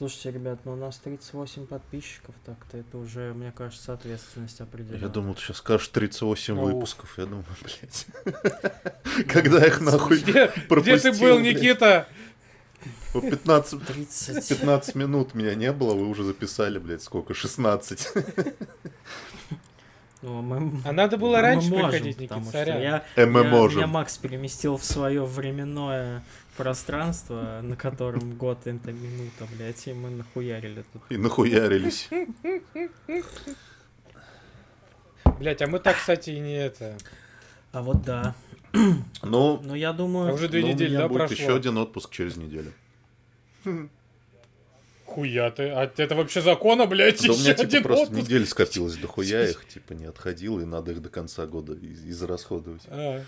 Слушайте, 0.00 0.30
ребят, 0.30 0.60
ну 0.64 0.72
у 0.72 0.76
нас 0.76 0.96
38 0.96 1.66
подписчиков, 1.66 2.34
так-то 2.46 2.78
это 2.78 2.96
уже, 2.96 3.34
мне 3.34 3.52
кажется, 3.52 3.92
ответственность 3.92 4.58
определенная. 4.62 5.02
Я 5.02 5.08
думал, 5.08 5.34
ты 5.34 5.42
сейчас 5.42 5.58
скажешь 5.58 5.88
38 5.88 6.58
Оу. 6.58 6.64
выпусков. 6.64 7.18
Я 7.18 7.26
думаю, 7.26 7.44
блядь. 7.62 8.06
Когда 9.28 9.66
их 9.66 9.82
нахуй 9.82 10.16
Где, 10.16 10.32
где 10.32 10.46
пропустил, 10.68 11.12
ты 11.12 11.20
был? 11.20 11.38
Никита? 11.40 12.08
По 13.12 13.20
15, 13.20 13.86
30. 13.86 14.48
15 14.48 14.94
минут 14.94 15.34
меня 15.34 15.54
не 15.54 15.70
было, 15.70 15.92
вы 15.92 16.08
уже 16.08 16.24
записали, 16.24 16.78
блядь, 16.78 17.02
сколько? 17.02 17.34
16. 17.34 18.08
Ну, 20.22 20.38
а 20.38 20.42
мы- 20.42 20.82
А 20.84 20.92
надо 20.92 21.16
было 21.16 21.36
мы 21.36 21.40
раньше 21.40 21.70
можем, 21.70 21.90
приходить, 21.92 22.18
Никита, 22.20 22.42
сорян. 22.52 22.82
я, 22.82 23.04
Э, 23.16 23.24
мы 23.24 23.40
я- 23.40 23.48
можем. 23.48 23.78
Меня 23.78 23.86
Макс 23.86 24.18
переместил 24.18 24.76
в 24.76 24.84
свое 24.84 25.24
временное 25.24 26.22
пространство, 26.64 27.60
на 27.62 27.74
котором 27.74 28.36
год 28.36 28.66
это 28.66 28.92
минута, 28.92 29.46
блядь, 29.56 29.86
и 29.88 29.92
мы 29.94 30.10
нахуярили 30.10 30.84
тут. 30.92 31.02
И 31.08 31.16
нахуярились. 31.16 32.08
Блять, 35.38 35.62
а 35.62 35.66
мы 35.66 35.78
так, 35.78 35.96
кстати, 35.96 36.30
и 36.30 36.38
не 36.40 36.54
это. 36.56 36.96
А 37.72 37.82
вот 37.82 38.02
да. 38.02 38.34
Ну, 39.22 39.60
Ну, 39.64 39.74
я 39.74 39.90
А 39.90 39.92
думаю, 39.92 40.34
уже 40.34 40.48
две 40.48 40.60
ну, 40.60 40.68
у 40.68 40.70
недели, 40.72 40.90
меня 40.90 41.00
да, 41.00 41.08
будет 41.08 41.18
прошло? 41.28 41.36
еще 41.36 41.56
один 41.56 41.78
отпуск 41.78 42.10
через 42.10 42.36
неделю. 42.36 42.72
Хуя 45.06 45.50
ты. 45.50 45.70
А 45.70 45.90
это 45.96 46.14
вообще 46.14 46.40
закона, 46.40 46.86
блядь, 46.86 47.20
Да 47.22 47.32
у 47.32 47.34
еще 47.34 47.42
меня, 47.42 47.54
типа, 47.54 47.68
один 47.68 47.82
просто 47.82 48.04
отпуск. 48.04 48.22
недель 48.22 48.46
скопилось 48.46 48.96
до 48.96 49.08
хуя, 49.08 49.44
их, 49.50 49.66
типа, 49.66 49.94
не 49.94 50.04
отходил, 50.04 50.60
и 50.60 50.64
надо 50.64 50.92
их 50.92 51.00
до 51.02 51.08
конца 51.08 51.46
года 51.46 51.72
из- 51.72 52.04
израсходовать. 52.04 52.82
А. 52.88 53.24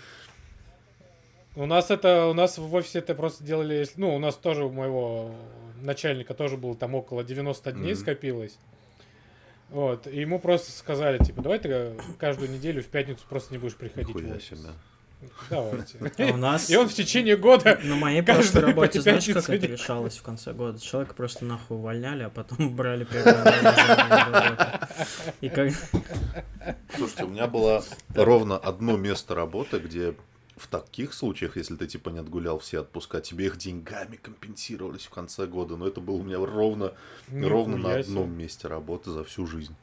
У 1.55 1.65
нас 1.65 1.91
это, 1.91 2.27
у 2.27 2.33
нас 2.33 2.57
в 2.57 2.73
офисе 2.73 2.99
это 2.99 3.13
просто 3.13 3.43
делали, 3.43 3.87
ну, 3.95 4.15
у 4.15 4.19
нас 4.19 4.35
тоже 4.35 4.65
у 4.65 4.71
моего 4.71 5.31
начальника 5.81 6.33
тоже 6.33 6.57
было 6.57 6.75
там 6.75 6.95
около 6.95 7.23
90 7.23 7.71
дней 7.73 7.93
Мгм. 7.93 8.01
скопилось. 8.01 8.57
Вот, 9.69 10.07
и 10.07 10.19
ему 10.19 10.39
просто 10.39 10.71
сказали, 10.71 11.17
типа, 11.23 11.41
давай 11.41 11.59
ты 11.59 11.93
каждую 12.19 12.51
неделю 12.51 12.81
в 12.83 12.87
пятницу 12.87 13.23
просто 13.27 13.53
не 13.53 13.57
будешь 13.59 13.75
приходить 13.75 14.13
в 14.13 14.17
Нихуя 14.17 14.35
офис. 14.35 14.47
себе. 14.47 14.69
Давайте. 15.49 15.97
а 16.17 16.33
у 16.33 16.37
нас... 16.37 16.69
И 16.69 16.75
он 16.75 16.87
в 16.89 16.93
течение 16.93 17.37
года 17.37 17.79
На 17.83 17.95
моей 17.95 18.21
прошлой 18.21 18.61
работе, 18.61 19.01
знаешь, 19.01 19.25
как 19.25 19.49
это 19.49 19.67
решалось 19.67 20.17
в 20.17 20.21
конце 20.23 20.53
года? 20.53 20.79
Человека 20.79 21.13
просто 21.15 21.45
нахуй 21.45 21.77
увольняли, 21.77 22.23
а 22.23 22.29
потом 22.29 22.69
брали. 22.75 23.07
И 25.41 25.49
как... 25.49 25.71
Слушайте, 26.95 27.23
у 27.23 27.29
меня 27.29 27.47
было 27.47 27.83
ровно 28.13 28.57
одно 28.57 28.97
место 28.97 29.33
работы, 29.33 29.79
где 29.79 30.13
в 30.55 30.67
таких 30.67 31.13
случаях, 31.13 31.57
если 31.57 31.75
ты 31.75 31.87
типа 31.87 32.09
не 32.09 32.19
отгулял 32.19 32.59
все 32.59 32.81
отпуска, 32.81 33.21
тебе 33.21 33.47
их 33.47 33.57
деньгами 33.57 34.17
компенсировались 34.17 35.05
в 35.05 35.09
конце 35.09 35.47
года. 35.47 35.77
Но 35.77 35.87
это 35.87 35.99
было 35.99 36.15
у 36.17 36.23
меня 36.23 36.37
ровно, 36.37 36.93
ровно 37.31 37.77
на 37.77 37.95
одном 37.95 38.31
месте 38.37 38.67
работы 38.67 39.11
за 39.11 39.23
всю 39.23 39.47
жизнь. 39.47 39.75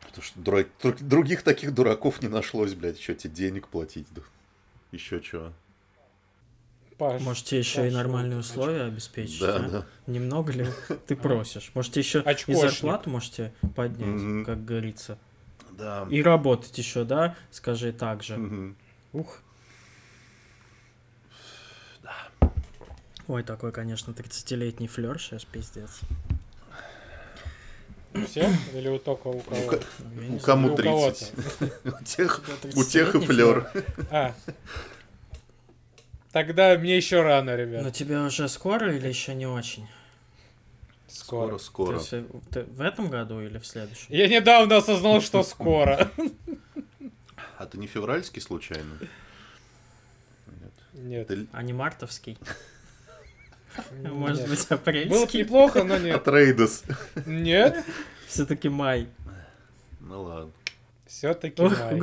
Потому 0.00 0.22
что 0.22 0.40
дура- 0.40 0.66
друг- 0.82 1.00
других 1.00 1.42
таких 1.42 1.74
дураков 1.74 2.22
не 2.22 2.28
нашлось, 2.28 2.74
блядь, 2.74 2.98
еще 2.98 3.14
тебе 3.14 3.34
денег 3.34 3.68
платить. 3.68 4.06
Да. 4.14 4.22
Еще 4.92 5.20
чего. 5.20 5.52
Паш, 6.98 7.20
Можете 7.22 7.58
еще 7.58 7.80
и 7.80 7.84
Паш, 7.90 7.94
нормальные 7.94 8.36
вот, 8.36 8.44
условия 8.44 8.82
обеспечить, 8.82 9.40
Да, 9.40 9.56
а? 9.56 9.68
да. 9.68 9.86
Немного 10.06 10.52
ли 10.52 10.66
ты 11.06 11.16
просишь? 11.16 11.72
Можете 11.74 12.00
еще 12.00 12.22
и 12.46 12.54
зарплату 12.54 13.10
можете 13.10 13.52
поднять, 13.74 14.44
как 14.46 14.64
говорится. 14.64 15.18
Да. 15.72 16.06
И 16.10 16.22
работать 16.22 16.76
еще, 16.76 17.04
да? 17.04 17.34
Скажи 17.50 17.92
так 17.92 18.22
же. 18.22 18.74
Ух. 19.12 19.38
Ой, 23.28 23.42
такой, 23.44 23.72
конечно, 23.72 24.10
30-летний 24.10 24.88
флер 24.88 25.18
сейчас, 25.20 25.44
пиздец. 25.44 26.00
Все? 28.26 28.50
Или 28.74 28.88
у 28.88 28.98
только 28.98 29.28
у 29.28 29.40
кого? 29.40 29.66
ка- 29.68 29.80
Ну, 30.00 30.22
не 30.22 30.36
У 30.36 30.38
кому 30.40 30.74
у 30.74 30.76
кого-то. 30.76 31.24
30? 31.24 31.72
У 31.84 32.04
тех, 32.04 32.42
тебя 32.44 32.80
у 32.80 32.84
тех 32.84 33.14
и 33.14 33.18
30-летний 33.18 33.26
флер. 33.26 33.70
А. 34.10 34.34
Тогда 36.32 36.76
мне 36.76 36.96
еще 36.96 37.22
рано, 37.22 37.54
ребят. 37.56 37.82
Но 37.84 37.90
тебе 37.90 38.18
уже 38.18 38.48
скоро 38.48 38.94
или 38.94 39.08
еще 39.08 39.34
не 39.34 39.46
очень? 39.46 39.86
Скоро, 41.08 41.58
Скоро. 41.58 41.98
Скоро. 41.98 41.98
есть, 41.98 42.12
э, 42.12 42.24
ты 42.50 42.62
в 42.64 42.80
этом 42.80 43.08
году 43.08 43.40
или 43.40 43.58
в 43.58 43.66
следующем? 43.66 44.06
Я 44.08 44.28
недавно 44.28 44.76
осознал, 44.78 45.20
что 45.20 45.42
скоро. 45.42 46.10
А 47.62 47.66
ты 47.66 47.78
не 47.78 47.86
февральский 47.86 48.42
случайно? 48.42 48.98
Нет. 50.48 50.72
Нет. 50.94 51.26
Ты 51.28 51.46
А 51.52 51.62
не 51.62 51.72
мартовский? 51.72 52.36
нет. 53.92 54.12
Может 54.12 54.48
быть, 54.48 54.68
Было 54.68 54.76
бы 54.78 54.82
апрельский? 54.90 55.40
неплохо, 55.42 55.84
но 55.84 55.96
нет. 55.96 56.16
от 56.16 56.26
Рейдос. 56.26 56.82
Нет. 57.24 57.84
Все-таки 58.26 58.68
май. 58.68 59.08
Ну 60.00 60.22
ладно. 60.22 60.50
Все-таки 61.06 61.62
май. 61.62 62.00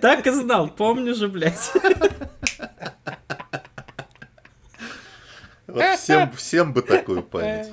Так 0.00 0.26
и 0.26 0.30
знал, 0.32 0.68
помню 0.68 1.14
же, 1.14 1.28
блядь. 1.28 1.70
Вот 5.68 5.98
всем, 5.98 6.32
всем 6.32 6.72
бы 6.72 6.82
такую 6.82 7.22
память. 7.22 7.72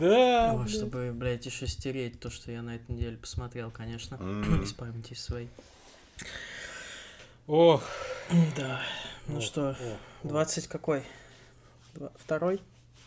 Да. 0.00 0.52
Ой, 0.54 0.64
блядь. 0.64 0.70
чтобы, 0.74 1.12
блядь, 1.12 1.46
еще 1.46 1.66
стереть 1.66 2.18
то, 2.20 2.30
что 2.30 2.50
я 2.50 2.62
на 2.62 2.76
этой 2.76 2.92
неделе 2.92 3.16
посмотрел, 3.16 3.70
конечно. 3.70 4.16
М. 4.16 4.62
Из 4.62 4.72
памяти 4.72 5.14
своей. 5.14 5.48
Ох. 7.46 7.82
Да. 8.56 8.80
Ну 9.26 9.38
ох, 9.38 9.42
что, 9.42 9.70
ох, 9.70 9.76
ох. 10.24 10.30
20 10.30 10.66
какой? 10.68 11.02
Два- 11.94 12.12
Второй? 12.16 12.60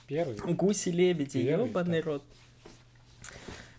Первый. 0.07 0.35
Гуси-лебеди, 0.35 1.37
ебаный 1.37 2.01
да. 2.01 2.05
рот. 2.09 2.23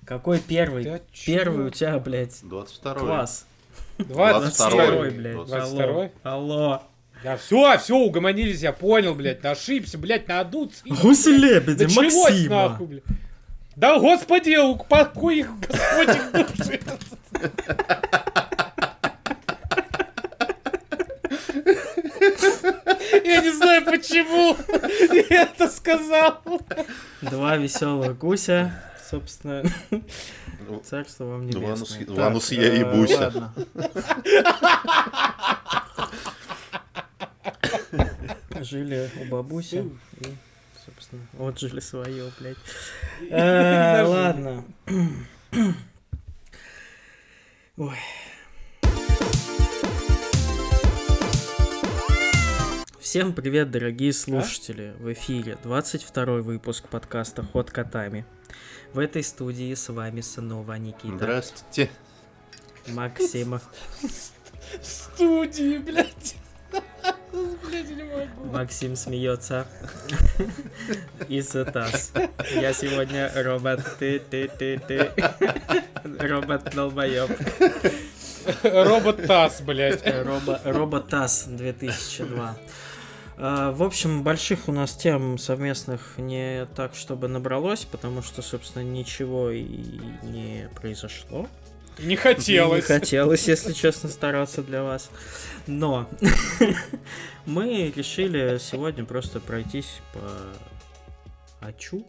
Какой 0.07 0.39
первый? 0.41 0.85
Да 0.85 1.01
Первый 1.25 1.67
у 1.67 1.71
тебя, 1.71 1.99
блядь, 1.99 2.41
22 2.43 2.95
класс. 2.95 3.47
22 3.99 4.39
22-й, 4.71 5.11
блядь. 5.11 5.37
22-й? 5.37 6.13
Алло. 6.23 6.73
Алло. 6.75 6.83
Да 7.25 7.37
все, 7.39 7.79
все, 7.79 7.97
угомонились, 7.97 8.61
я 8.61 8.73
понял, 8.73 9.15
блядь, 9.15 9.43
ошибся, 9.45 9.97
блядь, 9.97 10.29
на 10.29 10.41
одну 10.41 10.67
цифру. 10.67 10.95
Гуси-лебеди, 11.09 11.85
Началось 11.85 12.15
Максима. 12.15 12.69
нахуй, 12.69 12.87
блядь. 12.87 13.03
Да, 13.77 13.99
господи, 13.99 14.57
упокой 14.57 15.39
их, 15.41 15.49
Господь 15.59 16.17
их 16.17 16.33
души. 16.33 16.81
Я 23.25 23.41
не 23.43 23.51
знаю, 23.53 23.85
почему 23.85 24.57
я 25.31 25.43
это 25.43 25.69
сказал. 25.69 26.41
Два 27.23 27.57
веселых 27.57 28.19
гуся. 28.19 28.81
Собственно, 29.11 29.63
Ну, 30.67 30.81
царство 30.85 31.25
вам 31.25 31.47
Ну, 31.49 31.61
Ванус- 31.61 31.99
Ванус 32.09 32.51
я 32.53 32.63
э, 32.63 32.79
ебуся. 32.79 33.21
ладно. 33.21 33.53
Жили 38.61 39.11
у 39.21 39.25
бабуси. 39.25 39.91
И, 40.21 40.27
собственно, 40.87 41.27
вот 41.33 41.59
жили 41.59 41.81
свое, 41.81 42.31
блядь. 42.39 42.57
Э. 43.31 44.03
Ладно. 44.05 44.65
Ой. 47.77 47.99
Всем 53.01 53.33
привет, 53.33 53.71
дорогие 53.71 54.13
слушатели! 54.13 54.95
В 54.99 55.13
эфире 55.13 55.57
22 55.63 56.25
выпуск 56.43 56.89
подкаста 56.89 57.43
«Ход 57.45 57.71
котами». 57.71 58.25
В 58.93 58.99
этой 58.99 59.23
студии 59.23 59.75
с 59.75 59.89
вами 59.89 60.21
снова 60.21 60.75
Никита, 60.79 61.17
Здравствуйте. 61.17 61.91
Максим, 62.89 63.61
Студии, 64.83 65.79
блядь. 65.79 66.37
Блядь, 67.67 67.91
не 67.91 68.03
могу. 68.05 68.53
Максим 68.53 68.97
смеется. 68.97 69.67
И 71.29 71.41
Затас. 71.41 72.13
Я 72.55 72.73
сегодня 72.73 73.31
робот. 73.35 73.81
Ты, 73.99 74.19
ты, 74.19 74.49
ты, 74.49 74.79
ты. 74.79 75.11
Робот 76.19 76.73
долбоеб. 76.75 77.31
Робот 78.63 79.27
Тасс, 79.27 79.63
блядь. 79.63 80.03
Робо, 80.07 80.61
Роботас 80.65 81.45
2002. 81.49 82.57
А, 83.37 83.73
В 83.73 83.83
общем, 83.83 84.23
больших 84.23 84.69
у 84.69 84.73
нас 84.73 84.95
тем 84.95 85.39
совместных 85.39 86.19
не 86.19 86.67
так, 86.77 86.95
чтобы 86.95 87.29
набралось, 87.29 87.85
потому 87.85 88.23
что, 88.23 88.43
собственно, 88.43 88.83
ничего 88.83 89.51
и 89.51 89.65
не 90.23 90.69
произошло. 90.75 91.49
Не 91.99 92.17
хотелось. 92.17 92.89
Не 92.89 92.95
хотелось, 92.95 93.49
если 93.49 93.73
честно, 93.73 94.09
стараться 94.09 94.63
для 94.63 94.83
вас. 94.83 95.11
Но 95.67 96.09
мы 97.47 97.93
решили 97.95 98.59
сегодня 98.59 99.05
просто 99.05 99.41
пройтись 99.41 100.01
по 100.13 101.67
Ачу 101.67 102.05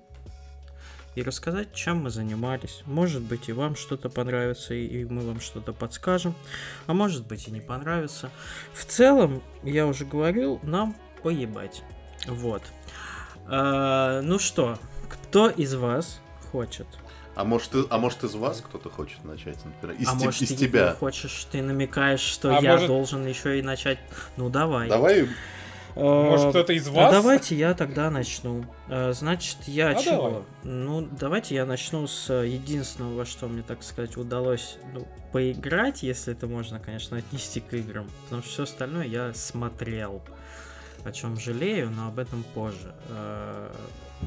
и 1.16 1.24
рассказать, 1.24 1.74
чем 1.74 2.04
мы 2.04 2.10
занимались. 2.10 2.82
Может 2.86 3.22
быть, 3.22 3.48
и 3.48 3.54
вам 3.54 3.76
что-то 3.76 4.10
понравится, 4.10 4.74
и 4.74 5.06
мы 5.06 5.22
вам 5.22 5.40
что-то 5.40 5.72
подскажем. 5.72 6.36
А 6.88 6.94
может 6.94 7.26
быть, 7.26 7.48
и 7.48 7.52
не 7.52 7.62
понравится. 7.62 8.30
В 8.74 8.86
целом, 8.86 9.42
я 9.64 9.88
уже 9.88 10.06
говорил, 10.06 10.60
нам 10.62 10.96
поебать. 11.24 11.84
Вот. 12.28 12.64
А, 13.48 14.22
ну 14.22 14.40
что, 14.40 14.78
кто 15.10 15.50
из 15.50 15.74
вас 15.74 16.20
хочет? 16.52 16.88
А 17.36 17.44
может, 17.44 17.70
ты- 17.72 17.84
а 17.90 17.98
может 17.98 18.24
из 18.24 18.34
вас 18.36 18.62
кто-то 18.62 18.90
хочет 18.90 19.24
начать, 19.26 19.58
например? 19.66 19.98
Из, 20.00 20.08
а 20.08 20.18
те- 20.18 20.26
может, 20.26 20.42
из 20.42 20.48
ты 20.50 20.56
тебя. 20.56 20.94
хочешь, 20.94 21.46
ты 21.52 21.62
намекаешь, 21.62 22.22
что 22.22 22.56
А 22.58 22.62
я 22.62 22.74
может- 22.74 22.88
должен 22.88 23.26
еще 23.28 23.60
и 23.60 23.62
начать. 23.62 24.00
Ну 24.38 24.50
давай. 24.50 24.88
Давай, 24.90 25.28
Может, 25.98 26.48
Э, 26.48 26.50
кто-то 26.50 26.74
из 26.74 26.90
а 26.90 26.92
вас? 26.92 27.12
давайте 27.14 27.56
я 27.56 27.74
тогда 27.74 28.10
начну. 28.10 28.66
Э, 28.90 29.14
Значит, 29.14 29.60
я 29.66 29.90
А 29.92 29.96
чего? 29.96 30.24
давай. 30.30 30.42
Ну, 30.64 31.08
давайте 31.10 31.56
я 31.56 31.66
начну 31.66 32.06
с 32.06 32.30
э, 32.30 32.48
единственного, 32.50 33.16
во 33.16 33.26
что 33.26 33.48
мне, 33.48 33.64
так 33.64 33.82
сказать, 33.82 34.18
удалось 34.18 34.78
ну, 34.94 35.08
поиграть, 35.32 36.04
если 36.04 36.34
это 36.34 36.48
можно, 36.48 36.80
конечно, 36.82 37.16
отнести 37.16 37.62
к 37.62 37.74
играм. 37.74 38.10
Потому 38.26 38.42
что 38.42 38.52
все 38.52 38.64
остальное 38.64 39.06
я 39.06 39.34
смотрел. 39.34 40.22
О 41.06 41.12
чем 41.14 41.40
жалею, 41.40 41.90
но 41.92 42.08
об 42.10 42.20
этом 42.20 42.44
позже. 42.54 42.94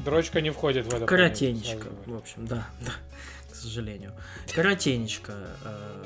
Дрочка 0.03 0.41
не 0.41 0.49
входит 0.51 0.85
в 0.85 0.95
это. 0.95 1.05
Коротенечко. 1.05 1.87
В 2.05 2.15
общем, 2.15 2.45
да, 2.45 2.67
да, 2.81 2.91
к 3.51 3.55
сожалению. 3.55 4.13
Коротенечко. 4.53 5.33
Э, 5.63 6.03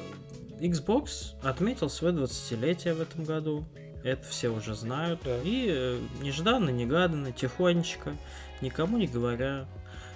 Xbox 0.59 1.35
отметил 1.43 1.89
свое 1.89 2.13
20-летие 2.15 2.93
в 2.93 3.01
этом 3.01 3.23
году. 3.23 3.65
Это 4.03 4.25
все 4.27 4.49
уже 4.49 4.75
знают. 4.75 5.21
Да. 5.23 5.37
И 5.43 5.67
э, 5.69 5.99
нежданно, 6.21 6.69
негаданно, 6.69 7.31
тихонечко, 7.31 8.15
никому 8.61 8.97
не 8.97 9.07
говоря, 9.07 9.65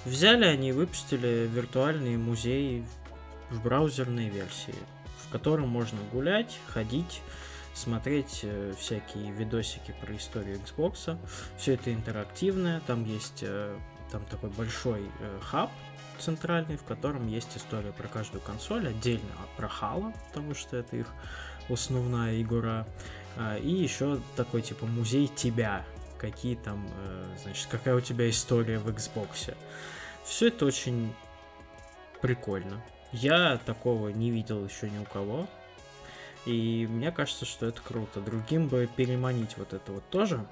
взяли 0.06 0.46
они 0.46 0.70
и 0.70 0.74
выпустили 0.74 1.50
виртуальный 1.52 2.18
музей 2.18 2.84
в 3.50 3.64
браузерной 3.64 4.30
версии, 4.30 4.76
в 5.26 5.32
котором 5.32 5.70
можно 5.70 6.00
гулять, 6.12 6.60
ходить, 6.68 7.22
смотреть 7.78 8.42
э, 8.44 8.74
всякие 8.78 9.32
видосики 9.32 9.94
про 10.02 10.16
историю 10.16 10.60
Xbox. 10.60 11.18
Все 11.58 11.76
это 11.76 11.94
интерактивное, 11.94 12.82
там 12.88 13.06
есть 13.06 13.40
э, 13.42 13.78
там 14.12 14.26
такой 14.26 14.50
большой 14.50 15.04
э, 15.20 15.40
хаб 15.42 15.72
центральный, 16.20 16.78
в 16.78 16.84
котором 16.84 17.28
есть 17.28 17.56
история 17.56 17.92
про 17.92 18.08
каждую 18.08 18.42
консоль, 18.42 18.88
отдельно 18.88 19.32
про 19.56 19.68
Halo, 19.68 20.14
потому 20.28 20.56
что 20.56 20.78
это 20.78 20.96
их 20.96 21.08
основная 21.70 22.42
игра. 22.42 22.88
А, 23.38 23.58
И 23.58 23.70
еще 23.70 24.20
такой 24.36 24.64
типа 24.64 24.88
музей 24.88 25.28
тебя, 25.28 25.86
какие 26.18 26.56
там, 26.56 26.90
значит, 27.44 27.68
какая 27.70 27.94
у 27.94 28.02
тебя 28.02 28.28
история 28.32 28.80
в 28.80 28.88
Xbox. 28.88 29.54
Все 30.26 30.48
это 30.48 30.66
очень 30.66 31.14
прикольно. 32.20 32.84
Я 33.12 33.60
такого 33.64 34.10
не 34.10 34.32
видел 34.32 34.66
еще 34.66 34.90
ни 34.90 34.98
у 34.98 35.06
кого. 35.06 35.48
И 36.48 36.88
мне 36.90 37.12
кажется, 37.12 37.46
что 37.46 37.66
это 37.66 37.82
круто. 37.82 38.22
Другим 38.22 38.70
бы 38.70 38.90
переманить 38.96 39.58
вот 39.58 39.74
это 39.74 39.92
вот 39.92 40.10
тоже. 40.10 40.46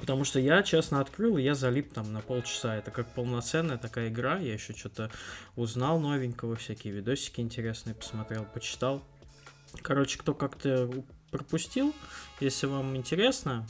Потому 0.00 0.24
что 0.24 0.40
я, 0.40 0.62
честно, 0.62 1.00
открыл, 1.00 1.38
и 1.38 1.42
я 1.42 1.54
залип 1.54 1.92
там 1.92 2.12
на 2.12 2.20
полчаса. 2.20 2.76
Это 2.76 2.90
как 2.90 3.12
полноценная 3.12 3.76
такая 3.76 4.08
игра. 4.08 4.38
Я 4.38 4.54
еще 4.54 4.74
что-то 4.74 5.10
узнал 5.56 5.98
новенького, 6.00 6.56
всякие 6.56 6.94
видосики 6.94 7.40
интересные 7.40 7.94
посмотрел, 7.94 8.44
почитал. 8.44 9.02
Короче, 9.82 10.18
кто 10.18 10.34
как-то 10.34 10.90
пропустил, 11.30 11.94
если 12.40 12.66
вам 12.66 12.96
интересно, 12.96 13.66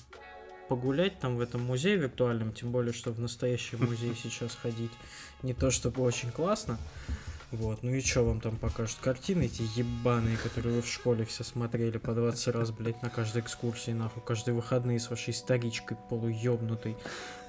погулять 0.68 1.18
там 1.18 1.36
в 1.36 1.40
этом 1.40 1.62
музее 1.62 1.96
виртуальном, 1.96 2.52
тем 2.52 2.70
более, 2.70 2.92
что 2.92 3.10
в 3.10 3.18
настоящий 3.18 3.76
музей 3.76 4.14
сейчас 4.22 4.54
ходить 4.54 4.92
не 5.42 5.54
то 5.54 5.70
чтобы 5.70 6.02
очень 6.02 6.30
классно. 6.30 6.78
Вот, 7.50 7.82
ну 7.82 7.92
и 7.92 8.00
что 8.02 8.24
вам 8.24 8.40
там 8.40 8.56
покажут? 8.56 8.98
Картины 9.00 9.44
эти 9.44 9.62
ебаные, 9.74 10.36
которые 10.36 10.76
вы 10.76 10.82
в 10.82 10.88
школе 10.88 11.24
все 11.24 11.44
смотрели 11.44 11.96
по 11.96 12.12
20 12.12 12.48
раз, 12.48 12.70
блять, 12.72 13.02
на 13.02 13.08
каждой 13.08 13.40
экскурсии, 13.40 13.92
нахуй, 13.92 14.22
каждые 14.22 14.54
выходные 14.54 15.00
с 15.00 15.08
вашей 15.08 15.32
старичкой 15.32 15.96
полуебнутой. 16.10 16.96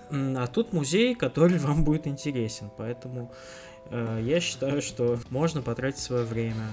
А 0.09 0.47
тут 0.47 0.71
музей, 0.71 1.15
который 1.15 1.57
вам 1.59 1.83
будет 1.83 2.07
интересен, 2.07 2.71
поэтому 2.77 3.33
я 3.91 4.39
считаю, 4.39 4.81
что 4.81 5.17
можно 5.29 5.61
потратить 5.61 5.99
свое 5.99 6.23
время. 6.23 6.67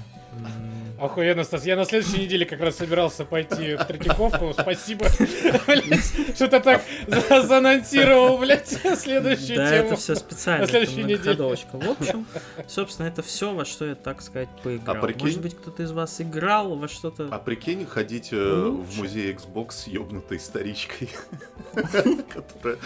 Охуенно, 1.00 1.44
Стас. 1.44 1.64
Я 1.64 1.76
на 1.76 1.86
следующей 1.86 2.18
неделе 2.24 2.44
как 2.44 2.60
раз 2.60 2.76
собирался 2.76 3.24
пойти 3.24 3.74
в 3.74 3.84
Третьяковку. 3.86 4.52
Спасибо. 4.52 5.06
Что-то 6.34 6.60
так 6.60 6.82
за- 7.06 7.42
заанонсировал, 7.42 8.36
блядь, 8.36 8.68
следующую 8.98 9.56
Да, 9.56 9.70
тему. 9.70 9.86
это 9.88 9.96
все 9.96 10.14
специально, 10.14 10.60
на 10.66 10.68
это 10.68 10.72
следующей 10.86 11.04
неделе. 11.04 11.42
В 11.72 11.90
общем, 11.90 12.26
собственно, 12.68 13.06
это 13.06 13.22
все, 13.22 13.54
во 13.54 13.64
что 13.64 13.86
я, 13.86 13.94
так 13.94 14.20
сказать, 14.20 14.48
поиграл. 14.62 14.96
А 14.96 15.00
прикинь- 15.00 15.22
Может 15.26 15.40
быть, 15.40 15.56
кто-то 15.56 15.82
из 15.82 15.92
вас 15.92 16.20
играл 16.20 16.76
во 16.76 16.86
что-то... 16.88 17.28
а 17.30 17.38
прикинь, 17.38 17.86
ходить 17.86 18.28
э, 18.32 18.36
Ну, 18.36 18.82
в 18.82 18.98
музей 18.98 19.32
Xbox 19.32 19.70
с 19.72 19.86
ёбнутой 19.86 20.38
старичкой, 20.38 21.08
которая... 21.74 22.78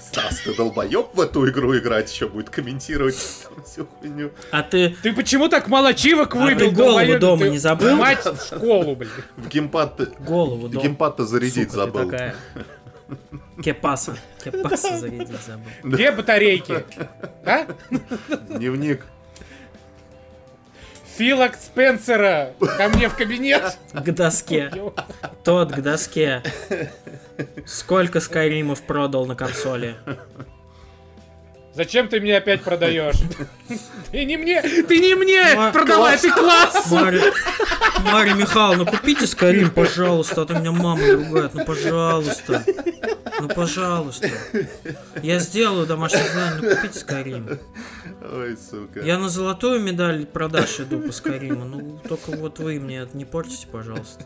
Стас, 0.00 0.40
ты 0.40 0.54
долбоёб 0.54 1.14
в 1.14 1.20
эту 1.20 1.48
игру 1.48 1.76
играть 1.78 2.12
еще 2.12 2.28
будет 2.28 2.50
комментировать 2.50 3.45
там 3.48 3.64
всю 3.64 3.86
хуйню. 3.86 4.30
А 4.50 4.62
ты 4.62 4.96
Ты 5.02 5.12
почему 5.12 5.48
так 5.48 5.68
мало 5.68 5.88
ачивок 5.90 6.34
А 6.34 6.38
выбил? 6.38 6.70
ты 6.70 6.74
голову 6.76 6.90
долбоёб? 6.98 7.20
дома 7.20 7.44
Ты 7.44 7.50
не 7.50 7.58
забыл? 7.58 7.96
Мать 7.96 8.24
в 8.24 8.42
школу, 8.44 8.96
блин. 8.96 9.10
В 9.36 9.48
геймпад 9.48 9.96
ты- 9.96 10.06
голову 10.20 10.68
дома... 10.68 10.82
геймпад-то 10.82 11.24
зарядить 11.24 11.70
Сука 11.70 11.86
ты 11.86 11.92
забыл. 11.92 12.10
такая. 12.10 12.34
Кепаса. 13.62 14.16
Кепаса 14.44 14.98
зарядить 14.98 15.28
забыл. 15.46 15.64
Где 15.84 16.10
батарейки? 16.12 16.84
А? 17.44 17.66
Дневник. 18.50 19.06
Фила 21.16 21.50
Спенсера 21.58 22.52
ко 22.76 22.88
мне 22.90 23.08
в 23.08 23.16
кабинет. 23.16 23.78
К 23.94 24.10
доске. 24.12 24.70
Тот 25.44 25.72
к 25.72 25.80
доске. 25.80 26.42
Сколько 27.64 28.20
Скайримов 28.20 28.82
продал 28.82 29.24
на 29.24 29.34
консоли? 29.34 29.96
Зачем 31.76 32.08
ты 32.08 32.20
мне 32.20 32.38
опять 32.38 32.62
продаешь? 32.62 33.16
Ты 34.10 34.24
не 34.24 34.38
мне, 34.38 34.62
ты 34.62 35.00
не 35.00 35.14
мне 35.14 35.42
продавай, 35.72 36.16
ты 36.16 36.30
класс. 36.30 36.90
Мария, 36.90 37.34
Мария 38.04 38.34
Михайловна, 38.34 38.86
купите 38.86 39.26
Скайрим, 39.26 39.70
пожалуйста, 39.70 40.42
а 40.42 40.46
то 40.46 40.54
меня 40.54 40.70
мама 40.70 41.04
ругает. 41.12 41.52
Ну, 41.54 41.64
пожалуйста. 41.64 42.64
Ну, 43.40 43.48
пожалуйста. 43.48 44.30
Я 45.22 45.40
сделаю 45.40 45.86
домашнее 45.86 46.22
задание, 46.22 46.60
ну, 46.62 46.76
купите 46.76 46.98
Скайрим. 46.98 47.58
Ой, 48.32 48.56
сука. 48.56 49.00
Я 49.00 49.18
на 49.18 49.28
золотую 49.28 49.80
медаль 49.80 50.24
продаж 50.24 50.80
иду 50.80 51.00
по 51.00 51.12
Скайриму. 51.12 51.64
Ну, 51.64 52.00
только 52.08 52.30
вот 52.30 52.60
вы 52.60 52.78
мне 52.78 53.00
это 53.00 53.16
не 53.16 53.24
портите, 53.24 53.66
пожалуйста. 53.66 54.24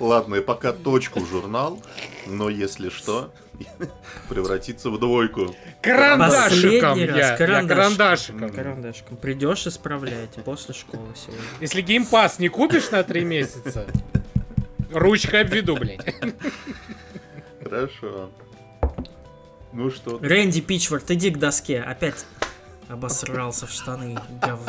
Ладно, 0.00 0.36
и 0.36 0.40
пока 0.40 0.72
точку 0.72 1.20
в 1.20 1.28
журнал, 1.28 1.80
но 2.26 2.48
если 2.48 2.88
что, 2.88 3.32
превратится 4.28 4.90
в 4.90 4.98
двойку. 4.98 5.54
Карандашиком 5.82 6.94
Последний 6.94 7.06
раз, 7.06 7.16
я. 7.16 7.30
Я 7.30 7.36
карандашиком. 7.36 7.68
карандашиком. 7.68 8.50
Карандашиком. 8.50 9.16
Придешь 9.16 9.66
исправлять 9.66 10.30
после 10.44 10.74
школы 10.74 11.08
сегодня. 11.14 11.44
Если 11.60 11.80
геймпас 11.80 12.38
не 12.38 12.48
купишь 12.48 12.90
на 12.90 13.02
три 13.02 13.24
месяца, 13.24 13.86
ручкой 14.90 15.42
обведу, 15.42 15.76
блядь. 15.76 16.00
Хорошо. 17.62 18.30
Ну 19.72 19.90
что, 19.90 20.18
Рэнди 20.22 20.62
Пичфорд, 20.62 21.10
иди 21.10 21.30
к 21.30 21.38
доске. 21.38 21.80
Опять 21.80 22.24
обосрался 22.88 23.66
в 23.66 23.70
штаны. 23.70 24.18
Гов... 24.42 24.60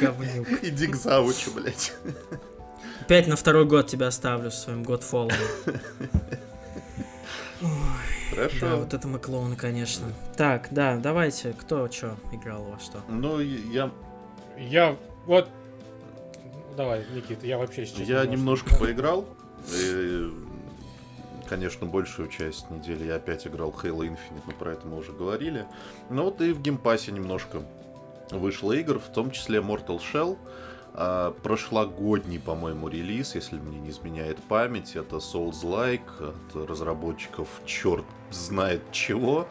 Говнюк. 0.00 0.48
иди 0.62 0.86
к 0.88 0.96
завучу, 0.96 1.52
блядь. 1.54 1.92
Опять 3.02 3.26
на 3.26 3.36
второй 3.36 3.64
год 3.64 3.86
тебя 3.86 4.08
оставлю 4.08 4.50
с 4.50 4.64
своим 4.64 4.82
Godfall. 4.82 5.32
Да, 7.60 7.68
Хорошо. 8.30 8.76
вот 8.76 8.94
это 8.94 9.08
мы 9.08 9.18
клоуны, 9.18 9.56
конечно. 9.56 10.06
Так, 10.36 10.68
да, 10.70 10.96
давайте, 10.96 11.52
кто 11.52 11.90
что 11.90 12.16
играл 12.32 12.64
во 12.64 12.78
что? 12.78 13.00
Ну, 13.08 13.40
я, 13.40 13.90
Я 14.56 14.96
вот... 15.26 15.48
Давай, 16.76 17.04
Никита, 17.12 17.46
я 17.46 17.58
вообще 17.58 17.86
сейчас... 17.86 18.06
я 18.06 18.24
немножко 18.24 18.76
поиграл. 18.76 19.26
И, 19.74 20.30
конечно, 21.48 21.86
большую 21.86 22.28
часть 22.28 22.70
недели 22.70 23.04
я 23.04 23.16
опять 23.16 23.46
играл 23.46 23.72
в 23.72 23.84
Halo 23.84 24.06
Infinite, 24.06 24.42
но 24.46 24.52
про 24.52 24.72
это 24.72 24.86
мы 24.86 24.98
уже 24.98 25.12
говорили. 25.12 25.66
Но 26.10 26.24
вот 26.24 26.40
и 26.40 26.52
в 26.52 26.60
Game 26.62 26.83
Pass 26.83 27.05
е 27.05 27.10
немножко 27.10 27.62
вышло 28.30 28.72
игр, 28.72 29.00
в 29.00 29.08
том 29.12 29.30
числе 29.32 29.58
Mortal 29.58 29.98
Shell. 30.00 30.38
А, 31.00 31.30
прошлогодний, 31.44 32.40
по-моему, 32.40 32.88
релиз, 32.88 33.36
если 33.36 33.56
мне 33.56 33.78
не 33.78 33.90
изменяет 33.90 34.42
память, 34.42 34.96
это 34.96 35.16
Souls-like 35.18 36.00
от 36.20 36.68
разработчиков 36.68 37.46
черт 37.64 38.04
знает 38.32 38.82
чего. 38.90 39.46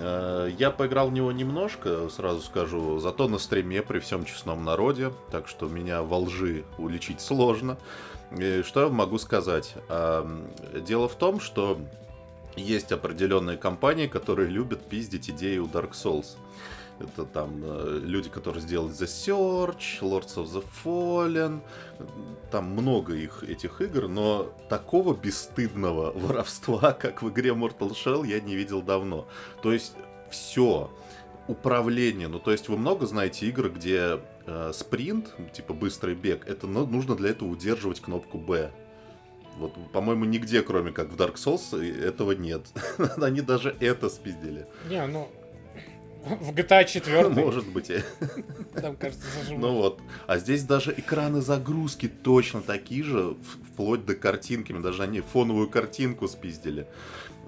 Э, 0.00 0.50
Я 0.58 0.72
поиграл 0.72 1.10
в 1.10 1.12
него 1.12 1.30
немножко, 1.30 2.08
сразу 2.08 2.40
скажу, 2.42 2.98
зато 2.98 3.28
на 3.28 3.38
стриме 3.38 3.80
при 3.82 4.00
всем 4.00 4.24
честном 4.24 4.64
народе, 4.64 5.12
так 5.30 5.46
что 5.46 5.68
меня 5.68 6.02
во 6.02 6.18
лжи 6.18 6.64
уличить 6.78 7.20
сложно. 7.20 7.78
И 8.36 8.62
что 8.62 8.82
я 8.82 8.88
могу 8.88 9.18
сказать? 9.18 9.74
Ам, 9.88 10.48
Дело 10.84 11.08
в 11.08 11.14
том, 11.14 11.38
что 11.38 11.78
есть 12.56 12.90
определенные 12.90 13.56
компании, 13.56 14.08
которые 14.08 14.48
любят 14.48 14.84
пиздить 14.88 15.30
идеи 15.30 15.58
у 15.58 15.66
Dark 15.66 15.92
Souls. 15.92 16.36
Это 17.02 17.24
там 17.24 17.62
э, 17.62 18.00
люди, 18.02 18.28
которые 18.28 18.62
сделали 18.62 18.92
The 18.92 19.06
Search, 19.06 20.00
Lords 20.00 20.36
of 20.36 20.46
the 20.46 20.64
Fallen. 20.84 21.60
Там 22.50 22.66
много 22.66 23.14
их, 23.14 23.42
этих 23.42 23.80
игр, 23.80 24.08
но 24.08 24.52
такого 24.68 25.14
бесстыдного 25.14 26.12
воровства, 26.14 26.92
как 26.92 27.22
в 27.22 27.30
игре 27.30 27.50
Mortal 27.50 27.90
Shell, 27.90 28.26
я 28.26 28.40
не 28.40 28.54
видел 28.54 28.82
давно. 28.82 29.26
То 29.62 29.72
есть 29.72 29.94
все 30.30 30.90
управление. 31.48 32.28
Ну, 32.28 32.38
то 32.38 32.52
есть 32.52 32.68
вы 32.68 32.76
много 32.76 33.06
знаете 33.06 33.46
игр, 33.46 33.68
где 33.68 34.20
э, 34.46 34.72
спринт, 34.74 35.34
типа 35.52 35.74
быстрый 35.74 36.14
бег, 36.14 36.46
это 36.46 36.66
ну, 36.66 36.86
нужно 36.86 37.16
для 37.16 37.30
этого 37.30 37.48
удерживать 37.48 38.00
кнопку 38.00 38.38
B. 38.38 38.70
Вот, 39.58 39.72
по-моему, 39.92 40.24
нигде, 40.24 40.62
кроме 40.62 40.92
как 40.92 41.10
в 41.10 41.16
Dark 41.16 41.34
Souls, 41.34 41.78
этого 41.82 42.32
нет. 42.32 42.62
Они 43.20 43.42
даже 43.42 43.76
это 43.80 44.08
спиздили. 44.08 44.66
Не, 44.88 45.06
ну, 45.06 45.28
в 46.24 46.52
GTA 46.52 46.84
4. 46.84 47.28
Может 47.28 47.66
быть. 47.68 47.90
Там, 48.74 48.96
кажется, 48.96 49.26
зажимают. 49.38 49.60
Ну 49.60 49.74
вот. 49.74 50.00
А 50.26 50.38
здесь 50.38 50.62
даже 50.64 50.92
экраны 50.96 51.40
загрузки 51.40 52.08
точно 52.08 52.62
такие 52.62 53.02
же, 53.02 53.36
вплоть 53.72 54.04
до 54.04 54.14
картинки. 54.14 54.72
Даже 54.72 55.02
они 55.02 55.20
фоновую 55.20 55.68
картинку 55.68 56.28
спиздили. 56.28 56.86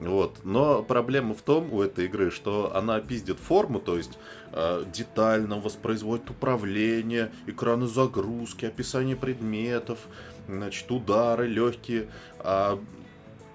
Вот. 0.01 0.45
Но 0.45 0.83
проблема 0.83 1.35
в 1.35 1.43
том 1.43 1.73
у 1.73 1.83
этой 1.83 2.07
игры, 2.07 2.31
что 2.31 2.75
она 2.75 3.01
пиздит 3.01 3.39
форму, 3.39 3.79
то 3.79 3.97
есть 3.97 4.19
э, 4.53 4.85
детально 4.93 5.61
воспроизводит 5.61 6.31
управление, 6.31 7.31
экраны 7.47 7.87
загрузки, 7.87 8.65
описание 8.67 9.17
предметов, 9.17 10.01
значит, 10.49 10.91
удары 10.91 11.47
легкие. 11.47 12.09
А 12.41 12.81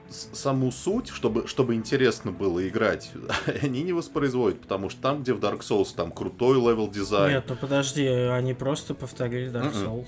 саму 0.09 0.71
суть, 0.71 1.09
чтобы, 1.09 1.47
чтобы 1.47 1.75
интересно 1.75 2.31
было 2.31 2.67
играть, 2.67 3.11
они 3.61 3.83
не 3.83 3.93
воспроизводят, 3.93 4.61
потому 4.61 4.89
что 4.89 5.01
там, 5.01 5.21
где 5.21 5.33
в 5.33 5.39
Dark 5.39 5.59
Souls, 5.59 5.93
там 5.95 6.11
крутой 6.11 6.57
level 6.57 6.89
design. 6.89 7.33
Нет, 7.33 7.45
ну 7.47 7.55
подожди, 7.55 8.05
они 8.07 8.53
просто 8.53 8.93
повторили 8.93 9.51
Dark 9.51 9.73
Souls. 9.73 10.07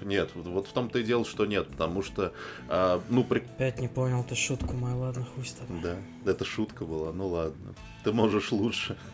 Нет, 0.00 0.30
вот, 0.34 0.46
вот 0.46 0.66
в 0.66 0.72
том-то 0.72 0.98
и 0.98 1.02
дело, 1.02 1.24
что 1.24 1.46
нет, 1.46 1.68
потому 1.68 2.02
что, 2.02 2.32
а, 2.68 3.00
ну, 3.08 3.24
при... 3.24 3.38
Опять 3.38 3.80
не 3.80 3.88
понял 3.88 4.22
ты 4.22 4.34
шутку 4.34 4.74
мою, 4.74 4.98
ладно, 4.98 5.26
хуй 5.34 5.44
с 5.44 5.52
тобой. 5.52 5.80
Да, 5.82 5.96
это 6.30 6.44
шутка 6.44 6.84
была, 6.84 7.10
ну 7.12 7.28
ладно, 7.28 7.74
ты 8.02 8.12
можешь 8.12 8.52
лучше. 8.52 8.96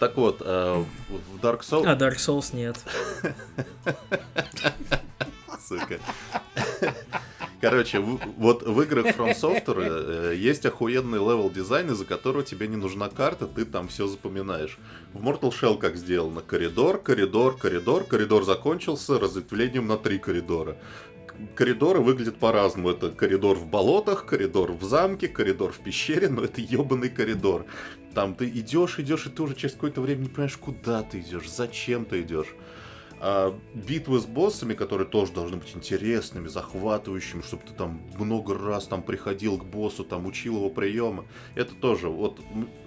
Так 0.00 0.16
вот, 0.16 0.38
а, 0.40 0.84
в 1.08 1.36
Dark 1.40 1.60
Souls... 1.60 1.86
А 1.86 1.94
Dark 1.94 2.16
Souls 2.16 2.56
нет. 2.56 2.76
Сука. 5.68 6.00
Короче, 7.70 7.98
вот 8.00 8.62
в 8.62 8.80
играх 8.82 9.06
From 9.06 9.34
Software 9.34 10.32
э, 10.32 10.34
есть 10.36 10.64
охуенный 10.66 11.18
level 11.18 11.50
design, 11.50 11.90
из-за 11.90 12.04
которого 12.04 12.44
тебе 12.44 12.68
не 12.68 12.76
нужна 12.76 13.08
карта, 13.08 13.46
ты 13.46 13.64
там 13.64 13.88
все 13.88 14.06
запоминаешь. 14.06 14.78
В 15.12 15.26
Mortal 15.26 15.50
Shell 15.50 15.78
как 15.78 15.96
сделано? 15.96 16.42
Коридор, 16.42 17.02
коридор, 17.02 17.56
коридор, 17.56 18.04
коридор 18.04 18.44
закончился 18.44 19.18
разветвлением 19.18 19.88
на 19.88 19.96
три 19.96 20.18
коридора. 20.18 20.76
Коридоры 21.54 22.00
выглядят 22.00 22.36
по-разному. 22.36 22.90
Это 22.90 23.10
коридор 23.10 23.56
в 23.56 23.66
болотах, 23.66 24.26
коридор 24.26 24.72
в 24.72 24.84
замке, 24.84 25.26
коридор 25.26 25.72
в 25.72 25.80
пещере, 25.80 26.28
но 26.28 26.44
это 26.44 26.60
ебаный 26.60 27.10
коридор. 27.10 27.66
Там 28.14 28.34
ты 28.34 28.48
идешь, 28.48 28.98
идешь, 28.98 29.26
и 29.26 29.30
ты 29.30 29.42
уже 29.42 29.54
через 29.54 29.74
какое-то 29.74 30.00
время 30.00 30.22
не 30.22 30.28
понимаешь, 30.28 30.56
куда 30.56 31.02
ты 31.02 31.18
идешь, 31.18 31.50
зачем 31.50 32.04
ты 32.04 32.22
идешь. 32.22 32.54
А 33.18 33.58
битвы 33.74 34.20
с 34.20 34.26
боссами, 34.26 34.74
которые 34.74 35.08
тоже 35.08 35.32
должны 35.32 35.56
быть 35.56 35.74
интересными, 35.74 36.48
захватывающими, 36.48 37.40
чтобы 37.40 37.62
ты 37.64 37.72
там 37.72 38.02
много 38.18 38.56
раз 38.58 38.86
там 38.86 39.02
приходил 39.02 39.56
к 39.58 39.64
боссу, 39.64 40.04
там 40.04 40.26
учил 40.26 40.56
его 40.56 40.70
приемы. 40.70 41.24
Это 41.54 41.74
тоже 41.74 42.08
вот 42.08 42.40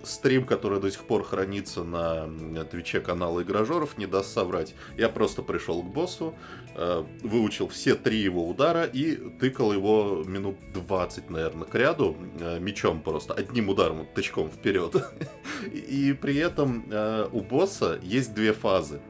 стрим, 0.03 0.45
который 0.45 0.79
до 0.79 0.91
сих 0.91 1.03
пор 1.03 1.24
хранится 1.24 1.83
на 1.83 2.29
твиче 2.69 3.00
канала 3.00 3.41
Игражоров, 3.41 3.98
не 3.98 4.05
даст 4.05 4.33
соврать. 4.33 4.75
Я 4.98 5.09
просто 5.09 5.41
пришел 5.41 5.81
к 5.81 5.86
боссу, 5.86 6.36
э, 6.75 7.03
выучил 7.24 7.67
все 7.67 7.95
три 7.95 8.19
его 8.19 8.48
удара 8.48 8.83
и 8.83 9.15
тыкал 9.39 9.74
его 9.74 10.24
минут 10.25 10.57
20, 10.74 11.29
наверное, 11.29 11.65
к 11.65 11.74
ряду, 11.75 12.15
э, 12.39 12.59
мечом 12.59 13.01
просто, 13.01 13.33
одним 13.33 13.69
ударом, 13.69 14.07
тычком 14.13 14.50
вперед. 14.50 14.95
И 15.74 16.13
при 16.13 16.38
этом 16.38 16.86
э, 16.89 17.27
у 17.31 17.41
босса 17.41 18.00
есть 18.01 18.33
две 18.33 18.53
фазы 18.53 19.01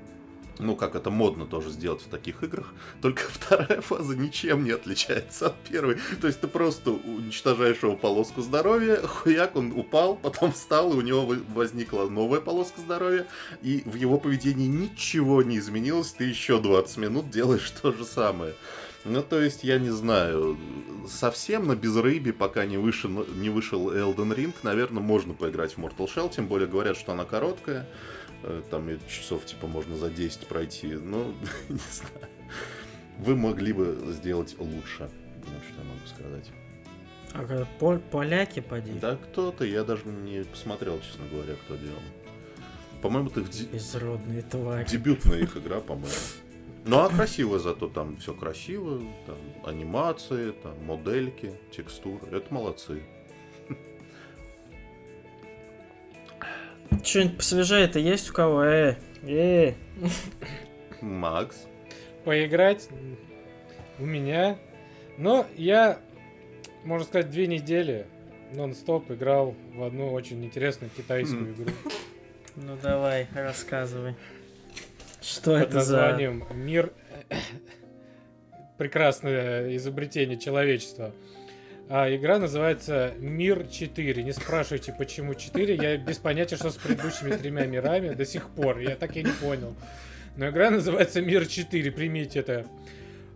ну, 0.60 0.76
как 0.76 0.96
это 0.96 1.10
модно 1.10 1.46
тоже 1.46 1.70
сделать 1.70 2.02
в 2.02 2.10
таких 2.10 2.44
играх, 2.44 2.74
только 3.02 3.24
вторая 3.30 3.82
фаза 3.82 4.16
ничем 4.16 4.64
не 4.64 4.72
отличается 4.72 5.48
от 5.48 5.56
первой. 5.64 5.98
То 6.22 6.28
есть 6.28 6.42
ты 6.42 6.48
просто 6.48 6.92
уничтожаешь 6.92 7.82
его 7.82 7.96
полоску 7.96 8.42
здоровья, 8.42 8.98
хуяк, 9.08 9.56
он 9.56 9.72
упал, 9.72 10.16
потом 10.16 10.52
встал, 10.52 10.94
и 10.94 10.98
у 10.98 11.02
него 11.02 11.36
возникла 11.54 12.10
новая 12.10 12.42
полоска 12.42 12.82
здоровья, 12.82 13.26
и 13.62 13.82
в 13.86 13.96
его 13.96 14.20
поведении 14.20 14.68
ничего 14.68 15.42
не 15.42 15.58
изменилось, 15.58 16.12
ты 16.12 16.26
еще 16.26 16.60
20 16.60 16.98
минут 16.98 17.30
делаешь 17.30 17.72
то 17.82 17.92
же 17.92 18.04
самое. 18.04 18.54
Ну, 19.06 19.24
то 19.24 19.40
есть, 19.42 19.64
я 19.64 19.80
не 19.80 19.92
знаю, 19.92 20.58
совсем 21.08 21.68
на 21.68 21.76
безрыбе, 21.76 22.34
пока 22.34 22.66
не 22.66 22.78
вышел, 22.78 23.10
не 23.36 23.50
вышел 23.50 23.92
Elden 23.92 24.36
Ring, 24.36 24.54
наверное, 24.64 25.02
можно 25.02 25.34
поиграть 25.34 25.74
в 25.74 25.78
Mortal 25.78 26.10
Shell, 26.14 26.30
тем 26.30 26.48
более 26.48 26.68
говорят, 26.68 26.98
что 26.98 27.14
она 27.14 27.24
короткая. 27.24 27.88
Э, 28.44 28.62
там 28.70 28.88
часов 29.08 29.46
типа 29.46 29.68
можно 29.68 29.96
за 29.96 30.10
10 30.10 30.48
пройти. 30.48 30.88
Ну, 30.88 31.34
не 31.70 31.78
знаю. 31.92 32.30
Вы 33.20 33.36
могли 33.36 33.74
бы 33.74 33.98
сделать 34.14 34.56
лучше. 34.60 35.10
Что 35.42 35.82
я 35.82 35.84
могу 35.84 36.08
сказать. 36.08 36.52
А 37.34 37.66
пол 37.80 38.00
поляки 38.00 38.60
поди? 38.60 38.94
Да 38.94 39.16
кто-то, 39.16 39.64
я 39.66 39.84
даже 39.84 40.06
не 40.06 40.44
посмотрел, 40.44 41.00
честно 41.00 41.26
говоря, 41.32 41.56
кто 41.66 41.76
делал. 41.76 42.02
По-моему, 43.02 43.30
это 43.30 43.42
их 43.42 43.50
де... 43.50 43.66
Безродные 43.66 44.42
твари. 44.42 44.86
дебютная 44.86 45.40
их 45.40 45.56
игра, 45.58 45.80
по-моему. 45.80 46.12
Ну 46.86 47.00
а 47.00 47.10
красиво 47.10 47.60
зато 47.60 47.88
там 47.88 48.18
все 48.18 48.34
красиво, 48.34 49.02
там 49.26 49.38
анимации, 49.66 50.52
там 50.52 50.74
модельки, 50.86 51.54
текстуры. 51.72 52.28
Это 52.32 52.54
молодцы. 52.54 53.04
Что-нибудь 57.04 57.38
посвежее-то 57.38 58.00
есть 58.00 58.30
у 58.30 58.34
кого? 58.34 58.64
Э, 58.64 58.96
э. 59.24 59.74
Макс. 61.02 61.68
Поиграть 62.26 62.88
у 64.00 64.06
меня. 64.06 64.58
Но 65.18 65.46
я, 65.56 66.00
можно 66.84 67.06
сказать, 67.06 67.30
две 67.30 67.48
недели 67.48 68.06
нон-стоп 68.54 69.12
играл 69.12 69.56
в 69.74 69.84
одну 69.84 70.12
очень 70.12 70.44
интересную 70.44 70.90
китайскую 70.96 71.46
хм. 71.46 71.54
игру. 71.54 71.74
Ну 72.56 72.78
давай, 72.82 73.28
рассказывай. 73.34 74.16
Что 75.22 75.52
Под 75.52 75.62
это 75.62 75.76
названием 75.76 76.46
за... 76.48 76.56
Мир 76.56 76.94
прекрасное 78.78 79.76
изобретение 79.76 80.38
человечества. 80.38 81.14
А, 81.92 82.08
игра 82.16 82.38
называется 82.38 83.14
Мир 83.18 83.66
4. 83.66 84.22
Не 84.22 84.32
спрашивайте, 84.32 84.94
почему 84.94 85.34
4. 85.34 85.76
Я 85.76 85.98
без 85.98 86.18
понятия, 86.20 86.56
что 86.56 86.70
с 86.70 86.76
предыдущими 86.76 87.36
тремя 87.36 87.66
мирами 87.66 88.14
до 88.14 88.26
сих 88.28 88.50
пор. 88.52 88.78
Я 88.78 88.96
так 88.96 89.18
и 89.18 89.24
не 89.24 89.32
понял. 89.32 89.74
Но 90.38 90.50
игра 90.50 90.70
называется 90.70 91.20
Мир 91.20 91.48
4. 91.48 91.92
Примите 91.92 92.40
это. 92.42 92.68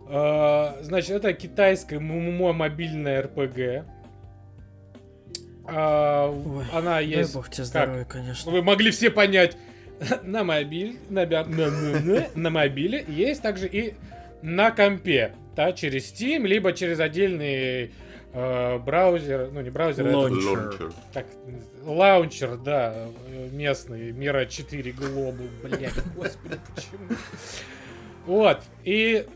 А, 0.06 0.78
значит, 0.82 1.10
это 1.10 1.32
китайская 1.32 1.98
ММО 1.98 2.52
мобильная 2.52 3.22
РПГ. 3.22 3.84
А, 5.66 6.28
Ой, 6.30 6.64
она 6.72 7.00
есть. 7.00 7.34
бог 7.34 7.50
тебе 7.50 7.64
здоровья, 7.64 8.04
конечно. 8.04 8.52
Вы 8.52 8.62
могли 8.62 8.92
все 8.92 9.10
понять. 9.10 9.56
на 10.22 10.44
мобиль, 10.44 10.98
на, 11.08 11.26
на, 11.26 11.44
на, 11.44 12.26
на 12.34 12.50
мобиле 12.50 13.04
есть 13.08 13.42
также 13.42 13.66
и 13.66 13.94
на 14.42 14.70
компе, 14.70 15.32
да, 15.56 15.72
через 15.72 16.12
Steam, 16.12 16.46
либо 16.46 16.72
через 16.72 17.00
отдельный 17.00 17.92
браузер, 18.34 19.50
ну 19.52 19.60
не 19.60 19.70
браузер, 19.70 20.06
лаунчер. 20.06 20.74
Это, 20.74 20.92
так, 21.12 21.26
лаунчер, 21.84 22.56
да, 22.56 23.08
местный, 23.52 24.12
Мира 24.12 24.44
4 24.44 24.92
Глобу, 24.92 25.44
блядь, 25.62 25.94
господи, 26.16 26.58
почему? 26.74 27.16
Вот, 28.26 28.60
и 28.82 29.26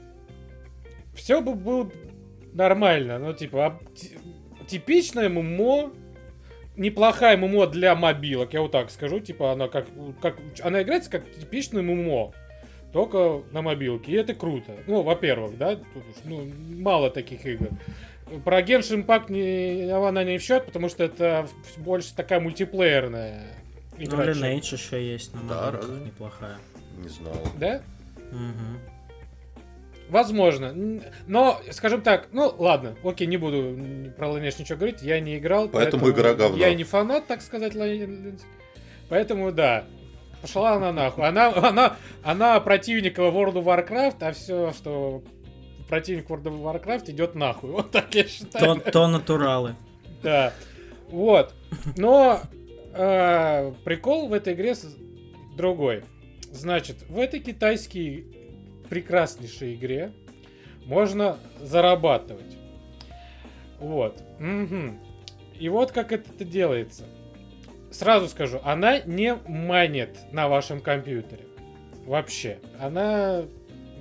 все 1.15 1.41
бы 1.41 1.55
было 1.55 1.91
нормально, 2.53 3.19
ну 3.19 3.33
типа, 3.35 3.81
типичное 4.67 5.29
ММО, 5.29 5.93
неплохая 6.77 7.37
ММО 7.37 7.69
для 7.69 7.95
мобилок, 7.95 8.53
я 8.53 8.63
вот 8.63 8.73
так 8.73 8.91
скажу, 8.91 9.21
типа 9.21 9.53
она 9.53 9.69
как, 9.69 9.87
как 10.21 10.39
она 10.63 10.83
играется 10.83 11.11
как 11.11 11.31
типичный 11.33 11.83
ММО, 11.83 12.33
только 12.93 13.43
на 13.53 13.63
мобилке, 13.63 14.13
и 14.13 14.15
это 14.17 14.35
круто. 14.35 14.73
Ну, 14.87 15.03
во-первых, 15.03 15.59
да, 15.59 15.79
ну, 16.25 16.51
мало 16.71 17.11
таких 17.11 17.45
игр. 17.45 17.69
Про 18.45 18.61
Genshin 18.63 19.05
Impact 19.05 19.33
не, 19.33 19.91
она 19.91 20.25
не 20.25 20.39
в 20.39 20.43
счет, 20.43 20.67
потому 20.67 20.89
что 20.89 21.05
это 21.05 21.49
больше 21.77 22.15
такая 22.15 22.41
мультиплеерная 22.41 23.47
игра. 23.99 24.25
Ну, 24.25 24.33
Lineage 24.33 24.75
еще 24.75 25.13
есть 25.13 25.35
на 25.35 25.43
да, 25.43 25.71
разве? 25.73 26.07
неплохая. 26.07 26.59
Не 26.97 27.09
знал. 27.09 27.35
Да? 27.59 27.83
Угу. 28.31 28.99
Возможно. 30.11 30.75
Но, 31.27 31.61
скажем 31.71 32.01
так, 32.01 32.29
ну 32.33 32.55
ладно, 32.59 32.97
окей, 33.05 33.27
не 33.27 33.37
буду 33.37 33.77
про 34.17 34.29
Lineage 34.29 34.61
ничего 34.61 34.79
говорить, 34.79 35.03
я 35.03 35.21
не 35.21 35.39
играл. 35.39 35.69
Поэтому, 35.69 36.05
поэтому 36.05 36.11
игра 36.11 36.35
говно. 36.35 36.57
Я 36.57 36.75
не 36.75 36.85
фанат, 36.85 37.27
так 37.27 37.43
сказать, 37.43 37.75
Поэтому 39.09 39.53
да. 39.53 39.85
Пошла 40.41 40.75
она 40.75 40.93
нахуй. 40.93 41.27
Она, 41.27 41.49
она, 41.49 41.97
она 42.23 42.61
противник 42.61 43.19
World 43.19 43.55
of 43.55 43.65
Warcraft, 43.65 44.17
а 44.21 44.33
все, 44.33 44.73
что 44.73 45.23
противник 45.89 46.29
World 46.29 46.45
of 46.45 46.63
Warcraft 46.63 47.11
идет 47.11 47.35
нахуй. 47.35 47.71
Вот 47.73 47.91
так 47.91 48.15
я 48.15 48.25
считаю. 48.25 48.81
То, 48.81 48.91
то 48.91 49.09
натуралы. 49.09 49.75
Да. 50.23 50.53
Вот. 51.11 51.55
Но 51.97 52.41
э, 52.95 53.73
прикол 53.85 54.29
в 54.29 54.33
этой 54.33 54.55
игре 54.55 54.75
другой. 55.57 56.05
Значит, 56.53 57.05
в 57.09 57.19
этой 57.19 57.41
китайской 57.41 58.27
прекраснейшей 58.89 59.75
игре 59.75 60.13
можно 60.87 61.39
зарабатывать. 61.61 62.57
Вот. 63.79 64.23
Угу. 64.41 64.99
И 65.59 65.69
вот 65.69 65.93
как 65.93 66.13
это 66.13 66.45
делается. 66.45 67.05
Сразу 67.91 68.29
скажу, 68.29 68.61
она 68.65 69.01
не 69.01 69.35
манит 69.47 70.19
на 70.33 70.49
вашем 70.49 70.81
компьютере. 70.81 71.45
Вообще. 72.07 72.59
Она 72.81 73.45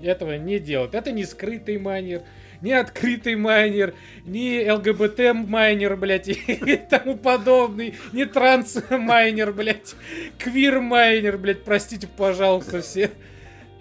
этого 0.04 0.38
не 0.38 0.60
делает. 0.60 0.96
Это 0.96 1.12
не 1.12 1.26
скрытый 1.26 1.78
майнер, 1.78 2.24
не 2.62 2.74
открытый 2.74 3.36
майнер, 3.36 3.94
не 4.26 4.70
ЛГБТ 4.72 5.34
майнер, 5.34 5.96
блядь, 5.96 6.28
и 6.48 6.78
тому 6.90 7.18
подобный, 7.18 7.96
не 8.14 8.26
транс 8.26 8.78
майнер, 8.90 9.52
блядь, 9.54 9.96
квир 10.38 10.80
майнер, 10.80 11.38
блядь, 11.38 11.64
простите, 11.64 12.08
пожалуйста, 12.08 12.82
все. 12.82 13.12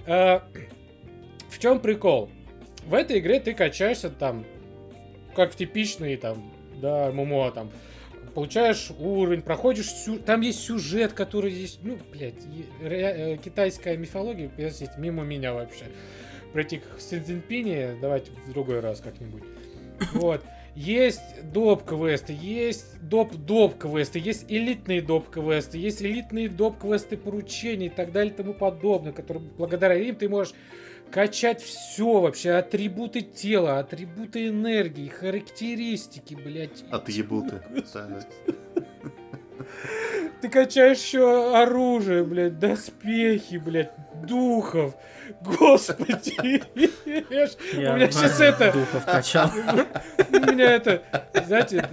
А, 0.07 0.47
в 1.49 1.59
чем 1.59 1.81
прикол? 1.81 2.31
В 2.85 2.95
этой 2.95 3.19
игре 3.19 3.41
ты 3.41 3.55
качаешься 3.55 4.11
там, 4.11 4.45
как 5.35 5.53
в 5.53 5.57
типичный 5.57 6.17
там, 6.17 6.53
да, 6.77 7.11
ММО 7.11 7.51
там, 7.51 7.71
получаешь 8.37 8.91
уровень, 8.99 9.41
проходишь 9.41 9.91
сю... 9.91 10.19
Там 10.19 10.43
есть 10.43 10.61
сюжет, 10.61 11.15
который 11.15 11.51
здесь, 11.51 11.79
ну, 11.83 11.97
блядь, 12.13 12.35
ре... 12.83 13.41
китайская 13.43 13.97
мифология, 13.97 14.51
мимо 14.99 15.25
меня 15.25 15.55
вообще. 15.55 15.87
Про 16.53 16.61
этих 16.61 16.83
Синзинпини 16.99 17.99
давайте 17.99 18.33
в 18.33 18.53
другой 18.53 18.81
раз 18.81 19.01
как-нибудь. 19.01 19.43
Вот. 20.13 20.45
Есть 20.75 21.23
доп-квесты, 21.45 22.37
есть 22.39 23.01
доп-доп-квесты, 23.01 24.19
есть 24.19 24.45
элитные 24.53 25.01
доп-квесты, 25.01 25.79
есть 25.79 26.03
элитные 26.03 26.51
доп-квесты 26.51 27.17
поручений 27.17 27.87
и 27.87 27.89
так 27.89 28.13
далее 28.13 28.35
и 28.35 28.37
тому 28.37 28.53
подобное, 28.53 29.13
которые 29.13 29.49
благодаря 29.57 29.95
им 29.95 30.15
ты 30.15 30.29
можешь 30.29 30.53
качать 31.17 31.63
все 31.63 32.21
вообще, 32.21 32.51
атрибуты 32.51 33.23
тела, 33.23 33.79
атрибуты 33.79 34.49
энергии, 34.49 35.09
характеристики, 35.09 36.35
блядь. 36.35 36.85
Атрибуты. 36.91 37.63
Ты 40.43 40.51
качаешь 40.51 40.99
еще 40.99 41.57
оружие, 41.57 42.23
блядь, 42.23 42.59
доспехи, 42.59 43.57
блядь, 43.57 43.93
духов, 44.27 44.95
Господи! 45.41 46.63
Я 47.07 47.93
у 47.93 47.97
меня 47.97 48.11
сейчас 48.11 48.39
это... 48.39 48.73
Духов 48.73 49.07
качал. 49.07 49.51
У 50.29 50.53
меня 50.53 50.71
это, 50.73 51.03
знаете, 51.47 51.89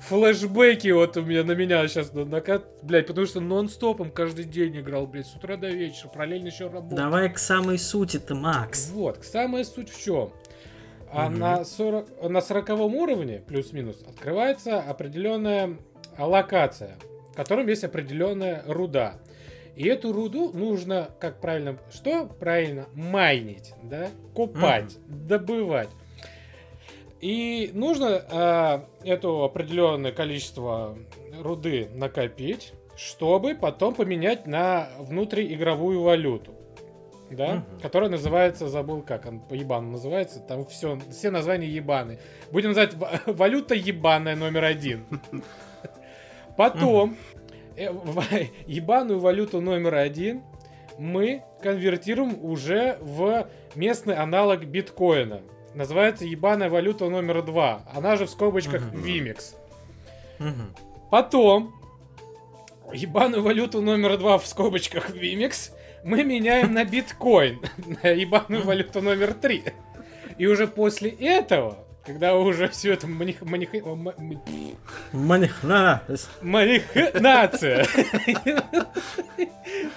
флешбеки 0.00 0.88
вот 0.88 1.16
у 1.16 1.22
меня 1.22 1.44
на 1.44 1.52
меня 1.52 1.86
сейчас 1.88 2.12
накат, 2.12 2.66
блядь, 2.82 3.06
потому 3.06 3.26
что 3.26 3.40
нон-стопом 3.40 4.10
каждый 4.10 4.44
день 4.44 4.78
играл, 4.78 5.06
блядь, 5.06 5.26
с 5.26 5.34
утра 5.34 5.56
до 5.56 5.68
вечера, 5.68 6.08
параллельно 6.08 6.48
еще 6.48 6.66
работал. 6.66 6.96
Давай 6.96 7.32
к 7.32 7.38
самой 7.38 7.78
сути-то, 7.78 8.34
Макс. 8.34 8.90
Вот, 8.90 9.18
к 9.18 9.24
самой 9.24 9.64
суть 9.64 9.90
в 9.90 10.02
чем? 10.02 10.30
А 11.10 11.26
угу. 11.26 11.36
на, 11.36 11.64
40, 11.64 12.28
на 12.28 12.40
40 12.40 12.70
уровне, 12.70 13.42
плюс-минус, 13.46 14.02
открывается 14.06 14.80
определенная 14.80 15.78
локация, 16.18 16.96
в 17.32 17.36
котором 17.36 17.68
есть 17.68 17.84
определенная 17.84 18.64
руда. 18.66 19.16
И 19.76 19.86
эту 19.86 20.12
руду 20.12 20.52
нужно, 20.52 21.10
как 21.20 21.40
правильно, 21.40 21.78
что 21.92 22.26
правильно, 22.26 22.86
майнить, 22.94 23.74
да, 23.82 24.08
купать, 24.32 24.96
mm. 25.08 25.26
добывать. 25.26 25.88
И 27.24 27.70
нужно 27.72 28.22
э, 28.30 29.08
это 29.08 29.44
определенное 29.44 30.12
количество 30.12 30.98
руды 31.40 31.88
накопить, 31.94 32.74
чтобы 32.96 33.54
потом 33.54 33.94
поменять 33.94 34.46
на 34.46 34.88
внутриигровую 34.98 36.02
валюту. 36.02 36.52
Да, 37.30 37.54
угу. 37.54 37.80
которая 37.80 38.10
называется, 38.10 38.68
забыл 38.68 39.00
как 39.00 39.26
он 39.26 39.40
по 39.40 39.54
ебану 39.54 39.92
называется, 39.92 40.40
там 40.40 40.66
все, 40.66 40.98
все 41.10 41.30
названия 41.30 41.66
ебаны. 41.66 42.20
Будем 42.52 42.68
называть 42.68 42.94
валюта 43.26 43.74
ебаная 43.74 44.36
номер 44.36 44.64
один. 44.64 45.06
Потом 46.56 47.16
Э, 47.76 47.88
ебаную 48.66 49.18
валюту 49.18 49.60
номер 49.60 49.94
один 49.96 50.42
мы 50.98 51.42
конвертируем 51.60 52.38
уже 52.44 52.98
в 53.00 53.48
местный 53.74 54.14
аналог 54.14 54.64
биткоина. 54.64 55.42
Называется 55.74 56.24
ебаная 56.24 56.70
валюта 56.70 57.08
номер 57.08 57.42
два. 57.42 57.82
Она 57.92 58.16
же 58.16 58.26
в 58.26 58.30
скобочках 58.30 58.82
Vimex. 58.92 59.54
Потом 61.10 61.74
ебаную 62.92 63.42
валюту 63.42 63.82
номер 63.82 64.16
два 64.18 64.38
в 64.38 64.46
скобочках 64.46 65.10
Vimex 65.10 65.72
мы 66.04 66.22
меняем 66.22 66.72
на 66.74 66.84
биткоин. 66.84 67.60
На 68.02 68.10
ебаную 68.10 68.62
валюту 68.62 69.00
номер 69.00 69.34
три. 69.34 69.64
И 70.38 70.46
уже 70.46 70.66
после 70.66 71.10
этого 71.10 71.83
когда 72.04 72.36
уже 72.36 72.68
все 72.68 72.92
это 72.92 73.06
маних... 73.06 73.42
маних... 73.42 73.70
Манихна... 75.12 76.02
Манихнация. 76.42 77.86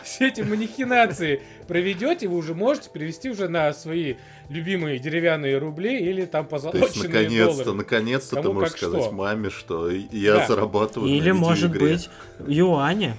Все 0.04 0.30
эти 0.30 0.42
манихинации 0.42 1.42
проведете, 1.68 2.28
вы 2.28 2.38
уже 2.38 2.56
можете 2.56 2.90
перевести 2.90 3.30
уже 3.30 3.50
на 3.50 3.74
свои 3.74 4.16
любимые 4.50 5.00
деревянные 5.00 5.58
рубли 5.58 6.00
или 6.00 6.26
там 6.26 6.48
позолоченные 6.48 7.10
наконец-то, 7.10 7.74
наконец-то 7.74 8.42
ты 8.42 8.50
можешь 8.52 8.72
сказать 8.72 9.04
что. 9.04 9.12
маме, 9.12 9.50
что 9.50 9.90
я 9.90 10.38
да. 10.38 10.48
зарабатываю 10.48 11.10
Или, 11.10 11.32
может 11.32 11.72
игре. 11.72 11.80
быть, 11.80 12.10
юани. 12.48 13.14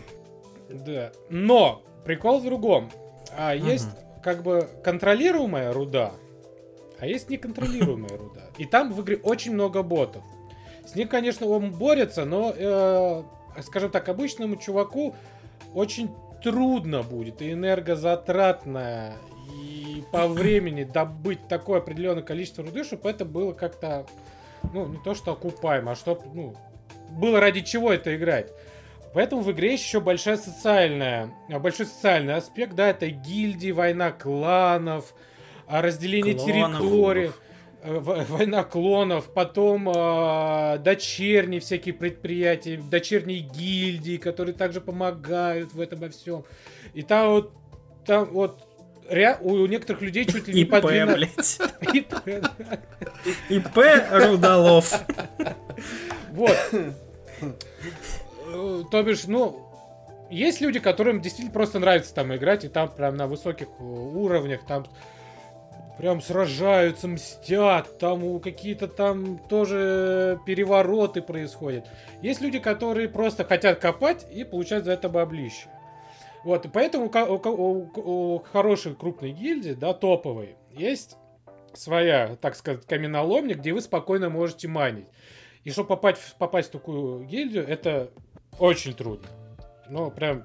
Да. 0.70 1.12
Но 1.28 1.82
прикол 2.04 2.40
в 2.40 2.44
другом. 2.44 2.90
А 3.36 3.54
есть 3.54 3.88
как 4.22 4.42
бы 4.42 4.68
контролируемая 4.82 5.72
руда, 5.72 6.14
а 6.98 7.06
есть 7.06 7.30
неконтролируемая 7.30 8.16
руда. 8.16 8.42
И 8.58 8.64
там 8.64 8.92
в 8.92 9.00
игре 9.02 9.16
очень 9.16 9.52
много 9.54 9.82
ботов. 9.82 10.22
С 10.86 10.94
ним, 10.94 11.08
конечно, 11.08 11.46
он 11.46 11.72
борется, 11.72 12.24
но, 12.24 12.52
э, 12.56 13.22
скажем 13.62 13.90
так, 13.90 14.08
обычному 14.08 14.56
чуваку 14.56 15.14
очень 15.74 16.10
трудно 16.42 17.02
будет 17.02 17.42
и 17.42 17.52
энергозатратно, 17.52 19.14
и 19.62 20.02
по 20.12 20.26
времени 20.26 20.84
добыть 20.84 21.46
такое 21.48 21.78
определенное 21.78 22.22
количество 22.22 22.64
руды, 22.64 22.84
чтобы 22.84 23.10
это 23.10 23.24
было 23.24 23.52
как-то, 23.52 24.06
ну, 24.72 24.86
не 24.86 24.98
то 24.98 25.14
что 25.14 25.32
окупаемо, 25.32 25.92
а 25.92 25.94
чтобы, 25.94 26.22
ну, 26.32 26.54
было 27.10 27.40
ради 27.40 27.60
чего 27.60 27.92
это 27.92 28.16
играть. 28.16 28.50
Поэтому 29.14 29.42
в 29.42 29.50
игре 29.52 29.72
еще 29.72 30.00
большая 30.00 30.36
социальная, 30.36 31.30
большой 31.48 31.86
социальный 31.86 32.34
аспект, 32.34 32.74
да, 32.74 32.90
это 32.90 33.08
гильдии, 33.08 33.72
война 33.72 34.12
кланов, 34.12 35.14
разделение 35.68 36.34
клонов. 36.34 36.80
территорий, 36.80 37.30
э, 37.82 37.98
война 37.98 38.64
клонов, 38.64 39.32
потом 39.32 39.88
э, 39.88 40.78
дочерние 40.78 41.60
всякие 41.60 41.94
предприятия, 41.94 42.76
дочерние 42.78 43.40
гильдии, 43.40 44.16
которые 44.16 44.54
также 44.54 44.80
помогают 44.80 45.72
в 45.72 45.80
этом 45.80 46.00
во 46.00 46.08
всем. 46.08 46.44
И 46.94 47.02
там 47.02 47.30
вот, 47.30 47.52
там 48.04 48.24
вот 48.26 48.62
ря... 49.08 49.38
у 49.40 49.66
некоторых 49.66 50.02
людей 50.02 50.24
чуть 50.24 50.48
ли 50.48 50.54
не 50.54 50.64
по 50.64 50.80
12... 50.80 51.60
ИП, 51.92 52.14
ИП 53.48 53.78
Рудолов. 54.10 55.04
Вот. 56.32 56.56
То 58.90 59.02
бишь, 59.02 59.24
ну, 59.26 59.68
есть 60.30 60.60
люди, 60.60 60.78
которым 60.78 61.20
действительно 61.20 61.52
просто 61.52 61.78
нравится 61.78 62.14
там 62.14 62.34
играть, 62.34 62.64
и 62.64 62.68
там 62.68 62.88
прям 62.88 63.16
на 63.16 63.26
высоких 63.26 63.68
уровнях, 63.80 64.60
там 64.66 64.86
прям 65.98 66.20
сражаются, 66.20 67.08
мстят, 67.08 67.98
там 67.98 68.40
какие-то 68.40 68.86
там 68.86 69.38
тоже 69.48 70.40
перевороты 70.46 71.20
происходят. 71.20 71.86
Есть 72.22 72.40
люди, 72.40 72.60
которые 72.60 73.08
просто 73.08 73.44
хотят 73.44 73.80
копать 73.80 74.26
и 74.32 74.44
получать 74.44 74.84
за 74.84 74.92
это 74.92 75.08
баблище. 75.08 75.68
Вот, 76.44 76.64
и 76.64 76.68
поэтому 76.68 77.10
у, 77.10 77.48
у, 77.50 77.90
у, 78.36 78.38
хорошей 78.52 78.94
крупной 78.94 79.32
гильдии, 79.32 79.72
да, 79.72 79.92
топовой, 79.92 80.54
есть 80.70 81.16
своя, 81.74 82.36
так 82.40 82.54
сказать, 82.54 82.86
каменоломня, 82.86 83.56
где 83.56 83.72
вы 83.72 83.80
спокойно 83.80 84.30
можете 84.30 84.68
манить. 84.68 85.08
И 85.64 85.70
чтобы 85.70 85.88
попасть, 85.88 86.36
попасть 86.38 86.68
в 86.68 86.72
такую 86.72 87.24
гильдию, 87.24 87.66
это 87.66 88.10
очень 88.58 88.94
трудно. 88.94 89.28
Ну, 89.88 90.10
прям 90.12 90.44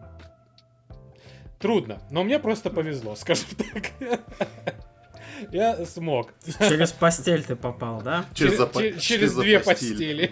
трудно. 1.60 2.00
Но 2.10 2.24
мне 2.24 2.40
просто 2.40 2.72
повезло, 2.72 3.16
скажем 3.16 3.50
так. 3.56 3.92
Я 5.52 5.86
смог. 5.86 6.34
Через 6.60 6.92
постель 6.92 7.44
ты 7.44 7.56
попал, 7.56 8.02
да? 8.02 8.26
Через, 8.34 8.58
через, 8.58 8.72
через, 8.74 9.02
через 9.02 9.36
две 9.36 9.60
постели. 9.60 10.32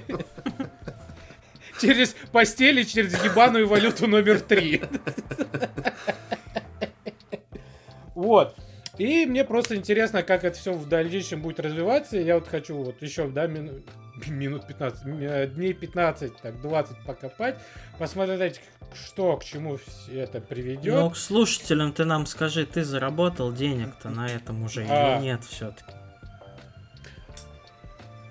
через 1.82 2.16
постели, 2.32 2.84
через 2.84 3.24
ебаную 3.24 3.68
валюту 3.68 4.08
номер 4.08 4.40
три. 4.40 4.82
Вот. 8.14 8.56
И 9.02 9.26
мне 9.26 9.44
просто 9.44 9.76
интересно, 9.78 10.22
как 10.22 10.44
это 10.44 10.56
все 10.60 10.74
в 10.74 10.88
дальнейшем 10.88 11.42
будет 11.42 11.60
развиваться. 11.60 12.18
Я 12.18 12.36
вот 12.36 12.48
хочу 12.48 12.76
вот 12.76 13.02
еще, 13.02 13.28
да, 13.30 13.48
мину- 13.48 13.82
минут 14.28 14.68
15, 14.68 15.06
м, 15.08 15.18
э, 15.20 15.48
дней 15.48 15.74
15, 15.74 16.38
так, 16.38 16.62
20 16.62 16.98
покопать, 17.04 17.56
посмотреть, 17.98 18.62
что 18.94 19.38
к 19.38 19.44
чему 19.44 19.80
это 20.14 20.40
приведет. 20.40 20.94
Ну, 20.94 21.10
к 21.10 21.18
слушателям 21.18 21.94
ты 21.94 22.06
нам 22.06 22.28
скажи, 22.28 22.64
ты 22.68 22.84
заработал 22.84 23.52
денег-то 23.52 24.10
на 24.12 24.28
этом 24.28 24.62
уже 24.62 24.86
А. 24.88 25.18
или 25.18 25.24
нет 25.24 25.44
все-таки? 25.46 25.94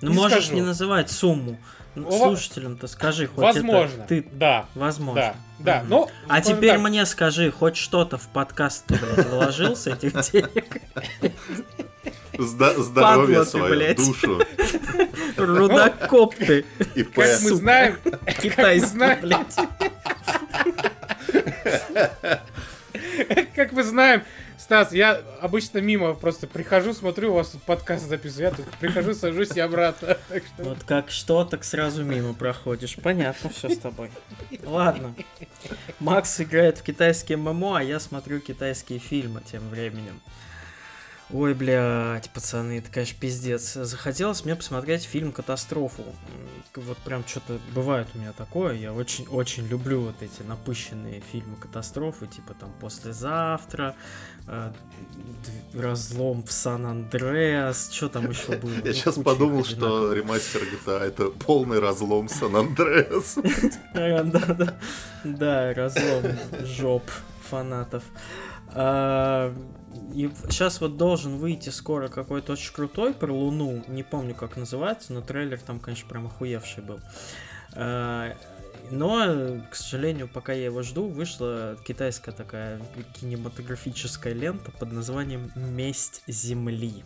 Ну, 0.02 0.10
Не 0.10 0.14
можешь 0.16 0.44
скажу. 0.44 0.54
не 0.54 0.62
называть 0.62 1.10
сумму. 1.10 1.58
Слушателям-то 1.94 2.86
скажи, 2.86 3.26
хоть 3.26 3.38
Возможно. 3.38 4.02
это 4.02 4.06
ты... 4.06 4.26
Да. 4.32 4.66
Возможно. 4.74 5.34
Да, 5.58 5.80
да. 5.80 5.84
Ну, 5.86 6.08
А 6.28 6.40
теперь 6.40 6.72
так, 6.72 6.80
мне 6.80 7.04
скажи, 7.04 7.50
хоть 7.50 7.76
что-то 7.76 8.16
в 8.16 8.28
подкаст 8.28 8.86
ты, 8.86 8.96
блядь, 8.96 9.26
вложил 9.26 9.74
с 9.76 9.86
этих 9.86 10.12
денег? 10.30 10.80
Здоровье 12.38 13.44
свое, 13.44 13.94
душу. 13.94 14.40
Рудокоп 15.36 16.34
ты. 16.36 16.64
Как 16.94 17.16
мы 17.16 17.54
знаем, 17.54 17.96
Китайский, 18.40 18.86
знаем. 18.86 19.20
блядь. 19.20 19.56
как 23.54 23.72
мы 23.72 23.82
знаем, 23.82 24.22
Стас, 24.60 24.92
я 24.92 25.22
обычно 25.40 25.78
мимо 25.78 26.12
просто 26.12 26.46
прихожу, 26.46 26.92
смотрю, 26.92 27.30
у 27.30 27.36
вас 27.36 27.48
тут 27.48 27.62
подкаст 27.62 28.06
записываю, 28.06 28.50
я 28.50 28.54
тут 28.54 28.66
прихожу, 28.78 29.14
сажусь 29.14 29.56
и 29.56 29.60
обратно. 29.60 30.18
Вот 30.58 30.84
как 30.84 31.10
что, 31.10 31.46
так 31.46 31.64
сразу 31.64 32.04
мимо 32.04 32.34
проходишь. 32.34 32.96
Понятно 32.96 33.48
все 33.48 33.70
с 33.70 33.78
тобой. 33.78 34.10
Ладно. 34.62 35.14
Макс 35.98 36.38
играет 36.42 36.76
в 36.76 36.82
китайские 36.82 37.38
ММО, 37.38 37.78
а 37.78 37.82
я 37.82 37.98
смотрю 37.98 38.38
китайские 38.40 38.98
фильмы 38.98 39.40
тем 39.50 39.66
временем. 39.70 40.20
Ой, 41.32 41.54
блядь, 41.54 42.28
пацаны, 42.30 42.78
это, 42.78 42.90
конечно, 42.90 43.16
пиздец. 43.20 43.74
Захотелось 43.74 44.44
мне 44.44 44.56
посмотреть 44.56 45.04
фильм 45.04 45.30
«Катастрофу». 45.30 46.02
Вот 46.74 46.98
прям 46.98 47.24
что-то 47.24 47.60
бывает 47.72 48.08
у 48.14 48.18
меня 48.18 48.32
такое. 48.32 48.74
Я 48.74 48.92
очень-очень 48.92 49.66
люблю 49.68 50.00
вот 50.00 50.16
эти 50.22 50.42
напыщенные 50.42 51.22
фильмы 51.30 51.56
«Катастрофы», 51.56 52.26
типа 52.26 52.54
там 52.54 52.72
«Послезавтра», 52.80 53.94
э, 54.48 54.72
«Разлом 55.72 56.42
в 56.42 56.50
Сан-Андреас», 56.50 57.90
что 57.92 58.08
там 58.08 58.28
еще 58.28 58.56
было? 58.56 58.72
Я 58.72 58.82
Ну, 58.84 58.92
сейчас 58.92 59.14
подумал, 59.16 59.64
что 59.64 60.12
ремастер 60.12 60.62
GTA 60.62 60.98
это 60.98 61.30
полный 61.30 61.78
разлом 61.78 62.28
Сан-Андреас. 62.28 63.38
Да, 63.94 64.22
да, 64.24 64.54
да. 64.54 64.78
Да, 65.24 65.74
разлом 65.74 66.36
жоп 66.64 67.04
фанатов. 67.48 68.02
И 70.14 70.30
сейчас 70.48 70.80
вот 70.80 70.96
должен 70.96 71.36
выйти 71.36 71.70
скоро 71.70 72.08
какой-то 72.08 72.52
очень 72.52 72.72
крутой 72.72 73.14
про 73.14 73.32
Луну. 73.32 73.82
Не 73.88 74.02
помню, 74.02 74.34
как 74.34 74.56
называется, 74.56 75.12
но 75.12 75.20
трейлер 75.20 75.60
там, 75.60 75.80
конечно, 75.80 76.08
прям 76.08 76.26
охуевший 76.26 76.82
был. 76.82 77.00
А, 77.74 78.36
но, 78.90 79.60
к 79.70 79.76
сожалению, 79.76 80.28
пока 80.28 80.52
я 80.52 80.64
его 80.64 80.82
жду, 80.82 81.08
вышла 81.08 81.76
китайская 81.84 82.32
такая 82.32 82.80
кинематографическая 83.20 84.32
лента 84.32 84.72
под 84.72 84.92
названием 84.92 85.50
«Месть 85.54 86.22
Земли». 86.26 87.04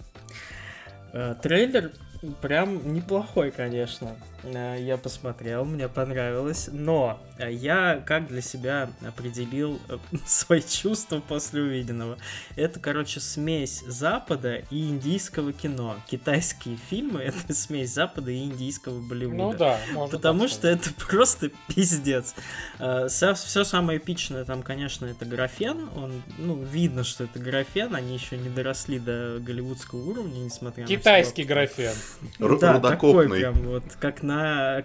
Э, 1.12 1.34
Трейлер 1.40 1.92
прям 2.40 2.92
неплохой, 2.92 3.50
конечно. 3.50 4.16
Э, 4.44 4.76
Я 4.80 4.96
посмотрел, 4.96 5.64
мне 5.64 5.88
понравилось. 5.88 6.68
Но 6.72 7.20
э, 7.38 7.52
я 7.52 8.02
как 8.06 8.28
для 8.28 8.40
себя 8.42 8.90
определил 9.06 9.80
э, 9.88 9.98
свои 10.26 10.60
чувства 10.62 11.20
после 11.26 11.62
увиденного. 11.62 12.18
Это, 12.56 12.80
короче, 12.80 13.20
смесь 13.20 13.82
Запада 13.86 14.62
и 14.70 14.88
индийского 14.88 15.52
кино. 15.52 15.96
Китайские 16.06 16.76
фильмы— 16.90 17.20
это 17.22 17.54
смесь 17.54 17.92
Запада 17.92 18.30
и 18.30 18.44
индийского 18.44 19.00
Болливуда. 19.00 19.42
Ну 19.44 19.54
да, 19.56 19.78
Потому 20.10 20.48
что 20.48 20.68
это 20.68 20.90
просто 21.08 21.50
пиздец. 21.74 22.34
Все 22.78 23.64
самое 23.64 23.98
эпичное 23.98 24.44
там, 24.44 24.62
конечно, 24.62 25.06
это 25.06 25.24
графен. 25.24 25.88
Он, 25.96 26.22
ну, 26.38 26.62
видно, 26.62 27.04
что 27.04 27.24
это 27.24 27.38
графен. 27.38 27.94
Они 27.94 28.14
еще 28.14 28.36
не 28.36 28.48
доросли 28.48 28.98
до 28.98 29.38
голливудского 29.40 30.00
уровня, 30.10 30.38
несмотря 30.40 30.82
на 30.82 30.86
всё. 30.88 30.96
Китайский 30.98 31.44
графен. 31.44 31.92
Ру- 32.38 32.58
Да, 32.58 32.80
такой 32.80 33.12
Рудокопный. 33.12 33.38
прям 33.40 33.54
вот, 33.62 33.84
как 34.00 34.22
на... 34.22 34.33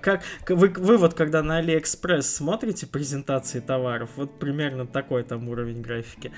Как, 0.02 0.22
к- 0.44 0.56
вы, 0.56 0.70
вы 0.70 0.98
вот 0.98 1.14
когда 1.14 1.42
на 1.44 1.58
Алиэкспресс 1.58 2.36
смотрите 2.36 2.88
презентации 2.88 3.60
товаров, 3.60 4.10
вот 4.16 4.40
примерно 4.40 4.86
такой 4.86 5.24
там 5.24 5.48
уровень 5.50 5.82
графики. 5.82 6.32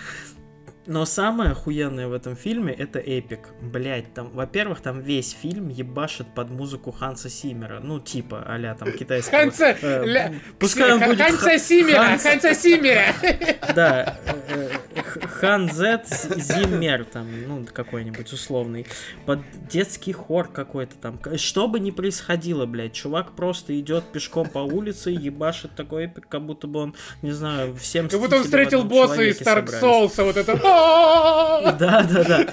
Но 0.88 1.06
самое 1.06 1.52
охуенное 1.52 2.08
в 2.08 2.14
этом 2.14 2.36
фильме 2.36 2.74
это 2.74 2.98
epic. 3.00 3.50
Блять, 3.62 4.14
там, 4.14 4.30
во-первых, 4.32 4.82
там 4.82 5.00
весь 5.00 5.32
фильм 5.32 5.70
ебашит 5.70 6.28
под 6.34 6.50
музыку 6.50 6.92
Ханса 6.92 7.30
Симмера. 7.30 7.80
Ну, 7.82 8.00
типа, 8.00 8.44
а 8.48 8.76
там 8.76 8.92
китайского. 8.92 9.40
Ханса, 9.42 9.76
э, 9.82 10.04
ля- 10.06 10.36
Пускай 10.58 10.92
он 10.94 11.00
будет 11.00 11.20
Ханца 11.22 11.50
Ха- 11.52 11.58
Симмера, 11.60 11.98
Ханс- 12.00 12.24
Ханца 12.24 12.54
Симмера. 12.56 13.06
Да, 13.76 14.18
э, 14.26 14.70
э, 14.96 15.02
Х- 15.02 15.28
Хан 15.28 15.72
Зет 15.72 16.08
Зиммер 16.08 17.06
там, 17.06 17.28
ну, 17.48 17.66
какой-нибудь 17.72 18.32
условный. 18.34 18.88
Под 19.26 19.40
детский 19.70 20.14
хор 20.14 20.48
какой-то 20.48 20.96
там. 20.98 21.20
Что 21.38 21.68
бы 21.68 21.80
ни 21.80 21.92
происходило, 21.92 22.66
блядь, 22.66 22.94
чувак 22.94 23.34
просто 23.36 23.80
идет 23.80 24.06
пешком 24.12 24.50
по 24.50 24.60
улице 24.60 25.12
и 25.14 25.16
ебашит 25.18 25.76
такой 25.76 26.06
эпик, 26.06 26.28
как 26.28 26.46
будто 26.46 26.68
бы 26.68 26.80
он, 26.80 26.96
не 27.22 27.32
знаю, 27.32 27.76
всем 27.76 28.10
Как 28.10 28.20
будто 28.20 28.38
он 28.38 28.44
встретил 28.44 28.84
босса 28.84 29.22
из 29.22 29.38
собрались. 29.38 29.80
Соулса, 29.80 30.24
вот 30.24 30.38
это... 30.38 30.60
Да, 31.80 32.04
да, 32.04 32.24
да. 32.24 32.46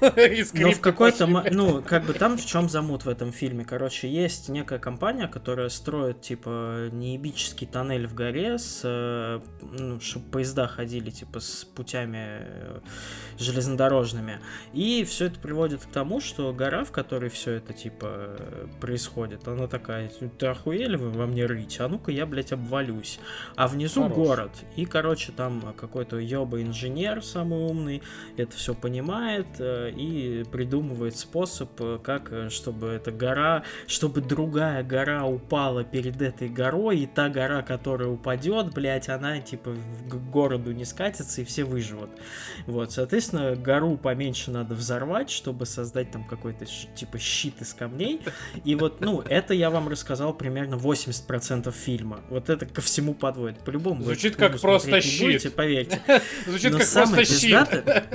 Но 0.54 0.70
в 0.72 0.80
какой-то, 0.80 1.26
ну, 1.26 1.82
как 1.82 2.04
бы 2.04 2.12
там 2.12 2.36
в 2.36 2.44
чем 2.44 2.68
замут 2.68 3.04
в 3.04 3.08
этом 3.08 3.32
фильме? 3.32 3.64
Короче, 3.64 4.08
есть 4.08 4.48
некая 4.48 4.78
компания, 4.78 5.28
которая 5.28 5.68
строит, 5.68 6.20
типа, 6.20 6.88
неебический 6.92 7.66
тоннель 7.66 8.06
в 8.06 8.14
горе, 8.14 8.58
с, 8.58 8.80
э, 8.84 9.40
ну, 9.62 10.00
чтобы 10.00 10.30
поезда 10.30 10.66
ходили, 10.66 11.10
типа, 11.10 11.40
с 11.40 11.64
путями 11.64 12.38
э, 12.40 12.80
железнодорожными. 13.38 14.40
И 14.72 15.04
все 15.04 15.26
это 15.26 15.38
приводит 15.38 15.82
к 15.82 15.86
тому, 15.86 16.20
что 16.20 16.52
гора, 16.52 16.84
в 16.84 16.92
которой 16.92 17.30
все 17.30 17.52
это, 17.52 17.72
типа, 17.72 18.36
происходит, 18.80 19.46
она 19.48 19.66
такая, 19.66 20.10
ты 20.38 20.46
охуели 20.46 20.96
вы 20.96 21.10
во 21.10 21.26
мне 21.26 21.46
рыть? 21.46 21.80
А 21.80 21.88
ну-ка 21.88 22.12
я, 22.12 22.26
блядь, 22.26 22.52
обвалюсь. 22.52 23.18
А 23.56 23.68
внизу 23.68 24.02
Хорош. 24.02 24.16
город. 24.16 24.50
И, 24.76 24.84
короче, 24.86 25.32
там 25.32 25.74
какой-то 25.76 26.18
ёба-инженер 26.74 27.22
самый 27.22 27.58
умный, 27.60 28.02
это 28.36 28.56
все 28.56 28.74
понимает 28.74 29.46
э, 29.58 29.90
и 29.96 30.44
придумывает 30.50 31.16
способ, 31.16 31.70
э, 31.80 31.98
как, 32.02 32.32
э, 32.32 32.50
чтобы 32.50 32.88
эта 32.88 33.10
гора, 33.12 33.62
чтобы 33.86 34.20
другая 34.20 34.82
гора 34.82 35.24
упала 35.26 35.84
перед 35.84 36.20
этой 36.20 36.48
горой, 36.48 37.00
и 37.00 37.06
та 37.06 37.28
гора, 37.28 37.62
которая 37.62 38.08
упадет, 38.08 38.72
блядь, 38.74 39.08
она 39.08 39.38
типа 39.40 39.70
в- 39.70 40.08
к 40.10 40.14
городу 40.30 40.72
не 40.72 40.84
скатится, 40.84 41.40
и 41.40 41.44
все 41.44 41.64
выживут. 41.64 42.10
Вот, 42.66 42.92
соответственно, 42.92 43.54
гору 43.56 43.96
поменьше 43.96 44.50
надо 44.50 44.74
взорвать, 44.74 45.30
чтобы 45.30 45.66
создать 45.66 46.10
там 46.10 46.24
какой-то 46.24 46.66
типа 46.94 47.18
щит 47.18 47.60
из 47.60 47.72
камней. 47.74 48.20
И 48.64 48.74
вот, 48.74 49.00
ну, 49.00 49.20
это 49.20 49.54
я 49.54 49.70
вам 49.70 49.88
рассказал 49.88 50.34
примерно 50.34 50.74
80% 50.74 51.72
фильма. 51.72 52.20
Вот 52.30 52.50
это 52.50 52.66
ко 52.66 52.80
всему 52.80 53.14
подводит. 53.14 53.58
По-любому. 53.60 54.02
Звучит 54.02 54.36
как 54.36 54.60
просто 54.60 55.00
щит. 55.00 55.20
будете, 55.22 55.50
поверьте. 55.50 56.00
Звучит 56.46 56.63
Но 56.72 56.78
как 56.78 56.86
самое 56.86 57.16
просто 57.16 57.34
пиздатое, 57.34 58.08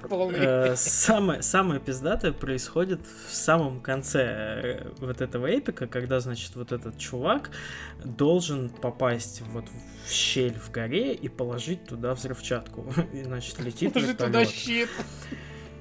э, 0.10 0.76
самое, 0.76 1.42
самое 1.42 1.80
пиздатое 1.80 2.32
происходит 2.32 3.00
в 3.28 3.34
самом 3.34 3.80
конце 3.80 4.22
э, 4.22 4.88
вот 4.98 5.20
этого 5.20 5.46
эпика, 5.46 5.86
когда, 5.86 6.20
значит, 6.20 6.54
вот 6.54 6.72
этот 6.72 6.98
чувак 6.98 7.50
должен 8.04 8.68
попасть 8.68 9.42
вот 9.52 9.64
в 10.06 10.12
щель 10.12 10.54
в 10.54 10.70
горе 10.70 11.14
и 11.14 11.28
положить 11.28 11.84
туда 11.84 12.14
взрывчатку. 12.14 12.92
И, 13.12 13.22
значит, 13.22 13.60
летит 13.60 13.92
Положи 13.92 14.14
туда 14.14 14.40
вертолет. 14.40 14.50
щит. 14.50 14.90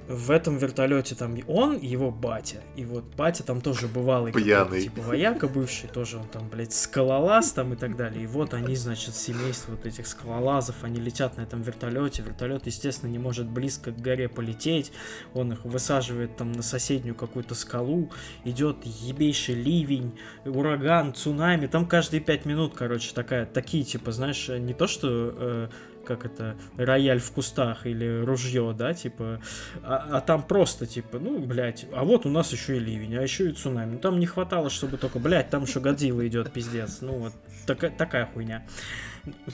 В 0.07 0.29
этом 0.29 0.57
вертолете 0.57 1.15
там 1.15 1.35
он 1.47 1.77
и 1.77 1.87
его 1.87 2.11
батя. 2.11 2.61
И 2.75 2.85
вот 2.85 3.05
батя 3.15 3.43
там 3.43 3.61
тоже 3.61 3.87
бывалый. 3.87 4.31
Пьяный. 4.31 4.83
Типа 4.83 5.01
вояка 5.01 5.47
бывший, 5.47 5.89
тоже 5.89 6.17
он 6.17 6.27
там, 6.27 6.47
блядь, 6.47 6.73
скалолаз 6.73 7.53
там 7.53 7.73
и 7.73 7.75
так 7.75 7.95
далее. 7.95 8.23
И 8.23 8.27
вот 8.27 8.53
они, 8.53 8.75
значит, 8.75 9.15
семейство 9.15 9.71
вот 9.71 9.85
этих 9.85 10.05
скалолазов, 10.05 10.83
они 10.83 10.99
летят 10.99 11.37
на 11.37 11.41
этом 11.41 11.63
вертолете. 11.63 12.21
Вертолет, 12.21 12.67
естественно, 12.67 13.09
не 13.09 13.17
может 13.17 13.47
близко 13.47 13.91
к 13.91 13.97
горе 13.97 14.29
полететь. 14.29 14.91
Он 15.33 15.53
их 15.53 15.65
высаживает 15.65 16.37
там 16.37 16.51
на 16.51 16.61
соседнюю 16.61 17.15
какую-то 17.15 17.55
скалу. 17.55 18.11
Идет 18.43 18.85
ебейший 18.85 19.55
ливень, 19.55 20.17
ураган, 20.45 21.15
цунами. 21.15 21.65
Там 21.65 21.87
каждые 21.87 22.21
пять 22.21 22.45
минут, 22.45 22.73
короче, 22.75 23.11
такая, 23.13 23.45
такие, 23.47 23.83
типа, 23.83 24.11
знаешь, 24.11 24.47
не 24.49 24.73
то, 24.73 24.85
что 24.85 25.33
э, 25.35 25.69
как 26.05 26.25
это, 26.25 26.55
рояль 26.77 27.19
в 27.19 27.31
кустах 27.31 27.85
или 27.85 28.23
ружье, 28.23 28.73
да, 28.77 28.93
типа, 28.93 29.41
а, 29.83 30.07
а 30.11 30.21
там 30.21 30.43
просто, 30.43 30.85
типа, 30.85 31.19
ну, 31.19 31.39
блядь, 31.39 31.85
а 31.93 32.03
вот 32.03 32.25
у 32.25 32.29
нас 32.29 32.51
еще 32.51 32.77
и 32.77 32.79
ливень, 32.79 33.15
а 33.17 33.21
еще 33.21 33.49
и 33.49 33.53
цунами. 33.53 33.93
Ну, 33.93 33.99
там 33.99 34.19
не 34.19 34.25
хватало, 34.25 34.69
чтобы 34.69 34.97
только, 34.97 35.19
блядь, 35.19 35.49
там 35.49 35.63
еще 35.63 35.79
Годзилла 35.79 36.27
идет, 36.27 36.51
пиздец. 36.51 36.99
Ну, 37.01 37.13
вот 37.13 37.33
такая, 37.65 37.91
такая 37.91 38.25
хуйня 38.27 38.65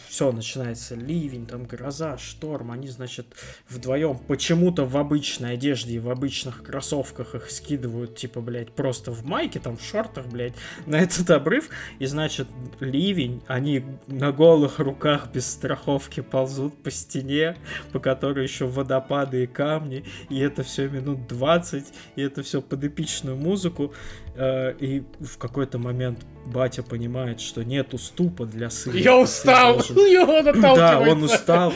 все, 0.08 0.32
начинается 0.32 0.96
ливень, 0.96 1.46
там 1.46 1.66
гроза, 1.66 2.18
шторм, 2.18 2.72
они, 2.72 2.88
значит, 2.90 3.28
вдвоем 3.70 4.18
почему-то 4.18 4.86
в 4.86 4.98
обычной 4.98 5.54
одежде 5.54 5.96
и 5.96 6.00
в 6.00 6.10
обычных 6.10 6.64
кроссовках 6.64 7.36
их 7.36 7.50
скидывают, 7.50 8.16
типа, 8.16 8.42
блядь, 8.42 8.72
просто 8.72 9.12
в 9.12 9.26
майке, 9.26 9.60
там, 9.60 9.78
в 9.78 9.84
шортах, 9.84 10.28
блядь, 10.28 10.54
на 10.86 10.98
этот 10.98 11.30
обрыв, 11.32 11.70
и, 12.00 12.06
значит, 12.06 12.48
ливень, 12.80 13.42
они 13.48 13.84
на 14.08 14.32
голых 14.32 14.80
руках 14.80 15.30
без 15.34 15.50
страховки 15.50 16.22
ползут 16.22 16.82
по 16.84 16.92
стене, 16.92 17.58
по 17.92 18.00
которой 18.00 18.44
еще 18.44 18.66
водопады 18.66 19.44
и 19.44 19.48
камни, 19.48 20.04
и 20.30 20.40
это 20.40 20.64
все 20.64 20.88
минут 20.88 21.28
20, 21.28 21.86
и 22.16 22.22
это 22.22 22.44
все 22.44 22.62
под 22.62 22.84
эпичную 22.84 23.38
музыку, 23.38 23.94
и 24.36 25.04
в 25.20 25.38
какой-то 25.38 25.78
момент 25.78 26.20
батя 26.46 26.84
понимает, 26.84 27.40
что 27.40 27.64
нет 27.64 27.94
уступа 27.94 28.46
для 28.46 28.70
сына. 28.70 28.96
Я 28.96 29.18
устал! 29.18 29.76
Должен... 29.76 30.62
Да, 30.62 31.00
он 31.00 31.24
устал. 31.24 31.74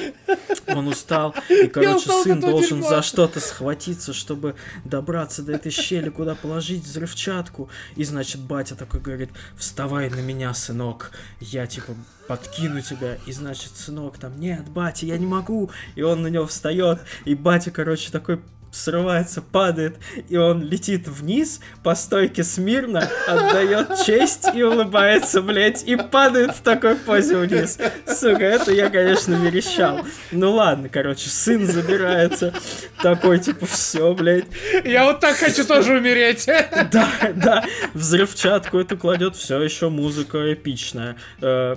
Он 0.67 0.87
устал. 0.87 1.35
И, 1.49 1.67
короче, 1.73 2.09
сын 2.23 2.39
должен 2.39 2.83
за 2.83 3.01
что-то 3.01 3.39
схватиться, 3.39 4.13
чтобы 4.13 4.55
добраться 4.83 5.43
до 5.43 5.53
этой 5.53 5.71
щели, 5.71 6.09
куда 6.09 6.35
положить 6.35 6.83
взрывчатку. 6.83 7.69
И, 7.95 8.03
значит, 8.03 8.41
батя 8.41 8.75
такой 8.75 8.99
говорит, 8.99 9.29
вставай 9.57 10.09
на 10.09 10.21
меня, 10.21 10.53
сынок. 10.53 11.11
Я, 11.39 11.67
типа, 11.67 11.93
подкину 12.27 12.81
тебя. 12.81 13.17
И, 13.25 13.31
значит, 13.31 13.75
сынок 13.75 14.17
там, 14.17 14.39
нет, 14.39 14.67
батя, 14.69 15.05
я 15.05 15.17
не 15.17 15.27
могу. 15.27 15.69
И 15.95 16.01
он 16.01 16.21
на 16.21 16.27
него 16.27 16.45
встает. 16.47 16.99
И 17.25 17.35
батя, 17.35 17.71
короче, 17.71 18.11
такой 18.11 18.41
срывается, 18.75 19.41
падает, 19.41 19.95
и 20.29 20.37
он 20.37 20.63
летит 20.63 21.07
вниз 21.07 21.61
по 21.83 21.95
стойке 21.95 22.43
смирно, 22.43 23.09
отдает 23.27 24.03
честь 24.05 24.47
и 24.53 24.63
улыбается, 24.63 25.41
блядь, 25.41 25.83
и 25.83 25.95
падает 25.95 26.51
в 26.51 26.61
такой 26.61 26.95
позе 26.95 27.37
вниз. 27.37 27.77
Сука, 28.07 28.43
это 28.43 28.71
я, 28.71 28.89
конечно, 28.89 29.33
верещал. 29.35 30.01
Ну 30.31 30.53
ладно, 30.53 30.89
короче, 30.89 31.29
сын 31.29 31.65
забирается, 31.65 32.53
такой, 33.01 33.39
типа, 33.39 33.65
все, 33.65 34.13
блядь. 34.13 34.45
Я 34.83 35.05
вот 35.05 35.19
так 35.19 35.35
хочу 35.35 35.65
тоже 35.65 35.97
умереть. 35.97 36.47
Да, 36.91 37.09
да, 37.35 37.65
взрывчатку 37.93 38.77
эту 38.79 38.97
кладет, 38.97 39.35
все 39.35 39.61
еще 39.61 39.89
музыка 39.89 40.53
эпичная. 40.53 41.17
Э, 41.41 41.75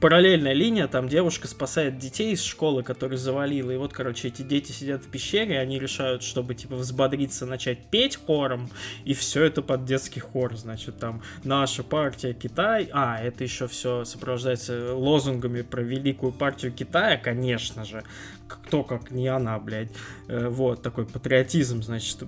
параллельная 0.00 0.52
линия, 0.52 0.86
там 0.86 1.08
девушка 1.08 1.48
спасает 1.48 1.98
детей 1.98 2.32
из 2.32 2.42
школы, 2.42 2.82
которые 2.82 3.18
завалила, 3.18 3.70
и 3.70 3.76
вот, 3.76 3.92
короче, 3.92 4.28
эти 4.28 4.42
дети 4.42 4.72
сидят 4.72 5.04
в 5.04 5.08
пещере, 5.08 5.58
они 5.58 5.78
решают, 5.78 6.22
чтобы, 6.28 6.54
типа, 6.54 6.76
взбодриться, 6.76 7.46
начать 7.46 7.78
петь 7.78 8.16
хором, 8.16 8.70
и 9.04 9.14
все 9.14 9.44
это 9.44 9.62
под 9.62 9.84
детский 9.84 10.20
хор, 10.20 10.56
значит, 10.56 10.98
там, 10.98 11.22
наша 11.44 11.82
партия 11.82 12.34
Китай, 12.34 12.88
а, 12.92 13.18
это 13.20 13.44
еще 13.44 13.66
все 13.66 14.04
сопровождается 14.04 14.94
лозунгами 14.94 15.62
про 15.62 15.82
великую 15.82 16.32
партию 16.32 16.72
Китая, 16.72 17.16
конечно 17.16 17.84
же, 17.84 18.04
кто 18.48 18.82
как 18.82 19.10
не 19.10 19.28
она, 19.28 19.58
блядь. 19.58 19.90
Э, 20.26 20.48
вот, 20.48 20.82
такой 20.82 21.06
патриотизм, 21.06 21.82
значит, 21.82 22.18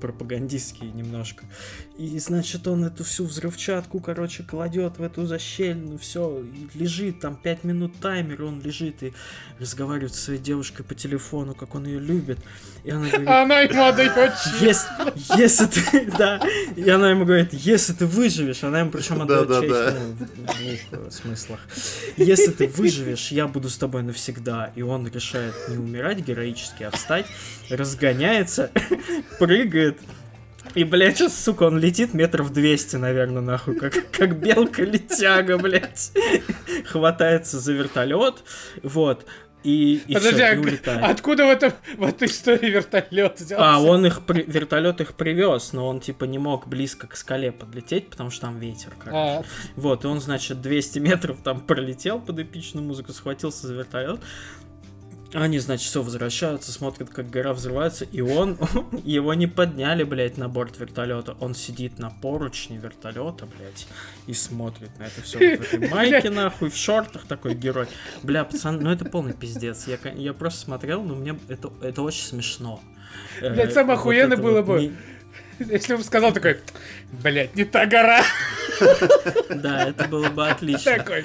пропагандистский 0.00 0.90
немножко. 0.90 1.44
И, 1.98 2.18
значит, 2.18 2.66
он 2.66 2.84
эту 2.84 3.04
всю 3.04 3.24
взрывчатку, 3.24 4.00
короче, 4.00 4.42
кладет 4.42 4.98
в 4.98 5.02
эту 5.02 5.26
защельну, 5.26 5.98
все, 5.98 6.44
лежит, 6.74 7.20
там 7.20 7.36
5 7.36 7.64
минут 7.64 7.92
таймер, 8.00 8.44
он 8.44 8.60
лежит 8.62 9.02
и 9.02 9.12
разговаривает 9.58 10.14
со 10.14 10.22
своей 10.22 10.40
девушкой 10.40 10.84
по 10.84 10.94
телефону, 10.94 11.54
как 11.54 11.74
он 11.74 11.86
ее 11.86 12.00
любит. 12.00 12.38
И 12.84 12.90
она 12.90 13.08
говорит... 13.08 13.28
Она 13.28 13.60
ему 13.60 13.84
отдает 13.84 14.32
если, 14.60 14.88
если 15.36 15.66
ты, 15.66 16.10
да, 16.18 16.40
и 16.76 16.88
она 16.88 17.10
ему 17.10 17.24
говорит, 17.24 17.52
если 17.52 17.92
ты 17.92 18.06
выживешь, 18.06 18.62
она 18.64 18.80
ему 18.80 18.90
причем 18.90 19.22
отдает 19.22 19.48
да, 19.48 19.92
честь, 20.52 20.86
ну, 20.92 21.08
в 21.08 21.12
смыслах. 21.12 21.60
Если 22.16 22.52
ты 22.52 22.68
выживешь, 22.68 23.32
я 23.32 23.46
буду 23.48 23.68
с 23.68 23.76
тобой 23.76 24.02
навсегда. 24.02 24.72
И 24.74 24.82
он 24.82 25.06
решает 25.08 25.54
не 25.68 25.76
умирать 25.76 26.18
героически, 26.20 26.84
а 26.84 26.90
встать, 26.90 27.26
разгоняется, 27.70 28.70
прыгает, 29.38 29.98
и, 30.74 30.84
блядь, 30.84 31.16
сейчас, 31.16 31.42
сука, 31.42 31.64
он 31.64 31.78
летит 31.78 32.14
метров 32.14 32.52
200, 32.52 32.96
наверное, 32.96 33.42
нахуй, 33.42 33.74
как, 33.74 34.10
как 34.10 34.38
белка-летяга, 34.38 35.58
блядь. 35.58 36.12
Хватается 36.84 37.58
за 37.58 37.72
вертолет, 37.72 38.44
вот. 38.82 39.24
И, 39.64 39.96
и 40.06 40.14
Подожди, 40.14 40.36
все, 40.36 40.54
и 40.54 40.58
улетает. 40.58 41.02
откуда 41.02 41.44
в, 41.46 41.48
этом, 41.48 41.72
в 41.96 42.04
этой 42.04 42.28
истории 42.28 42.70
вертолет 42.70 43.40
взялся? 43.40 43.74
А, 43.74 43.80
он 43.80 44.06
их, 44.06 44.24
при, 44.24 44.42
вертолет 44.42 45.00
их 45.00 45.14
привез, 45.14 45.72
но 45.72 45.88
он, 45.88 45.98
типа, 45.98 46.24
не 46.24 46.38
мог 46.38 46.68
близко 46.68 47.08
к 47.08 47.16
скале 47.16 47.50
подлететь, 47.50 48.08
потому 48.08 48.30
что 48.30 48.42
там 48.42 48.60
ветер, 48.60 48.92
короче. 48.96 49.16
А. 49.16 49.44
Вот, 49.74 50.04
и 50.04 50.06
он, 50.06 50.20
значит, 50.20 50.60
200 50.60 51.00
метров 51.00 51.38
там 51.42 51.60
пролетел 51.60 52.20
под 52.20 52.38
эпичную 52.38 52.86
музыку, 52.86 53.12
схватился 53.12 53.66
за 53.66 53.74
вертолет, 53.74 54.20
они, 55.34 55.58
значит, 55.58 55.86
все 55.86 56.02
возвращаются, 56.02 56.72
смотрят, 56.72 57.10
как 57.10 57.28
гора 57.28 57.52
взрывается, 57.52 58.04
и 58.04 58.20
он, 58.20 58.58
его 59.04 59.34
не 59.34 59.46
подняли, 59.46 60.04
блядь, 60.04 60.38
на 60.38 60.48
борт 60.48 60.78
вертолета. 60.78 61.36
Он 61.40 61.54
сидит 61.54 61.98
на 61.98 62.10
поручне 62.10 62.78
вертолета, 62.78 63.46
блядь, 63.46 63.86
и 64.26 64.32
смотрит 64.32 64.90
на 64.98 65.04
это 65.04 65.22
все 65.22 65.56
вот 65.56 65.66
в 65.66 65.74
этой 65.74 65.88
майке, 65.90 66.30
нахуй, 66.30 66.70
в 66.70 66.76
шортах 66.76 67.26
такой 67.26 67.54
герой. 67.54 67.86
Бля, 68.22 68.44
пацан, 68.44 68.80
ну 68.80 68.90
это 68.90 69.04
полный 69.04 69.34
пиздец. 69.34 69.86
Я, 69.86 69.98
я 70.12 70.32
просто 70.32 70.60
смотрел, 70.60 71.02
но 71.02 71.14
мне 71.14 71.38
это, 71.48 71.72
это 71.82 72.02
очень 72.02 72.24
смешно. 72.24 72.80
Блядь, 73.40 73.72
самое 73.72 73.98
охуенное 73.98 74.36
вот 74.36 74.42
было 74.42 74.62
бы... 74.62 74.80
Не 74.80 74.92
Если 75.58 75.96
бы 75.96 76.04
сказал 76.04 76.32
такой, 76.32 76.60
блядь, 77.12 77.54
не 77.56 77.64
та 77.64 77.86
гора. 77.86 78.22
Да, 79.50 79.88
это 79.88 80.06
было 80.08 80.28
бы 80.28 80.46
отлично. 80.46 80.98
Такой, 80.98 81.24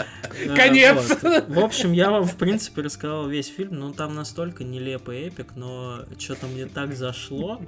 конец. 0.55 1.17
Вот. 1.21 1.49
В 1.49 1.59
общем, 1.59 1.91
я 1.91 2.09
вам, 2.09 2.25
в 2.25 2.35
принципе, 2.35 2.81
рассказал 2.81 3.27
весь 3.27 3.47
фильм. 3.47 3.79
Ну, 3.79 3.93
там 3.93 4.15
настолько 4.15 4.63
нелепый 4.63 5.27
эпик, 5.27 5.55
но 5.55 6.03
что-то 6.17 6.47
мне 6.47 6.65
так 6.65 6.95
зашло, 6.95 7.61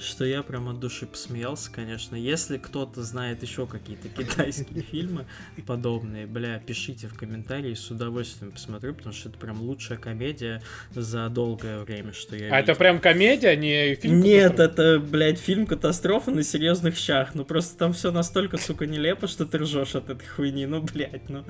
что 0.00 0.24
я 0.24 0.42
прям 0.42 0.68
от 0.68 0.78
души 0.78 1.06
посмеялся, 1.06 1.70
конечно. 1.72 2.14
Если 2.14 2.58
кто-то 2.58 3.02
знает 3.02 3.42
еще 3.42 3.66
какие-то 3.66 4.08
китайские 4.08 4.82
фильмы 4.82 5.26
подобные, 5.66 6.26
бля, 6.26 6.60
пишите 6.64 7.08
в 7.08 7.14
комментарии, 7.14 7.74
с 7.74 7.90
удовольствием 7.90 8.52
посмотрю, 8.52 8.94
потому 8.94 9.14
что 9.14 9.30
это 9.30 9.38
прям 9.38 9.60
лучшая 9.60 9.98
комедия 9.98 10.62
за 10.94 11.28
долгое 11.28 11.80
время, 11.80 12.12
что 12.12 12.36
я 12.36 12.52
А 12.54 12.60
видел. 12.60 12.72
это 12.72 12.74
прям 12.78 13.00
комедия, 13.00 13.48
а 13.48 13.56
не 13.56 13.94
фильм? 13.96 14.20
Нет, 14.20 14.60
это, 14.60 15.00
блядь, 15.00 15.40
фильм 15.40 15.66
катастрофа 15.66 15.94
катастрофа 15.94 16.30
на 16.30 16.42
серьезных 16.42 16.96
щах. 16.96 17.34
Ну 17.34 17.44
просто 17.54 17.78
там 17.78 17.92
все 17.92 18.10
настолько, 18.10 18.56
сука, 18.56 18.84
нелепо, 18.84 19.28
что 19.28 19.46
ты 19.46 19.58
ржешь 19.58 19.94
от 19.94 20.10
этой 20.10 20.26
хуйни. 20.26 20.66
Ну, 20.66 20.82
блядь, 20.82 21.28
ну. 21.28 21.44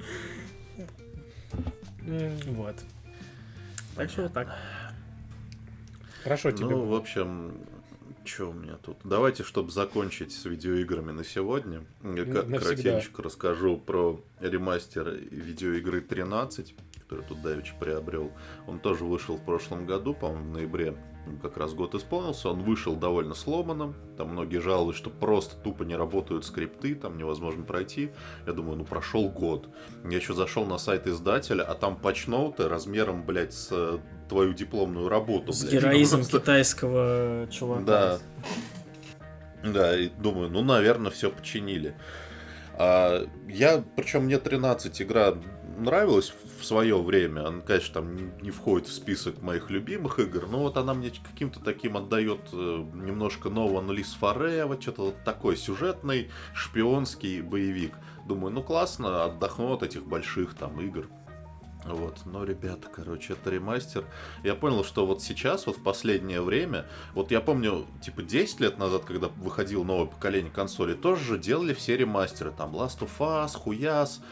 Вот. 2.48 2.76
Так 3.96 4.10
что 4.10 4.24
вот 4.24 4.34
так. 4.34 4.54
Хорошо 6.22 6.50
тебе. 6.50 6.66
Ну, 6.66 6.84
в 6.84 6.94
общем, 6.94 7.54
что 8.22 8.50
у 8.50 8.52
меня 8.52 8.74
тут? 8.74 8.98
Давайте, 9.02 9.44
чтобы 9.44 9.70
закончить 9.70 10.32
с 10.32 10.44
видеоиграми 10.44 11.12
на 11.12 11.24
сегодня, 11.24 11.86
я 12.02 12.26
коротенько 12.26 13.22
расскажу 13.22 13.78
про 13.78 14.22
ремастер 14.40 15.08
видеоигры 15.08 16.02
13, 16.02 16.74
который 17.08 17.24
тут 17.24 17.42
Давич 17.42 17.74
приобрел. 17.78 18.32
Он 18.66 18.78
тоже 18.78 19.04
вышел 19.04 19.36
в 19.36 19.44
прошлом 19.44 19.86
году, 19.86 20.14
по-моему, 20.14 20.44
в 20.44 20.52
ноябре 20.52 20.96
как 21.42 21.56
раз 21.56 21.72
год 21.74 21.94
исполнился, 21.94 22.50
он 22.50 22.62
вышел 22.62 22.96
довольно 22.96 23.34
сломанным, 23.34 23.94
там 24.16 24.28
многие 24.28 24.58
жалуются, 24.58 25.02
что 25.02 25.10
просто 25.10 25.56
тупо 25.56 25.82
не 25.82 25.96
работают 25.96 26.44
скрипты, 26.44 26.94
там 26.94 27.16
невозможно 27.16 27.64
пройти. 27.64 28.10
Я 28.46 28.52
думаю, 28.52 28.76
ну 28.76 28.84
прошел 28.84 29.28
год. 29.28 29.68
Я 30.08 30.16
еще 30.16 30.34
зашел 30.34 30.66
на 30.66 30.78
сайт 30.78 31.06
издателя, 31.06 31.62
а 31.62 31.74
там 31.74 31.96
патчноуты 31.96 32.68
размером, 32.68 33.24
блядь, 33.24 33.54
с 33.54 33.68
э, 33.70 33.98
твою 34.28 34.52
дипломную 34.52 35.08
работу. 35.08 35.52
С 35.52 35.62
блядь. 35.62 35.72
героизм 35.72 36.18
просто... 36.18 36.40
китайского 36.40 37.48
чувака. 37.50 37.84
Да. 37.84 38.18
Да, 39.64 39.98
и 39.98 40.08
думаю, 40.08 40.50
ну, 40.50 40.62
наверное, 40.62 41.10
все 41.10 41.30
починили. 41.30 41.94
А, 42.74 43.26
я, 43.48 43.82
причем 43.96 44.24
мне 44.24 44.38
13 44.38 45.00
игра 45.02 45.36
нравилась 45.76 46.32
в 46.58 46.64
свое 46.64 47.00
время. 47.00 47.46
Она, 47.46 47.60
конечно, 47.60 47.94
там 47.94 48.38
не 48.40 48.50
входит 48.50 48.88
в 48.88 48.92
список 48.92 49.42
моих 49.42 49.70
любимых 49.70 50.18
игр, 50.18 50.46
но 50.48 50.60
вот 50.60 50.76
она 50.76 50.94
мне 50.94 51.10
каким-то 51.10 51.60
таким 51.60 51.96
отдает 51.96 52.40
э, 52.52 52.56
немножко 52.94 53.50
нового 53.50 53.80
Анлис 53.80 54.14
Форе, 54.14 54.64
вот 54.64 54.82
что-то 54.82 55.02
вот 55.06 55.24
такой 55.24 55.56
сюжетный 55.56 56.30
шпионский 56.54 57.40
боевик. 57.40 57.94
Думаю, 58.26 58.52
ну 58.52 58.62
классно, 58.62 59.24
отдохну 59.24 59.72
от 59.74 59.82
этих 59.82 60.04
больших 60.04 60.54
там 60.54 60.80
игр. 60.80 61.08
Вот, 61.84 62.20
но, 62.24 62.44
ребята, 62.44 62.88
короче, 62.88 63.34
это 63.34 63.50
ремастер. 63.50 64.04
Я 64.42 64.54
понял, 64.54 64.84
что 64.84 65.04
вот 65.04 65.22
сейчас, 65.22 65.66
вот 65.66 65.76
в 65.76 65.82
последнее 65.82 66.40
время, 66.40 66.86
вот 67.12 67.30
я 67.30 67.42
помню, 67.42 67.86
типа 68.02 68.22
10 68.22 68.60
лет 68.60 68.78
назад, 68.78 69.04
когда 69.04 69.28
выходило 69.28 69.84
новое 69.84 70.06
поколение 70.06 70.50
консолей, 70.50 70.94
тоже 70.94 71.24
же 71.24 71.38
делали 71.38 71.74
все 71.74 71.96
ремастеры. 71.96 72.52
Там 72.52 72.74
Last 72.74 73.00
of 73.00 73.10
Us, 73.18 73.58
Хуяс, 73.58 74.22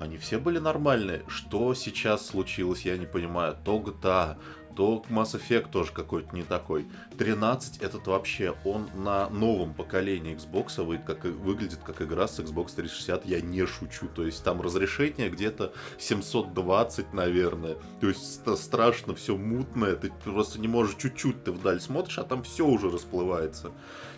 они 0.00 0.16
все 0.16 0.38
были 0.38 0.58
нормальные. 0.58 1.22
Что 1.28 1.74
сейчас 1.74 2.26
случилось, 2.26 2.82
я 2.82 2.96
не 2.96 3.06
понимаю. 3.06 3.56
То 3.64 3.78
GTA, 3.78 4.38
то 4.74 5.04
Mass 5.10 5.38
Effect 5.38 5.70
тоже 5.70 5.92
какой-то 5.92 6.34
не 6.34 6.42
такой. 6.42 6.86
13 7.18 7.82
этот 7.82 8.06
вообще, 8.06 8.54
он 8.64 8.88
на 8.94 9.28
новом 9.28 9.74
поколении 9.74 10.34
Xbox 10.34 10.82
выйдет, 10.82 11.04
как, 11.04 11.24
выглядит 11.24 11.80
как 11.84 12.00
игра 12.00 12.26
с 12.26 12.38
Xbox 12.38 12.74
360, 12.76 13.26
я 13.26 13.40
не 13.42 13.66
шучу. 13.66 14.08
То 14.08 14.24
есть 14.24 14.42
там 14.42 14.62
разрешение 14.62 15.28
где-то 15.28 15.74
720, 15.98 17.12
наверное. 17.12 17.76
То 18.00 18.08
есть 18.08 18.40
страшно, 18.56 19.14
все 19.14 19.36
мутное, 19.36 19.96
ты 19.96 20.10
просто 20.24 20.58
не 20.58 20.68
можешь 20.68 20.96
чуть-чуть 20.96 21.44
ты 21.44 21.52
вдаль 21.52 21.80
смотришь, 21.80 22.18
а 22.18 22.24
там 22.24 22.42
все 22.42 22.66
уже 22.66 22.90
расплывается. 22.90 23.72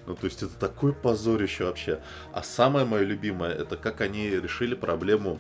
Ну, 0.07 0.14
то 0.14 0.27
есть 0.27 0.42
это 0.42 0.55
такое 0.55 0.92
позорище 0.92 1.64
вообще. 1.64 2.01
А 2.33 2.42
самое 2.42 2.85
мое 2.85 3.03
любимое, 3.03 3.53
это 3.53 3.77
как 3.77 4.01
они 4.01 4.31
решили 4.31 4.75
проблему 4.75 5.38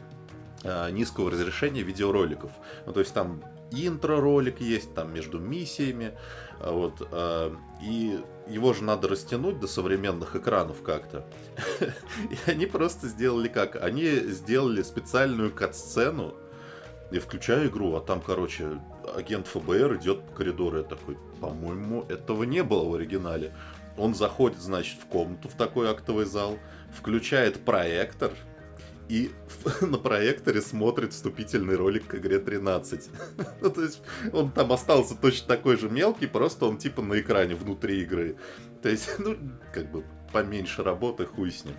низкого 0.64 1.30
разрешения 1.30 1.82
видеороликов. 1.82 2.50
Ну, 2.86 2.92
то 2.92 3.00
есть 3.00 3.12
там 3.12 3.42
интро-ролик 3.72 4.60
есть, 4.60 4.94
там 4.94 5.12
между 5.12 5.38
миссиями, 5.38 6.12
а 6.60 6.72
вот, 6.72 7.06
э, 7.10 7.54
и 7.82 8.20
его 8.48 8.72
же 8.72 8.84
надо 8.84 9.08
растянуть 9.08 9.60
до 9.60 9.66
современных 9.66 10.36
экранов 10.36 10.82
как-то. 10.82 11.26
И 12.30 12.50
они 12.50 12.66
просто 12.66 13.08
сделали 13.08 13.48
как? 13.48 13.82
Они 13.82 14.04
сделали 14.06 14.82
специальную 14.82 15.52
кат-сцену, 15.52 16.34
и 17.10 17.18
включаю 17.18 17.68
игру, 17.68 17.94
а 17.94 18.00
там, 18.00 18.22
короче, 18.22 18.80
агент 19.14 19.46
ФБР 19.46 19.96
идет 19.96 20.22
по 20.22 20.32
коридору, 20.32 20.78
я 20.78 20.82
такой, 20.82 21.18
по-моему, 21.40 22.06
этого 22.08 22.44
не 22.44 22.62
было 22.62 22.88
в 22.88 22.94
оригинале. 22.94 23.52
Он 23.98 24.14
заходит, 24.14 24.58
значит, 24.58 24.98
в 24.98 25.06
комнату, 25.06 25.50
в 25.50 25.52
такой 25.52 25.90
актовый 25.90 26.24
зал, 26.24 26.58
включает 26.96 27.62
проектор, 27.66 28.32
и 29.12 29.30
на 29.82 29.98
проекторе 29.98 30.62
смотрит 30.62 31.12
вступительный 31.12 31.76
ролик 31.76 32.06
к 32.06 32.14
игре 32.14 32.38
13. 32.38 33.10
ну, 33.60 33.70
то 33.70 33.82
есть 33.82 34.00
он 34.32 34.50
там 34.50 34.72
остался 34.72 35.14
точно 35.14 35.48
такой 35.48 35.76
же 35.76 35.90
мелкий, 35.90 36.26
просто 36.26 36.64
он 36.64 36.78
типа 36.78 37.02
на 37.02 37.20
экране 37.20 37.54
внутри 37.54 38.00
игры. 38.00 38.36
То 38.80 38.88
есть, 38.88 39.10
ну, 39.18 39.36
как 39.74 39.90
бы 39.90 40.02
поменьше 40.32 40.82
работы, 40.82 41.26
хуй 41.26 41.52
с 41.52 41.66
ним. 41.66 41.74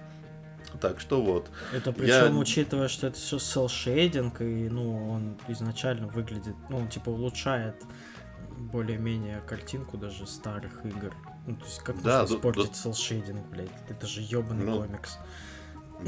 Так 0.79 0.99
что 0.99 1.23
вот. 1.23 1.49
Это 1.73 1.91
причем, 1.91 2.35
я... 2.35 2.39
учитывая, 2.39 2.87
что 2.87 3.07
это 3.07 3.17
все 3.17 3.39
селшейдинг, 3.39 4.41
и 4.41 4.69
ну, 4.69 5.11
он 5.11 5.37
изначально 5.47 6.07
выглядит, 6.07 6.55
ну, 6.69 6.77
он 6.77 6.87
типа 6.87 7.09
улучшает 7.09 7.75
более-менее 8.57 9.41
картинку 9.47 9.97
даже 9.97 10.27
старых 10.27 10.85
игр. 10.85 11.11
Ну, 11.47 11.55
то 11.55 11.65
есть 11.65 11.79
как 11.79 11.99
да, 12.03 12.21
можно 12.21 12.35
испортить 12.35 12.69
да... 12.69 12.73
селшейдинг, 12.73 13.45
блядь? 13.47 13.71
Это 13.89 14.05
же 14.05 14.21
ебаный 14.21 14.65
ну, 14.65 14.81
комикс. 14.81 15.17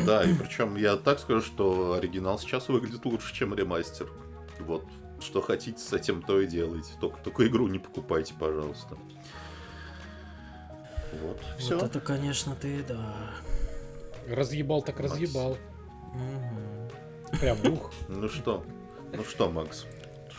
Да, 0.03 0.23
и 0.23 0.33
причем 0.33 0.75
я 0.75 0.97
так 0.97 1.19
скажу, 1.19 1.41
что 1.41 1.93
оригинал 1.93 2.39
сейчас 2.39 2.67
выглядит 2.69 3.05
лучше, 3.05 3.33
чем 3.33 3.53
ремастер. 3.53 4.11
Вот, 4.59 4.85
что 5.19 5.41
хотите 5.41 5.79
с 5.79 5.93
этим, 5.93 6.21
то 6.21 6.39
и 6.39 6.47
делайте. 6.47 6.93
Только, 6.99 7.17
только 7.19 7.47
игру 7.47 7.67
не 7.67 7.79
покупайте, 7.79 8.33
пожалуйста. 8.39 8.97
Вот, 11.21 11.39
все. 11.57 11.75
Вот 11.75 11.83
это, 11.83 11.99
конечно, 11.99 12.55
ты, 12.55 12.83
да. 12.83 13.15
Разъебал 14.27 14.81
так 14.81 14.99
Макс. 14.99 15.11
разъебал. 15.11 15.51
Угу. 15.51 17.37
Прям 17.39 17.57
ух. 17.71 17.91
Ну 18.07 18.27
что? 18.27 18.65
Ну 19.13 19.23
что, 19.23 19.49
Макс? 19.49 19.85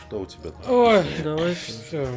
Что 0.07 0.21
у 0.21 0.25
тебя 0.25 0.51
там? 0.51 0.71
Ой, 0.71 1.03
давай. 1.23 1.55
Что, 1.55 2.07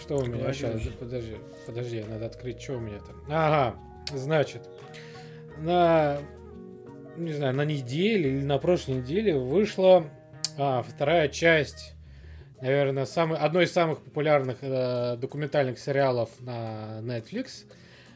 что 0.00 0.16
у 0.16 0.24
меня? 0.24 0.52
Сейчас, 0.52 0.80
подожди, 0.98 1.36
подожди, 1.66 2.04
надо 2.04 2.26
открыть, 2.26 2.60
что 2.60 2.74
у 2.74 2.80
меня 2.80 2.98
там. 2.98 3.16
Ага, 3.28 3.76
значит, 4.12 4.68
на 5.58 6.18
не 7.24 7.32
знаю, 7.32 7.54
на 7.54 7.64
неделе 7.64 8.30
или 8.30 8.44
на 8.44 8.58
прошлой 8.58 8.96
неделе 8.96 9.38
вышла 9.38 10.06
а, 10.56 10.82
вторая 10.82 11.28
часть, 11.28 11.94
наверное, 12.60 13.06
самый, 13.06 13.38
одной 13.38 13.64
из 13.64 13.72
самых 13.72 14.02
популярных 14.02 14.58
э, 14.60 15.16
документальных 15.16 15.78
сериалов 15.78 16.28
на 16.40 17.00
Netflix 17.02 17.66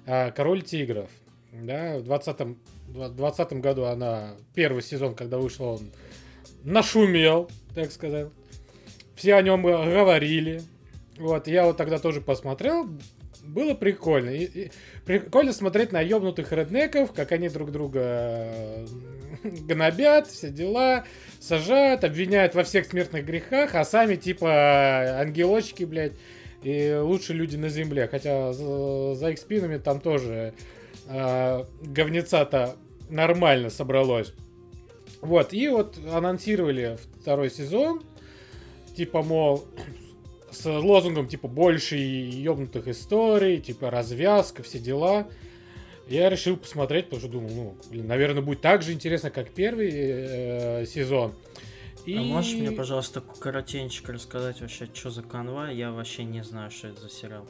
э, 0.06 0.30
«Король 0.32 0.62
тигров». 0.62 1.08
Да, 1.52 1.98
в 1.98 2.04
2020 2.04 2.58
20 2.94 3.52
году 3.54 3.84
она, 3.84 4.34
первый 4.54 4.82
сезон, 4.82 5.14
когда 5.14 5.38
вышел, 5.38 5.66
он 5.66 5.90
нашумел, 6.62 7.50
так 7.74 7.90
сказать. 7.90 8.28
Все 9.16 9.34
о 9.34 9.42
нем 9.42 9.62
говорили. 9.62 10.62
Вот, 11.18 11.46
я 11.46 11.64
вот 11.66 11.76
тогда 11.76 11.98
тоже 11.98 12.20
посмотрел, 12.20 12.88
было 13.46 13.74
прикольно. 13.74 14.30
И, 14.30 14.44
и, 14.44 14.72
прикольно 15.04 15.52
смотреть 15.52 15.92
на 15.92 16.00
ёбнутых 16.00 16.52
реднеков, 16.52 17.12
как 17.12 17.32
они 17.32 17.48
друг 17.48 17.70
друга 17.70 18.00
э, 18.02 18.86
гнобят, 19.42 20.26
все 20.26 20.50
дела, 20.50 21.04
сажают, 21.40 22.04
обвиняют 22.04 22.54
во 22.54 22.64
всех 22.64 22.86
смертных 22.86 23.24
грехах, 23.24 23.74
а 23.74 23.84
сами 23.84 24.16
типа 24.16 25.20
ангелочки, 25.20 25.84
блядь, 25.84 26.14
и 26.62 26.94
лучшие 27.00 27.36
люди 27.36 27.56
на 27.56 27.68
земле. 27.68 28.08
Хотя 28.08 28.52
за, 28.52 29.14
за 29.14 29.30
их 29.30 29.38
спинами 29.38 29.78
там 29.78 30.00
тоже 30.00 30.54
э, 31.08 31.64
говнеца-то 31.82 32.76
нормально 33.10 33.70
собралось. 33.70 34.32
Вот, 35.20 35.54
и 35.54 35.68
вот 35.68 35.98
анонсировали 36.12 36.98
второй 37.20 37.50
сезон, 37.50 38.02
типа, 38.94 39.22
мол, 39.22 39.64
с 40.54 40.64
лозунгом 40.66 41.28
типа 41.28 41.48
больше 41.48 41.96
ёбнутых 41.96 42.88
историй, 42.88 43.60
типа 43.60 43.90
развязка, 43.90 44.62
все 44.62 44.78
дела. 44.78 45.26
Я 46.06 46.28
решил 46.28 46.56
посмотреть, 46.56 47.06
потому 47.06 47.20
что 47.20 47.30
думал, 47.30 47.50
ну, 47.50 47.76
блин, 47.90 48.06
наверное, 48.06 48.42
будет 48.42 48.60
так 48.60 48.82
же 48.82 48.92
интересно, 48.92 49.30
как 49.30 49.50
первый 49.50 49.90
э, 49.92 50.86
сезон. 50.86 51.34
И... 52.04 52.16
А 52.16 52.20
можешь 52.20 52.54
мне, 52.54 52.70
пожалуйста, 52.70 53.22
коротенько 53.40 54.12
рассказать 54.12 54.60
вообще, 54.60 54.86
что 54.92 55.10
за 55.10 55.22
канва? 55.22 55.70
Я 55.70 55.90
вообще 55.92 56.24
не 56.24 56.44
знаю, 56.44 56.70
что 56.70 56.88
это 56.88 57.00
за 57.00 57.10
сериал. 57.10 57.46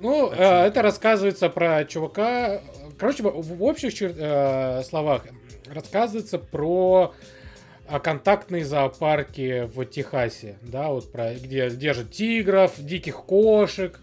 Ну, 0.00 0.30
э, 0.32 0.66
это 0.66 0.80
рассказывается 0.80 1.50
про 1.50 1.84
чувака. 1.84 2.62
Короче, 2.98 3.22
в, 3.22 3.42
в 3.42 3.62
общих 3.62 3.92
чер... 3.92 4.14
э, 4.16 4.82
словах 4.84 5.26
рассказывается 5.66 6.38
про 6.38 7.14
о 7.88 8.00
контактной 8.00 8.62
зоопарке 8.62 9.64
в 9.66 9.84
Техасе, 9.84 10.56
да, 10.62 10.88
вот 10.88 11.10
про, 11.12 11.34
где 11.34 11.68
держат 11.70 12.10
тигров, 12.10 12.72
диких 12.78 13.16
кошек, 13.16 14.00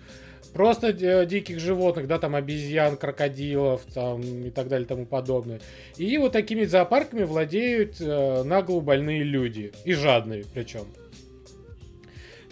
просто 0.53 0.87
э, 0.89 1.25
диких 1.25 1.59
животных, 1.59 2.07
да, 2.07 2.19
там 2.19 2.35
обезьян, 2.35 2.97
крокодилов, 2.97 3.81
там 3.93 4.21
и 4.21 4.49
так 4.51 4.67
далее, 4.67 4.87
тому 4.87 5.05
подобное. 5.05 5.61
И 5.97 6.17
вот 6.17 6.31
такими 6.31 6.65
зоопарками 6.65 7.23
владеют 7.23 7.99
э, 7.99 8.43
наглобольные 8.43 9.23
люди, 9.23 9.71
и 9.83 9.93
жадные 9.93 10.45
причем. 10.53 10.85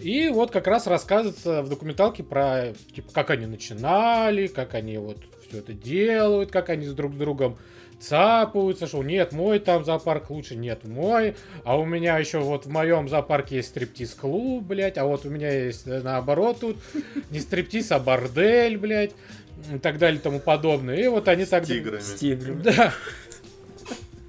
И 0.00 0.28
вот 0.30 0.50
как 0.50 0.66
раз 0.66 0.86
рассказывается 0.86 1.62
в 1.62 1.68
документалке 1.68 2.22
про, 2.22 2.72
типа, 2.94 3.12
как 3.12 3.30
они 3.30 3.46
начинали, 3.46 4.46
как 4.46 4.74
они 4.74 4.96
вот 4.96 5.18
все 5.46 5.58
это 5.58 5.74
делают, 5.74 6.50
как 6.50 6.70
они 6.70 6.86
с 6.86 6.94
друг 6.94 7.12
с 7.12 7.16
другом 7.16 7.58
цапаются, 8.00 8.86
что 8.86 9.02
нет, 9.02 9.32
мой 9.32 9.58
там 9.58 9.84
зоопарк 9.84 10.30
лучше, 10.30 10.56
нет, 10.56 10.84
мой. 10.84 11.36
А 11.64 11.78
у 11.78 11.84
меня 11.84 12.18
еще 12.18 12.38
вот 12.38 12.66
в 12.66 12.70
моем 12.70 13.08
зоопарке 13.08 13.56
есть 13.56 13.68
стриптиз-клуб, 13.68 14.64
блядь, 14.64 14.98
а 14.98 15.04
вот 15.04 15.26
у 15.26 15.30
меня 15.30 15.50
есть 15.50 15.86
э, 15.86 16.00
наоборот 16.02 16.60
тут 16.60 16.76
не 17.30 17.40
стриптиз, 17.40 17.92
а 17.92 17.98
бордель, 17.98 18.78
блядь, 18.78 19.12
и 19.72 19.78
так 19.78 19.98
далее 19.98 20.18
и 20.18 20.22
тому 20.22 20.40
подобное. 20.40 20.96
И 20.96 21.06
вот 21.08 21.28
они 21.28 21.44
так... 21.44 21.66
Тиграми. 21.66 22.00
С 22.00 22.14
тиграми. 22.14 22.62
Да. 22.62 22.94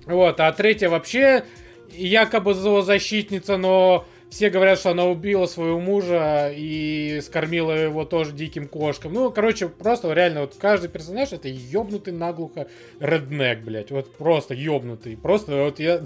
Вот, 0.05 0.39
а 0.39 0.51
третья 0.51 0.89
вообще 0.89 1.45
якобы 1.91 2.53
зоозащитница, 2.53 3.57
но 3.57 4.05
все 4.31 4.49
говорят, 4.49 4.79
что 4.79 4.91
она 4.91 5.05
убила 5.05 5.45
своего 5.45 5.77
мужа 5.77 6.53
и 6.55 7.19
скормила 7.21 7.73
его 7.73 8.05
тоже 8.05 8.31
диким 8.31 8.65
кошкам. 8.69 9.13
Ну, 9.13 9.29
короче, 9.29 9.67
просто 9.67 10.11
реально 10.13 10.41
вот 10.41 10.55
каждый 10.57 10.89
персонаж 10.89 11.33
это 11.33 11.49
ёбнутый 11.49 12.13
наглухо 12.13 12.67
реднек, 13.01 13.59
блядь. 13.59 13.91
Вот 13.91 14.15
просто 14.15 14.53
ёбнутый. 14.53 15.17
Просто 15.17 15.65
вот 15.65 15.79
я... 15.81 16.01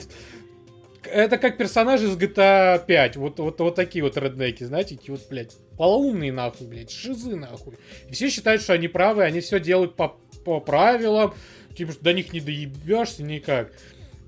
Это 1.03 1.37
как 1.37 1.57
персонаж 1.57 2.01
из 2.01 2.17
GTA 2.17 2.83
5. 2.83 3.15
Вот, 3.17 3.37
вот, 3.37 3.59
вот 3.59 3.75
такие 3.75 4.03
вот 4.03 4.17
реднеки, 4.17 4.63
знаете, 4.63 4.95
эти 4.95 5.11
вот, 5.11 5.21
блядь, 5.29 5.55
полоумные 5.77 6.31
нахуй, 6.31 6.65
блядь, 6.65 6.89
шизы 6.89 7.35
нахуй. 7.35 7.75
И 8.09 8.13
все 8.13 8.31
считают, 8.31 8.63
что 8.63 8.73
они 8.73 8.87
правы, 8.87 9.23
они 9.23 9.39
все 9.39 9.59
делают 9.59 9.95
по, 9.95 10.17
по 10.43 10.59
правилам, 10.59 11.35
типа, 11.77 11.91
что 11.91 12.03
до 12.03 12.13
них 12.13 12.33
не 12.33 12.39
доебешься 12.39 13.21
никак. 13.21 13.71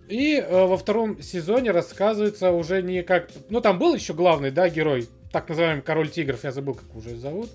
И 0.08 0.36
э, 0.36 0.66
во 0.66 0.78
втором 0.78 1.22
сезоне 1.22 1.72
рассказывается 1.72 2.52
уже 2.52 2.82
не 2.82 3.04
как... 3.04 3.30
Ну, 3.50 3.60
там 3.60 3.78
был 3.78 3.94
еще 3.94 4.14
главный, 4.14 4.52
да, 4.52 4.70
герой, 4.70 5.08
так 5.32 5.50
называемый 5.50 5.84
король 5.84 6.10
тигров, 6.10 6.44
я 6.44 6.52
забыл, 6.52 6.76
как 6.76 6.96
уже 6.96 7.18
зовут. 7.18 7.50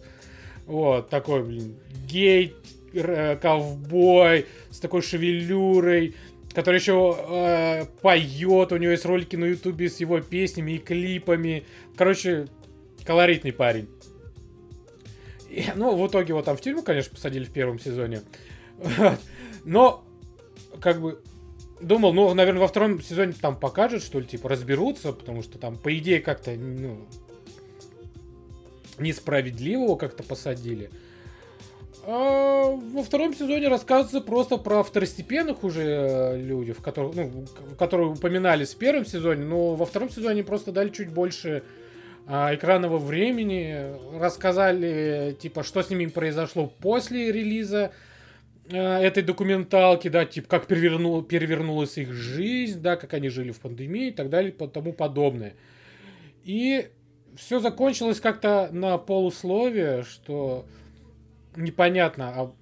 Вот, 0.66 1.08
такой, 1.08 1.42
блин, 1.42 1.76
гей, 2.06 2.54
э, 2.92 3.36
ковбой, 3.36 4.46
с 4.70 4.80
такой 4.80 5.00
шевелюрой, 5.00 6.14
который 6.54 6.76
еще 6.76 7.16
э, 7.18 7.84
поет, 8.02 8.72
у 8.72 8.76
него 8.76 8.92
есть 8.92 9.06
ролики 9.06 9.36
на 9.36 9.46
ютубе 9.46 9.88
с 9.88 9.98
его 9.98 10.20
песнями 10.20 10.72
и 10.72 10.78
клипами. 10.78 11.64
Короче, 11.96 12.48
колоритный 13.06 13.52
парень. 13.52 13.88
И, 15.48 15.64
ну, 15.74 15.96
в 15.96 16.06
итоге 16.06 16.28
его 16.28 16.42
там 16.42 16.56
в 16.56 16.60
тюрьму, 16.60 16.82
конечно, 16.82 17.14
посадили 17.14 17.44
в 17.44 17.52
первом 17.52 17.78
сезоне. 17.78 18.22
Но, 19.64 20.04
как 20.80 21.00
бы, 21.00 21.22
думал, 21.82 22.12
ну, 22.12 22.32
наверное, 22.34 22.60
во 22.60 22.68
втором 22.68 23.02
сезоне 23.02 23.34
там 23.40 23.58
покажут, 23.58 24.02
что 24.02 24.20
ли, 24.20 24.26
типа, 24.26 24.48
разберутся, 24.48 25.12
потому 25.12 25.42
что 25.42 25.58
там, 25.58 25.76
по 25.76 25.96
идее, 25.96 26.20
как-то, 26.20 26.52
ну, 26.52 26.98
несправедливо 28.98 29.96
как-то 29.96 30.22
посадили. 30.22 30.90
А 32.04 32.64
во 32.64 33.02
втором 33.02 33.32
сезоне 33.32 33.68
рассказывается 33.68 34.20
просто 34.20 34.56
про 34.56 34.82
второстепенных 34.82 35.62
уже 35.62 35.82
э, 35.82 36.36
людей, 36.40 36.72
в 36.72 36.82
которых, 36.82 37.14
ну, 37.14 37.46
которые 37.78 38.10
упоминались 38.10 38.74
в 38.74 38.78
первом 38.78 39.06
сезоне, 39.06 39.44
но 39.44 39.76
во 39.76 39.86
втором 39.86 40.10
сезоне 40.10 40.42
просто 40.42 40.72
дали 40.72 40.88
чуть 40.88 41.10
больше 41.10 41.62
а, 42.26 42.54
экранного 42.54 42.98
времени, 42.98 43.94
рассказали, 44.18 45.36
типа, 45.40 45.62
что 45.62 45.82
с 45.82 45.90
ними 45.90 46.06
произошло 46.06 46.72
после 46.80 47.30
релиза 47.30 47.92
этой 48.78 49.22
документалки, 49.22 50.08
да, 50.08 50.24
типа, 50.24 50.48
как 50.48 50.66
перевернул, 50.66 51.22
перевернулась 51.22 51.98
их 51.98 52.12
жизнь, 52.12 52.80
да, 52.80 52.96
как 52.96 53.14
они 53.14 53.28
жили 53.28 53.52
в 53.52 53.60
пандемии 53.60 54.08
и 54.08 54.12
так 54.12 54.30
далее, 54.30 54.52
и 54.52 54.66
тому 54.68 54.92
подобное. 54.92 55.54
И 56.44 56.88
все 57.36 57.60
закончилось 57.60 58.20
как-то 58.20 58.68
на 58.72 58.98
полусловие, 58.98 60.02
что 60.02 60.66
непонятно, 61.56 62.32
а 62.34 62.52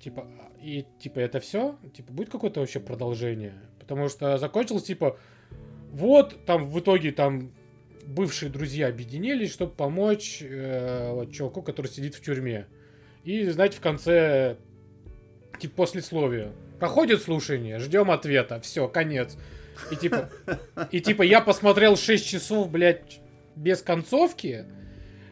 типа, 0.00 0.26
и 0.62 0.84
типа 0.98 1.18
это 1.18 1.40
все? 1.40 1.76
Типа, 1.94 2.12
будет 2.12 2.30
какое-то 2.30 2.60
вообще 2.60 2.80
продолжение? 2.80 3.54
Потому 3.78 4.08
что 4.08 4.38
закончилось, 4.38 4.84
типа, 4.84 5.18
вот, 5.92 6.44
там 6.46 6.68
в 6.68 6.80
итоге 6.80 7.12
там 7.12 7.52
бывшие 8.06 8.50
друзья 8.50 8.88
объединились, 8.88 9.52
чтобы 9.52 9.72
помочь 9.72 10.42
э, 10.42 11.12
вот, 11.12 11.32
чуваку, 11.32 11.62
который 11.62 11.86
сидит 11.86 12.14
в 12.14 12.22
тюрьме. 12.22 12.66
И, 13.24 13.46
знаете, 13.46 13.76
в 13.76 13.80
конце, 13.80 14.56
типа, 15.58 15.82
послесловия. 15.82 16.52
Проходит 16.78 17.22
слушание, 17.22 17.78
ждем 17.78 18.10
ответа, 18.10 18.60
все, 18.60 18.88
конец. 18.88 19.36
И 19.90 19.96
типа, 19.96 20.30
и 20.90 21.00
типа 21.00 21.22
я 21.22 21.40
посмотрел 21.40 21.96
6 21.96 22.26
часов, 22.26 22.70
блядь, 22.70 23.20
без 23.56 23.82
концовки, 23.82 24.66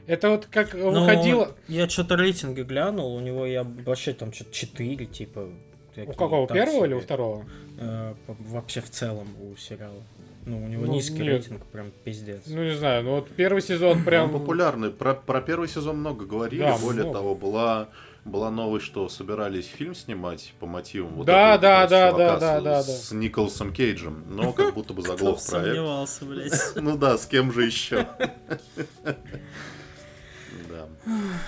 это 0.07 0.31
вот 0.31 0.47
как 0.47 0.75
Но 0.75 0.91
выходило... 0.91 1.55
Я 1.69 1.89
что-то 1.89 2.17
рейтинги 2.17 2.63
глянул, 2.63 3.15
у 3.15 3.21
него 3.21 3.47
я 3.47 3.65
вообще 3.65 4.13
там 4.13 4.33
что-то 4.33 4.53
4, 4.53 5.07
типа... 5.07 5.49
У 5.95 6.13
какого, 6.13 6.49
первого 6.49 6.79
себе. 6.79 6.87
или 6.87 6.95
у 6.95 7.01
второго? 7.01 7.45
Э, 7.79 8.15
вообще 8.27 8.81
в 8.81 8.89
целом 8.89 9.29
у 9.43 9.55
сериала. 9.57 10.03
Ну, 10.47 10.65
у 10.65 10.67
него 10.67 10.87
ну, 10.87 10.95
низкий 10.95 11.19
нет. 11.19 11.27
рейтинг, 11.27 11.67
прям 11.67 11.93
пиздец. 12.03 12.43
Ну, 12.47 12.65
не 12.65 12.75
знаю, 12.75 13.05
ну 13.05 13.11
вот 13.17 13.29
первый 13.29 13.61
сезон 13.61 14.03
прям... 14.05 14.35
Он 14.35 14.41
популярный, 14.41 14.91
про, 14.91 15.15
про 15.15 15.41
первый 15.41 15.69
сезон 15.69 15.99
много 15.99 16.25
говорили, 16.25 16.63
да, 16.63 16.79
более 16.79 17.05
много. 17.05 17.19
того, 17.19 17.35
была 17.35 17.89
была 18.25 18.51
новость, 18.51 18.87
что 18.87 19.09
собирались 19.09 19.67
фильм 19.67 19.95
снимать 19.95 20.55
по 20.61 20.67
мотивам 20.67 21.15
вот 21.15 21.27
да, 21.27 21.59
да, 21.59 21.87
да, 21.87 22.13
да, 22.13 22.39
да, 22.39 22.61
да, 22.61 22.83
с 22.83 23.11
да. 23.11 23.17
Николасом 23.17 23.73
Кейджем, 23.73 24.25
но 24.29 24.53
как 24.53 24.75
будто 24.75 24.95
бы 24.95 25.03
заглох 25.03 25.45
проект. 25.45 25.69
сомневался, 25.69 26.25
блядь. 26.25 26.53
Ну 26.77 26.97
да, 26.97 27.19
с 27.19 27.27
кем 27.27 27.53
же 27.53 27.65
еще? 27.65 28.07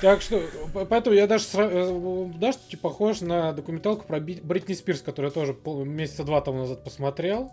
Так 0.01 0.21
что, 0.21 0.43
поэтому 0.89 1.15
я 1.15 1.27
даже, 1.27 1.47
э, 1.55 2.31
даже 2.35 2.59
типа, 2.69 2.89
похож 2.89 3.21
на 3.21 3.53
документалку 3.53 4.05
про 4.05 4.19
Бритни 4.19 4.75
Спирс, 4.75 5.01
которую 5.01 5.31
я 5.31 5.35
тоже 5.35 5.57
месяца 5.85 6.25
два 6.25 6.41
тому 6.41 6.59
назад 6.59 6.83
посмотрел. 6.83 7.53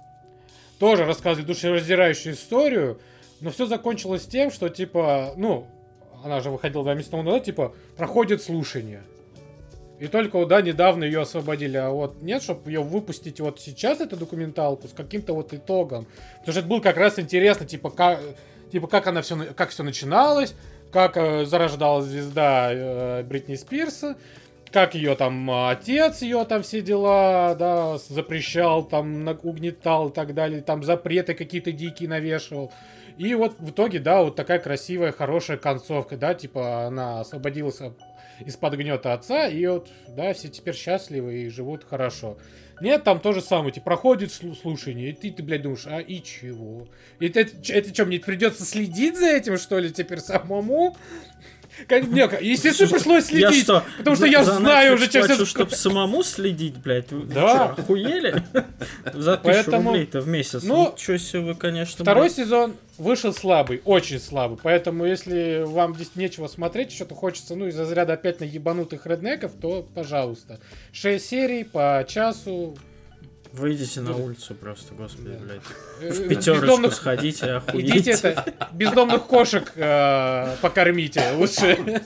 Тоже 0.79 1.05
рассказывает 1.05 1.47
душераздирающую 1.47 2.33
историю, 2.33 2.99
но 3.39 3.51
все 3.51 3.67
закончилось 3.67 4.25
тем, 4.25 4.49
что, 4.51 4.69
типа, 4.69 5.33
ну, 5.37 5.67
она 6.23 6.39
же 6.39 6.49
выходила 6.49 6.83
два 6.83 6.95
месяца 6.95 7.11
тому 7.11 7.23
назад, 7.23 7.43
типа, 7.43 7.73
проходит 7.97 8.41
слушание. 8.41 9.03
И 10.01 10.07
только, 10.07 10.43
да, 10.47 10.63
недавно 10.63 11.03
ее 11.03 11.21
освободили. 11.21 11.77
А 11.77 11.91
вот 11.91 12.23
нет, 12.23 12.41
чтобы 12.41 12.71
ее 12.71 12.81
выпустить 12.81 13.39
вот 13.39 13.59
сейчас, 13.59 14.01
эту 14.01 14.17
документалку, 14.17 14.87
с 14.87 14.93
каким-то 14.93 15.35
вот 15.35 15.53
итогом. 15.53 16.07
Потому 16.39 16.53
что 16.53 16.59
это 16.61 16.67
было 16.67 16.79
как 16.79 16.97
раз 16.97 17.19
интересно, 17.19 17.67
типа, 17.67 17.91
как, 17.91 18.19
типа, 18.71 18.87
как 18.87 19.05
она 19.05 19.21
все, 19.21 19.37
как 19.53 19.69
все 19.69 19.83
начиналось, 19.83 20.55
как 20.91 21.17
э, 21.17 21.45
зарождалась 21.45 22.05
звезда 22.05 22.69
э, 22.73 23.23
Бритни 23.23 23.53
Спирса, 23.53 24.17
как 24.71 24.95
ее 24.95 25.13
там 25.15 25.51
отец 25.51 26.23
ее 26.23 26.45
там 26.45 26.63
все 26.63 26.81
дела, 26.81 27.53
да, 27.53 27.99
запрещал, 27.99 28.83
там 28.83 29.37
угнетал 29.43 30.09
и 30.09 30.11
так 30.11 30.33
далее, 30.33 30.61
там 30.61 30.81
запреты 30.81 31.35
какие-то 31.35 31.71
дикие 31.71 32.09
навешивал. 32.09 32.71
И 33.19 33.35
вот 33.35 33.59
в 33.59 33.69
итоге, 33.69 33.99
да, 33.99 34.23
вот 34.23 34.35
такая 34.35 34.57
красивая, 34.57 35.11
хорошая 35.11 35.57
концовка, 35.57 36.17
да, 36.17 36.33
типа 36.33 36.85
она 36.87 37.19
освободилась 37.19 37.79
из-под 38.45 38.75
гнета 38.75 39.13
отца, 39.13 39.47
и 39.47 39.65
вот, 39.65 39.89
да, 40.09 40.33
все 40.33 40.49
теперь 40.49 40.75
счастливы 40.75 41.43
и 41.43 41.49
живут 41.49 41.83
хорошо. 41.83 42.37
Нет, 42.81 43.03
там 43.03 43.19
то 43.19 43.31
же 43.31 43.41
самое, 43.41 43.71
типа, 43.71 43.85
проходит 43.85 44.31
слушание, 44.31 45.09
и 45.09 45.13
ты, 45.13 45.31
ты, 45.31 45.43
блядь, 45.43 45.61
думаешь, 45.61 45.85
а 45.85 45.99
и 45.99 46.21
чего? 46.23 46.87
Это, 47.19 47.41
это, 47.41 47.51
это 47.71 47.93
что, 47.93 48.05
мне 48.05 48.19
придется 48.19 48.65
следить 48.65 49.17
за 49.17 49.27
этим, 49.27 49.57
что 49.57 49.77
ли, 49.77 49.91
теперь 49.91 50.19
самому? 50.19 50.97
Не, 51.89 52.45
естественно, 52.45 52.89
пришлось 52.89 53.25
следить. 53.25 53.51
Я 53.51 53.63
что, 53.63 53.83
потому 53.97 54.15
что 54.15 54.25
я 54.25 54.43
знаю 54.43 54.95
уже, 54.95 55.07
чем 55.07 55.23
все... 55.23 55.45
чтобы 55.45 55.71
самому 55.71 56.23
следить, 56.23 56.77
блядь. 56.77 57.07
Да. 57.27 57.73
Что, 57.73 57.81
охуели? 57.81 58.43
За 59.13 59.37
тысячу 59.37 59.71
рублей-то 59.71 60.21
в 60.21 60.27
месяц. 60.27 60.63
Ну, 60.63 60.93
Ничего 60.93 61.17
себе 61.17 61.41
вы, 61.41 61.55
конечно. 61.55 62.03
Второй 62.03 62.29
сезон 62.29 62.75
вышел 62.97 63.33
слабый, 63.33 63.81
очень 63.85 64.19
слабый. 64.19 64.57
Поэтому, 64.61 65.05
если 65.05 65.63
вам 65.65 65.95
здесь 65.95 66.11
нечего 66.15 66.47
смотреть, 66.47 66.91
что-то 66.91 67.15
хочется, 67.15 67.55
ну, 67.55 67.67
из 67.67 67.75
за 67.75 67.85
заряда 67.85 68.13
опять 68.13 68.39
на 68.39 68.45
ебанутых 68.45 69.05
реднеков, 69.07 69.51
то, 69.59 69.85
пожалуйста. 69.95 70.59
Шесть 70.91 71.27
серий 71.27 71.63
по 71.63 72.05
часу, 72.07 72.77
Выйдите 73.53 73.99
на 73.99 74.15
улицу 74.15 74.55
просто, 74.55 74.93
господи, 74.93 75.37
блядь. 75.41 75.61
Э, 75.99 76.11
в 76.11 76.27
пятерочку 76.29 76.65
бездомных... 76.65 76.93
сходите, 76.93 77.45
охуеть. 77.51 77.89
Идите 77.89 78.11
это, 78.11 78.53
бездомных 78.71 79.23
кошек 79.27 79.71
э, 79.75 80.55
покормите 80.61 81.31
лучше. 81.35 82.01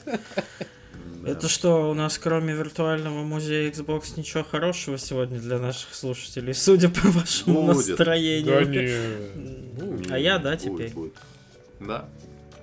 Это 1.23 1.47
что, 1.47 1.89
у 1.89 1.93
нас 1.93 2.17
кроме 2.19 2.53
виртуального 2.53 3.23
музея 3.23 3.71
Xbox 3.71 4.13
ничего 4.15 4.43
хорошего 4.43 4.97
сегодня 4.97 5.39
для 5.39 5.57
наших 5.57 5.93
слушателей, 5.93 6.53
судя 6.53 6.89
по 6.89 7.07
вашему 7.09 7.63
будет. 7.63 7.87
настроению. 7.89 8.65
Да 9.75 9.85
не. 9.95 10.13
А 10.13 10.17
я, 10.19 10.37
да, 10.37 10.55
теперь? 10.55 10.91
Будет, 10.91 10.93
будет. 10.93 11.13
Да. 11.79 12.05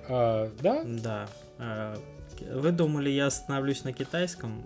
А, 0.07 0.51
да? 0.61 0.83
Да. 0.85 1.29
А, 1.59 1.97
вы 2.53 2.71
думали, 2.71 3.09
я 3.09 3.27
остановлюсь 3.27 3.83
на 3.83 3.93
китайском? 3.93 4.63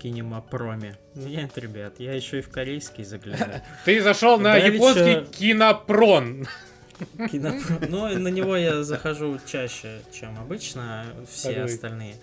Кинемапроме. 0.00 0.96
Нет, 1.14 1.56
ребят, 1.56 1.94
я 1.98 2.14
еще 2.14 2.38
и 2.38 2.42
в 2.42 2.48
корейский 2.48 3.04
заглянул. 3.04 3.60
Ты 3.84 4.00
зашел 4.02 4.38
на 4.38 4.56
японский 4.56 5.24
кинопрон. 5.32 6.46
Кинопрон. 7.30 7.78
Ну, 7.88 8.18
на 8.18 8.28
него 8.28 8.56
я 8.56 8.82
захожу 8.82 9.38
чаще, 9.46 10.00
чем 10.12 10.38
обычно, 10.38 11.06
все 11.28 11.62
остальные. 11.62 12.16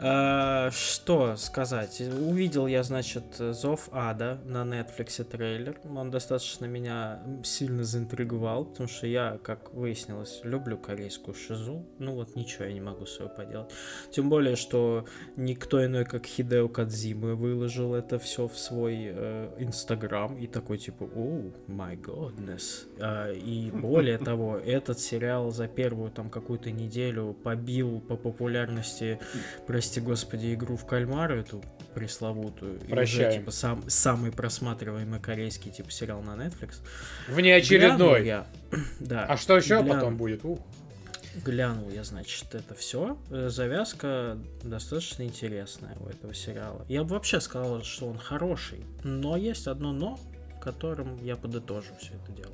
А, 0.00 0.70
что 0.70 1.34
сказать? 1.36 2.00
Увидел 2.00 2.68
я, 2.68 2.84
значит, 2.84 3.24
Зов 3.38 3.88
Ада 3.90 4.40
на 4.44 4.62
Netflix 4.62 5.24
трейлер. 5.24 5.80
Он 5.84 6.10
достаточно 6.10 6.66
меня 6.66 7.20
сильно 7.42 7.82
заинтриговал, 7.82 8.64
потому 8.64 8.88
что 8.88 9.08
я, 9.08 9.38
как 9.42 9.74
выяснилось, 9.74 10.40
люблю 10.44 10.78
корейскую 10.78 11.34
шизу. 11.34 11.84
Ну 11.98 12.14
вот 12.14 12.36
ничего 12.36 12.66
я 12.66 12.72
не 12.72 12.80
могу 12.80 13.06
с 13.06 13.16
собой 13.16 13.34
поделать. 13.34 13.70
Тем 14.12 14.30
более, 14.30 14.54
что 14.54 15.04
никто 15.36 15.84
иной, 15.84 16.04
как 16.04 16.26
Хидео 16.26 16.68
Кадзима 16.68 17.34
выложил 17.34 17.94
это 17.94 18.20
все 18.20 18.46
в 18.46 18.56
свой 18.56 18.98
э, 19.00 19.50
Инстаграм 19.58 20.36
э, 20.36 20.42
и 20.42 20.46
такой 20.46 20.78
типа, 20.78 21.04
о, 21.04 21.50
my 21.66 22.00
godness. 22.00 22.86
И 23.34 23.70
более 23.72 24.18
того, 24.28 24.58
этот 24.58 25.00
сериал 25.00 25.50
за 25.50 25.66
первую 25.66 26.12
там 26.12 26.30
какую-то 26.30 26.70
неделю 26.70 27.36
побил 27.42 28.00
по 28.00 28.16
популярности, 28.16 29.18
простите, 29.66 29.87
прости 29.88 30.00
господи, 30.02 30.52
игру 30.52 30.76
в 30.76 30.84
кальмара, 30.84 31.32
эту 31.32 31.64
пресловутую. 31.94 32.78
Прощаем. 32.80 33.28
Уже, 33.28 33.38
типа, 33.38 33.50
сам, 33.50 33.88
самый 33.88 34.30
просматриваемый 34.30 35.18
корейский 35.18 35.70
типа 35.70 35.90
сериал 35.90 36.20
на 36.20 36.32
Netflix. 36.32 36.80
Внеочередной. 37.26 38.26
я. 38.26 38.46
да. 39.00 39.24
А 39.24 39.38
что 39.38 39.56
еще 39.56 39.80
Гляну... 39.80 39.94
потом 39.94 40.16
будет? 40.18 40.44
Ух. 40.44 40.58
Глянул 41.42 41.88
я, 41.90 42.04
значит, 42.04 42.54
это 42.54 42.74
все. 42.74 43.16
Э, 43.30 43.48
завязка 43.48 44.36
достаточно 44.62 45.22
интересная 45.22 45.96
у 46.00 46.08
этого 46.08 46.34
сериала. 46.34 46.84
Я 46.86 47.02
бы 47.02 47.14
вообще 47.14 47.40
сказал, 47.40 47.82
что 47.82 48.08
он 48.08 48.18
хороший. 48.18 48.84
Но 49.04 49.38
есть 49.38 49.68
одно 49.68 49.92
но, 49.92 50.20
которым 50.60 51.24
я 51.24 51.34
подытожу 51.34 51.94
все 51.98 52.12
это 52.12 52.32
дело. 52.32 52.52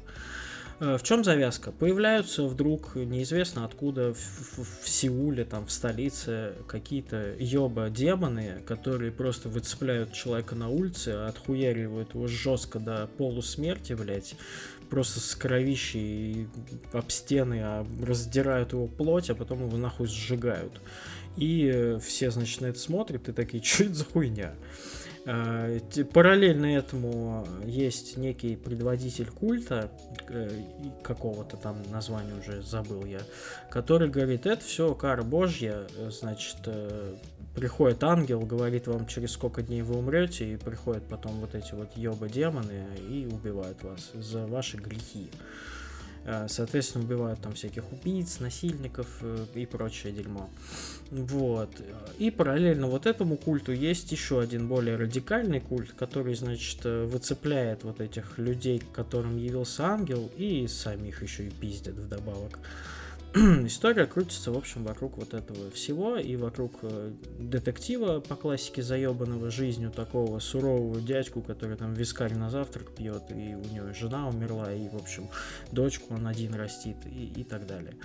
Э, 0.80 0.96
в 0.98 1.02
чем 1.02 1.24
завязка? 1.24 1.72
Появляются 1.72 2.44
вдруг 2.44 2.96
неизвестно 2.96 3.64
откуда 3.64 4.14
в, 4.14 4.18
в, 4.18 4.84
в 4.84 4.88
Сеуле, 4.88 5.44
там 5.44 5.66
в 5.66 5.72
столице 5.72 6.54
какие-то 6.66 7.34
ёба 7.38 7.90
демоны, 7.90 8.62
которые 8.66 9.12
просто 9.12 9.48
выцепляют 9.48 10.12
человека 10.12 10.54
на 10.54 10.68
улице, 10.68 11.10
отхуяривают 11.10 12.14
его 12.14 12.26
жестко 12.26 12.78
до 12.78 13.08
полусмерти, 13.18 13.92
блять, 13.92 14.36
просто 14.90 15.20
с 15.20 15.34
кровищей 15.34 16.48
об 16.92 17.10
стены, 17.10 17.60
а 17.62 17.86
раздирают 18.04 18.72
его 18.72 18.86
плоть, 18.86 19.30
а 19.30 19.34
потом 19.34 19.66
его 19.66 19.76
нахуй 19.76 20.06
сжигают. 20.06 20.80
И 21.36 21.98
все, 22.04 22.30
значит, 22.30 22.60
на 22.60 22.66
это 22.66 22.78
смотрят 22.78 23.28
и 23.28 23.32
такие, 23.32 23.62
что 23.62 23.84
это 23.84 23.94
за 23.94 24.04
хуйня? 24.04 24.54
Э, 25.26 25.80
параллельно 26.12 26.66
этому 26.66 27.46
есть 27.64 28.18
некий 28.18 28.56
предводитель 28.56 29.30
культа, 29.30 29.90
э, 30.28 30.50
какого-то 31.02 31.56
там 31.56 31.78
названия 31.90 32.34
уже 32.34 32.60
забыл 32.60 33.06
я, 33.06 33.20
который 33.70 34.10
говорит, 34.10 34.44
это 34.46 34.62
все 34.62 34.94
кара 34.94 35.22
божья, 35.22 35.86
значит, 36.10 36.58
э, 36.66 37.14
приходит 37.54 38.04
ангел, 38.04 38.40
говорит 38.40 38.86
вам, 38.86 39.06
через 39.06 39.32
сколько 39.32 39.62
дней 39.62 39.80
вы 39.80 39.96
умрете, 39.96 40.52
и 40.52 40.56
приходят 40.56 41.04
потом 41.08 41.40
вот 41.40 41.54
эти 41.54 41.72
вот 41.74 41.96
ёба-демоны 41.96 42.84
и 43.08 43.26
убивают 43.26 43.82
вас 43.82 44.10
за 44.12 44.46
ваши 44.46 44.76
грехи. 44.76 45.30
Соответственно, 46.48 47.04
убивают 47.04 47.40
там 47.40 47.52
всяких 47.52 47.84
убийц, 47.92 48.40
насильников 48.40 49.06
э, 49.20 49.46
и 49.54 49.66
прочее 49.66 50.12
дерьмо. 50.12 50.48
Вот. 51.10 51.70
И 52.18 52.30
параллельно 52.30 52.86
вот 52.86 53.06
этому 53.06 53.36
культу 53.36 53.72
есть 53.72 54.10
еще 54.10 54.40
один 54.40 54.66
более 54.68 54.96
радикальный 54.96 55.60
культ, 55.60 55.92
который, 55.92 56.34
значит, 56.34 56.80
э, 56.84 57.04
выцепляет 57.04 57.84
вот 57.84 58.00
этих 58.00 58.38
людей, 58.38 58.78
к 58.78 58.90
которым 58.92 59.36
явился 59.36 59.84
ангел, 59.84 60.30
и 60.36 60.66
сами 60.66 61.08
их 61.08 61.22
еще 61.22 61.44
и 61.46 61.50
пиздят 61.50 61.96
вдобавок. 61.96 62.58
история 63.66 64.06
крутится, 64.06 64.52
в 64.52 64.56
общем, 64.56 64.84
вокруг 64.84 65.18
вот 65.18 65.34
этого 65.34 65.68
всего 65.72 66.16
и 66.16 66.36
вокруг 66.36 66.72
э, 66.82 67.10
детектива 67.40 68.20
по 68.20 68.36
классике 68.36 68.80
заебанного 68.80 69.50
жизнью 69.50 69.90
такого 69.90 70.38
сурового 70.38 71.00
дядьку, 71.00 71.42
который 71.42 71.76
там 71.76 71.94
вискарь 71.94 72.34
на 72.34 72.48
завтрак 72.48 72.94
пьет, 72.94 73.24
и 73.30 73.56
у 73.56 73.74
него 73.74 73.92
жена 73.92 74.28
умерла, 74.28 74.72
и, 74.72 74.88
в 74.88 74.94
общем, 74.94 75.28
дочку 75.72 76.14
он 76.14 76.28
один 76.28 76.54
растит, 76.54 76.96
и, 77.06 77.40
и 77.40 77.42
так 77.42 77.66
далее. 77.66 77.96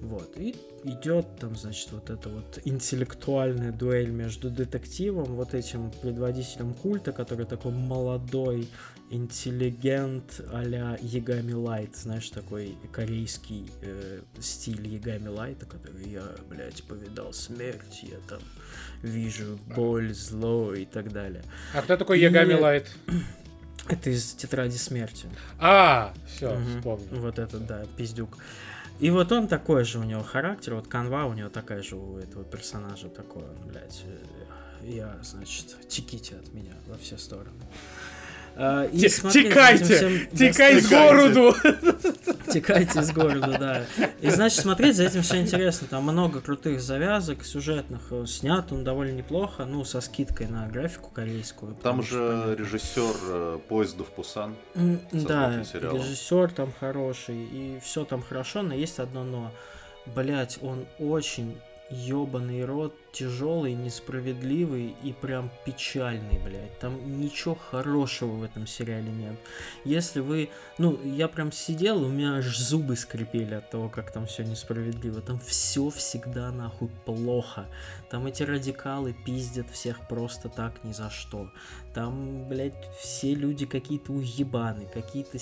Вот. 0.00 0.36
И 0.36 0.54
идет 0.82 1.38
там, 1.40 1.56
значит, 1.56 1.90
вот 1.92 2.10
эта 2.10 2.28
вот 2.28 2.58
интеллектуальная 2.66 3.72
дуэль 3.72 4.10
между 4.10 4.50
детективом, 4.50 5.34
вот 5.34 5.54
этим 5.54 5.92
предводителем 6.02 6.74
культа, 6.74 7.12
который 7.12 7.46
такой 7.46 7.72
молодой, 7.72 8.68
интеллигент 9.14 10.40
а-ля 10.52 10.98
Ягами 11.00 11.52
Лайт, 11.52 11.96
знаешь, 11.96 12.28
такой 12.30 12.76
корейский 12.92 13.70
э, 13.82 14.20
стиль 14.40 14.86
Ягами 14.86 15.28
Лайта, 15.28 15.66
который 15.66 16.08
я, 16.08 16.24
блядь, 16.48 16.82
повидал 16.84 17.32
смерть, 17.32 18.00
я 18.02 18.18
там 18.28 18.40
вижу 19.02 19.58
боль, 19.74 20.12
зло 20.12 20.74
и 20.74 20.84
так 20.84 21.12
далее. 21.12 21.44
А 21.72 21.82
кто 21.82 21.96
такой 21.96 22.20
Ягами 22.20 22.54
Лайт? 22.54 22.90
Это 23.88 24.10
из 24.10 24.32
тетради 24.32 24.76
смерти. 24.76 25.28
А, 25.58 26.12
все, 26.26 26.54
угу. 26.54 26.64
вспомнил. 26.76 27.20
Вот 27.20 27.38
этот, 27.38 27.66
да, 27.66 27.84
пиздюк. 27.96 28.36
И 29.00 29.10
вот 29.10 29.30
он 29.32 29.48
такой 29.48 29.84
же 29.84 29.98
у 29.98 30.04
него 30.04 30.22
характер, 30.22 30.74
вот 30.74 30.86
канва 30.86 31.26
у 31.26 31.34
него 31.34 31.48
такая 31.48 31.82
же 31.82 31.96
у 31.96 32.18
этого 32.18 32.44
персонажа 32.44 33.08
такой, 33.08 33.44
блядь, 33.66 34.04
э, 34.06 34.86
я, 34.86 35.18
значит, 35.22 35.76
теките 35.88 36.36
от 36.36 36.52
меня 36.52 36.72
во 36.86 36.96
все 36.96 37.18
стороны. 37.18 37.50
Uh, 38.56 38.88
и 38.92 38.98
Текайте! 38.98 40.28
Текай 40.32 40.80
с 40.80 40.88
городу! 40.88 41.54
Текайте 42.52 43.02
с 43.02 43.10
города, 43.12 43.58
да. 43.58 44.06
И 44.20 44.30
значит, 44.30 44.60
смотреть 44.60 44.96
за 44.96 45.04
этим 45.04 45.22
все 45.22 45.40
интересно. 45.40 45.88
Там 45.90 46.04
много 46.04 46.40
крутых 46.40 46.80
завязок, 46.80 47.44
сюжетных. 47.44 48.12
Снят 48.26 48.70
он 48.70 48.84
довольно 48.84 49.16
неплохо, 49.16 49.64
ну, 49.64 49.84
со 49.84 50.00
скидкой 50.00 50.46
на 50.46 50.68
графику 50.68 51.10
корейскую. 51.10 51.74
Там 51.74 52.02
же 52.02 52.54
режиссер 52.56 53.14
э, 53.28 53.58
поезда 53.68 54.04
в 54.04 54.12
Пусан. 54.12 54.54
Да, 55.10 55.64
режиссер 55.72 56.52
там 56.52 56.72
хороший, 56.78 57.36
и 57.36 57.80
все 57.82 58.04
там 58.04 58.22
хорошо, 58.22 58.62
но 58.62 58.74
есть 58.74 58.98
одно 59.00 59.24
но. 59.24 59.52
Блять, 60.14 60.58
он 60.60 60.84
очень 60.98 61.56
ебаный 61.94 62.64
рот, 62.64 62.94
тяжелый, 63.12 63.74
несправедливый 63.74 64.94
и 65.02 65.12
прям 65.12 65.50
печальный, 65.64 66.38
блядь. 66.38 66.78
Там 66.80 67.20
ничего 67.20 67.54
хорошего 67.54 68.32
в 68.32 68.42
этом 68.42 68.66
сериале 68.66 69.10
нет. 69.10 69.36
Если 69.84 70.20
вы... 70.20 70.50
Ну, 70.78 70.98
я 71.04 71.28
прям 71.28 71.52
сидел, 71.52 72.02
у 72.02 72.08
меня 72.08 72.36
аж 72.36 72.56
зубы 72.56 72.96
скрипели 72.96 73.54
от 73.54 73.70
того, 73.70 73.88
как 73.88 74.12
там 74.12 74.26
все 74.26 74.42
несправедливо. 74.44 75.20
Там 75.20 75.38
все 75.38 75.90
всегда 75.90 76.50
нахуй 76.50 76.90
плохо. 77.04 77.66
Там 78.10 78.26
эти 78.26 78.42
радикалы 78.42 79.14
пиздят 79.24 79.70
всех 79.70 80.08
просто 80.08 80.48
так 80.48 80.82
ни 80.84 80.92
за 80.92 81.10
что. 81.10 81.48
Там, 81.94 82.48
блядь, 82.48 82.90
все 82.98 83.34
люди 83.34 83.66
какие-то 83.66 84.12
уебаны, 84.12 84.86
какие-то 84.92 85.38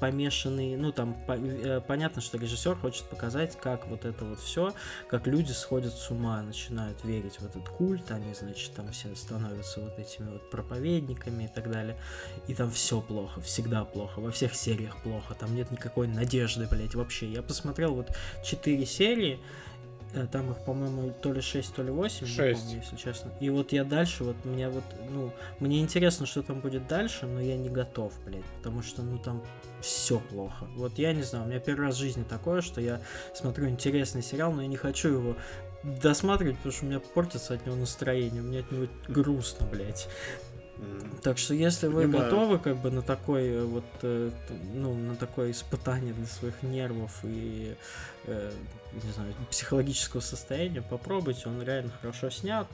помешанные, 0.00 0.76
ну 0.76 0.92
там 0.92 1.14
по, 1.26 1.32
э, 1.32 1.80
понятно, 1.80 2.22
что 2.22 2.38
режиссер 2.38 2.76
хочет 2.76 3.04
показать, 3.04 3.58
как 3.60 3.86
вот 3.86 4.04
это 4.04 4.24
вот 4.24 4.40
все, 4.40 4.74
как 5.08 5.26
люди 5.26 5.52
сходят 5.52 5.92
с 5.92 6.10
ума, 6.10 6.42
начинают 6.42 7.04
верить 7.04 7.36
в 7.36 7.46
этот 7.46 7.68
культ, 7.68 8.10
они, 8.10 8.34
значит, 8.34 8.72
там 8.74 8.90
все 8.92 9.14
становятся 9.14 9.80
вот 9.80 9.98
этими 9.98 10.30
вот 10.30 10.50
проповедниками 10.50 11.44
и 11.44 11.48
так 11.48 11.70
далее, 11.70 11.96
и 12.46 12.54
там 12.54 12.70
все 12.70 13.00
плохо, 13.00 13.40
всегда 13.40 13.84
плохо, 13.84 14.20
во 14.20 14.30
всех 14.30 14.54
сериях 14.54 15.02
плохо, 15.02 15.34
там 15.34 15.54
нет 15.54 15.70
никакой 15.70 16.08
надежды, 16.08 16.66
блять, 16.66 16.94
вообще. 16.94 17.30
Я 17.30 17.42
посмотрел 17.42 17.94
вот 17.94 18.10
4 18.44 18.86
серии, 18.86 19.40
там 20.32 20.50
их, 20.50 20.58
по-моему, 20.64 21.12
то 21.20 21.32
ли 21.32 21.40
6, 21.40 21.74
то 21.74 21.82
ли 21.82 21.90
8, 21.90 22.26
6. 22.26 22.38
не 22.38 22.54
помню, 22.54 22.76
если 22.76 22.96
честно. 22.96 23.32
И 23.40 23.50
вот 23.50 23.72
я 23.72 23.84
дальше, 23.84 24.24
вот 24.24 24.36
мне 24.44 24.68
вот, 24.68 24.84
ну, 25.10 25.32
мне 25.60 25.80
интересно, 25.80 26.26
что 26.26 26.42
там 26.42 26.60
будет 26.60 26.86
дальше, 26.86 27.26
но 27.26 27.40
я 27.40 27.56
не 27.56 27.68
готов, 27.68 28.12
блядь, 28.24 28.44
потому 28.56 28.82
что, 28.82 29.02
ну, 29.02 29.18
там 29.18 29.42
все 29.80 30.18
плохо. 30.18 30.66
Вот 30.76 30.98
я 30.98 31.12
не 31.12 31.22
знаю, 31.22 31.44
у 31.44 31.48
меня 31.48 31.60
первый 31.60 31.86
раз 31.86 31.96
в 31.96 31.98
жизни 31.98 32.24
такое, 32.28 32.60
что 32.62 32.80
я 32.80 33.00
смотрю 33.34 33.68
интересный 33.68 34.22
сериал, 34.22 34.52
но 34.52 34.62
я 34.62 34.68
не 34.68 34.76
хочу 34.76 35.08
его 35.08 35.36
досматривать, 35.82 36.56
потому 36.56 36.72
что 36.72 36.84
у 36.84 36.88
меня 36.88 37.00
портится 37.00 37.54
от 37.54 37.66
него 37.66 37.76
настроение, 37.76 38.42
у 38.42 38.44
меня 38.44 38.60
от 38.60 38.72
него 38.72 38.88
грустно, 39.08 39.66
блядь. 39.66 40.08
Так 41.22 41.38
что 41.38 41.54
если 41.54 41.88
вы 41.88 42.02
Понимаю. 42.02 42.24
готовы 42.24 42.58
как 42.58 42.76
бы 42.76 42.90
на 42.90 43.02
такой 43.02 43.48
э, 43.48 43.64
вот 43.64 43.84
э, 44.02 44.30
ну 44.74 44.94
на 44.94 45.16
такое 45.16 45.50
испытание 45.50 46.14
для 46.14 46.26
своих 46.26 46.62
нервов 46.62 47.18
и 47.24 47.74
э, 48.26 48.52
не 49.04 49.12
знаю 49.12 49.34
психологического 49.50 50.20
состояния, 50.20 50.82
попробуйте, 50.82 51.48
он 51.48 51.62
реально 51.62 51.90
хорошо 52.00 52.30
снят. 52.30 52.66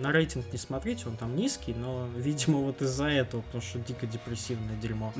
На 0.00 0.12
рейтинг 0.12 0.52
не 0.52 0.58
смотрите, 0.58 1.08
он 1.08 1.16
там 1.16 1.36
низкий, 1.36 1.74
но 1.74 2.08
видимо 2.16 2.58
вот 2.58 2.80
из-за 2.82 3.06
этого, 3.06 3.42
потому 3.42 3.62
что 3.62 3.78
дико 3.78 4.06
депрессивное 4.06 4.76
дерьмо. 4.76 5.12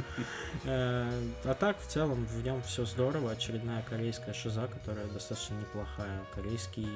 А 0.64 1.56
так 1.58 1.80
в 1.80 1.86
целом 1.86 2.24
в 2.24 2.42
нем 2.42 2.62
все 2.62 2.84
здорово, 2.84 3.32
очередная 3.32 3.82
корейская 3.82 4.32
шиза, 4.32 4.66
которая 4.66 5.06
достаточно 5.06 5.54
неплохая, 5.54 6.24
корейский 6.34 6.88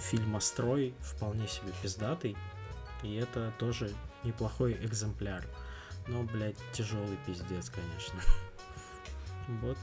фильмострой 0.00 0.94
вполне 1.00 1.46
себе 1.48 1.72
пиздатый. 1.82 2.36
И 3.02 3.14
это 3.14 3.52
тоже 3.58 3.92
неплохой 4.24 4.72
экземпляр. 4.72 5.46
Но, 6.08 6.22
блядь, 6.22 6.56
тяжелый 6.72 7.18
пиздец, 7.26 7.70
конечно. 7.70 8.20
Вот. 9.62 9.78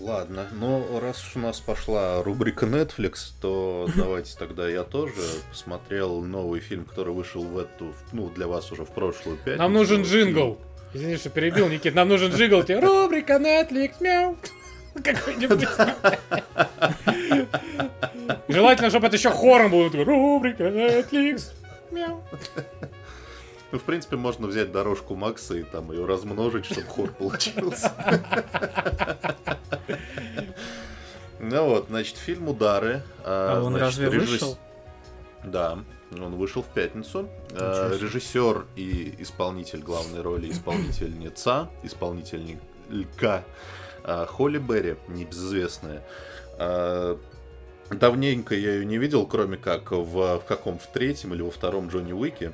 Ладно, 0.00 0.46
ну 0.52 0.98
раз 0.98 1.22
уж 1.22 1.36
у 1.36 1.40
нас 1.40 1.60
пошла 1.60 2.22
рубрика 2.22 2.64
Netflix, 2.64 3.32
то 3.40 3.86
давайте 3.94 4.34
тогда 4.38 4.66
я 4.66 4.82
тоже 4.82 5.20
посмотрел 5.50 6.22
новый 6.22 6.60
фильм, 6.60 6.86
который 6.86 7.12
вышел 7.12 7.42
в 7.42 7.58
эту, 7.58 7.92
ну, 8.12 8.30
для 8.30 8.46
вас 8.46 8.72
уже 8.72 8.84
в 8.84 8.90
прошлую 8.90 9.36
пятницу. 9.36 9.58
Нам 9.58 9.74
нужен 9.74 10.02
джингл. 10.02 10.58
Извини, 10.94 11.18
что 11.18 11.28
перебил, 11.28 11.68
Никит, 11.68 11.94
нам 11.94 12.08
нужен 12.08 12.32
джингл. 12.32 12.62
Тебе 12.62 12.80
рубрика 12.80 13.34
Netflix, 13.34 13.96
мяу. 14.00 14.38
Какой-нибудь. 15.04 15.68
Желательно, 18.48 18.88
чтобы 18.88 19.06
это 19.06 19.16
еще 19.16 19.30
хором 19.30 19.70
было. 19.70 19.90
Рубрика 19.90 20.64
Netflix. 20.64 21.50
Мяу. 21.90 22.22
Ну, 23.72 23.78
в 23.78 23.82
принципе, 23.82 24.16
можно 24.16 24.48
взять 24.48 24.72
дорожку 24.72 25.14
Макса 25.14 25.54
и 25.54 25.62
там 25.62 25.92
ее 25.92 26.04
размножить, 26.04 26.66
чтобы 26.66 26.82
хор 26.82 27.12
получился. 27.18 27.92
Ну 31.38 31.68
вот, 31.68 31.86
значит, 31.88 32.16
фильм 32.16 32.48
«Удары». 32.48 33.02
А, 33.24 33.58
а 33.58 33.62
он 33.62 33.76
разве 33.76 34.10
вышел? 34.10 34.58
Да, 35.42 35.78
он 36.12 36.34
вышел 36.36 36.62
в 36.62 36.66
пятницу. 36.66 37.28
А, 37.52 37.96
режиссер 37.98 38.66
и 38.76 39.14
исполнитель 39.18 39.80
главной 39.80 40.20
роли, 40.20 40.50
исполнительница, 40.50 41.70
исполнительника 41.82 43.44
а, 44.04 44.26
Холли 44.26 44.58
Берри, 44.58 44.96
небезызвестная. 45.08 46.02
Давненько 47.90 48.54
я 48.54 48.74
ее 48.74 48.84
не 48.84 48.98
видел, 48.98 49.26
кроме 49.26 49.56
как 49.56 49.90
в, 49.90 50.38
в 50.38 50.44
каком, 50.46 50.78
в 50.78 50.86
третьем 50.88 51.34
или 51.34 51.42
во 51.42 51.50
втором 51.50 51.88
Джонни 51.88 52.12
Уике. 52.12 52.52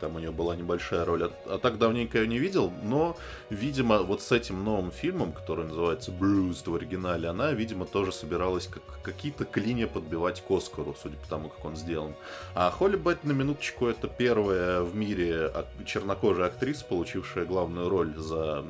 Там 0.00 0.16
у 0.16 0.18
нее 0.18 0.30
была 0.30 0.56
небольшая 0.56 1.04
роль. 1.04 1.24
А, 1.24 1.32
а 1.46 1.58
так 1.58 1.78
давненько 1.78 2.18
ее 2.18 2.26
не 2.26 2.38
видел, 2.38 2.72
но, 2.82 3.16
видимо, 3.50 3.98
вот 3.98 4.22
с 4.22 4.32
этим 4.32 4.64
новым 4.64 4.90
фильмом, 4.90 5.32
который 5.32 5.66
называется 5.66 6.10
Bruised 6.10 6.68
в 6.68 6.74
оригинале, 6.74 7.28
она, 7.28 7.52
видимо, 7.52 7.86
тоже 7.86 8.12
собиралась 8.12 8.66
как, 8.66 8.82
какие-то 9.02 9.44
клинья 9.44 9.86
подбивать 9.86 10.42
к 10.42 10.50
Оскару, 10.50 10.96
судя 11.00 11.16
по 11.16 11.28
тому, 11.28 11.48
как 11.48 11.64
он 11.64 11.76
сделан. 11.76 12.14
А 12.54 12.70
Холли 12.70 12.96
Бет, 12.96 13.24
на 13.24 13.32
минуточку, 13.32 13.86
это 13.86 14.08
первая 14.08 14.82
в 14.82 14.94
мире 14.94 15.52
чернокожая 15.84 16.46
актриса, 16.46 16.84
получившая 16.84 17.44
главную 17.44 17.88
роль 17.88 18.14
за... 18.16 18.64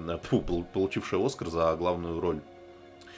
получившая 0.73 1.25
Оскар 1.25 1.49
за 1.49 1.75
главную 1.77 2.21
роль 2.21 2.41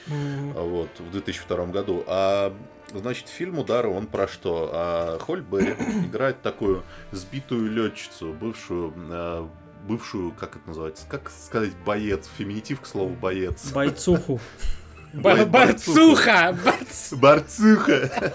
Мгм. 0.07 0.53
вот, 0.53 0.89
в 0.99 1.11
2002 1.11 1.67
году. 1.67 2.05
А, 2.07 2.55
значит, 2.93 3.29
фильм 3.29 3.59
«Удары» 3.59 3.89
он 3.89 4.07
про 4.07 4.29
что? 4.29 4.71
А 4.73 5.19
Холь 5.19 5.41
Берри 5.43 5.73
играет 6.07 6.43
такую 6.43 6.85
сбитую 7.13 7.71
летчицу, 7.73 8.33
бывшую, 8.33 8.93
э, 8.97 9.47
бывшую, 9.89 10.33
как 10.33 10.57
это 10.57 10.69
называется, 10.69 11.07
как 11.09 11.31
сказать, 11.31 11.75
боец, 11.85 12.29
феминитив 12.39 12.81
к 12.81 12.87
слову 12.87 13.15
боец. 13.15 13.71
Бойцуху. 13.73 14.41
Борцуха! 15.13 16.57
борц- 16.65 17.17
Борцуха. 17.17 18.33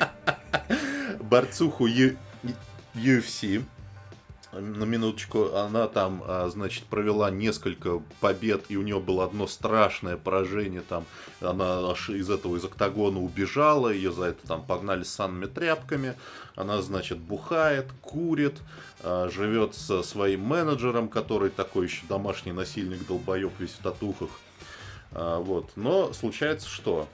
Борцуху 1.20 1.88
UFC. 2.94 3.62
На 4.60 4.84
минуточку, 4.84 5.54
она 5.54 5.88
там, 5.88 6.22
а, 6.26 6.48
значит, 6.48 6.84
провела 6.84 7.30
несколько 7.30 8.00
побед, 8.20 8.66
и 8.68 8.76
у 8.76 8.82
нее 8.82 9.00
было 9.00 9.24
одно 9.24 9.46
страшное 9.46 10.16
поражение 10.16 10.82
там. 10.82 11.06
Она 11.40 11.90
аж 11.90 12.10
из 12.10 12.30
этого, 12.30 12.56
из 12.56 12.64
октагона 12.64 13.20
убежала, 13.20 13.88
ее 13.88 14.12
за 14.12 14.26
это 14.26 14.46
там 14.46 14.64
погнали 14.64 15.02
с 15.02 15.12
санными 15.12 15.46
тряпками. 15.46 16.14
Она, 16.54 16.82
значит, 16.82 17.18
бухает, 17.18 17.86
курит, 18.00 18.58
а, 19.02 19.28
живет 19.28 19.74
со 19.74 20.02
своим 20.02 20.42
менеджером, 20.42 21.08
который 21.08 21.50
такой 21.50 21.86
еще 21.86 22.06
домашний 22.08 22.52
насильник, 22.52 23.06
долбоеб 23.06 23.52
весь 23.58 23.72
в 23.72 23.82
татухах. 23.82 24.30
А, 25.10 25.40
Вот. 25.40 25.70
Но 25.76 26.12
случается 26.12 26.68
что? 26.68 27.08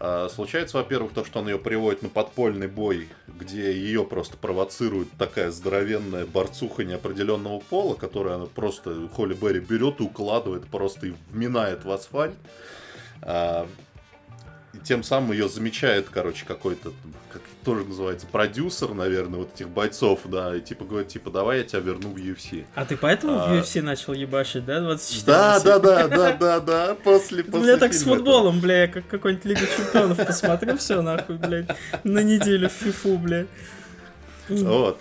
А, 0.00 0.28
Случается, 0.28 0.76
во-первых, 0.76 1.12
то, 1.12 1.24
что 1.24 1.40
он 1.40 1.48
ее 1.48 1.58
приводит 1.58 2.02
на 2.02 2.08
подпольный 2.08 2.68
бой, 2.68 3.08
где 3.26 3.72
ее 3.72 4.04
просто 4.04 4.36
провоцирует 4.36 5.08
такая 5.18 5.50
здоровенная 5.50 6.24
борцуха 6.24 6.84
неопределенного 6.84 7.58
пола, 7.60 7.94
которая 7.94 8.36
она 8.36 8.46
просто 8.46 9.08
Холли 9.08 9.34
Берри 9.34 9.60
берет 9.60 10.00
и 10.00 10.04
укладывает 10.04 10.66
просто 10.66 11.08
и 11.08 11.14
вминает 11.30 11.84
в 11.84 11.90
асфальт. 11.90 12.36
А, 13.22 13.66
и 14.72 14.78
тем 14.78 15.02
самым 15.02 15.32
ее 15.32 15.48
замечает, 15.48 16.08
короче, 16.08 16.44
какой-то, 16.46 16.92
как 17.32 17.42
тоже 17.68 17.84
называется, 17.84 18.26
продюсер, 18.26 18.94
наверное, 18.94 19.40
вот 19.40 19.50
этих 19.54 19.68
бойцов, 19.68 20.20
да, 20.24 20.56
и 20.56 20.60
типа 20.62 20.86
говорит, 20.86 21.08
типа, 21.08 21.30
давай 21.30 21.58
я 21.58 21.64
тебя 21.64 21.80
верну 21.80 22.08
в 22.08 22.16
UFC. 22.16 22.64
А 22.74 22.86
ты 22.86 22.96
поэтому 22.96 23.34
в 23.34 23.42
А. 23.42 23.56
UFC 23.58 23.82
начал 23.82 24.14
ебашить, 24.14 24.64
да, 24.64 24.80
24 24.80 25.26
Да, 25.26 25.52
на 25.52 25.60
7? 25.60 25.64
да, 25.64 25.78
да, 25.78 26.08
да, 26.08 26.32
да, 26.32 26.60
да, 26.60 26.94
после, 26.94 27.44
после 27.44 27.60
меня 27.60 27.76
так 27.76 27.92
с 27.92 28.00
этого. 28.00 28.16
футболом, 28.16 28.60
бля, 28.60 28.82
я 28.82 28.88
как 28.88 29.06
какой-нибудь 29.06 29.44
Лигу 29.44 29.60
Чемпионов 29.76 30.16
посмотрю, 30.26 30.78
все 30.78 31.02
нахуй, 31.02 31.36
блядь, 31.36 31.68
на 32.04 32.22
неделю 32.22 32.70
в 32.70 32.72
фифу, 32.72 33.18
бля. 33.18 33.44
Вот. 34.48 34.98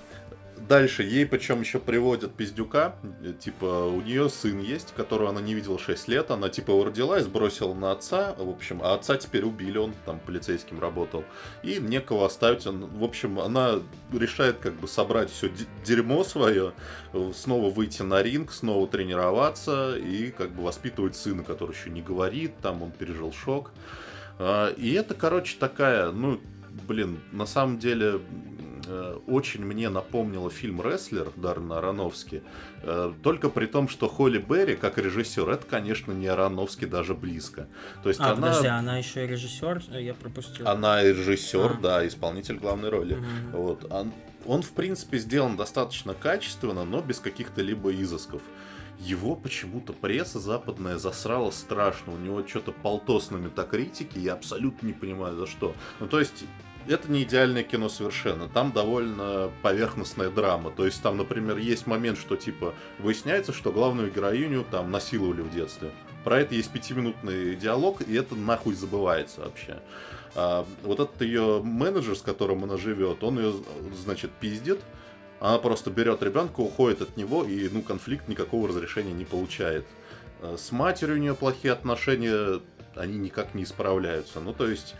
Дальше 0.67 1.03
ей 1.03 1.25
причем 1.25 1.61
еще 1.61 1.79
приводят 1.79 2.33
пиздюка, 2.33 2.95
э, 3.23 3.33
типа 3.39 3.85
у 3.85 4.01
нее 4.01 4.29
сын 4.29 4.59
есть, 4.59 4.93
которого 4.95 5.29
она 5.29 5.39
не 5.39 5.53
видела 5.53 5.79
6 5.79 6.07
лет, 6.09 6.29
она 6.29 6.49
типа 6.49 6.71
его 6.71 6.83
родила 6.83 7.19
и 7.19 7.21
сбросила 7.21 7.73
на 7.73 7.91
отца, 7.91 8.35
в 8.37 8.49
общем, 8.49 8.81
а 8.83 8.93
отца 8.93 9.15
теперь 9.15 9.45
убили, 9.45 9.77
он 9.77 9.93
там 10.05 10.19
полицейским 10.19 10.79
работал, 10.81 11.23
и 11.63 11.77
некого 11.79 12.25
оставить, 12.25 12.67
он, 12.67 12.85
в 12.85 13.03
общем, 13.03 13.39
она 13.39 13.79
решает 14.11 14.57
как 14.57 14.73
бы 14.73 14.89
собрать 14.89 15.29
все 15.29 15.49
дерьмо 15.85 16.25
свое, 16.25 16.73
э, 17.13 17.31
снова 17.33 17.69
выйти 17.69 18.01
на 18.01 18.21
ринг, 18.21 18.51
снова 18.51 18.87
тренироваться 18.87 19.95
и 19.95 20.31
как 20.31 20.51
бы 20.51 20.63
воспитывать 20.63 21.15
сына, 21.15 21.43
который 21.43 21.75
еще 21.75 21.89
не 21.89 22.01
говорит, 22.01 22.57
там 22.61 22.83
он 22.83 22.91
пережил 22.91 23.31
шок. 23.31 23.71
А, 24.37 24.69
И 24.73 24.91
это, 24.93 25.13
короче, 25.13 25.57
такая, 25.57 26.11
ну, 26.11 26.41
блин, 26.87 27.21
на 27.31 27.45
самом 27.45 27.79
деле 27.79 28.21
очень 29.27 29.65
мне 29.65 29.89
напомнило 29.89 30.49
фильм 30.49 30.81
«Рестлер» 30.81 31.31
Даррена 31.35 31.77
Аронофски. 31.79 32.43
Э, 32.83 33.13
Только 33.23 33.49
при 33.49 33.65
том, 33.65 33.87
что 33.87 34.07
Холли 34.07 34.37
Берри, 34.37 34.75
как 34.75 34.97
режиссер, 34.97 35.49
это, 35.49 35.65
конечно, 35.65 36.11
не 36.11 36.27
Аронофски 36.27 36.85
даже 36.85 37.13
близко. 37.13 37.67
То 38.03 38.09
есть 38.09 38.19
А, 38.21 38.31
она, 38.31 38.35
подожди, 38.35 38.67
она 38.67 38.97
еще 38.97 39.23
и 39.25 39.27
режиссер, 39.27 39.83
я 39.99 40.13
пропустил. 40.13 40.67
она 40.67 41.03
и 41.03 41.09
режиссер, 41.13 41.71
А. 41.77 41.81
да, 41.81 42.07
исполнитель 42.07 42.57
главной 42.57 42.89
роли. 42.89 43.15
Мгм. 43.15 43.51
Вот. 43.51 43.91
Он, 43.91 44.11
он, 44.45 44.61
в 44.61 44.71
принципе, 44.71 45.17
сделан 45.17 45.57
достаточно 45.57 46.13
качественно, 46.13 46.85
но 46.85 47.01
без 47.01 47.19
каких-то 47.19 47.61
либо 47.61 47.91
изысков. 47.93 48.41
Его 48.99 49.35
почему-то 49.35 49.93
пресса 49.93 50.39
западная 50.39 50.97
засрала 50.97 51.51
страшно. 51.51 52.13
У 52.13 52.17
него 52.17 52.43
что-то 52.47 52.71
полтос 52.71 53.29
на 53.29 53.37
метакритике, 53.37 54.19
я 54.19 54.33
абсолютно 54.33 54.87
не 54.87 54.93
понимаю 54.93 55.35
за 55.35 55.45
что. 55.45 55.75
Ну, 55.99 56.07
то 56.07 56.19
есть, 56.19 56.45
это 56.87 57.11
не 57.11 57.23
идеальное 57.23 57.63
кино 57.63 57.89
совершенно. 57.89 58.47
Там 58.47 58.71
довольно 58.71 59.51
поверхностная 59.61 60.29
драма. 60.29 60.71
То 60.71 60.85
есть, 60.85 61.01
там, 61.01 61.17
например, 61.17 61.57
есть 61.57 61.87
момент, 61.87 62.17
что, 62.17 62.35
типа, 62.35 62.73
выясняется, 62.99 63.53
что 63.53 63.71
главную 63.71 64.11
героиню 64.11 64.65
там 64.69 64.91
насиловали 64.91 65.41
в 65.41 65.53
детстве. 65.53 65.91
Про 66.23 66.41
это 66.41 66.55
есть 66.55 66.71
пятиминутный 66.71 67.55
диалог, 67.55 68.01
и 68.01 68.13
это 68.13 68.35
нахуй 68.35 68.73
забывается 68.75 69.41
вообще. 69.41 69.79
А, 70.35 70.65
вот 70.83 70.99
этот 70.99 71.21
ее 71.21 71.61
менеджер, 71.63 72.15
с 72.15 72.21
которым 72.21 72.63
она 72.63 72.77
живет, 72.77 73.23
он 73.23 73.39
ее, 73.39 73.53
значит, 73.95 74.31
пиздит. 74.31 74.79
Она 75.39 75.57
просто 75.59 75.91
берет 75.91 76.23
ребенка, 76.23 76.61
уходит 76.61 77.01
от 77.01 77.15
него, 77.15 77.43
и 77.43 77.69
ну 77.69 77.81
конфликт 77.81 78.27
никакого 78.27 78.67
разрешения 78.67 79.13
не 79.13 79.25
получает. 79.25 79.85
Э, 80.41 80.55
С 80.57 80.71
матерью 80.71 81.15
у 81.15 81.19
нее 81.19 81.35
плохие 81.35 81.71
отношения, 81.73 82.59
они 82.95 83.17
никак 83.17 83.53
не 83.53 83.63
исправляются. 83.63 84.39
Ну, 84.39 84.53
то 84.53 84.67
есть, 84.67 84.95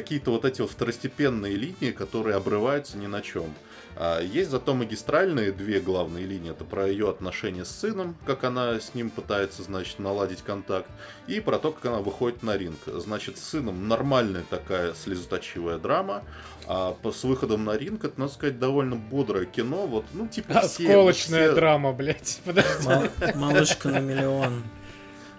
какие-то 0.00 0.30
вот 0.30 0.44
эти 0.44 0.60
вот 0.60 0.70
второстепенные 0.70 1.54
линии, 1.56 1.90
которые 1.92 2.36
обрываются 2.36 2.96
ни 2.98 3.06
на 3.06 3.20
чем. 3.20 3.52
А 4.00 4.20
есть 4.20 4.50
зато 4.50 4.74
магистральные 4.74 5.50
две 5.50 5.80
главные 5.80 6.24
линии. 6.24 6.52
Это 6.52 6.64
про 6.64 6.86
ее 6.86 7.10
отношения 7.10 7.64
с 7.64 7.70
сыном, 7.70 8.16
как 8.26 8.44
она 8.44 8.78
с 8.78 8.94
ним 8.94 9.10
пытается, 9.10 9.64
значит, 9.64 9.98
наладить 9.98 10.42
контакт, 10.42 10.88
и 11.26 11.40
про 11.40 11.58
то, 11.58 11.72
как 11.72 11.84
она 11.86 11.98
выходит 11.98 12.44
на 12.44 12.56
ринг. 12.56 12.78
Значит, 12.86 13.38
с 13.38 13.42
сыном 13.42 13.88
нормальная 13.88 14.44
такая 14.48 14.94
слезоточивая 14.94 15.78
драма, 15.78 16.22
а 16.68 16.92
по- 17.02 17.10
с 17.10 17.24
выходом 17.24 17.64
на 17.64 17.76
ринг, 17.76 18.04
это, 18.04 18.20
надо 18.20 18.32
сказать, 18.32 18.60
довольно 18.60 18.94
бодрое 18.94 19.46
кино. 19.46 19.86
Вот, 19.86 20.04
ну, 20.12 20.28
типа, 20.28 20.60
все- 20.60 20.84
Осколочная 20.86 21.46
все- 21.48 21.54
драма, 21.56 21.92
блядь. 21.92 22.40
Подожди. 22.44 22.86
Мал- 22.86 23.08
Малышка 23.34 23.88
на 23.88 23.98
миллион. 23.98 24.62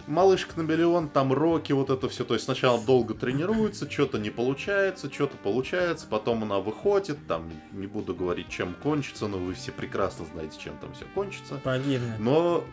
Малышка 0.10 0.60
на 0.60 0.64
миллион, 0.64 1.08
там 1.08 1.32
роки, 1.32 1.72
вот 1.72 1.92
это 1.92 2.10
все. 2.10 2.24
То 2.24 2.34
есть 2.34 2.46
сначала 2.46 2.82
долго 2.82 3.14
тренируется, 3.14 3.90
что-то 3.90 4.18
не 4.18 4.32
получается, 4.32 5.12
что-то 5.14 5.38
получается, 5.38 6.08
потом 6.10 6.44
она 6.44 6.60
выходит, 6.60 7.20
там, 7.28 7.52
не 7.72 7.86
буду 7.86 8.16
говорить, 8.16 8.50
чем 8.50 8.74
кончится, 8.74 9.28
но 9.28 9.38
вы 9.38 9.54
все 9.54 9.72
прекрасно 9.72 10.26
знаете, 10.34 10.58
чем 10.60 10.76
там 10.78 10.94
все 10.94 11.06
кончится. 11.14 11.56
Погибнет. 11.64 12.18
Но 12.18 12.64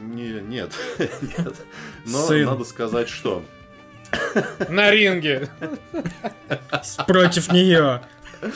не, 0.00 0.40
нет, 0.40 0.72
нет. 0.98 1.54
Но 2.06 2.26
Сын. 2.26 2.46
надо 2.46 2.62
сказать, 2.64 3.08
что 3.08 3.42
На 4.68 4.92
ринге. 4.92 5.48
Против 7.08 7.50
нее. 7.52 8.00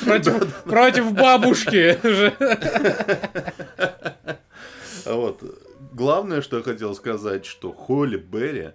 Против, 0.05 0.55
против 0.62 1.12
бабушки. 1.12 1.99
же. 2.07 2.33
вот 5.05 5.43
главное, 5.95 6.42
что 6.42 6.59
я 6.59 6.62
хотел 6.62 6.95
сказать, 6.95 7.47
что 7.47 7.72
Холли 7.72 8.16
Берри 8.16 8.72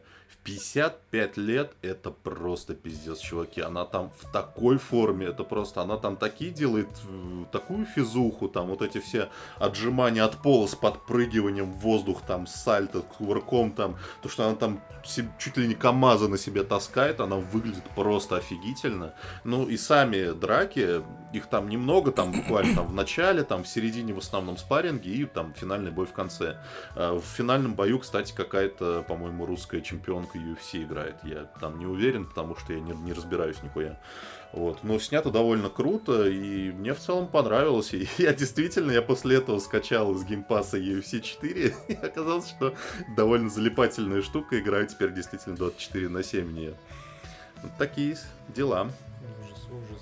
55 0.49 1.37
лет 1.37 1.71
это 1.81 2.11
просто 2.11 2.73
пиздец, 2.73 3.19
чуваки. 3.19 3.61
Она 3.61 3.85
там 3.85 4.11
в 4.19 4.31
такой 4.31 4.77
форме, 4.77 5.27
это 5.27 5.43
просто, 5.43 5.81
она 5.81 5.97
там 5.97 6.15
такие 6.15 6.51
делает, 6.51 6.87
э, 7.07 7.45
такую 7.51 7.85
физуху, 7.85 8.47
там 8.47 8.67
вот 8.67 8.81
эти 8.81 8.99
все 8.99 9.29
отжимания 9.59 10.25
от 10.25 10.37
пола 10.37 10.67
с 10.67 10.75
подпрыгиванием 10.75 11.71
в 11.71 11.77
воздух, 11.79 12.21
там 12.25 12.47
сальто, 12.47 13.01
кувырком, 13.01 13.71
там, 13.71 13.97
то, 14.21 14.29
что 14.29 14.45
она 14.45 14.55
там 14.55 14.81
чуть 15.37 15.57
ли 15.57 15.67
не 15.67 15.75
КамАЗа 15.75 16.27
на 16.27 16.37
себе 16.37 16.63
таскает, 16.63 17.19
она 17.19 17.35
выглядит 17.37 17.83
просто 17.95 18.37
офигительно. 18.37 19.13
Ну 19.43 19.67
и 19.67 19.77
сами 19.77 20.31
драки, 20.31 21.01
их 21.33 21.47
там 21.47 21.69
немного, 21.69 22.11
там 22.11 22.31
буквально 22.31 22.75
там 22.75 22.87
в 22.87 22.93
начале, 22.93 23.43
там 23.43 23.63
в 23.63 23.67
середине 23.67 24.13
в 24.13 24.17
основном 24.17 24.57
спарринги 24.57 25.09
и 25.09 25.25
там 25.25 25.53
финальный 25.53 25.91
бой 25.91 26.05
в 26.05 26.13
конце. 26.13 26.57
А 26.95 27.17
В 27.17 27.23
финальном 27.23 27.75
бою, 27.75 27.99
кстати, 27.99 28.33
какая-то, 28.35 29.03
по-моему, 29.07 29.45
русская 29.45 29.81
чемпионка 29.81 30.38
UFC 30.39 30.83
играет. 30.83 31.17
Я 31.23 31.45
там 31.59 31.77
не 31.77 31.85
уверен, 31.85 32.25
потому 32.25 32.55
что 32.55 32.73
я 32.73 32.79
не, 32.79 32.93
не 32.93 33.13
разбираюсь 33.13 33.61
нихуя. 33.63 33.99
Вот. 34.51 34.83
Но 34.83 34.97
снято 34.99 35.29
довольно 35.29 35.69
круто, 35.69 36.27
и 36.27 36.71
мне 36.71 36.93
в 36.93 36.99
целом 36.99 37.27
понравилось. 37.27 37.93
И 37.93 38.07
я 38.17 38.33
действительно, 38.33 38.91
я 38.91 39.01
после 39.01 39.37
этого 39.37 39.59
скачал 39.59 40.13
из 40.15 40.23
Game 40.23 40.47
Pass 40.47 40.71
а 40.71 40.77
UFC 40.77 41.21
4, 41.21 41.75
и 41.87 41.93
оказалось, 41.93 42.49
что 42.49 42.73
довольно 43.15 43.49
залипательная 43.49 44.21
штука, 44.21 44.59
играю 44.59 44.87
теперь 44.87 45.13
действительно 45.13 45.55
24 45.55 46.09
на 46.09 46.23
7 46.23 46.45
в 46.45 46.51
нее. 46.53 46.73
Вот 47.61 47.71
такие 47.77 48.17
дела. 48.47 48.89
Ужас, 49.43 49.67
ужас. 49.71 50.01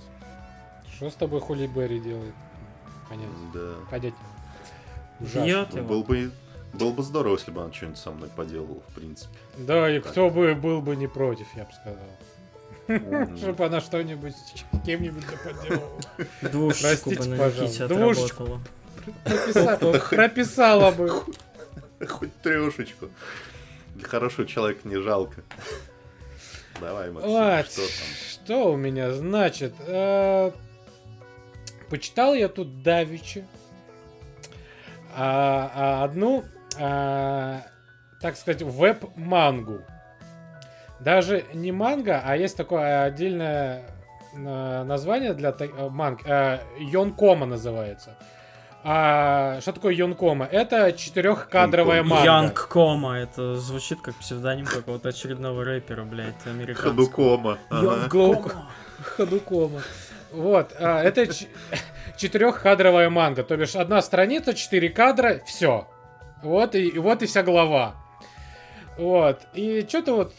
Что 0.95 1.09
с 1.09 1.15
тобой 1.15 1.41
Холли 1.41 1.67
Берри 1.67 1.99
делает? 1.99 2.33
Понятно. 3.09 3.35
Да. 3.53 3.73
Понять. 3.89 4.13
Ужасно. 5.19 5.45
Бьет 5.45 5.75
его. 5.75 5.87
Был 5.87 6.03
бы, 6.03 6.31
был 6.77 6.93
бы 6.93 7.03
здорово, 7.03 7.33
если 7.33 7.51
бы 7.51 7.61
она 7.61 7.73
что-нибудь 7.73 7.99
со 7.99 8.11
мной 8.11 8.29
поделала, 8.35 8.81
в 8.89 8.93
принципе. 8.93 9.35
Да, 9.57 9.89
и 9.89 9.99
кто 9.99 10.29
бы 10.29 10.55
был 10.55 10.81
бы 10.81 10.95
не 10.95 11.07
против, 11.07 11.47
я 11.55 11.65
бы 11.65 11.71
сказал. 11.73 13.37
Чтобы 13.37 13.65
она 13.65 13.81
что-нибудь 13.81 14.35
с 14.35 14.85
кем-нибудь 14.85 15.25
поделала. 15.43 15.99
Двушечку 16.41 17.09
бы 17.09 17.25
на 17.25 17.37
пожалуйста. 17.37 17.63
Никите 17.63 17.87
Двушечку. 17.87 18.59
Прописала, 20.09 20.91
бы. 20.91 21.09
Хоть 22.07 22.33
трешечку. 22.41 23.09
Хорошего 24.03 24.47
человека 24.47 24.87
не 24.87 24.97
жалко. 24.97 25.43
Давай, 26.79 27.09
Максим, 27.09 27.31
Вот, 27.31 27.65
что 27.65 27.81
там? 27.81 28.07
что 28.29 28.71
у 28.73 28.77
меня 28.77 29.11
значит? 29.11 29.73
Э, 29.79 30.51
Почитал 31.89 32.33
я 32.33 32.49
тут 32.49 32.83
Давичи. 32.83 33.45
А, 35.15 35.71
а, 35.73 36.03
одну, 36.03 36.43
а, 36.79 37.61
так 38.21 38.35
сказать, 38.37 38.61
веб-мангу. 38.61 39.81
Даже 40.99 41.45
не 41.53 41.71
манга, 41.71 42.21
а 42.25 42.35
есть 42.35 42.57
такое 42.57 43.03
отдельное 43.03 43.83
э, 44.35 44.83
название 44.83 45.33
для 45.33 45.55
э, 45.59 45.89
манг. 45.89 46.21
э, 46.25 46.59
Йонкома 46.79 47.45
называется. 47.45 48.15
А, 48.83 49.59
что 49.61 49.73
такое 49.73 49.93
Йонкома? 49.93 50.45
Это 50.45 50.91
четырехкадровая 50.93 51.97
Йонкома. 51.97 52.15
манга. 52.15 52.31
Янг 52.31 52.67
Кома, 52.67 53.17
это 53.19 53.55
звучит 53.57 54.01
как 54.01 54.15
псевдоним 54.15 54.65
какого-то 54.65 55.09
очередного 55.09 55.63
рэпера, 55.63 56.03
блядь, 56.03 56.45
американского. 56.47 56.91
Ходукома. 56.93 57.57
Ага. 57.69 57.85
Янг 57.85 58.13
Глоу- 58.13 58.41
Кома. 58.43 58.65
Ходукома. 59.03 59.81
Вот, 60.31 60.75
а, 60.79 61.03
это 61.03 61.27
четырехкадровая 62.17 63.09
манга, 63.09 63.43
то 63.43 63.55
бишь 63.57 63.75
одна 63.75 64.01
страница, 64.01 64.53
четыре 64.53 64.89
кадра, 64.89 65.41
все. 65.45 65.87
Вот 66.43 66.75
и, 66.75 66.87
и 66.87 66.99
вот 66.99 67.23
и 67.23 67.25
вся 67.25 67.43
глава. 67.43 67.95
Вот, 68.97 69.41
и 69.53 69.85
что-то 69.87 70.15
вот 70.15 70.33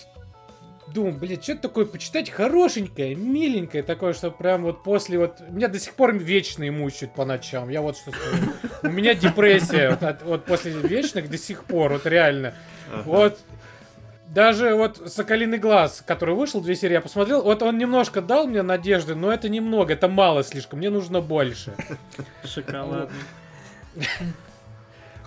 думаю, 0.92 1.14
блин, 1.14 1.40
что-то 1.40 1.62
такое 1.62 1.84
почитать 1.84 2.30
хорошенькое, 2.30 3.14
миленькое 3.14 3.82
такое, 3.82 4.14
что 4.14 4.30
прям 4.30 4.62
вот 4.62 4.82
после 4.82 5.18
вот... 5.18 5.40
Меня 5.48 5.68
до 5.68 5.78
сих 5.78 5.94
пор 5.94 6.14
вечные 6.16 6.70
мучают 6.70 7.14
по 7.14 7.24
ночам, 7.24 7.68
я 7.68 7.82
вот 7.82 7.96
что 7.96 8.10
скажу. 8.10 8.52
У 8.82 8.88
меня 8.88 9.14
депрессия 9.14 9.90
вот, 9.90 10.02
от- 10.02 10.22
вот 10.22 10.44
после 10.44 10.72
вечных 10.72 11.30
до 11.30 11.38
сих 11.38 11.64
пор, 11.64 11.92
вот 11.92 12.06
реально. 12.06 12.54
Ага. 12.92 13.02
Вот 13.04 13.38
даже 14.28 14.74
вот 14.74 15.12
Соколиный 15.12 15.58
глаз, 15.58 16.02
который 16.06 16.34
вышел, 16.34 16.60
две 16.60 16.74
серии 16.74 16.94
я 16.94 17.00
посмотрел, 17.00 17.42
вот 17.42 17.62
он 17.62 17.78
немножко 17.78 18.20
дал 18.20 18.46
мне 18.46 18.62
надежды, 18.62 19.14
но 19.14 19.32
это 19.32 19.48
немного, 19.48 19.92
это 19.92 20.08
мало 20.08 20.42
слишком, 20.42 20.78
мне 20.78 20.90
нужно 20.90 21.20
больше. 21.20 21.74
Шоколадный. 22.44 23.14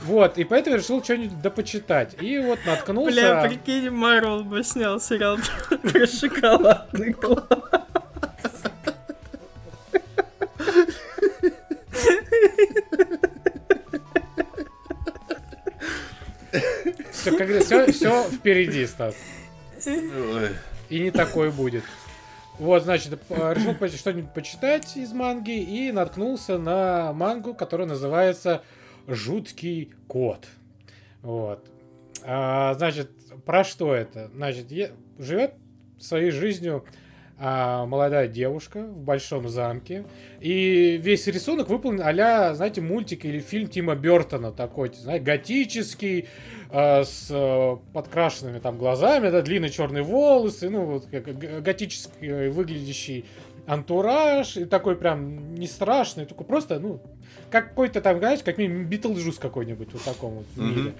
Вот, 0.03 0.37
и 0.39 0.43
поэтому 0.43 0.75
я 0.75 0.81
решил 0.81 1.03
что-нибудь 1.03 1.41
допочитать. 1.41 2.15
И 2.21 2.39
вот 2.39 2.59
наткнулся... 2.65 3.11
Бля, 3.11 3.47
прикинь, 3.47 3.89
Марвел 3.91 4.43
бы 4.43 4.63
снял 4.63 4.99
сериал 4.99 5.37
про 5.69 6.07
шоколадный 6.07 7.11
глаз. 7.11 7.45
Все, 17.11 17.37
когда 17.37 17.59
все, 17.59 17.91
все 17.91 18.23
впереди, 18.23 18.87
Стас. 18.87 19.15
И 20.89 20.99
не 20.99 21.11
такой 21.11 21.51
будет. 21.51 21.83
Вот, 22.57 22.83
значит, 22.83 23.19
решил 23.29 23.75
что-нибудь 23.97 24.33
почитать 24.33 24.97
из 24.97 25.13
манги 25.13 25.61
и 25.61 25.91
наткнулся 25.91 26.57
на 26.57 27.13
мангу, 27.13 27.53
которая 27.53 27.87
называется 27.87 28.63
«Жуткий 29.07 29.91
кот». 30.07 30.47
Вот. 31.21 31.65
А, 32.23 32.73
значит, 32.75 33.11
про 33.45 33.63
что 33.63 33.93
это? 33.93 34.29
Значит, 34.33 34.71
е- 34.71 34.91
живет 35.17 35.53
своей 35.99 36.31
жизнью 36.31 36.85
а, 37.43 37.87
молодая 37.87 38.27
девушка 38.27 38.83
в 38.83 39.03
большом 39.03 39.49
замке. 39.49 40.05
И 40.39 40.99
весь 41.01 41.25
рисунок 41.25 41.69
выполнен 41.69 42.01
а 42.03 42.53
знаете, 42.53 42.81
мультик 42.81 43.25
или 43.25 43.39
фильм 43.39 43.67
Тима 43.67 43.95
Бертона 43.95 44.51
такой, 44.51 44.91
знаете, 44.93 45.25
готический, 45.25 46.27
а, 46.69 47.03
с 47.03 47.27
э, 47.31 47.77
подкрашенными 47.93 48.59
там 48.59 48.77
глазами, 48.77 49.29
да, 49.29 49.41
длинные 49.41 49.71
черные 49.71 50.03
волосы, 50.03 50.69
ну, 50.69 50.85
вот 50.85 51.07
как 51.07 51.63
готический 51.63 52.49
выглядящий 52.49 53.25
антураж, 53.67 54.57
и 54.57 54.65
такой 54.65 54.95
прям 54.95 55.55
не 55.55 55.67
страшный, 55.67 56.25
такой 56.25 56.45
просто, 56.45 56.79
ну, 56.79 56.99
как 57.49 57.69
какой-то 57.69 58.01
там, 58.01 58.19
знаешь, 58.19 58.41
как 58.43 58.57
минимум 58.57 58.85
Битлджус 58.85 59.37
какой-нибудь 59.37 59.93
вот 59.93 60.03
таком 60.03 60.35
вот 60.35 60.45
Мгм. 60.55 60.69
мире. 60.75 60.93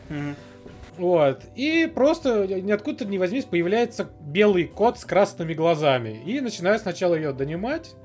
Вот. 0.98 1.42
И 1.56 1.90
просто 1.94 2.46
ниоткуда 2.48 3.06
не 3.06 3.18
возьмись, 3.18 3.46
появляется 3.46 4.10
белый 4.22 4.66
кот 4.66 5.00
с 5.00 5.06
красными 5.06 5.54
глазами. 5.54 6.22
И 6.26 6.42
начинает 6.42 6.82
сначала 6.82 7.16
ее 7.16 7.32
донимать, 7.34 7.96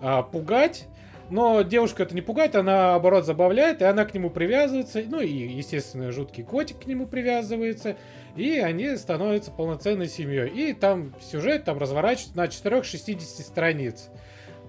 а, 0.00 0.22
пугать. 0.22 0.86
Но 1.30 1.62
девушка 1.62 2.02
это 2.02 2.14
не 2.14 2.20
пугает, 2.20 2.54
она 2.54 2.88
наоборот 2.90 3.24
забавляет, 3.24 3.80
и 3.80 3.84
она 3.84 4.04
к 4.04 4.12
нему 4.14 4.30
привязывается. 4.30 5.02
Ну 5.06 5.20
и, 5.20 5.28
естественно, 5.28 6.12
жуткий 6.12 6.44
котик 6.44 6.80
к 6.80 6.86
нему 6.86 7.06
привязывается. 7.06 7.96
И 8.36 8.58
они 8.58 8.96
становятся 8.96 9.50
полноценной 9.50 10.08
семьей. 10.08 10.48
И 10.48 10.72
там 10.74 11.14
сюжет 11.22 11.64
там 11.64 11.78
разворачивается 11.78 12.36
на 12.36 12.48
460 12.48 13.46
страниц. 13.46 14.08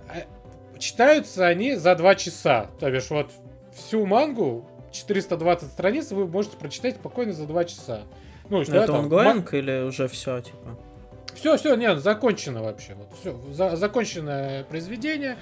А, 0.07 0.77
Читаются 0.79 1.45
они 1.45 1.75
за 1.75 1.95
2 1.95 2.15
часа. 2.15 2.69
То 2.79 2.89
бишь 2.89 3.09
вот 3.09 3.31
всю 3.73 4.05
мангу 4.05 4.65
420 4.91 5.69
страниц 5.69 6.11
вы 6.11 6.27
можете 6.27 6.57
прочитать 6.57 6.95
спокойно 6.95 7.33
за 7.33 7.45
2 7.47 7.65
часа. 7.65 8.01
Ну, 8.49 8.63
что 8.63 8.75
Это 8.77 8.97
онгоинг 8.97 9.53
или 9.53 9.81
уже 9.83 10.07
все, 10.07 10.39
типа? 10.41 10.77
все, 11.33 11.57
все, 11.57 11.75
нет, 11.75 11.99
закончено 11.99 12.63
вообще. 12.63 12.93
Вот, 12.93 13.07
все, 13.19 13.37
за- 13.51 13.75
законченное 13.75 14.63
произведение. 14.63 15.37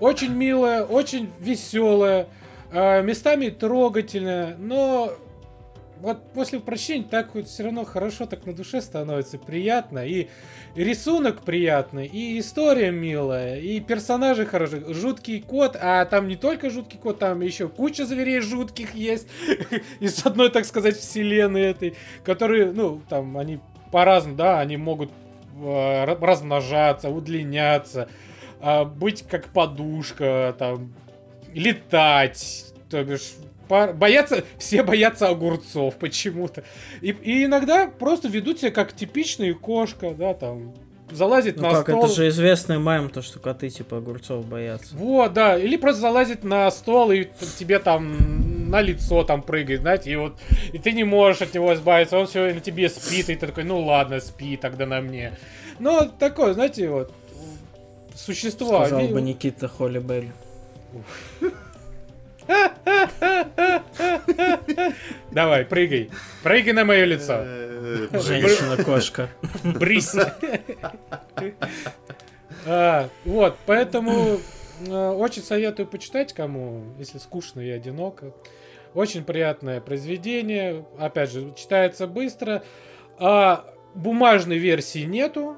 Очень 0.00 0.32
милое, 0.34 0.84
очень 0.84 1.30
веселое, 1.40 2.28
э, 2.72 3.02
местами 3.02 3.48
трогательное, 3.48 4.56
но 4.58 5.12
вот 6.02 6.32
после 6.32 6.58
прочтения 6.58 7.06
так 7.08 7.32
вот 7.34 7.46
все 7.46 7.62
равно 7.62 7.84
хорошо 7.84 8.26
так 8.26 8.44
на 8.44 8.52
душе 8.52 8.80
становится, 8.80 9.38
приятно. 9.38 10.04
И 10.04 10.26
рисунок 10.74 11.42
приятный, 11.42 12.06
и 12.06 12.40
история 12.40 12.90
милая, 12.90 13.60
и 13.60 13.78
персонажи 13.78 14.44
хорошие. 14.44 14.92
Жуткий 14.92 15.40
кот, 15.40 15.76
а 15.80 16.04
там 16.06 16.26
не 16.26 16.34
только 16.34 16.70
жуткий 16.70 16.98
кот, 16.98 17.20
там 17.20 17.40
еще 17.40 17.68
куча 17.68 18.04
зверей 18.04 18.40
жутких 18.40 18.96
есть 18.96 19.28
из 20.00 20.26
одной, 20.26 20.50
так 20.50 20.64
сказать, 20.64 20.96
вселенной 20.96 21.62
этой, 21.62 21.94
которые, 22.24 22.72
ну, 22.72 23.00
там, 23.08 23.38
они 23.38 23.60
по-разному, 23.92 24.36
да, 24.36 24.58
они 24.58 24.76
могут 24.76 25.10
э, 25.54 26.04
ра- 26.04 26.18
размножаться, 26.20 27.10
удлиняться, 27.10 28.08
а, 28.62 28.84
быть 28.84 29.24
как 29.28 29.48
подушка, 29.48 30.54
там, 30.56 30.94
летать, 31.52 32.72
то 32.88 33.02
бишь, 33.02 33.32
боятся, 33.68 34.44
все 34.56 34.84
боятся 34.84 35.28
огурцов 35.28 35.96
почему-то. 35.96 36.62
И, 37.00 37.08
и 37.08 37.44
иногда 37.44 37.88
просто 37.88 38.28
ведут 38.28 38.60
себя 38.60 38.70
как 38.70 38.92
типичная 38.92 39.52
кошка, 39.54 40.14
да, 40.16 40.32
там, 40.34 40.74
залазит 41.10 41.56
Ну 41.56 41.62
на 41.62 41.70
как, 41.70 41.88
стол. 41.88 42.04
это 42.04 42.14
же 42.14 42.28
известный 42.28 42.78
мем, 42.78 43.10
то, 43.10 43.20
что 43.20 43.40
коты 43.40 43.68
типа 43.68 43.98
огурцов 43.98 44.46
боятся. 44.46 44.94
Вот, 44.94 45.32
да, 45.32 45.58
или 45.58 45.76
просто 45.76 46.02
залазит 46.02 46.44
на 46.44 46.70
стол 46.70 47.10
и 47.10 47.28
тебе 47.58 47.80
там 47.80 48.70
на 48.70 48.80
лицо 48.80 49.24
там 49.24 49.42
прыгает, 49.42 49.80
знаете, 49.80 50.12
и 50.12 50.16
вот 50.16 50.38
и 50.72 50.78
ты 50.78 50.92
не 50.92 51.02
можешь 51.02 51.42
от 51.42 51.52
него 51.52 51.74
избавиться, 51.74 52.16
он 52.16 52.28
все 52.28 52.54
на 52.54 52.60
тебе 52.60 52.88
спит, 52.88 53.28
и 53.28 53.34
ты 53.34 53.46
такой, 53.46 53.64
ну 53.64 53.84
ладно, 53.84 54.20
спи 54.20 54.56
тогда 54.56 54.86
на 54.86 55.00
мне. 55.00 55.36
Ну, 55.78 56.08
такое, 56.18 56.54
знаете, 56.54 56.88
вот 56.88 57.12
существо. 58.16 58.80
Сказал 58.84 58.98
они- 59.00 59.12
бы 59.12 59.20
Никита 59.20 59.68
Холлибель. 59.68 60.30
Давай, 65.30 65.64
прыгай. 65.64 66.10
Прыгай 66.42 66.72
на 66.72 66.84
мое 66.84 67.04
лицо. 67.04 67.42
Женщина-кошка. 68.12 69.28
Брись. 69.64 70.14
А, 72.66 73.08
Вот, 73.24 73.56
поэтому 73.66 74.38
э, 74.86 75.08
очень 75.10 75.42
советую 75.42 75.86
почитать 75.86 76.32
кому, 76.32 76.84
если 76.98 77.18
скучно 77.18 77.60
и 77.60 77.70
одиноко. 77.70 78.32
Очень 78.94 79.24
приятное 79.24 79.80
произведение. 79.80 80.84
Опять 80.98 81.32
же, 81.32 81.52
читается 81.56 82.06
быстро. 82.06 82.62
А, 83.18 83.64
бумажной 83.94 84.58
версии 84.58 85.04
нету. 85.04 85.56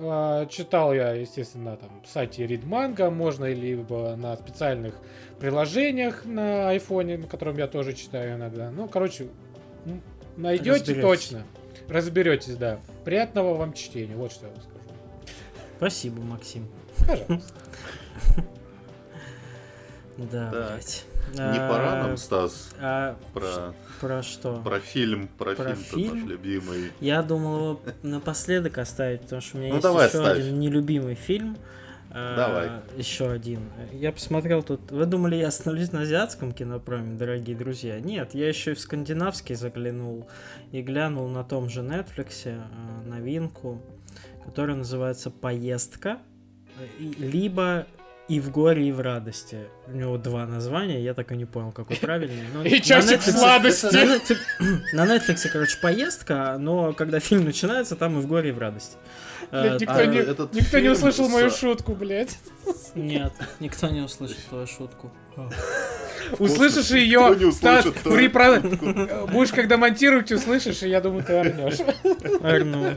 А, 0.00 0.46
читал 0.46 0.92
я, 0.94 1.12
естественно, 1.12 1.72
на 1.72 1.76
там, 1.76 2.02
сайте 2.06 2.44
Readmanga. 2.44 3.10
Можно 3.10 3.52
либо 3.52 4.16
на 4.16 4.36
специальных 4.36 4.94
приложениях 5.38 6.24
на 6.24 6.70
айфоне, 6.70 7.18
на 7.18 7.26
котором 7.26 7.56
я 7.58 7.66
тоже 7.66 7.92
читаю 7.92 8.36
иногда. 8.36 8.70
Ну, 8.70 8.88
короче, 8.88 9.28
найдете 10.36 10.70
Разберетесь. 10.72 11.02
точно. 11.02 11.42
Разберетесь, 11.88 12.56
да. 12.56 12.78
Приятного 13.04 13.54
вам 13.54 13.72
чтения. 13.74 14.16
Вот 14.16 14.32
что 14.32 14.46
я 14.46 14.52
вам 14.52 14.62
скажу. 14.62 14.78
Спасибо, 15.76 16.22
Максим. 16.22 16.68
Пожалуйста. 17.06 17.54
Да, 20.18 20.50
блядь. 20.50 21.04
Не 21.34 21.40
А, 21.40 21.68
пора 21.70 22.02
нам, 22.02 22.16
Стас, 22.16 22.70
а, 22.78 23.16
про, 23.32 23.74
про 24.02 24.22
что? 24.22 24.60
про 24.62 24.78
фильм, 24.80 25.28
про, 25.38 25.54
Про 25.54 25.74
фильм, 25.74 25.76
фильм? 25.76 26.20
наш 26.20 26.28
любимый. 26.28 26.90
Я 27.00 27.22
думал 27.22 27.56
его 27.58 27.80
напоследок 28.02 28.76
оставить, 28.78 29.22
потому 29.22 29.40
что 29.40 29.56
у 29.56 29.60
меня 29.60 29.68
Ну, 29.70 29.74
есть 29.76 29.82
давай 29.82 30.08
еще 30.08 30.18
оставь. 30.18 30.38
один 30.38 30.60
нелюбимый 30.60 31.14
фильм. 31.14 31.56
Э, 32.14 32.34
Давай. 32.36 32.70
Еще 32.98 33.30
один. 33.30 33.60
Я 33.92 34.12
посмотрел 34.12 34.62
тут... 34.62 34.90
Вы 34.90 35.06
думали, 35.06 35.36
я 35.36 35.48
остановлюсь 35.48 35.92
на 35.92 36.02
азиатском 36.02 36.52
кинопроме, 36.52 37.16
дорогие 37.16 37.56
друзья? 37.56 37.98
Нет, 38.00 38.34
я 38.34 38.48
еще 38.48 38.72
и 38.72 38.74
в 38.74 38.80
скандинавский 38.80 39.54
заглянул 39.54 40.28
и 40.72 40.82
глянул 40.82 41.26
на 41.28 41.42
том 41.42 41.70
же 41.70 41.80
Netflix 41.80 42.42
э, 42.44 42.60
новинку, 43.06 43.80
которая 44.44 44.76
называется 44.76 45.30
«Поездка», 45.30 46.18
либо 46.98 47.86
«И 48.28 48.40
в 48.40 48.50
горе, 48.50 48.88
и 48.88 48.92
в 48.92 49.00
радости». 49.00 49.58
У 49.88 49.92
него 49.96 50.16
два 50.16 50.46
названия, 50.46 51.02
я 51.02 51.12
так 51.12 51.32
и 51.32 51.36
не 51.36 51.44
понял, 51.44 51.72
какой 51.72 51.96
правильный. 51.96 52.44
но 52.54 52.62
И 52.64 52.80
часик 52.80 53.20
Netflix 53.20 53.32
сладости. 53.32 53.86
На 53.94 54.16
Netflix, 54.16 54.36
на 54.92 55.16
Netflix, 55.16 55.48
короче, 55.52 55.78
поездка, 55.82 56.56
но 56.58 56.92
когда 56.92 57.20
фильм 57.20 57.44
начинается, 57.44 57.96
там 57.96 58.18
и 58.18 58.22
в 58.22 58.26
горе, 58.26 58.50
и 58.50 58.52
в 58.52 58.58
радости. 58.58 58.96
Э, 59.50 59.76
Блядь, 59.76 59.80
никто, 59.80 59.94
а 59.94 60.06
не, 60.06 60.18
никто 60.60 60.78
не 60.78 60.88
услышал 60.88 61.28
с- 61.28 61.32
мою 61.32 61.50
шутку, 61.50 61.94
блядь. 61.94 62.38
Нет, 62.94 63.32
никто 63.60 63.88
не 63.88 64.00
услышит 64.00 64.38
твою 64.48 64.66
шутку. 64.66 65.12
Услышишь 66.38 66.90
ее, 66.90 67.52
Стас, 67.52 67.86
при 68.04 68.28
будешь 68.28 69.50
когда 69.52 69.76
монтировать, 69.76 70.30
услышишь, 70.32 70.82
и 70.82 70.88
я 70.88 71.00
думаю, 71.00 71.24
ты 71.24 71.32
орнешь. 71.32 71.78
Арну. 72.42 72.96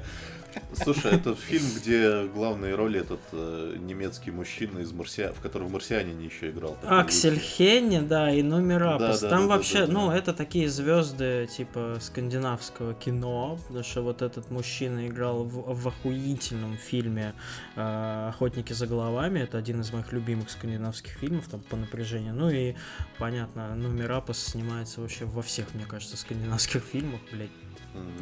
Слушай, 0.73 1.13
это 1.13 1.35
фильм, 1.35 1.65
где 1.75 2.25
главные 2.25 2.75
роли 2.75 2.99
этот 2.99 3.21
э, 3.31 3.77
немецкий 3.79 4.31
мужчина 4.31 4.79
из 4.79 4.91
Марсиа... 4.91 5.31
в 5.31 5.39
котором 5.39 5.67
в 5.67 5.71
Марсианине 5.71 6.25
еще 6.25 6.49
играл. 6.49 6.77
Аксель. 6.83 7.39
Хенни, 7.39 7.99
да, 7.99 8.31
и 8.31 8.41
номера. 8.41 8.97
Да, 8.97 9.17
да, 9.17 9.29
Там 9.29 9.47
да, 9.47 9.55
вообще, 9.55 9.85
ну, 9.85 10.11
это 10.11 10.33
такие 10.33 10.69
звезды, 10.69 11.47
типа, 11.55 11.97
скандинавского 12.01 12.93
кино, 12.93 13.57
потому 13.67 13.83
что 13.83 14.01
вот 14.01 14.21
этот 14.21 14.51
мужчина 14.51 15.07
играл 15.07 15.43
в, 15.43 15.73
в 15.73 15.87
охуительном 15.87 16.77
фильме 16.77 17.33
э, 17.75 18.29
«Охотники 18.29 18.73
за 18.73 18.87
головами». 18.87 19.39
Это 19.39 19.57
один 19.57 19.81
из 19.81 19.91
моих 19.93 20.11
любимых 20.11 20.49
скандинавских 20.49 21.11
фильмов, 21.13 21.47
там, 21.47 21.61
по 21.61 21.75
напряжению. 21.75 22.33
Ну 22.33 22.49
и, 22.49 22.75
понятно, 23.17 23.75
номера 23.75 24.23
снимается 24.33 25.01
вообще 25.01 25.25
во 25.25 25.41
всех, 25.41 25.73
мне 25.73 25.85
кажется, 25.85 26.17
скандинавских 26.17 26.83
фильмах, 26.83 27.21
блядь, 27.31 27.49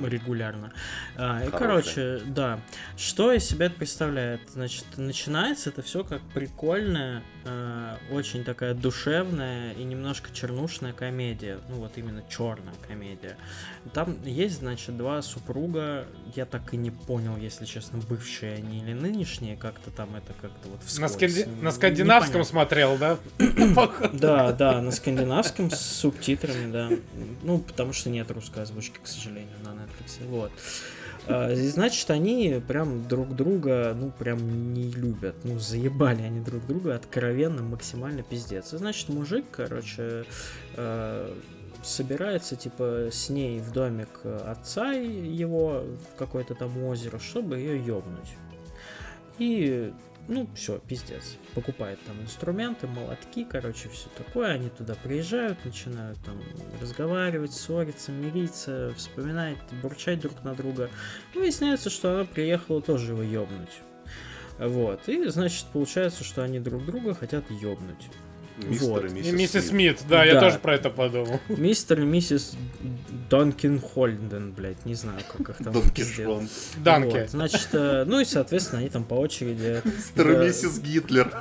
Регулярно. 0.04 0.72
А, 1.16 1.44
и, 1.46 1.50
короче, 1.52 2.22
да. 2.26 2.60
Что 2.98 3.32
из 3.32 3.44
себя 3.46 3.68
это 3.68 3.76
представляет? 3.76 4.42
Значит, 4.52 4.86
начинается 4.98 5.70
это 5.70 5.82
все 5.82 6.04
как 6.04 6.22
прикольная, 6.34 7.24
э, 7.46 7.96
очень 8.12 8.44
такая 8.44 8.74
душевная 8.74 9.74
и 9.74 9.84
немножко 9.84 10.30
чернушная 10.34 10.94
комедия. 10.94 11.60
Ну, 11.70 11.76
вот 11.78 11.98
именно 11.98 12.24
черная 12.30 12.74
комедия. 12.88 13.38
Там 13.94 14.22
есть, 14.24 14.60
значит, 14.60 14.98
два 14.98 15.22
супруга. 15.22 16.06
Я 16.36 16.46
так 16.46 16.74
и 16.74 16.78
не 16.78 16.92
понял, 16.92 17.38
если 17.38 17.66
честно, 17.66 18.00
бывшие 18.00 18.56
они 18.56 18.80
или 18.80 18.94
нынешние. 18.94 19.56
Как-то 19.58 19.92
там 19.92 20.16
это 20.16 20.34
как-то 20.42 20.70
вот 20.70 20.80
На, 21.00 21.08
вскользь. 21.08 21.38
сканди- 21.38 21.44
Н- 21.48 21.64
на 21.64 21.72
скандинавском 21.72 22.42
непонятно. 22.42 22.50
смотрел, 22.50 22.98
да? 22.98 23.18
Да, 24.14 24.52
да, 24.52 24.82
на 24.82 24.92
скандинавском 24.92 25.70
с 25.72 25.80
субтитрами, 25.80 26.72
да. 26.72 26.90
Ну, 27.44 27.60
потому 27.60 27.94
что 27.94 28.10
нет 28.10 28.30
русской 28.32 28.64
озвучки, 28.64 29.00
к 29.02 29.08
сожалению, 29.08 29.50
на 29.64 29.70
Netflix. 29.70 30.26
Вот. 30.28 30.52
А, 31.28 31.56
значит, 31.56 32.10
они 32.12 32.62
прям 32.68 33.08
друг 33.08 33.36
друга, 33.36 33.96
ну, 34.00 34.12
прям 34.12 34.74
не 34.74 34.92
любят. 34.92 35.36
Ну, 35.44 35.60
заебали 35.60 36.22
они 36.22 36.42
друг 36.42 36.66
друга 36.68 36.96
откровенно, 36.96 37.62
максимально 37.62 38.24
пиздец. 38.24 38.74
И 38.74 38.78
значит, 38.78 39.10
мужик, 39.10 39.46
короче, 39.52 40.26
э, 40.76 41.34
собирается, 41.84 42.56
типа, 42.56 43.10
с 43.12 43.30
ней 43.30 43.60
в 43.60 43.72
домик 43.72 44.22
отца 44.24 44.92
его 44.92 45.84
в 46.14 46.18
какое-то 46.18 46.56
там 46.56 46.84
озеро, 46.84 47.20
чтобы 47.20 47.58
ее 47.58 47.84
ёбнуть. 47.86 48.36
И, 49.40 49.92
ну, 50.28 50.48
все, 50.56 50.80
пиздец. 50.80 51.38
Покупает 51.54 52.00
там 52.06 52.22
инструменты, 52.22 52.88
молотки, 52.88 53.44
короче, 53.44 53.90
все 53.90 54.08
такое. 54.18 54.52
Они 54.54 54.70
туда 54.70 54.96
приезжают, 54.96 55.64
начинают 55.66 56.18
там 56.24 56.42
разговаривать, 56.82 57.54
ссориться, 57.54 58.12
мириться, 58.12 58.94
вспоминать, 58.96 59.58
бурчать 59.82 60.22
друг 60.22 60.44
на 60.44 60.54
друга. 60.56 60.90
И 61.34 61.40
выясняется, 61.40 61.90
что 61.90 62.14
она 62.14 62.26
приехала 62.26 62.82
тоже 62.82 63.12
его 63.12 63.22
ёбнуть. 63.22 63.82
Вот. 64.60 65.10
И, 65.10 65.28
значит, 65.28 65.66
получается, 65.74 66.24
что 66.24 66.44
они 66.44 66.60
друг 66.60 66.86
друга 66.86 67.14
хотят 67.14 67.50
ёбнуть. 67.52 68.10
Мистер 68.58 68.88
Вот. 68.88 69.04
и 69.06 69.08
И 69.08 69.12
миссис, 69.12 69.34
миссис 69.34 69.68
Смит. 69.70 70.00
Смит, 70.00 70.10
да, 70.10 70.24
я 70.24 70.34
Да. 70.36 70.42
тоже 70.42 70.60
про 70.60 70.76
это 70.76 70.90
подумал. 70.90 71.40
Мистер 71.50 72.00
и 72.02 72.06
миссис 72.06 72.54
Донкин 73.30 73.82
Хольден, 73.82 74.52
блядь, 74.52 74.86
не 74.86 74.96
знаю, 74.96 75.20
как 75.36 75.50
их 75.50 75.58
там 75.58 75.74
Дон 75.74 75.90
пиздец. 75.90 76.18
Кишон. 76.18 76.50
Данки. 76.78 77.18
Вот, 77.22 77.30
значит, 77.30 77.70
э, 77.74 78.04
ну 78.06 78.20
и, 78.20 78.26
соответственно, 78.26 78.82
они 78.82 78.90
там 78.90 79.04
по 79.06 79.16
очереди... 79.16 79.82
Мистер 79.86 80.32
и 80.32 80.46
миссис 80.46 80.78
Гитлер. 80.80 81.32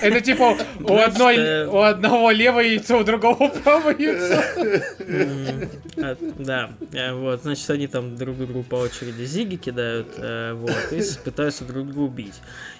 Это 0.00 0.20
типа 0.20 0.56
у, 0.80 0.96
одной, 0.96 1.36
э, 1.36 1.66
у 1.66 1.80
одного 1.80 2.30
левое 2.30 2.68
яйцо, 2.68 2.98
у 2.98 3.04
другого 3.04 3.48
правое 3.48 3.96
яйцо. 3.98 4.42
Да, 6.38 6.70
э, 6.92 7.12
вот, 7.12 7.42
значит, 7.42 7.68
они 7.70 7.86
там 7.86 8.16
друг 8.16 8.36
другу 8.36 8.62
по 8.62 8.76
очереди 8.76 9.24
зиги 9.24 9.56
кидают, 9.56 10.08
э, 10.18 10.52
вот, 10.54 10.92
и 10.92 11.02
пытаются 11.24 11.64
друг 11.64 11.86
друга 11.86 11.98
убить. 12.00 12.34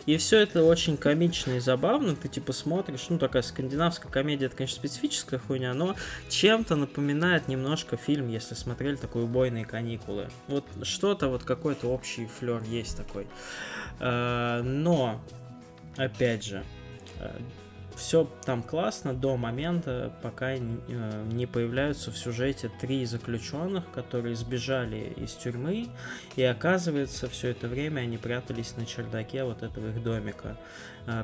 И 0.06 0.16
все 0.18 0.38
это 0.38 0.62
очень 0.62 0.96
комично 0.96 1.52
и 1.52 1.60
забавно, 1.60 2.14
ты 2.14 2.28
типа 2.28 2.52
смотришь, 2.52 3.06
ну, 3.08 3.18
такая 3.18 3.42
скандинавская 3.42 4.10
комедия, 4.10 4.46
это, 4.46 4.56
конечно, 4.56 4.76
специфическая 4.76 5.40
хуйня, 5.40 5.74
но 5.74 5.96
чем-то 6.28 6.76
напоминает 6.76 7.48
немножко 7.48 7.96
фильм, 7.96 8.28
если 8.28 8.54
смотрели 8.54 8.96
такой 8.96 9.24
«Убойные 9.24 9.64
каникулы». 9.64 10.28
Вот 10.46 10.64
что-то, 10.82 11.28
вот 11.28 11.42
какой-то 11.42 11.88
общий 11.88 12.28
флер 12.38 12.62
есть 12.62 12.96
такой. 12.96 13.26
Э, 14.00 14.62
Но, 14.62 15.20
опять 15.96 16.44
же, 16.44 16.62
все 17.96 18.28
там 18.44 18.62
классно 18.62 19.14
до 19.14 19.36
момента, 19.38 20.12
пока 20.22 20.52
э, 20.52 20.58
не 21.32 21.46
появляются 21.46 22.10
в 22.10 22.18
сюжете 22.18 22.70
три 22.80 23.06
заключенных, 23.06 23.90
которые 23.90 24.36
сбежали 24.36 25.14
из 25.16 25.32
тюрьмы, 25.32 25.88
и 26.36 26.42
оказывается, 26.42 27.28
все 27.28 27.48
это 27.48 27.68
время 27.68 28.02
они 28.02 28.18
прятались 28.18 28.76
на 28.76 28.84
чердаке 28.84 29.44
вот 29.44 29.62
этого 29.62 29.88
их 29.88 30.02
домика. 30.02 30.58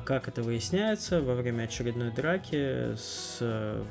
Как 0.05 0.27
это 0.27 0.41
выясняется, 0.41 1.21
во 1.21 1.35
время 1.35 1.63
очередной 1.63 2.09
драки 2.11 2.95
с 2.95 3.37
э, 3.41 3.83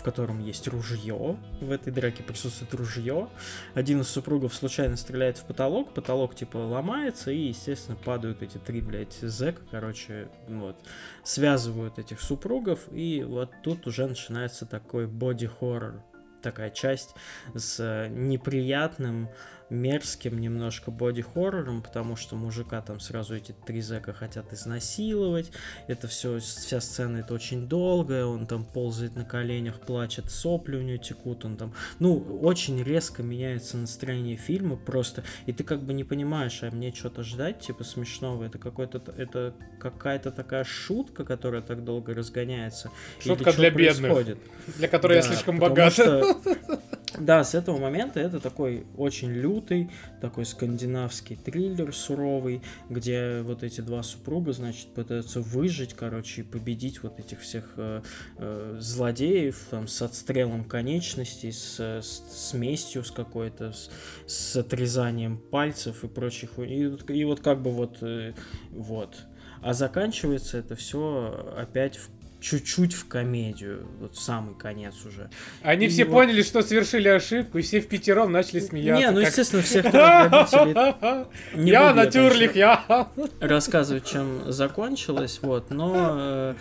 в 0.00 0.02
котором 0.02 0.40
есть 0.40 0.66
ружье. 0.66 1.36
В 1.60 1.70
этой 1.70 1.92
драке 1.92 2.22
присутствует 2.22 2.72
ружье. 2.72 3.28
Один 3.74 4.00
из 4.00 4.08
супругов 4.08 4.54
случайно 4.54 4.96
стреляет 4.96 5.36
в 5.36 5.44
потолок, 5.44 5.92
потолок 5.92 6.34
типа 6.34 6.56
ломается, 6.56 7.30
и, 7.30 7.48
естественно, 7.48 7.98
падают 8.02 8.42
эти 8.42 8.56
три, 8.56 8.80
блядь, 8.80 9.12
зэка, 9.20 9.60
короче, 9.70 10.28
вот, 10.48 10.76
связывают 11.22 11.98
этих 11.98 12.22
супругов, 12.22 12.80
и 12.90 13.22
вот 13.22 13.50
тут 13.62 13.86
уже 13.86 14.06
начинается 14.06 14.64
такой 14.64 15.06
боди-хоррор, 15.06 16.02
такая 16.40 16.70
часть 16.70 17.14
с 17.54 17.78
э, 17.78 18.08
неприятным, 18.08 19.28
мерзким 19.70 20.40
немножко 20.40 20.90
боди-хоррором, 20.90 21.82
потому 21.82 22.16
что 22.16 22.36
мужика 22.36 22.80
там 22.82 23.00
сразу 23.00 23.36
эти 23.36 23.54
три 23.66 23.80
зэка 23.80 24.12
хотят 24.12 24.52
изнасиловать, 24.52 25.50
это 25.86 26.08
все, 26.08 26.38
вся 26.40 26.80
сцена 26.80 27.18
это 27.18 27.34
очень 27.34 27.68
долгая, 27.68 28.24
он 28.26 28.46
там 28.46 28.64
ползает 28.64 29.14
на 29.16 29.24
коленях, 29.24 29.80
плачет, 29.80 30.30
сопли 30.30 30.76
у 30.76 30.82
него 30.82 30.98
текут, 30.98 31.44
он 31.44 31.56
там, 31.56 31.72
ну, 31.98 32.16
очень 32.42 32.82
резко 32.82 33.22
меняется 33.22 33.76
настроение 33.76 34.36
фильма 34.36 34.76
просто, 34.76 35.22
и 35.46 35.52
ты 35.52 35.64
как 35.64 35.82
бы 35.82 35.92
не 35.94 36.04
понимаешь, 36.04 36.60
а 36.62 36.70
мне 36.70 36.92
что-то 36.92 37.22
ждать, 37.22 37.60
типа, 37.60 37.84
смешного, 37.84 38.44
это 38.44 38.58
какой-то, 38.58 39.00
это 39.16 39.54
какая-то 39.78 40.30
такая 40.32 40.64
шутка, 40.64 41.24
которая 41.24 41.62
так 41.62 41.84
долго 41.84 42.12
разгоняется. 42.14 42.90
Шутка 43.20 43.52
для 43.52 43.70
бедных. 43.70 44.12
происходит? 44.12 44.38
Для 44.76 44.88
которой 44.88 45.16
я 45.18 45.22
Да, 45.22 45.28
слишком 45.28 45.54
потому 45.58 45.70
богат. 45.76 45.92
что- 45.92 46.40
Да, 47.18 47.42
с 47.42 47.54
этого 47.54 47.78
момента 47.78 48.20
это 48.20 48.38
такой 48.38 48.86
очень 48.96 49.32
лютый, 49.32 49.90
такой 50.20 50.46
скандинавский 50.46 51.36
триллер 51.36 51.92
суровый, 51.92 52.62
где 52.88 53.40
вот 53.42 53.64
эти 53.64 53.80
два 53.80 54.02
супруга, 54.02 54.52
значит, 54.52 54.94
пытаются 54.94 55.40
выжить, 55.40 55.94
короче, 55.94 56.42
и 56.42 56.44
победить 56.44 57.02
вот 57.02 57.18
этих 57.18 57.40
всех 57.40 57.72
э, 57.76 58.02
э, 58.38 58.76
злодеев, 58.78 59.58
там, 59.70 59.88
с 59.88 60.00
отстрелом 60.02 60.64
конечностей, 60.64 61.50
с, 61.50 61.80
с, 61.80 62.22
с 62.30 62.54
местью 62.54 63.02
с 63.02 63.10
какой-то, 63.10 63.72
с, 63.72 63.90
с 64.26 64.56
отрезанием 64.56 65.38
пальцев 65.38 66.04
и 66.04 66.08
прочих. 66.08 66.58
И, 66.58 66.96
и 67.08 67.24
вот 67.24 67.40
как 67.40 67.60
бы 67.60 67.72
вот, 67.72 67.98
э, 68.02 68.34
вот. 68.70 69.16
А 69.62 69.74
заканчивается 69.74 70.58
это 70.58 70.76
все 70.76 71.54
опять 71.56 71.96
в 71.96 72.19
чуть-чуть 72.40 72.94
в 72.94 73.06
комедию, 73.06 73.86
вот 74.00 74.16
самый 74.16 74.54
конец 74.54 74.94
уже. 75.04 75.30
Они 75.62 75.86
И 75.86 75.88
все 75.88 76.04
вот- 76.04 76.12
поняли, 76.12 76.42
что 76.42 76.62
совершили 76.62 77.08
ошибку, 77.08 77.58
и 77.58 77.62
все 77.62 77.80
в 77.80 77.86
пятером 77.88 78.32
начали 78.32 78.60
смеяться. 78.60 79.04
Не, 79.06 79.10
ну 79.10 79.20
как- 79.20 79.28
естественно, 79.28 79.62
всех 79.62 79.84
не 81.54 81.70
Я 81.70 81.92
натюрлих, 81.94 82.54
я. 82.56 83.08
рассказывать, 83.40 84.06
чем 84.06 84.50
закончилось, 84.52 85.40
вот, 85.42 85.70
но 85.70 86.54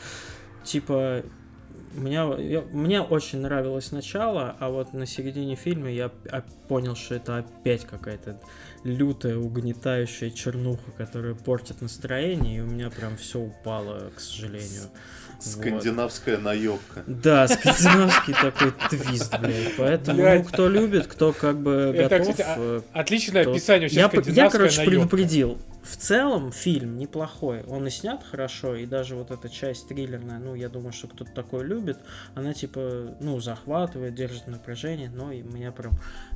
типа 0.64 1.24
меня, 1.94 2.32
я, 2.38 2.62
мне 2.72 3.02
очень 3.02 3.40
нравилось 3.42 3.92
начало, 3.92 4.56
а 4.60 4.70
вот 4.70 4.94
на 4.94 5.06
середине 5.08 5.56
фильма 5.56 5.90
я 5.90 6.10
понял, 6.68 6.96
что 6.96 7.16
это 7.16 7.38
опять 7.40 7.86
какая-то 7.86 8.40
лютая, 8.84 9.38
угнетающая 9.38 10.30
чернуха, 10.30 10.92
которая 10.98 11.34
портит 11.34 11.82
настроение, 11.82 12.58
и 12.58 12.62
у 12.62 12.66
меня 12.68 12.90
прям 12.92 13.18
все 13.18 13.40
упало, 13.40 14.12
к 14.16 14.20
сожалению. 14.20 14.84
Скандинавская 15.40 16.36
вот. 16.36 16.44
наебка. 16.44 17.04
Да, 17.08 17.48
скандинавский 17.48 18.34
такой 18.34 18.74
твист, 18.90 19.40
блядь. 19.40 19.76
Поэтому, 19.78 20.22
ну, 20.22 20.44
кто 20.44 20.68
любит, 20.68 21.08
кто 21.08 21.32
как 21.32 21.58
бы 21.60 21.94
Это, 21.96 22.20
готов... 22.20 22.36
кстати, 22.36 22.50
э, 22.58 22.82
отличное 22.94 23.48
описание 23.48 23.90
вообще 23.90 24.34
я, 24.34 24.50
короче, 24.50 24.84
предупредил. 24.84 25.58
В 25.90 25.98
целом 25.98 26.52
фильм 26.52 27.00
неплохой. 27.00 27.64
Он 27.64 27.88
и 27.88 27.90
снят 27.90 28.24
хорошо, 28.24 28.76
и 28.76 28.86
даже 28.86 29.16
вот 29.16 29.32
эта 29.32 29.50
часть 29.50 29.88
триллерная, 29.88 30.38
ну, 30.38 30.54
я 30.54 30.70
думаю, 30.70 30.94
что 30.94 31.08
кто-то 31.08 31.32
такой 31.32 31.64
любит, 31.64 31.98
она 32.36 32.54
типа, 32.54 33.16
ну, 33.20 33.40
захватывает, 33.40 34.14
держит 34.14 34.46
напряжение, 34.46 35.10
но 35.10 35.32
и 35.32 35.42
у 35.42 35.48
меня 35.48 35.72
прям 35.72 35.94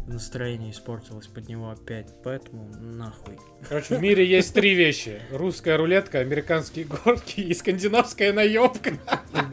настроение 0.07 0.71
испортилось 0.71 1.27
под 1.27 1.49
него 1.49 1.69
опять. 1.69 2.07
Поэтому 2.23 2.67
нахуй. 2.79 3.37
Короче, 3.69 3.95
в 3.95 4.01
мире 4.01 4.25
есть 4.25 4.55
три 4.55 4.73
вещи. 4.73 5.21
Русская 5.31 5.77
рулетка, 5.77 6.17
американские 6.17 6.85
горки 6.85 7.41
и 7.41 7.53
скандинавская 7.53 8.33
наебка. 8.33 8.93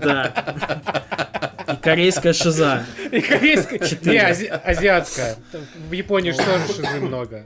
Да. 0.03 1.45
И 1.71 1.77
корейская 1.77 2.33
шиза. 2.33 2.87
И 3.13 3.21
корейская... 3.21 3.79
Не, 4.11 4.17
ази... 4.17 4.47
азиатская. 4.47 5.37
В 5.91 5.93
Японии 5.93 6.31
же 6.31 6.39
тоже 6.39 6.67
шизы 6.69 7.01
много. 7.01 7.45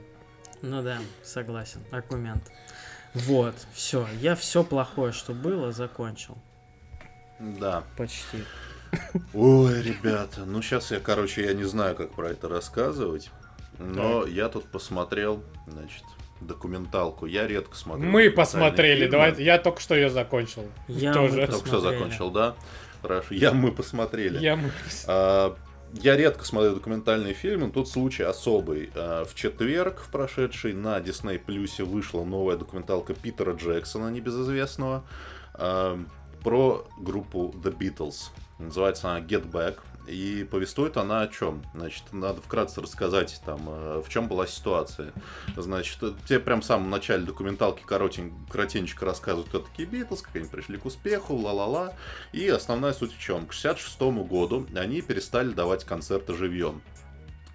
Ну 0.61 0.81
да, 0.81 0.99
согласен. 1.23 1.81
Аргумент. 1.91 2.51
Вот, 3.13 3.55
все. 3.73 4.07
Я 4.19 4.35
все 4.35 4.63
плохое, 4.63 5.13
что 5.13 5.33
было, 5.33 5.71
закончил. 5.71 6.37
Да. 7.39 7.83
Почти. 7.97 8.43
Ой, 9.33 9.81
ребята, 9.81 10.45
ну 10.45 10.61
сейчас 10.61 10.91
я, 10.91 10.99
короче, 10.99 11.45
я 11.45 11.53
не 11.53 11.63
знаю, 11.63 11.95
как 11.95 12.13
про 12.13 12.29
это 12.29 12.47
рассказывать, 12.47 13.29
но 13.77 14.21
так. 14.21 14.31
я 14.31 14.47
тут 14.47 14.65
посмотрел, 14.65 15.43
значит, 15.67 16.03
документалку. 16.39 17.25
Я 17.25 17.47
редко 17.47 17.75
смотрю. 17.75 18.09
Мы 18.09 18.29
посмотрели, 18.29 19.07
давай, 19.07 19.35
я 19.41 19.57
только 19.57 19.81
что 19.81 19.95
ее 19.95 20.09
закончил. 20.09 20.65
Я 20.87 21.13
тоже. 21.13 21.47
Только 21.47 21.67
что 21.67 21.79
закончил, 21.79 22.31
да? 22.31 22.55
Хорошо. 23.01 23.33
Я 23.35 23.51
мы 23.51 23.71
посмотрели. 23.71 24.39
Я 24.39 24.55
мы. 24.55 24.71
А, 25.07 25.55
я 26.01 26.17
редко 26.17 26.45
смотрю 26.45 26.75
документальные 26.75 27.33
фильмы, 27.33 27.71
тут 27.71 27.87
случай 27.87 28.23
особый. 28.23 28.91
А, 28.95 29.25
в 29.25 29.33
четверг, 29.35 29.99
в 29.99 30.11
прошедший, 30.11 30.73
на 30.73 30.99
Disney 30.99 31.43
Plus 31.43 31.83
вышла 31.83 32.23
новая 32.23 32.57
документалка 32.57 33.13
Питера 33.13 33.53
Джексона, 33.53 34.09
небезызвестного, 34.09 35.05
а, 35.53 35.99
про 36.43 36.87
группу 36.99 37.53
The 37.63 37.75
Beatles. 37.75 38.29
Называется 38.59 39.09
она 39.09 39.25
Get 39.25 39.49
Back. 39.49 39.79
И 40.07 40.47
повествует 40.49 40.97
она 40.97 41.21
о 41.21 41.27
чем? 41.27 41.63
Значит, 41.73 42.03
надо 42.11 42.41
вкратце 42.41 42.81
рассказать, 42.81 43.41
там, 43.45 43.61
э, 43.67 44.01
в 44.05 44.09
чем 44.09 44.27
была 44.27 44.45
ситуация. 44.45 45.13
Значит, 45.57 45.99
тебе 46.27 46.39
прям 46.39 46.61
в 46.61 46.65
самом 46.65 46.89
начале 46.89 47.23
документалки 47.23 47.83
коротень, 47.83 48.33
коротенько 48.49 49.05
рассказывают, 49.05 49.49
кто 49.49 49.59
такие 49.59 49.87
Битлз, 49.87 50.21
как 50.21 50.35
они 50.35 50.47
пришли 50.47 50.77
к 50.77 50.85
успеху, 50.85 51.35
ла-ла-ла. 51.35 51.93
И 52.33 52.47
основная 52.47 52.93
суть 52.93 53.15
в 53.15 53.19
чем? 53.19 53.47
К 53.47 53.53
66 53.53 53.99
году 54.27 54.67
они 54.75 55.01
перестали 55.01 55.49
давать 55.49 55.85
концерты 55.85 56.35
живьем 56.35 56.81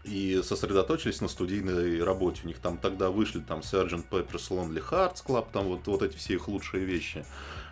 и 0.05 0.40
сосредоточились 0.42 1.20
на 1.20 1.28
студийной 1.28 2.03
работе. 2.03 2.40
У 2.44 2.48
них 2.48 2.59
там 2.59 2.78
тогда 2.78 3.11
вышли 3.11 3.40
там 3.40 3.61
Sgt. 3.61 4.09
Pepper's 4.11 4.51
Lonely 4.51 4.82
Hearts 4.82 5.24
Club, 5.24 5.46
там 5.53 5.66
вот, 5.66 5.86
вот 5.86 6.03
эти 6.03 6.16
все 6.16 6.34
их 6.34 6.48
лучшие 6.48 6.84
вещи. 6.84 7.24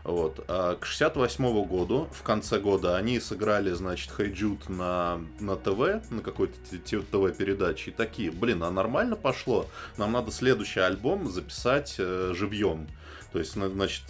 Вот. 0.05 0.45
А 0.49 0.77
к 0.77 0.87
68 0.87 1.65
году, 1.65 2.09
в 2.13 2.23
конце 2.23 2.59
года, 2.59 2.97
они 2.97 3.21
сыграли, 3.21 3.73
значит, 3.73 4.11
Jude 4.19 4.71
на, 4.71 5.21
на 5.41 5.57
ТВ, 5.57 6.11
на 6.11 6.23
какой-то 6.23 6.55
ТВ-передаче. 6.69 7.91
И 7.91 7.95
такие, 7.95 8.31
блин, 8.31 8.63
а 8.63 8.71
нормально 8.71 9.17
пошло? 9.17 9.67
Нам 9.97 10.13
надо 10.13 10.31
следующий 10.31 10.81
альбом 10.81 11.31
записать 11.31 11.97
э, 11.99 12.33
живьем. 12.35 12.89
То 13.33 13.39
есть, 13.41 13.53
значит, 13.53 14.05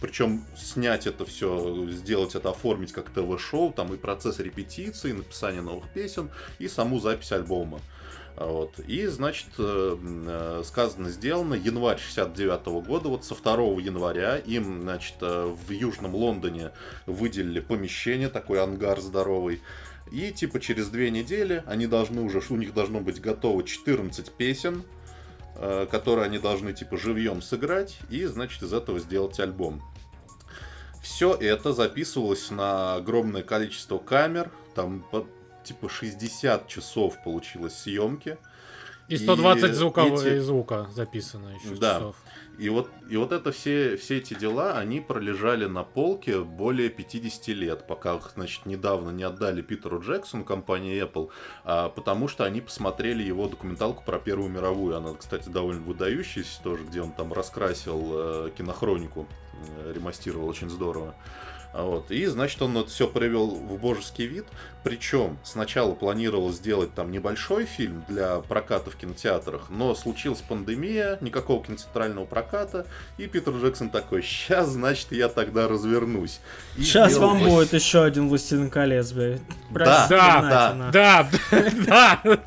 причем 0.00 0.44
снять 0.56 1.06
это 1.06 1.26
все, 1.26 1.86
сделать 1.90 2.34
это, 2.34 2.50
оформить 2.50 2.92
как 2.92 3.10
ТВ-шоу, 3.10 3.72
там 3.72 3.92
и 3.92 3.98
процесс 3.98 4.38
репетиции, 4.38 5.12
написания 5.12 5.60
новых 5.60 5.90
песен, 5.92 6.30
и 6.58 6.66
саму 6.66 7.00
запись 7.00 7.32
альбома. 7.32 7.80
Вот. 8.40 8.78
И, 8.86 9.06
значит, 9.06 9.48
э, 9.58 9.96
э, 10.00 10.62
сказано, 10.64 11.10
сделано, 11.10 11.52
январь 11.52 11.98
69 11.98 12.68
-го 12.68 12.82
года, 12.82 13.10
вот 13.10 13.22
со 13.22 13.34
2 13.34 13.78
января 13.78 14.38
им, 14.38 14.80
значит, 14.80 15.16
э, 15.20 15.54
в 15.54 15.70
Южном 15.70 16.14
Лондоне 16.14 16.70
выделили 17.04 17.60
помещение, 17.60 18.30
такой 18.30 18.62
ангар 18.62 18.98
здоровый, 18.98 19.60
и, 20.10 20.32
типа, 20.32 20.58
через 20.58 20.88
две 20.88 21.10
недели 21.10 21.62
они 21.66 21.86
должны 21.86 22.22
уже, 22.22 22.40
у 22.48 22.56
них 22.56 22.72
должно 22.72 23.00
быть 23.00 23.20
готово 23.20 23.62
14 23.62 24.32
песен, 24.32 24.84
которые 25.90 26.24
они 26.24 26.38
должны, 26.38 26.72
типа, 26.72 26.96
живьем 26.96 27.42
сыграть, 27.42 27.98
и, 28.08 28.24
значит, 28.24 28.62
из 28.62 28.72
этого 28.72 28.98
сделать 28.98 29.38
альбом. 29.38 29.82
Все 31.02 31.34
это 31.34 31.74
записывалось 31.74 32.50
на 32.50 32.94
огромное 32.94 33.42
количество 33.42 33.98
камер, 33.98 34.50
там 34.74 35.04
типа 35.64 35.88
60 35.88 36.68
часов 36.68 37.22
получилось 37.22 37.78
съемки. 37.78 38.38
И 39.08 39.16
120 39.16 39.70
и 39.70 39.72
звукового 39.72 40.20
эти... 40.20 40.38
звука 40.38 40.88
записано 40.94 41.48
еще 41.48 41.74
да. 41.74 41.94
часов. 41.94 42.16
И 42.60 42.68
вот, 42.68 42.90
и 43.08 43.16
вот 43.16 43.32
это 43.32 43.52
все, 43.52 43.96
все 43.96 44.18
эти 44.18 44.34
дела, 44.34 44.78
они 44.78 45.00
пролежали 45.00 45.64
на 45.64 45.82
полке 45.82 46.40
более 46.40 46.90
50 46.90 47.48
лет, 47.48 47.86
пока 47.86 48.16
их, 48.16 48.30
значит, 48.34 48.66
недавно 48.66 49.10
не 49.10 49.22
отдали 49.22 49.62
Питеру 49.62 50.00
Джексону, 50.00 50.44
компании 50.44 51.02
Apple, 51.02 51.30
а, 51.64 51.88
потому 51.88 52.28
что 52.28 52.44
они 52.44 52.60
посмотрели 52.60 53.22
его 53.22 53.48
документалку 53.48 54.04
про 54.04 54.18
Первую 54.18 54.50
мировую. 54.50 54.94
Она, 54.94 55.14
кстати, 55.14 55.48
довольно 55.48 55.80
выдающаяся 55.80 56.62
тоже, 56.62 56.84
где 56.84 57.00
он 57.00 57.12
там 57.12 57.32
раскрасил 57.32 58.10
э, 58.12 58.50
кинохронику, 58.56 59.26
э, 59.78 59.92
ремастировал 59.94 60.46
очень 60.46 60.68
здорово. 60.68 61.14
Вот. 61.72 62.10
И, 62.10 62.26
значит, 62.26 62.60
он 62.62 62.76
это 62.76 62.88
все 62.88 63.06
привел 63.06 63.48
в 63.48 63.78
божеский 63.78 64.26
вид. 64.26 64.46
Причем 64.82 65.38
сначала 65.44 65.94
планировал 65.94 66.50
сделать 66.52 66.94
там 66.94 67.10
небольшой 67.10 67.66
фильм 67.66 68.02
для 68.08 68.38
проката 68.38 68.90
в 68.90 68.96
кинотеатрах, 68.96 69.68
но 69.68 69.94
случилась 69.94 70.40
пандемия, 70.40 71.18
никакого 71.20 71.62
киноцентрального 71.62 72.24
проката, 72.24 72.86
и 73.18 73.26
Питер 73.26 73.52
Джексон 73.56 73.90
такой, 73.90 74.22
сейчас, 74.22 74.70
значит, 74.70 75.12
я 75.12 75.28
тогда 75.28 75.68
развернусь. 75.68 76.40
И 76.76 76.82
сейчас 76.82 77.18
вам 77.18 77.40
8... 77.40 77.46
будет 77.46 77.72
еще 77.74 78.02
один 78.02 78.30
«Властелин 78.30 78.70
колец», 78.70 79.12
блядь. 79.12 79.42
Да, 79.70 80.06
да, 80.08 80.90
да, 80.90 81.28
да, 81.50 82.20
да. 82.24 82.40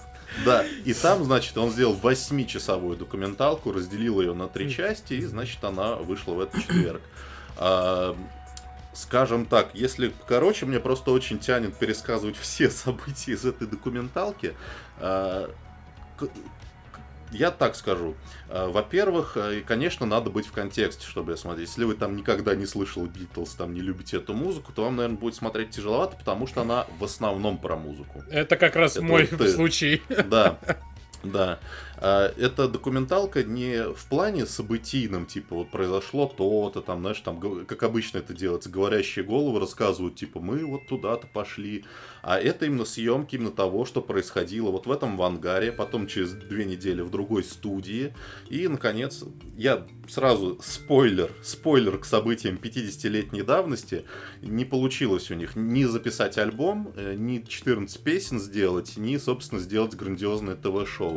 Да, 0.44 0.66
и 0.84 0.94
там, 0.96 1.24
значит, 1.24 1.56
он 1.60 1.70
сделал 1.70 1.94
восьмичасовую 1.94 2.98
документалку, 2.98 3.72
разделил 3.72 4.20
ее 4.20 4.34
на 4.34 4.48
три 4.48 4.72
части, 4.72 5.14
и, 5.14 5.26
значит, 5.26 5.64
она 5.64 5.98
вышла 5.98 6.34
в 6.34 6.40
этот 6.40 6.60
четверг. 6.62 7.02
Скажем 8.94 9.46
так, 9.46 9.72
если 9.74 10.14
короче, 10.28 10.66
мне 10.66 10.80
просто 10.80 11.12
очень 11.12 11.40
тянет 11.40 11.76
пересказывать 11.76 12.38
все 12.38 12.70
события 12.70 13.34
из 13.34 13.46
этой 13.46 13.68
документалки. 13.68 14.54
А, 15.00 15.50
я 17.32 17.50
так 17.50 17.76
скажу. 17.76 18.16
А, 18.50 18.70
во-первых, 18.70 19.36
э, 19.36 19.62
конечно, 19.66 20.06
надо 20.06 20.30
быть 20.30 20.46
в 20.46 20.52
контексте, 20.52 21.08
чтобы 21.08 21.36
смотреть. 21.36 21.70
Если 21.70 21.84
вы 21.84 21.96
там 21.96 22.16
никогда 22.16 22.56
не 22.56 22.66
слышали 22.66 23.08
Битлз, 23.08 23.56
там 23.56 23.74
не 23.74 23.82
любите 23.82 24.18
эту 24.18 24.34
музыку, 24.34 24.72
то 24.72 24.84
вам, 24.84 24.98
наверное, 24.98 25.18
будет 25.18 25.36
смотреть 25.36 25.72
тяжеловато, 25.72 26.16
потому 26.16 26.46
что 26.46 26.62
она 26.62 26.86
в 27.00 27.04
основном 27.04 27.58
про 27.58 27.76
музыку. 27.76 28.24
Это 28.30 28.56
как 28.56 28.76
раз 28.76 28.96
Это 28.96 29.06
мой 29.06 29.28
вот 29.32 29.50
случай. 29.50 30.02
Да. 30.30 30.60
Да. 31.24 31.60
А, 31.98 32.34
эта 32.38 32.68
документалка 32.68 33.44
не 33.44 33.94
в 33.94 34.06
плане 34.08 34.46
событийном, 34.46 35.26
типа, 35.26 35.56
вот 35.56 35.72
произошло 35.72 36.28
то-то, 36.28 36.82
там, 36.82 37.00
знаешь, 37.00 37.22
там, 37.22 37.66
как 37.66 37.84
обычно 37.84 38.18
это 38.18 38.34
делается, 38.34 38.70
говорящие 38.70 39.24
головы 39.24 39.60
рассказывают, 39.60 40.16
типа, 40.16 40.42
мы 40.42 40.66
вот 40.66 40.88
туда-то 40.88 41.28
пошли. 41.28 41.86
А 42.22 42.40
это 42.40 42.66
именно 42.66 42.86
съемки 42.86 43.36
именно 43.36 43.52
того, 43.52 43.86
что 43.86 44.02
происходило 44.02 44.70
вот 44.70 44.86
в 44.86 44.92
этом 44.92 45.22
ангаре, 45.22 45.72
потом 45.72 46.08
через 46.08 46.32
две 46.32 46.66
недели 46.66 47.02
в 47.02 47.10
другой 47.10 47.44
студии. 47.44 48.14
И, 48.50 48.68
наконец, 48.68 49.24
я 49.56 49.86
сразу 50.10 50.60
спойлер, 50.62 51.32
спойлер 51.42 51.98
к 51.98 52.06
событиям 52.06 52.60
50-летней 52.62 53.44
давности, 53.44 54.04
не 54.42 54.66
получилось 54.66 55.32
у 55.32 55.36
них 55.36 55.56
ни 55.56 55.86
записать 55.86 56.38
альбом, 56.38 56.92
э, 56.96 57.16
ни 57.16 57.40
14 57.40 58.04
песен 58.04 58.40
сделать, 58.40 58.98
ни, 58.98 59.16
собственно, 59.18 59.62
сделать 59.62 59.96
грандиозное 59.96 60.56
ТВ-шоу 60.56 61.13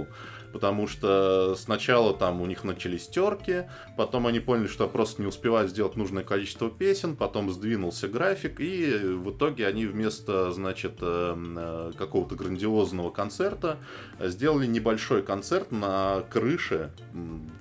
потому 0.52 0.86
что 0.86 1.54
сначала 1.54 2.14
там 2.14 2.40
у 2.40 2.46
них 2.46 2.64
начались 2.64 3.06
терки, 3.08 3.64
потом 3.96 4.26
они 4.26 4.40
поняли, 4.40 4.68
что 4.68 4.88
просто 4.88 5.20
не 5.20 5.28
успевают 5.28 5.70
сделать 5.70 5.96
нужное 5.96 6.24
количество 6.24 6.70
песен, 6.70 7.14
потом 7.14 7.50
сдвинулся 7.50 8.08
график, 8.08 8.60
и 8.60 8.86
в 8.86 9.32
итоге 9.32 9.66
они 9.66 9.84
вместо, 9.84 10.52
значит, 10.52 10.94
э, 11.02 11.36
э, 11.36 11.92
какого-то 11.98 12.36
грандиозного 12.36 13.10
концерта 13.10 13.76
сделали 14.18 14.66
небольшой 14.66 15.22
концерт 15.22 15.72
на 15.72 16.22
крыше 16.30 16.90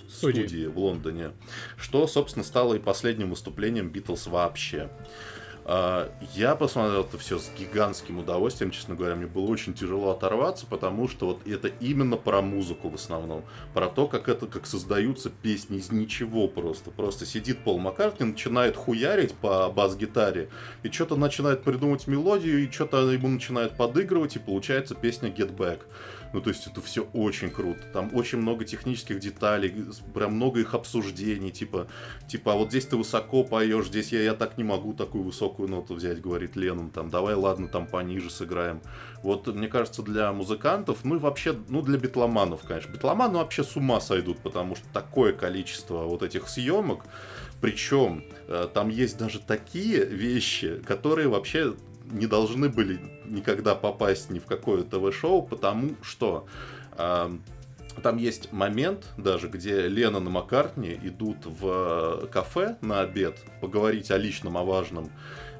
студии, 0.09 0.47
студии 0.47 0.67
в 0.67 0.79
Лондоне, 0.79 1.31
что, 1.77 2.07
собственно, 2.07 2.45
стало 2.45 2.75
и 2.75 2.79
последним 2.79 3.31
выступлением 3.31 3.89
Битлз 3.89 4.27
вообще. 4.27 4.89
А, 5.67 6.11
я 6.35 6.55
посмотрел 6.55 7.01
это 7.01 7.17
все 7.17 7.39
с 7.39 7.51
гигантским 7.57 8.19
удовольствием, 8.19 8.69
честно 8.69 8.93
говоря. 8.93 9.15
Мне 9.15 9.25
было 9.25 9.47
очень 9.47 9.73
тяжело 9.73 10.11
оторваться, 10.11 10.67
потому 10.67 11.07
что 11.07 11.25
вот 11.25 11.47
это 11.47 11.69
именно 11.79 12.17
про 12.17 12.41
музыку 12.41 12.89
в 12.89 12.95
основном. 12.95 13.43
Про 13.73 13.87
то, 13.87 14.07
как 14.07 14.29
это, 14.29 14.45
как 14.45 14.67
создаются 14.67 15.31
песни 15.31 15.77
из 15.77 15.91
ничего 15.91 16.47
просто. 16.47 16.91
Просто 16.91 17.25
сидит 17.25 17.59
Пол 17.63 17.79
Маккартни, 17.79 18.27
начинает 18.27 18.77
хуярить 18.77 19.33
по 19.33 19.69
бас-гитаре, 19.71 20.49
и 20.83 20.91
что-то 20.91 21.15
начинает 21.15 21.63
придумывать 21.63 22.05
мелодию, 22.05 22.63
и 22.63 22.71
что-то 22.71 23.09
ему 23.09 23.27
начинает 23.27 23.75
подыгрывать, 23.75 24.35
и 24.35 24.39
получается 24.39 24.93
песня 24.93 25.29
Get 25.29 25.55
Back. 25.55 25.79
Ну, 26.33 26.41
то 26.41 26.49
есть 26.49 26.67
это 26.67 26.81
все 26.81 27.03
очень 27.13 27.49
круто. 27.49 27.81
Там 27.93 28.09
очень 28.13 28.39
много 28.39 28.65
технических 28.65 29.19
деталей, 29.19 29.73
прям 30.13 30.33
много 30.33 30.59
их 30.59 30.73
обсуждений, 30.73 31.51
типа, 31.51 31.87
типа, 32.27 32.53
а 32.53 32.55
вот 32.55 32.69
здесь 32.69 32.85
ты 32.85 32.97
высоко 32.97 33.43
поешь, 33.43 33.87
здесь 33.87 34.11
я, 34.11 34.21
я 34.21 34.33
так 34.33 34.57
не 34.57 34.63
могу 34.63 34.93
такую 34.93 35.23
высокую 35.23 35.69
ноту 35.69 35.95
взять, 35.95 36.21
говорит 36.21 36.55
Леннон, 36.55 36.89
там, 36.89 37.09
давай, 37.09 37.35
ладно, 37.35 37.67
там 37.67 37.87
пониже 37.87 38.29
сыграем. 38.29 38.81
Вот, 39.23 39.47
мне 39.47 39.67
кажется, 39.67 40.03
для 40.03 40.31
музыкантов, 40.33 41.03
ну 41.03 41.15
и 41.15 41.19
вообще, 41.19 41.55
ну 41.69 41.81
для 41.81 41.97
битломанов, 41.97 42.61
конечно. 42.61 42.91
Битломаны 42.91 43.37
вообще 43.37 43.63
с 43.63 43.75
ума 43.75 43.99
сойдут, 43.99 44.39
потому 44.39 44.75
что 44.75 44.85
такое 44.93 45.33
количество 45.33 46.03
вот 46.03 46.21
этих 46.21 46.47
съемок, 46.47 47.05
причем 47.61 48.23
э, 48.47 48.67
там 48.73 48.89
есть 48.89 49.17
даже 49.17 49.39
такие 49.39 50.05
вещи, 50.05 50.79
которые 50.85 51.27
вообще 51.27 51.73
не 52.11 52.27
должны 52.27 52.69
были 52.69 52.99
никогда 53.25 53.75
попасть 53.75 54.29
ни 54.29 54.39
в 54.39 54.45
какое 54.45 54.83
ТВ-шоу, 54.83 55.43
потому 55.43 55.95
что 56.01 56.47
э, 56.97 57.29
там 58.01 58.17
есть 58.17 58.51
момент 58.51 59.07
даже, 59.17 59.47
где 59.47 59.87
Лена 59.87 60.17
и 60.17 60.21
Маккартни 60.21 60.99
идут 61.03 61.45
в 61.45 62.27
кафе 62.31 62.77
на 62.81 63.01
обед 63.01 63.37
поговорить 63.61 64.11
о 64.11 64.17
личном, 64.17 64.57
о 64.57 64.63
важном. 64.63 65.09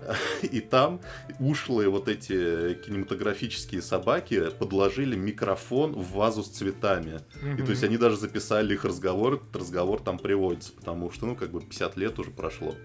И 0.44 0.60
там 0.60 1.02
ушлые 1.40 1.90
вот 1.90 2.08
эти 2.08 2.76
кинематографические 2.76 3.82
собаки 3.82 4.52
подложили 4.52 5.16
микрофон 5.16 5.94
в 5.94 6.12
вазу 6.14 6.44
с 6.44 6.50
цветами. 6.50 7.22
Mm-hmm. 7.42 7.62
И 7.62 7.66
то 7.66 7.72
есть 7.72 7.84
они 7.84 7.98
даже 7.98 8.18
записали 8.18 8.74
их 8.74 8.86
разговор, 8.86 9.36
этот 9.36 9.56
разговор 9.56 10.02
там 10.02 10.20
приводится, 10.20 10.74
потому 10.74 11.12
что, 11.12 11.26
ну, 11.26 11.36
как 11.36 11.52
бы 11.52 11.62
50 11.62 11.98
лет 11.98 12.20
уже 12.20 12.32
прошло. 12.32 12.76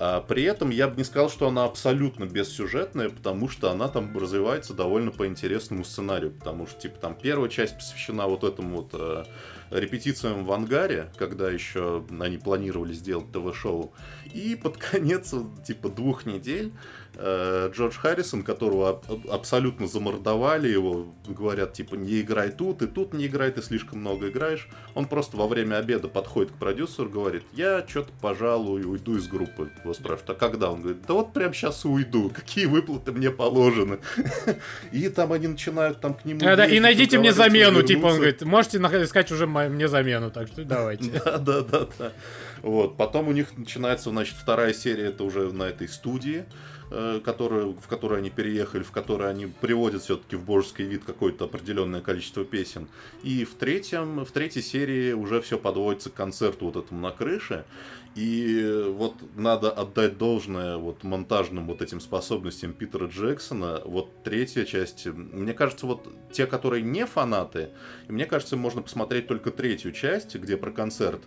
А 0.00 0.20
при 0.20 0.44
этом 0.44 0.70
я 0.70 0.86
бы 0.86 0.96
не 0.96 1.02
сказал, 1.02 1.28
что 1.28 1.48
она 1.48 1.64
абсолютно 1.64 2.24
бессюжетная, 2.24 3.08
потому 3.10 3.48
что 3.48 3.72
она 3.72 3.88
там 3.88 4.16
развивается 4.16 4.72
довольно 4.72 5.10
по 5.10 5.26
интересному 5.26 5.84
сценарию, 5.84 6.30
потому 6.30 6.68
что, 6.68 6.80
типа, 6.80 7.00
там 7.00 7.16
первая 7.20 7.50
часть 7.50 7.74
посвящена 7.74 8.28
вот 8.28 8.44
этому 8.44 8.82
вот 8.82 8.90
э, 8.92 9.24
репетициям 9.70 10.44
в 10.44 10.52
ангаре, 10.52 11.10
когда 11.16 11.50
еще 11.50 12.06
они 12.20 12.38
планировали 12.38 12.92
сделать 12.92 13.32
ТВ-шоу, 13.32 13.92
и 14.32 14.54
под 14.54 14.76
конец, 14.76 15.34
типа, 15.66 15.88
двух 15.88 16.26
недель 16.26 16.72
Джордж 17.20 17.96
Харрисон, 17.98 18.42
которого 18.42 19.02
абсолютно 19.28 19.88
замордовали 19.88 20.68
его, 20.68 21.12
говорят, 21.26 21.72
типа, 21.72 21.96
не 21.96 22.20
играй 22.20 22.50
тут, 22.50 22.82
и 22.82 22.86
тут 22.86 23.12
не 23.12 23.26
играй, 23.26 23.50
ты 23.50 23.60
слишком 23.60 23.98
много 24.00 24.28
играешь. 24.28 24.68
Он 24.94 25.06
просто 25.06 25.36
во 25.36 25.48
время 25.48 25.76
обеда 25.76 26.06
подходит 26.06 26.52
к 26.52 26.54
продюсеру, 26.54 27.08
говорит, 27.08 27.42
я 27.52 27.84
что-то, 27.86 28.12
пожалуй, 28.20 28.84
уйду 28.84 29.16
из 29.16 29.26
группы. 29.26 29.70
Его 29.82 29.94
спрашивают, 29.94 30.30
а 30.30 30.34
когда? 30.34 30.70
Он 30.70 30.80
говорит, 30.80 31.02
да 31.08 31.14
вот 31.14 31.32
прям 31.32 31.52
сейчас 31.52 31.84
уйду, 31.84 32.30
какие 32.34 32.66
выплаты 32.66 33.10
мне 33.10 33.30
положены. 33.30 33.98
И 34.92 35.08
там 35.08 35.32
они 35.32 35.48
начинают 35.48 36.00
там 36.00 36.14
к 36.14 36.24
нему... 36.24 36.38
Да, 36.38 36.54
да, 36.54 36.66
и 36.66 36.78
найдите 36.78 37.18
мне 37.18 37.32
замену, 37.32 37.82
типа, 37.82 38.06
он 38.06 38.16
говорит, 38.16 38.42
можете 38.42 38.78
искать 38.78 39.32
уже 39.32 39.46
мне 39.48 39.88
замену, 39.88 40.30
так 40.30 40.48
что 40.48 40.64
давайте. 40.64 41.08
Да, 41.28 41.38
да, 41.38 41.60
да, 41.62 41.88
да. 41.98 42.12
Вот, 42.62 42.96
потом 42.96 43.28
у 43.28 43.32
них 43.32 43.56
начинается, 43.56 44.10
значит, 44.10 44.36
вторая 44.36 44.72
серия, 44.72 45.06
это 45.06 45.24
уже 45.24 45.52
на 45.52 45.64
этой 45.64 45.88
студии. 45.88 46.44
Э, 46.90 47.20
которую, 47.22 47.74
в 47.74 47.86
которую 47.86 48.20
они 48.20 48.30
переехали, 48.30 48.82
в 48.82 48.92
которой 48.92 49.28
они 49.28 49.44
приводят 49.46 50.02
все-таки 50.02 50.36
в 50.36 50.44
божеский 50.44 50.86
вид 50.86 51.04
какое-то 51.04 51.44
определенное 51.44 52.00
количество 52.00 52.46
песен. 52.46 52.88
И 53.22 53.44
в, 53.44 53.56
третьем, 53.56 54.24
в 54.24 54.30
третьей 54.30 54.62
серии 54.62 55.12
уже 55.12 55.42
все 55.42 55.58
подводится 55.58 56.08
к 56.08 56.14
концерту 56.14 56.64
вот 56.64 56.76
этому 56.76 57.02
на 57.02 57.10
крыше. 57.10 57.66
И 58.14 58.86
вот 58.88 59.16
надо 59.36 59.70
отдать 59.70 60.16
должное 60.16 60.78
вот 60.78 61.04
монтажным 61.04 61.66
вот 61.66 61.82
этим 61.82 62.00
способностям 62.00 62.72
Питера 62.72 63.06
Джексона. 63.06 63.82
Вот 63.84 64.22
третья 64.24 64.64
часть, 64.64 65.04
мне 65.04 65.52
кажется, 65.52 65.84
вот 65.84 66.08
те, 66.32 66.46
которые 66.46 66.82
не 66.82 67.04
фанаты, 67.04 67.68
мне 68.08 68.24
кажется, 68.24 68.56
можно 68.56 68.80
посмотреть 68.80 69.26
только 69.26 69.50
третью 69.50 69.92
часть, 69.92 70.36
где 70.36 70.56
про 70.56 70.70
концерт, 70.70 71.20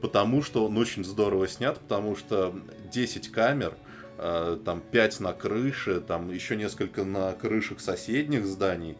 потому 0.00 0.42
что 0.42 0.64
он 0.64 0.78
очень 0.78 1.04
здорово 1.04 1.46
снят, 1.46 1.78
потому 1.78 2.16
что 2.16 2.54
10 2.90 3.28
камер, 3.28 3.74
Э, 3.74 3.83
там 4.16 4.82
5 4.90 5.20
на 5.20 5.32
крыше, 5.32 6.00
там 6.00 6.30
еще 6.30 6.56
несколько 6.56 7.04
на 7.04 7.32
крышах 7.32 7.80
соседних 7.80 8.46
зданий 8.46 8.96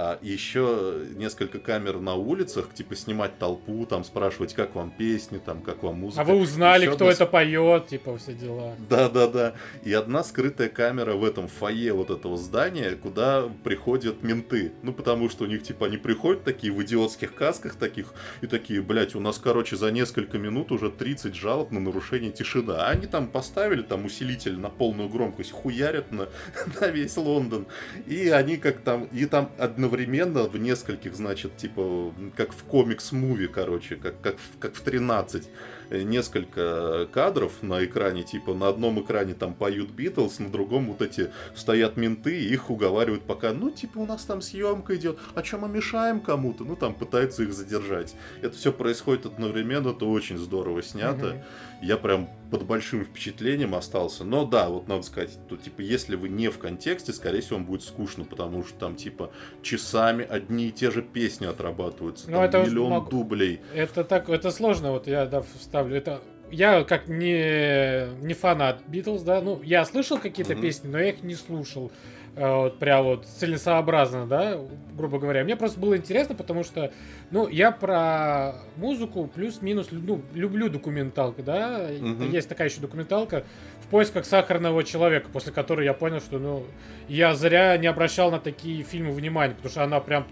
а 0.00 0.16
еще 0.22 1.06
несколько 1.16 1.58
камер 1.58 1.98
на 1.98 2.14
улицах, 2.14 2.72
типа 2.72 2.94
снимать 2.94 3.36
толпу, 3.36 3.84
там 3.84 4.04
спрашивать, 4.04 4.54
как 4.54 4.76
вам 4.76 4.92
песни, 4.92 5.38
там, 5.38 5.60
как 5.60 5.82
вам 5.82 5.96
музыка. 5.96 6.22
А 6.22 6.24
вы 6.24 6.36
узнали, 6.36 6.82
еще 6.82 6.92
кто 6.94 7.06
одна... 7.06 7.14
это 7.14 7.26
поет, 7.26 7.88
типа, 7.88 8.16
все 8.16 8.32
дела. 8.32 8.76
Да, 8.88 9.08
да, 9.08 9.26
да. 9.26 9.54
И 9.82 9.92
одна 9.92 10.22
скрытая 10.22 10.68
камера 10.68 11.14
в 11.14 11.24
этом 11.24 11.48
фойе 11.48 11.92
вот 11.94 12.10
этого 12.10 12.36
здания, 12.36 12.92
куда 12.92 13.48
приходят 13.64 14.22
менты. 14.22 14.70
Ну, 14.84 14.92
потому 14.92 15.28
что 15.28 15.42
у 15.42 15.46
них, 15.48 15.64
типа, 15.64 15.86
они 15.86 15.96
приходят 15.96 16.44
такие 16.44 16.72
в 16.72 16.80
идиотских 16.80 17.34
касках 17.34 17.74
таких, 17.74 18.14
и 18.40 18.46
такие, 18.46 18.80
блядь, 18.80 19.16
у 19.16 19.20
нас, 19.20 19.38
короче, 19.38 19.74
за 19.74 19.90
несколько 19.90 20.38
минут 20.38 20.70
уже 20.70 20.92
30 20.92 21.34
жалоб 21.34 21.72
на 21.72 21.80
нарушение 21.80 22.30
тишины. 22.30 22.74
А 22.74 22.90
они 22.90 23.08
там 23.08 23.26
поставили 23.26 23.82
там 23.82 24.04
усилитель 24.04 24.60
на 24.60 24.70
полную 24.70 25.08
громкость, 25.08 25.50
хуярят 25.50 26.12
на, 26.12 26.28
на 26.80 26.86
весь 26.86 27.16
Лондон. 27.16 27.66
И 28.06 28.28
они 28.28 28.58
как 28.58 28.78
там, 28.78 29.06
и 29.06 29.26
там 29.26 29.50
одно 29.58 29.87
одновременно 29.88 30.44
в 30.44 30.56
нескольких, 30.58 31.14
значит, 31.14 31.56
типа, 31.56 32.12
как 32.36 32.52
в 32.52 32.64
комикс-муви, 32.64 33.48
короче, 33.48 33.96
как, 33.96 34.20
как, 34.20 34.36
как 34.60 34.74
в 34.74 34.80
13 34.82 35.48
Э, 35.90 36.02
несколько 36.02 37.08
кадров 37.12 37.62
на 37.62 37.84
экране, 37.84 38.22
типа 38.22 38.52
на 38.54 38.68
одном 38.68 39.00
экране 39.00 39.34
там 39.34 39.54
поют 39.54 39.90
Битлз, 39.90 40.38
на 40.38 40.50
другом 40.50 40.86
вот 40.86 41.00
эти 41.00 41.30
стоят 41.54 41.96
менты, 41.96 42.38
и 42.38 42.52
их 42.52 42.70
уговаривают 42.70 43.24
пока, 43.24 43.52
ну 43.52 43.70
типа 43.70 43.98
у 43.98 44.06
нас 44.06 44.24
там 44.24 44.42
съемка 44.42 44.96
идет, 44.96 45.18
а 45.34 45.42
чем 45.42 45.60
мы 45.60 45.68
мешаем 45.68 46.20
кому-то? 46.20 46.64
Ну 46.64 46.76
там 46.76 46.94
пытаются 46.94 47.42
их 47.42 47.54
задержать. 47.54 48.14
Это 48.42 48.54
все 48.54 48.72
происходит 48.72 49.26
одновременно, 49.26 49.88
это 49.88 50.04
очень 50.04 50.36
здорово 50.36 50.82
снято. 50.82 51.28
Угу. 51.28 51.44
Я 51.82 51.96
прям 51.96 52.28
под 52.50 52.64
большим 52.64 53.04
впечатлением 53.04 53.74
остался. 53.74 54.24
Но 54.24 54.44
да, 54.44 54.68
вот 54.68 54.88
надо 54.88 55.02
сказать, 55.02 55.38
то 55.48 55.56
типа 55.56 55.80
если 55.80 56.16
вы 56.16 56.28
не 56.28 56.48
в 56.48 56.58
контексте, 56.58 57.12
скорее 57.12 57.40
всего, 57.40 57.56
вам 57.56 57.66
будет 57.66 57.82
скучно, 57.82 58.24
потому 58.24 58.64
что 58.64 58.78
там 58.78 58.94
типа 58.94 59.30
часами 59.62 60.24
одни 60.28 60.68
и 60.68 60.72
те 60.72 60.90
же 60.90 61.02
песни 61.02 61.46
отрабатываются, 61.46 62.30
ну, 62.30 62.42
это 62.42 62.62
миллион 62.62 62.90
могу... 62.90 63.10
дублей. 63.10 63.60
Это 63.74 64.04
так, 64.04 64.28
это 64.28 64.50
сложно, 64.50 64.92
вот 64.92 65.06
я 65.06 65.26
да, 65.26 65.42
вставлю 65.42 65.88
ставлю. 65.88 65.96
Это 65.96 66.20
я 66.50 66.84
как 66.84 67.08
не, 67.08 68.08
не 68.24 68.34
фанат 68.34 68.82
Битлз, 68.86 69.22
да, 69.22 69.40
ну, 69.40 69.60
я 69.62 69.84
слышал 69.84 70.18
какие-то 70.18 70.54
mm-hmm. 70.54 70.60
песни, 70.60 70.88
но 70.88 70.98
я 70.98 71.10
их 71.10 71.22
не 71.22 71.34
слушал 71.34 71.92
вот 72.36 72.78
прям 72.78 73.04
вот 73.04 73.26
целесообразно, 73.26 74.26
да, 74.26 74.58
грубо 74.96 75.18
говоря. 75.18 75.44
Мне 75.44 75.56
просто 75.56 75.80
было 75.80 75.96
интересно, 75.96 76.34
потому 76.34 76.62
что, 76.64 76.92
ну, 77.30 77.48
я 77.48 77.72
про 77.72 78.54
музыку 78.76 79.30
плюс-минус, 79.32 79.88
ну, 79.90 80.22
люблю 80.34 80.68
документалку, 80.68 81.42
да, 81.42 81.90
mm-hmm. 81.90 82.30
есть 82.30 82.48
такая 82.48 82.68
еще 82.68 82.80
документалка 82.80 83.44
в 83.82 83.88
поисках 83.88 84.24
сахарного 84.24 84.84
человека, 84.84 85.28
после 85.32 85.52
которой 85.52 85.84
я 85.84 85.94
понял, 85.94 86.20
что, 86.20 86.38
ну, 86.38 86.64
я 87.08 87.34
зря 87.34 87.76
не 87.76 87.86
обращал 87.86 88.30
на 88.30 88.38
такие 88.38 88.82
фильмы 88.82 89.12
внимания, 89.12 89.54
потому 89.54 89.70
что 89.70 89.84
она 89.84 90.00
прям 90.00 90.26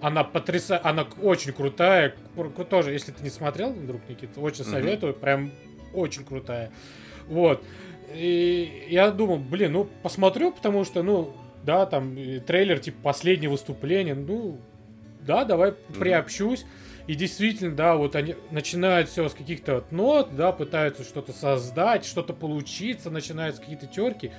она 0.00 0.24
потрясающая, 0.24 0.88
она 0.88 1.06
очень 1.20 1.52
крутая. 1.52 2.14
Тоже, 2.70 2.92
если 2.92 3.12
ты 3.12 3.22
не 3.22 3.30
смотрел, 3.30 3.70
вдруг, 3.72 4.00
Никита, 4.08 4.40
очень 4.40 4.64
mm-hmm. 4.64 4.70
советую. 4.70 5.14
Прям 5.14 5.50
очень 5.92 6.24
крутая. 6.24 6.70
Вот. 7.28 7.62
И 8.12 8.86
я 8.88 9.10
думал, 9.10 9.38
блин, 9.38 9.72
ну 9.72 9.88
посмотрю, 10.02 10.52
потому 10.52 10.84
что, 10.84 11.02
ну, 11.02 11.32
да, 11.64 11.86
там 11.86 12.16
трейлер 12.46 12.78
типа 12.78 12.98
последнее 13.02 13.50
выступление, 13.50 14.14
ну, 14.14 14.58
да, 15.20 15.44
давай 15.44 15.70
mm-hmm. 15.70 15.98
приобщусь. 15.98 16.64
И 17.06 17.14
действительно, 17.14 17.74
да, 17.74 17.96
вот 17.96 18.14
они 18.14 18.36
начинают 18.50 19.08
все 19.08 19.28
с 19.28 19.34
каких-то 19.34 19.76
вот 19.76 19.90
нот, 19.90 20.36
да, 20.36 20.52
пытаются 20.52 21.02
что-то 21.02 21.32
создать, 21.32 22.04
что-то 22.04 22.32
получиться, 22.32 23.10
начинаются 23.10 23.60
какие-то 23.60 23.86
терки. 23.86 24.30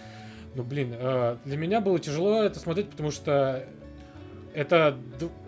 Ну, 0.55 0.63
блин, 0.63 0.93
э, 0.97 1.37
для 1.43 1.57
меня 1.57 1.81
было 1.81 1.99
тяжело 1.99 2.43
это 2.43 2.59
смотреть, 2.59 2.89
потому 2.89 3.11
что 3.11 3.65
это 4.53 4.97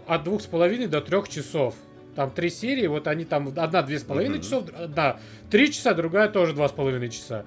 от 0.07 0.23
двух 0.23 0.41
с 0.41 0.45
половиной 0.45 0.87
до 0.87 1.01
трех 1.01 1.29
часов. 1.29 1.75
Там 2.15 2.29
три 2.31 2.49
серии, 2.49 2.87
вот 2.87 3.07
они 3.07 3.25
там, 3.25 3.53
одна 3.55 3.81
две 3.81 3.99
с 3.99 4.03
половиной 4.03 4.39
часов, 4.39 4.65
одна 4.77 5.19
три 5.49 5.71
часа, 5.71 5.93
другая 5.93 6.29
тоже 6.29 6.53
два 6.53 6.67
с 6.67 6.71
половиной 6.71 7.09
часа. 7.09 7.45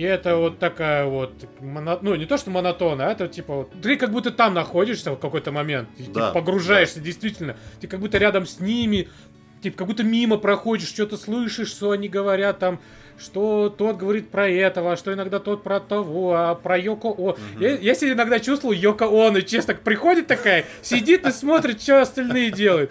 И 0.00 0.02
это 0.02 0.36
вот 0.36 0.58
такая 0.58 1.04
вот, 1.04 1.30
моно... 1.60 1.98
ну 2.00 2.14
не 2.14 2.24
то 2.24 2.38
что 2.38 2.50
монотонно, 2.50 3.06
а 3.06 3.12
это 3.12 3.28
типа 3.28 3.54
вот, 3.54 3.82
ты 3.82 3.96
как 3.96 4.10
будто 4.12 4.30
там 4.30 4.54
находишься 4.54 5.12
в 5.12 5.18
какой-то 5.18 5.52
момент, 5.52 5.90
ты, 5.94 6.04
да, 6.04 6.28
ты 6.28 6.34
погружаешься 6.34 7.00
да. 7.00 7.04
действительно, 7.04 7.56
ты 7.82 7.86
как 7.86 8.00
будто 8.00 8.16
рядом 8.16 8.46
с 8.46 8.60
ними, 8.60 9.10
типа, 9.60 9.76
как 9.76 9.86
будто 9.88 10.02
мимо 10.02 10.38
проходишь, 10.38 10.88
что-то 10.88 11.18
слышишь, 11.18 11.68
что 11.68 11.90
они 11.90 12.08
говорят, 12.08 12.58
там, 12.58 12.80
что 13.18 13.68
тот 13.68 13.98
говорит 13.98 14.30
про 14.30 14.48
этого, 14.48 14.92
а 14.92 14.96
что 14.96 15.12
иногда 15.12 15.38
тот 15.38 15.62
про 15.62 15.80
того, 15.80 16.34
а 16.34 16.54
про 16.54 16.78
Йоко 16.78 17.08
О. 17.08 17.36
Я, 17.58 17.76
я 17.76 17.94
себя 17.94 18.12
иногда 18.12 18.40
чувствовал 18.40 18.72
Йоко 18.72 19.02
Он, 19.02 19.36
и 19.36 19.42
честно, 19.42 19.74
приходит 19.74 20.28
такая, 20.28 20.64
сидит 20.80 21.26
и 21.26 21.30
смотрит, 21.30 21.82
что 21.82 22.00
остальные 22.00 22.52
делают. 22.52 22.90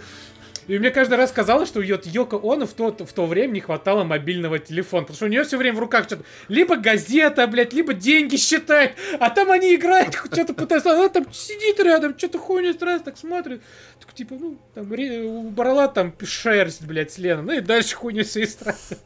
И 0.69 0.77
мне 0.77 0.91
каждый 0.91 1.15
раз 1.15 1.31
казалось, 1.31 1.67
что 1.67 1.81
вот 1.81 2.05
Йоко 2.05 2.39
Оно 2.43 2.67
в 2.67 2.73
то, 2.73 2.91
в 2.91 3.11
то 3.11 3.25
время 3.25 3.53
не 3.53 3.59
хватало 3.59 4.03
мобильного 4.03 4.59
телефона. 4.59 5.01
Потому 5.01 5.15
что 5.15 5.25
у 5.25 5.29
нее 5.29 5.43
все 5.43 5.57
время 5.57 5.75
в 5.75 5.79
руках 5.79 6.03
что-то... 6.05 6.23
Либо 6.47 6.75
газета, 6.75 7.47
блядь, 7.47 7.73
либо 7.73 7.93
деньги 7.95 8.35
считает. 8.35 8.91
А 9.19 9.31
там 9.31 9.49
они 9.49 9.73
играют, 9.73 10.13
что-то 10.31 10.53
пытаются... 10.53 10.91
Она 10.91 11.09
там 11.09 11.25
сидит 11.33 11.79
рядом, 11.79 12.15
что-то 12.15 12.37
хуйню 12.37 12.73
страсть 12.73 13.03
так 13.03 13.17
смотрит. 13.17 13.63
Так, 14.09 14.15
типа, 14.15 14.35
ну, 14.39 14.57
там, 14.73 14.91
ре- 14.91 15.21
убрала 15.21 15.87
там 15.87 16.11
шерсть, 16.23 16.83
блядь, 16.83 17.11
с 17.11 17.19
Лены. 17.19 17.43
Ну 17.43 17.53
и 17.53 17.61
дальше 17.61 17.95
хуйню 17.95 18.23
страсть. 18.23 18.97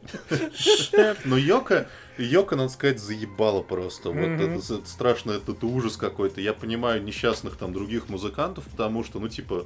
Но 1.25 1.35
Йока, 1.37 1.89
Йока, 2.17 2.55
надо 2.55 2.69
сказать, 2.69 2.99
заебала 2.99 3.61
просто. 3.63 4.11
Вот 4.11 4.17
это, 4.19 4.43
это 4.75 4.85
страшно, 4.87 5.31
это, 5.31 5.51
это 5.51 5.65
ужас 5.65 5.97
какой-то. 5.97 6.41
Я 6.41 6.53
понимаю 6.53 7.03
несчастных 7.03 7.57
там 7.57 7.73
других 7.73 8.07
музыкантов, 8.07 8.65
потому 8.65 9.03
что, 9.03 9.19
ну, 9.19 9.27
типа, 9.27 9.65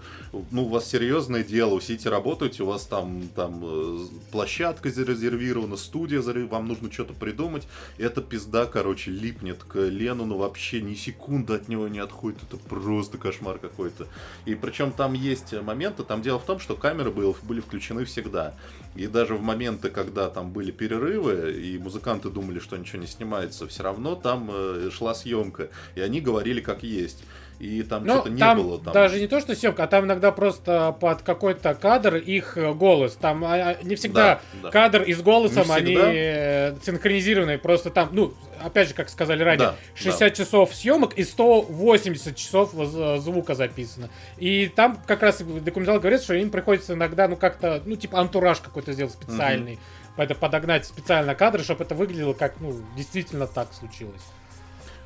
ну, 0.51 0.65
у 0.65 0.69
вас 0.69 0.89
серьезное 0.89 1.43
дело, 1.43 1.75
вы 1.75 1.81
сидите 1.81 2.09
работаете, 2.09 2.63
у 2.63 2.67
вас 2.67 2.85
там, 2.85 3.27
там 3.35 3.61
э, 3.63 3.99
площадка 4.31 4.89
зарезервирована, 4.89 5.77
студия, 5.77 6.21
вам 6.21 6.67
нужно 6.67 6.91
что-то 6.91 7.13
придумать. 7.13 7.67
И 7.97 8.03
эта 8.03 8.21
пизда, 8.21 8.65
короче, 8.65 9.11
липнет 9.11 9.63
к 9.63 9.77
Леннону 9.77 10.37
вообще 10.37 10.81
ни 10.81 10.95
секунды 10.95 11.53
от 11.53 11.67
него 11.67 11.87
не 11.87 11.99
отходит. 11.99 12.39
Это 12.43 12.57
просто 12.57 13.17
кошмар 13.17 13.59
какой-то. 13.59 14.07
И 14.45 14.55
причем 14.55 14.91
там 14.91 15.13
есть 15.29 15.53
моменты, 15.53 16.03
там 16.03 16.21
дело 16.21 16.39
в 16.39 16.45
том, 16.45 16.59
что 16.59 16.75
камеры 16.75 17.11
были, 17.11 17.33
были 17.43 17.59
включены 17.59 18.05
всегда. 18.05 18.53
И 18.95 19.07
даже 19.07 19.35
в 19.35 19.41
моменты, 19.41 19.89
когда 19.89 20.29
там 20.29 20.51
были 20.51 20.71
перерывы, 20.71 21.53
и 21.53 21.77
музыканты 21.77 22.29
думали, 22.29 22.59
что 22.59 22.77
ничего 22.77 22.99
не 22.99 23.07
снимается, 23.07 23.67
все 23.67 23.83
равно 23.83 24.15
там 24.15 24.49
э, 24.51 24.89
шла 24.91 25.13
съемка. 25.13 25.69
И 25.95 26.01
они 26.01 26.21
говорили 26.21 26.61
как 26.61 26.83
есть. 26.83 27.23
И 27.59 27.81
там 27.81 28.05
Ну, 28.05 28.13
что-то 28.15 28.29
не 28.29 28.39
там 28.39 28.57
было. 28.57 28.79
Там... 28.79 28.93
даже 28.93 29.19
не 29.19 29.27
то, 29.27 29.39
что 29.39 29.55
съемка, 29.55 29.83
а 29.85 29.87
там 29.87 30.05
иногда 30.05 30.31
просто 30.31 30.95
под 30.99 31.23
какой-то 31.23 31.73
кадр 31.73 32.15
их 32.17 32.55
э, 32.55 32.71
голос. 32.73 33.15
Там 33.15 33.43
а, 33.43 33.53
а, 33.55 33.83
не 33.83 33.95
всегда 33.95 34.41
Да, 34.53 34.63
да. 34.63 34.69
кадр 34.69 35.01
и 35.01 35.13
с 35.13 35.21
голосом, 35.21 35.71
они 35.71 35.97
э, 35.97 36.75
синхронизированы. 36.83 37.57
Просто 37.57 37.89
там, 37.89 38.09
ну, 38.11 38.33
опять 38.61 38.89
же, 38.89 38.93
как 38.93 39.09
сказали 39.09 39.41
ранее, 39.41 39.69
Да, 39.69 39.75
60 39.95 40.35
часов 40.35 40.75
съемок 40.75 41.13
и 41.15 41.23
180 41.23 42.35
часов 42.35 42.73
воз- 42.73 43.21
звука 43.23 43.55
записано. 43.55 44.09
И 44.37 44.67
там 44.67 44.99
как 45.07 45.23
раз 45.23 45.41
документал 45.41 45.99
говорит, 45.99 46.21
что 46.21 46.35
им 46.35 46.51
приходится 46.51 46.93
иногда, 46.93 47.27
ну, 47.27 47.37
как-то, 47.37 47.81
ну, 47.85 47.95
типа 47.95 48.19
антураж 48.19 48.59
какой-то 48.59 48.93
сделать 48.93 49.13
специальный. 49.13 49.79
Это 50.15 50.33
подогнать 50.33 50.85
специально 50.85 51.35
кадры, 51.35 51.63
чтобы 51.63 51.83
это 51.83 51.93
выглядело 51.93 52.33
как, 52.33 52.59
ну, 52.59 52.75
действительно 52.95 53.45
так 53.45 53.71
случилось. 53.73 54.23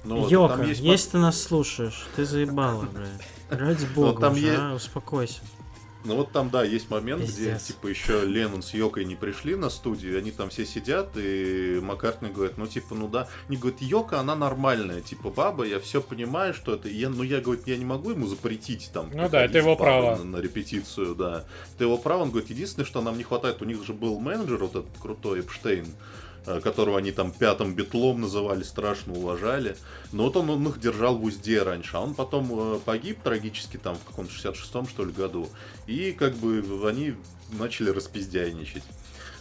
Ну, 0.03 0.27
Йока, 0.27 0.57
там 0.57 0.67
есть 0.67 0.81
если 0.81 1.11
ты 1.11 1.17
нас 1.19 1.41
слушаешь, 1.41 2.07
ты 2.15 2.25
заебала, 2.25 2.83
блядь. 2.93 3.21
Ради 3.49 3.85
бога, 3.93 4.21
там 4.21 4.33
уже, 4.33 4.47
е- 4.47 4.55
а, 4.57 4.73
успокойся. 4.73 5.41
Ну 6.03 6.15
вот 6.15 6.31
там, 6.31 6.49
да, 6.49 6.63
есть 6.63 6.89
момент, 6.89 7.21
где 7.21 7.31
Пиздец. 7.51 7.63
типа 7.65 7.87
еще 7.87 8.25
Леннон 8.25 8.63
с 8.63 8.73
Йокой 8.73 9.05
не 9.05 9.15
пришли 9.15 9.55
на 9.55 9.69
студию, 9.69 10.17
они 10.17 10.31
там 10.31 10.49
все 10.49 10.65
сидят, 10.65 11.09
и 11.15 11.79
Маккартни 11.83 12.29
говорит, 12.29 12.57
ну 12.57 12.65
типа, 12.65 12.95
ну 12.95 13.07
да, 13.07 13.27
не 13.49 13.57
говорит, 13.57 13.81
Йока, 13.81 14.19
она 14.19 14.35
нормальная, 14.35 15.01
типа 15.01 15.29
баба, 15.29 15.63
я 15.63 15.79
все 15.79 16.01
понимаю, 16.01 16.55
что 16.55 16.73
это, 16.73 16.89
я, 16.89 17.09
ну 17.09 17.21
я, 17.21 17.39
говорит, 17.39 17.67
я 17.67 17.77
не 17.77 17.85
могу 17.85 18.09
ему 18.09 18.25
запретить 18.25 18.89
там. 18.91 19.11
Ну 19.13 19.29
да, 19.29 19.45
это 19.45 19.59
его 19.59 19.75
право. 19.75 20.15
На, 20.15 20.23
на 20.23 20.37
репетицию, 20.37 21.13
да. 21.13 21.45
Это 21.75 21.83
его 21.83 21.99
право, 21.99 22.23
он 22.23 22.31
говорит, 22.31 22.49
единственное, 22.49 22.85
что 22.87 23.01
нам 23.01 23.15
не 23.17 23.23
хватает, 23.23 23.61
у 23.61 23.65
них 23.65 23.85
же 23.85 23.93
был 23.93 24.19
менеджер 24.19 24.57
вот 24.57 24.71
этот 24.71 24.97
крутой 24.99 25.41
Эпштейн, 25.41 25.85
которого 26.45 26.97
они 26.97 27.11
там 27.11 27.31
пятым 27.31 27.75
битлом 27.75 28.21
называли, 28.21 28.63
страшно 28.63 29.13
уважали. 29.13 29.75
Но 30.11 30.23
вот 30.23 30.37
он, 30.37 30.49
он 30.49 30.67
их 30.67 30.79
держал 30.79 31.17
в 31.17 31.23
узде 31.23 31.63
раньше, 31.63 31.97
а 31.97 32.01
он 32.01 32.13
потом 32.13 32.75
э, 32.75 32.79
погиб 32.83 33.19
трагически 33.23 33.77
там 33.77 33.95
в 33.95 34.03
каком-то 34.03 34.31
66-м, 34.33 34.87
что 34.87 35.05
ли, 35.05 35.11
году. 35.11 35.49
И 35.87 36.11
как 36.11 36.35
бы 36.35 36.63
они 36.87 37.15
начали 37.51 37.89
распиздяйничать. 37.89 38.83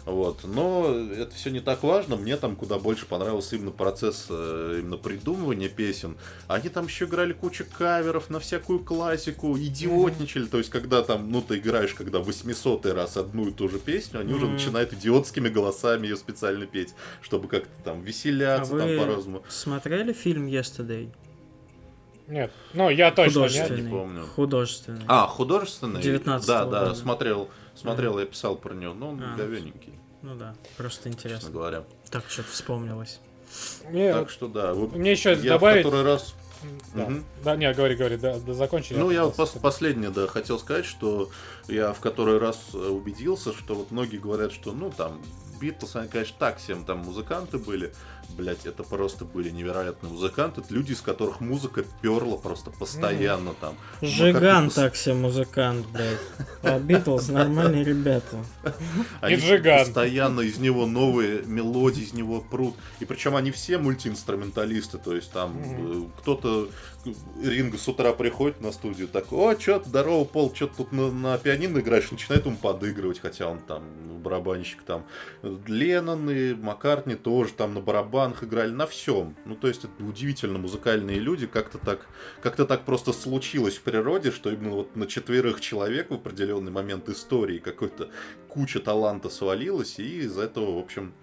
Вот. 0.04 0.40
Но 0.44 0.94
это 1.16 1.34
все 1.34 1.50
не 1.50 1.60
так 1.60 1.82
важно. 1.82 2.16
Мне 2.16 2.36
там 2.36 2.56
куда 2.56 2.78
больше 2.78 3.06
понравился 3.06 3.56
именно 3.56 3.70
процесс 3.70 4.26
э, 4.28 4.78
именно 4.80 4.96
придумывания 4.96 5.68
песен. 5.68 6.16
Они 6.48 6.68
там 6.68 6.86
еще 6.86 7.04
играли 7.04 7.32
кучу 7.32 7.64
каверов 7.78 8.30
на 8.30 8.40
всякую 8.40 8.80
классику, 8.80 9.56
идиотничали. 9.58 10.46
То 10.46 10.58
есть, 10.58 10.70
когда 10.70 11.02
там, 11.02 11.30
ну, 11.30 11.42
ты 11.42 11.58
играешь, 11.58 11.94
когда 11.94 12.18
800 12.18 12.86
раз 12.86 13.16
одну 13.16 13.48
и 13.48 13.52
ту 13.52 13.68
же 13.68 13.78
песню, 13.78 14.20
они 14.20 14.32
уже 14.32 14.46
начинают 14.46 14.92
идиотскими 14.92 15.48
голосами 15.48 16.06
ее 16.06 16.16
специально 16.16 16.66
петь, 16.66 16.94
чтобы 17.20 17.48
как-то 17.48 17.70
там 17.84 18.00
А 18.00 18.02
веселяться, 18.02 18.76
там 18.76 18.88
вы 18.88 18.98
по-разному. 18.98 19.42
смотрели 19.48 20.12
фильм 20.12 20.46
Yesterday? 20.46 21.10
Нет, 22.30 22.52
ну, 22.74 22.88
я 22.90 23.10
точно. 23.10 23.46
Не 23.74 23.90
помню. 23.90 24.24
Художественный. 24.36 25.02
А, 25.08 25.26
художественный? 25.26 26.00
19-го 26.00 26.46
Да, 26.46 26.64
да, 26.64 26.80
года. 26.84 26.94
смотрел, 26.94 27.50
смотрел, 27.74 28.18
я 28.20 28.26
писал 28.26 28.56
про 28.56 28.72
него, 28.72 28.94
но 28.94 29.10
он 29.10 29.22
А. 29.22 29.36
говененький, 29.36 29.92
Ну 30.22 30.36
да, 30.36 30.54
просто 30.76 31.08
честно 31.10 31.18
интересно. 31.18 31.50
говоря. 31.50 31.82
Так 32.10 32.24
что-то 32.28 32.48
вспомнилось. 32.50 33.18
Мне, 33.88 34.12
Так 34.12 34.30
что 34.30 34.46
да, 34.46 34.74
вот 34.74 34.92
мне 34.94 35.10
еще 35.12 35.32
я 35.34 35.54
добавить... 35.54 35.84
в 35.84 35.88
который 35.90 36.04
раз... 36.06 36.34
Да, 36.94 37.06
Мгм. 37.06 37.24
да, 37.42 37.56
не, 37.56 37.72
говори, 37.72 37.96
говори, 37.96 38.16
да, 38.18 38.38
да 38.38 38.52
закончи. 38.52 38.92
Ну, 38.92 39.10
я 39.10 39.22
пос- 39.22 39.58
последнее, 39.58 40.10
да, 40.10 40.26
хотел 40.26 40.58
сказать, 40.58 40.84
что 40.84 41.30
я 41.68 41.92
в 41.94 42.00
который 42.00 42.38
раз 42.38 42.60
э, 42.74 42.76
убедился, 42.76 43.54
что 43.54 43.74
вот 43.74 43.90
многие 43.90 44.18
говорят, 44.18 44.52
что, 44.52 44.72
ну, 44.72 44.92
там, 44.94 45.20
Битлз, 45.58 45.96
они, 45.96 46.08
конечно, 46.08 46.36
так 46.38 46.58
всем 46.58 46.84
там 46.84 46.98
музыканты 46.98 47.56
были. 47.58 47.92
Блять, 48.36 48.66
это 48.66 48.82
просто 48.82 49.24
были 49.24 49.50
невероятные 49.50 50.12
музыканты. 50.12 50.60
Это 50.60 50.72
люди, 50.72 50.92
из 50.92 51.00
которых 51.00 51.40
музыка 51.40 51.84
перла 52.00 52.36
просто 52.36 52.70
постоянно 52.70 53.54
там. 53.60 53.76
Жиган 54.00 54.66
как-то 54.66 54.82
так 54.82 54.96
себе 54.96 55.14
музыкант, 55.14 55.86
блядь. 55.86 56.18
А 56.62 56.78
Битлз 56.78 57.28
нормальные 57.28 57.84
ребята. 57.84 58.44
Они 59.20 59.36
постоянно 59.36 60.40
из 60.40 60.58
него 60.58 60.86
новые 60.86 61.42
мелодии, 61.44 62.02
из 62.02 62.12
него 62.12 62.40
прут. 62.40 62.74
И 63.00 63.04
причем 63.04 63.36
они 63.36 63.50
все 63.50 63.78
мультиинструменталисты. 63.78 64.98
То 64.98 65.14
есть 65.14 65.32
там 65.32 65.56
э, 65.62 66.02
кто-то 66.20 66.68
Ринго 67.42 67.78
с 67.78 67.88
утра 67.88 68.12
приходит 68.12 68.60
на 68.60 68.72
студию, 68.72 69.08
так, 69.08 69.32
о, 69.32 69.54
чё, 69.54 69.82
здорово, 69.84 70.24
Пол, 70.24 70.50
ты 70.50 70.66
тут 70.66 70.92
на, 70.92 71.10
на 71.10 71.38
пианино 71.38 71.78
играешь, 71.78 72.10
начинает 72.10 72.44
ему 72.44 72.56
подыгрывать, 72.56 73.20
хотя 73.20 73.48
он 73.48 73.58
там 73.58 73.82
барабанщик 74.22 74.82
там. 74.82 75.06
Леннон 75.42 76.28
и 76.30 76.54
Маккартни 76.54 77.14
тоже 77.14 77.52
там 77.54 77.72
на 77.72 77.80
барабанах 78.20 78.44
играли, 78.44 78.70
на 78.70 78.86
всем. 78.86 79.36
Ну, 79.44 79.54
то 79.54 79.68
есть, 79.68 79.84
это 79.84 80.04
удивительно 80.04 80.58
музыкальные 80.58 81.18
люди, 81.18 81.46
как-то 81.46 81.78
так, 81.78 82.06
как-то 82.42 82.66
так 82.66 82.84
просто 82.84 83.12
случилось 83.12 83.76
в 83.76 83.82
природе, 83.82 84.30
что 84.30 84.50
именно 84.50 84.76
вот 84.76 84.96
на 84.96 85.06
четверых 85.06 85.60
человек 85.60 86.10
в 86.10 86.14
определенный 86.14 86.70
момент 86.70 87.08
истории 87.08 87.58
какой-то 87.58 88.10
куча 88.48 88.80
таланта 88.80 89.28
свалилась, 89.28 89.98
и 89.98 90.20
из 90.20 90.38
этого, 90.38 90.76
в 90.76 90.78
общем, 90.78 91.14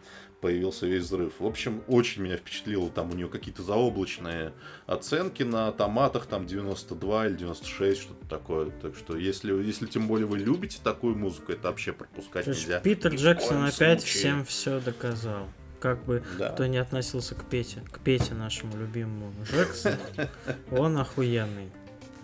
появился 0.42 0.86
весь 0.86 1.04
взрыв. 1.04 1.34
В 1.40 1.46
общем, 1.46 1.84
очень 1.88 2.22
меня 2.22 2.38
впечатлило, 2.38 2.90
там 2.90 3.12
у 3.12 3.16
нее 3.16 3.28
какие-то 3.28 3.64
заоблачные 3.64 4.54
оценки 4.86 5.44
на 5.44 5.72
томатах, 5.72 6.28
там 6.28 6.46
92 6.46 7.28
или 7.28 7.36
96, 7.36 8.02
что-то 8.02 8.28
такое. 8.28 8.70
Так 8.70 8.96
что, 8.96 9.18
если, 9.18 9.54
если 9.64 9.88
тем 9.88 10.08
более 10.08 10.28
вы 10.28 10.38
любите 10.38 10.80
такую 10.84 11.16
музыку, 11.16 11.52
это 11.52 11.68
вообще 11.70 11.92
пропускать 11.92 12.46
То 12.46 12.52
нельзя. 12.52 12.80
Питер 12.80 13.16
Джексон 13.16 13.64
опять 13.64 14.02
случае. 14.02 14.20
всем 14.20 14.46
все 14.46 14.80
доказал. 14.80 15.48
Как 15.80 16.04
бы 16.06 16.24
Да. 16.40 16.50
кто 16.50 16.66
не 16.66 16.78
относился 16.78 17.36
к 17.36 17.46
Пете, 17.46 17.82
к 17.92 18.00
Пете 18.00 18.34
нашему 18.34 18.76
любимому 18.78 19.32
Джексону, 19.46 19.96
он 20.72 20.98
охуенный. 20.98 21.70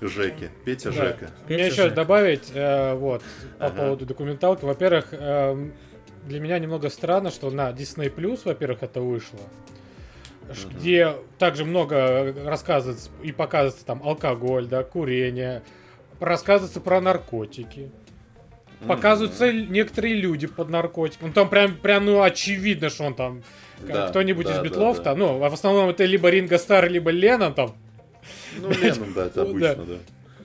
Жеки. 0.01 0.49
Петя 0.65 0.89
Да. 0.89 0.95
Жека. 0.95 1.29
Мне 1.47 1.57
Петя 1.57 1.63
еще 1.65 1.83
Жека. 1.83 1.95
добавить, 1.95 2.51
э, 2.53 2.93
вот, 2.95 3.21
по 3.59 3.67
Ага. 3.67 3.81
поводу 3.83 4.05
документалки. 4.05 4.65
Во-первых, 4.65 5.07
эм, 5.11 5.71
для 6.25 6.39
меня 6.39 6.57
немного 6.59 6.89
странно, 6.89 7.29
что 7.31 7.49
на 7.51 7.69
Disney 7.71 8.13
Plus, 8.13 8.41
во-первых, 8.43 8.81
это 8.83 8.99
вышло. 9.01 9.39
Мгм. 10.41 10.77
Где 10.77 11.15
также 11.37 11.63
много 11.63 12.33
рассказывается 12.45 13.09
и 13.21 13.31
показывается 13.31 13.85
там 13.85 14.01
алкоголь, 14.03 14.67
да, 14.67 14.83
курение, 14.83 15.63
рассказывается 16.19 16.81
про 16.81 16.99
наркотики. 16.99 17.89
Показываются 18.87 19.45
л- 19.47 19.65
некоторые 19.69 20.15
люди 20.15 20.47
под 20.47 20.69
наркотиком. 20.69 21.27
Ну, 21.29 21.33
там 21.33 21.49
прям, 21.49 21.75
прям, 21.75 22.05
ну, 22.05 22.21
очевидно, 22.21 22.89
что 22.89 23.03
он 23.05 23.15
там 23.15 23.43
Да, 23.81 24.07
кто-нибудь 24.09 24.45
да, 24.45 24.51
из 24.53 24.57
да, 24.57 24.63
битлов 24.63 24.97
да. 24.97 25.03
там, 25.03 25.19
ну, 25.19 25.43
а 25.43 25.49
в 25.49 25.53
основном 25.53 25.89
это 25.89 26.05
либо 26.05 26.29
Ринго 26.29 26.57
Стар, 26.57 26.89
либо 26.89 27.09
Леннон 27.11 27.53
там, 27.53 27.73
Ну, 28.59 28.69
Леннон, 28.71 29.13
да, 29.13 29.25
это 29.27 29.41
обычно, 29.49 29.85
да. 29.85 29.95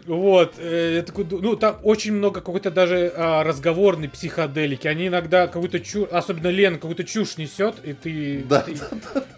Вот, 0.07 0.55
э, 0.57 1.03
такой, 1.07 1.27
ну 1.31 1.55
там 1.55 1.77
очень 1.83 2.15
много 2.15 2.41
какой-то 2.41 2.71
даже 2.71 3.13
а, 3.15 3.45
разговорной 3.45 4.09
психоделики. 4.09 4.89
Они 4.89 5.09
иногда 5.09 5.47
какую-то 5.49 5.81
чушь, 5.81 6.09
особенно 6.11 6.47
Лен, 6.49 6.77
какую-то 6.77 7.05
чушь 7.05 7.37
несет, 7.37 7.75
и 7.85 7.93
ты, 7.93 8.43
Да, 8.49 8.63
ты, 8.63 8.75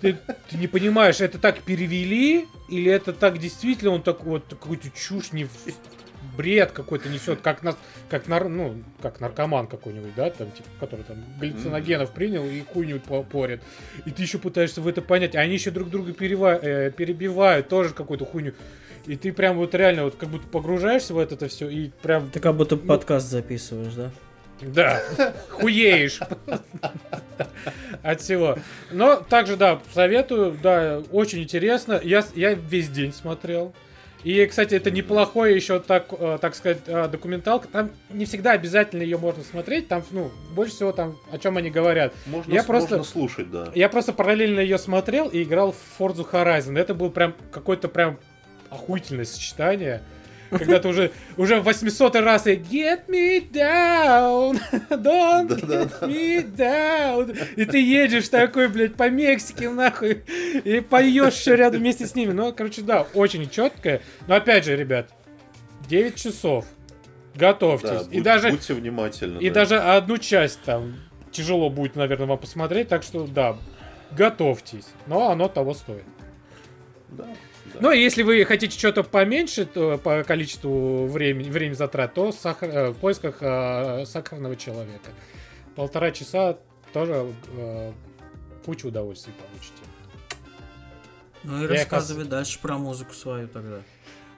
ты- 0.00 0.16
ты 0.48 0.56
не 0.56 0.68
понимаешь, 0.68 1.20
это 1.20 1.38
так 1.40 1.62
перевели, 1.62 2.46
или 2.68 2.88
это 2.92 3.12
так 3.12 3.38
действительно 3.38 3.90
он 3.90 4.02
так 4.02 4.22
вот 4.22 4.44
какую-то 4.48 4.90
чушь 4.90 5.32
не... 5.32 5.48
бред 6.36 6.72
какой-то 6.72 7.08
несет, 7.08 7.40
как, 7.40 7.62
на, 7.62 7.74
как, 8.08 8.28
нар, 8.28 8.48
ну, 8.48 8.82
как 9.02 9.20
наркоман 9.20 9.66
какой-нибудь, 9.66 10.14
да, 10.16 10.30
там, 10.30 10.50
типа, 10.50 10.68
который 10.78 11.04
там 11.04 11.16
галлюциногенов 11.40 12.10
принял 12.12 12.44
и 12.44 12.60
хуйню 12.62 13.00
по- 13.00 13.22
порит. 13.22 13.60
И 14.04 14.10
ты 14.10 14.22
еще 14.22 14.38
пытаешься 14.38 14.80
в 14.80 14.88
это 14.88 15.02
понять, 15.02 15.34
а 15.36 15.40
они 15.40 15.54
еще 15.54 15.70
друг 15.70 15.90
друга 15.90 16.12
перева- 16.12 16.58
э, 16.60 16.90
перебивают, 16.90 17.68
тоже 17.68 17.90
какую-то 17.94 18.24
хуйню. 18.24 18.54
И 19.06 19.16
ты 19.16 19.32
прям 19.32 19.56
вот 19.56 19.74
реально 19.74 20.04
вот 20.04 20.16
как 20.16 20.28
будто 20.28 20.46
погружаешься 20.46 21.14
в 21.14 21.18
это 21.18 21.48
все 21.48 21.68
и 21.68 21.90
прям 22.02 22.30
Ты 22.30 22.38
как 22.40 22.54
будто 22.56 22.76
подкаст 22.76 23.28
записываешь, 23.28 23.94
да? 23.94 24.10
да, 24.60 25.02
хуеешь 25.48 26.20
от 28.02 28.20
всего. 28.20 28.58
Но 28.90 29.16
также, 29.16 29.56
да, 29.56 29.80
советую, 29.92 30.56
да, 30.62 31.02
очень 31.12 31.42
интересно. 31.42 32.00
Я, 32.02 32.24
я 32.34 32.54
весь 32.54 32.88
день 32.88 33.12
смотрел. 33.12 33.74
И, 34.22 34.44
кстати, 34.46 34.74
это 34.74 34.90
неплохой 34.90 35.54
еще, 35.54 35.80
так, 35.80 36.06
э, 36.12 36.38
так 36.40 36.54
сказать, 36.54 36.80
э, 36.86 37.08
документалка. 37.08 37.68
Там 37.68 37.90
не 38.10 38.26
всегда 38.26 38.52
обязательно 38.52 39.02
ее 39.02 39.16
можно 39.16 39.42
смотреть. 39.42 39.88
Там, 39.88 40.02
ну, 40.10 40.30
больше 40.54 40.74
всего 40.74 40.92
там, 40.92 41.16
о 41.32 41.38
чем 41.38 41.56
они 41.56 41.70
говорят. 41.70 42.12
Можно, 42.26 42.52
Я 42.52 42.62
просто- 42.62 42.96
можно 42.96 43.04
слушать, 43.04 43.50
да. 43.50 43.68
Я 43.74 43.88
просто 43.88 44.12
параллельно 44.12 44.60
ее 44.60 44.78
смотрел 44.78 45.28
и 45.28 45.42
играл 45.42 45.72
в 45.72 46.00
Forza 46.00 46.26
Horizon. 46.30 46.78
Это 46.78 46.94
был 46.94 47.10
прям 47.10 47.34
какое-то 47.50 47.88
прям 47.88 48.18
охуительное 48.68 49.24
сочетание. 49.24 50.02
Когда 50.50 50.80
ты 50.80 50.88
уже, 50.88 51.12
уже 51.36 51.60
в 51.60 51.64
800 51.64 52.16
раз 52.16 52.46
и 52.46 52.54
Get 52.56 53.06
me 53.06 53.50
down, 53.50 54.60
don't 54.90 55.48
get 55.48 56.00
me 56.02 56.54
down. 56.54 57.36
И 57.56 57.64
ты 57.64 57.80
едешь 57.80 58.28
такой, 58.28 58.68
блядь, 58.68 58.96
по 58.96 59.08
Мексике, 59.08 59.70
нахуй, 59.70 60.24
и 60.64 60.80
поешь 60.80 61.38
еще 61.38 61.56
рядом 61.56 61.80
вместе 61.80 62.06
с 62.06 62.14
ними. 62.14 62.32
Ну, 62.32 62.52
короче, 62.52 62.82
да, 62.82 63.06
очень 63.14 63.48
четкое. 63.48 64.02
Но 64.26 64.34
опять 64.34 64.64
же, 64.64 64.76
ребят, 64.76 65.10
9 65.88 66.16
часов. 66.16 66.66
Готовьтесь. 67.34 67.90
Да, 67.90 68.00
и 68.10 68.16
будь- 68.16 68.22
даже, 68.22 68.50
будьте 68.50 68.74
внимательны. 68.74 69.38
и 69.38 69.48
да. 69.48 69.60
даже 69.60 69.78
одну 69.78 70.18
часть 70.18 70.60
там 70.62 70.96
тяжело 71.30 71.70
будет, 71.70 71.94
наверное, 71.94 72.26
вам 72.26 72.38
посмотреть, 72.38 72.88
так 72.88 73.02
что 73.02 73.26
да, 73.26 73.56
готовьтесь. 74.10 74.86
Но 75.06 75.30
оно 75.30 75.48
того 75.48 75.74
стоит. 75.74 76.04
Да, 77.08 77.26
да. 77.74 77.78
Ну, 77.80 77.90
и 77.92 78.00
если 78.00 78.22
вы 78.22 78.44
хотите 78.44 78.78
что-то 78.78 79.02
поменьше 79.02 79.64
то 79.66 79.98
по 79.98 80.22
количеству 80.24 81.06
времени, 81.06 81.50
времени 81.50 81.74
затрат, 81.74 82.14
то 82.14 82.32
сахар, 82.32 82.68
э, 82.70 82.90
в 82.90 82.96
поисках 82.98 83.36
э, 83.40 84.04
сахарного 84.06 84.56
человека. 84.56 85.10
Полтора 85.76 86.10
часа 86.10 86.58
тоже 86.92 87.32
э, 87.56 87.92
кучу 88.64 88.88
удовольствий 88.88 89.32
получите. 89.32 89.74
Ну 91.44 91.58
и 91.58 91.62
Я 91.62 91.68
рассказывай 91.68 92.24
дальше 92.24 92.58
про 92.60 92.76
музыку 92.78 93.14
свою 93.14 93.48
тогда. 93.48 93.80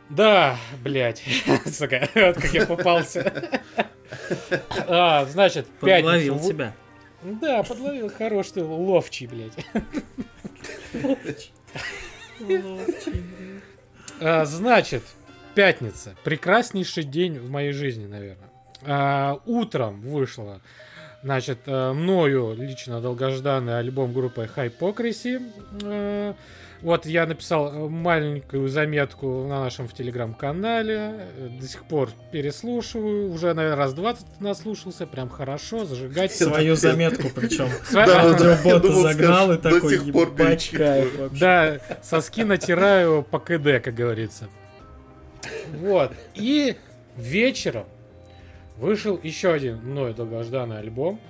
Да, 0.08 0.58
блядь, 0.84 1.22
сука, 1.66 2.08
вот 2.14 2.36
как 2.36 2.52
я 2.52 2.66
попался. 2.66 3.60
А, 4.86 5.24
значит, 5.24 5.66
пятницу 5.80 6.04
Подловил 6.04 6.34
вы- 6.34 6.48
тебя. 6.48 6.74
Да, 7.22 7.62
подловил. 7.62 8.10
Хорош 8.10 8.48
ты, 8.50 8.62
ловчий, 8.64 9.26
блядь. 9.26 9.54
А, 14.20 14.44
Значит, 14.44 15.02
пятница. 15.54 16.14
Прекраснейший 16.24 17.04
день 17.04 17.38
в 17.38 17.50
моей 17.50 17.72
жизни, 17.72 18.06
наверное. 18.06 18.50
А, 18.82 19.40
Утром 19.46 20.00
вышло, 20.00 20.60
значит, 21.22 21.58
э, 21.66 21.92
мною 21.92 22.54
лично 22.54 23.00
долгожданный 23.00 23.78
альбом 23.78 24.12
группы 24.12 24.48
Hypocrisy. 24.54 26.34
Вот 26.82 27.06
я 27.06 27.26
написал 27.26 27.72
э, 27.72 27.88
маленькую 27.88 28.68
заметку 28.68 29.46
на 29.46 29.60
нашем 29.60 29.86
в 29.86 29.94
телеграм-канале. 29.94 31.14
Э, 31.36 31.48
До 31.60 31.66
сих 31.68 31.84
пор 31.84 32.10
переслушиваю. 32.32 33.30
Уже, 33.30 33.54
наверное, 33.54 33.76
раз 33.76 33.94
20 33.94 34.40
наслушался. 34.40 35.06
Прям 35.06 35.28
хорошо. 35.28 35.84
Зажигать. 35.84 36.32
Свою 36.32 36.74
заметку 36.74 37.28
причем. 37.34 37.68
Думал, 38.82 39.02
загнал 39.02 39.52
и 39.52 39.58
такой, 39.58 39.98
сих 39.98 40.12
пор 40.12 40.28
ебать, 40.28 40.36
перечитываю». 40.70 41.02
кайф 41.02 41.18
вообще. 41.18 41.38
Да, 41.40 41.78
соски 42.02 42.42
натираю 42.42 43.22
по 43.22 43.38
КД, 43.38 43.82
как 43.82 43.94
говорится. 43.94 44.48
Вот. 45.78 46.12
И 46.34 46.76
вечером 47.16 47.84
вышел 48.76 49.20
еще 49.22 49.52
один 49.52 49.76
мной 49.84 50.14
долгожданный 50.14 50.78
альбом, 50.80 51.20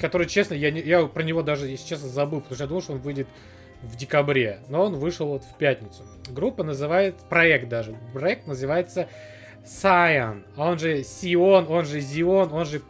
который, 0.00 0.26
честно, 0.26 0.54
я, 0.54 0.70
не- 0.70 0.80
я 0.80 1.04
про 1.06 1.22
него 1.22 1.42
даже, 1.42 1.66
если 1.66 1.86
честно, 1.86 2.08
забыл, 2.08 2.40
потому 2.40 2.54
что 2.54 2.64
я 2.64 2.68
думал, 2.68 2.82
что 2.82 2.92
он 2.94 2.98
выйдет 3.00 3.26
в 3.86 3.96
декабре, 3.96 4.60
но 4.68 4.84
он 4.84 4.96
вышел 4.96 5.28
вот 5.28 5.44
в 5.44 5.56
пятницу. 5.56 6.02
Группа 6.28 6.62
называет, 6.62 7.16
проект 7.28 7.68
даже, 7.68 7.96
проект 8.12 8.46
называется 8.46 9.08
Scion, 9.64 10.44
он 10.56 10.78
же 10.78 11.02
Сион, 11.02 11.66
он 11.68 11.84
же 11.84 12.00
Зион, 12.00 12.52
он 12.52 12.64
же... 12.64 12.82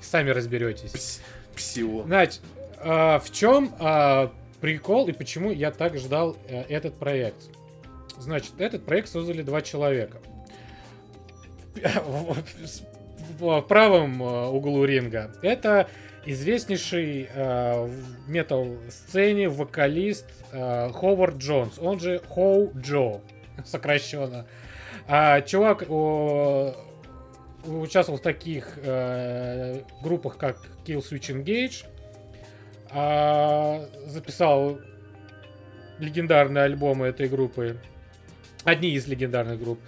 Сами 0.00 0.30
разберетесь. 0.30 0.92
Пс- 0.92 1.20
Псион. 1.56 2.06
Значит, 2.06 2.40
а, 2.78 3.18
в 3.18 3.32
чем 3.32 3.74
а, 3.78 4.32
прикол 4.60 5.08
и 5.08 5.12
почему 5.12 5.50
я 5.50 5.70
так 5.70 5.96
ждал 5.98 6.36
э, 6.48 6.62
этот 6.68 6.94
проект? 6.96 7.50
Значит, 8.18 8.52
этот 8.58 8.84
проект 8.84 9.08
создали 9.08 9.42
два 9.42 9.62
человека. 9.62 10.18
В 13.38 13.60
правом 13.62 14.22
э, 14.22 14.46
углу 14.46 14.84
ринга 14.84 15.32
это 15.42 15.88
известнейший 16.26 17.28
э, 17.32 17.86
в 17.86 18.28
метал-сцене 18.28 19.48
вокалист 19.48 20.26
э, 20.52 20.90
Ховард 20.92 21.36
Джонс, 21.36 21.78
он 21.78 22.00
же 22.00 22.20
Хоу 22.28 22.72
Джо, 22.76 23.20
сокращенно. 23.64 24.46
А, 25.08 25.40
чувак 25.40 25.84
о, 25.88 26.74
участвовал 27.64 28.18
в 28.18 28.22
таких 28.22 28.78
э, 28.82 29.82
группах, 30.02 30.36
как 30.36 30.56
Kill 30.84 30.98
Switch 30.98 31.32
Engage, 31.32 31.86
а, 32.90 33.86
записал 34.06 34.78
легендарные 35.98 36.64
альбомы 36.64 37.06
этой 37.06 37.28
группы, 37.28 37.78
одни 38.64 38.90
из 38.90 39.06
легендарных 39.06 39.60
групп. 39.60 39.78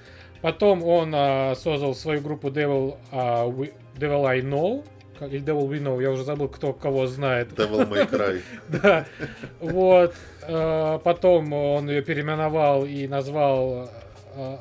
Потом 0.41 0.85
он 0.85 1.13
а, 1.15 1.55
создал 1.57 1.95
свою 1.95 2.21
группу 2.21 2.49
Devil, 2.49 2.97
а, 3.11 3.47
We- 3.49 3.75
Devil 3.97 4.25
I 4.27 4.41
Know, 4.41 4.85
как- 5.19 5.33
или 5.33 5.43
Devil 5.45 5.69
We 5.69 5.81
Know, 5.83 6.01
я 6.03 6.11
уже 6.11 6.25
забыл, 6.25 6.49
кто 6.49 6.73
кого 6.73 7.07
знает. 7.07 7.49
Devil 7.53 7.89
May 7.89 8.09
Cry. 8.11 8.43
Да, 8.69 9.05
вот. 9.61 10.15
э, 10.43 10.99
Потом 11.05 11.53
он 11.53 11.89
ее 11.91 12.03
переименовал 12.03 12.85
и 12.85 13.07
назвал 13.09 13.91
э, 14.37 14.57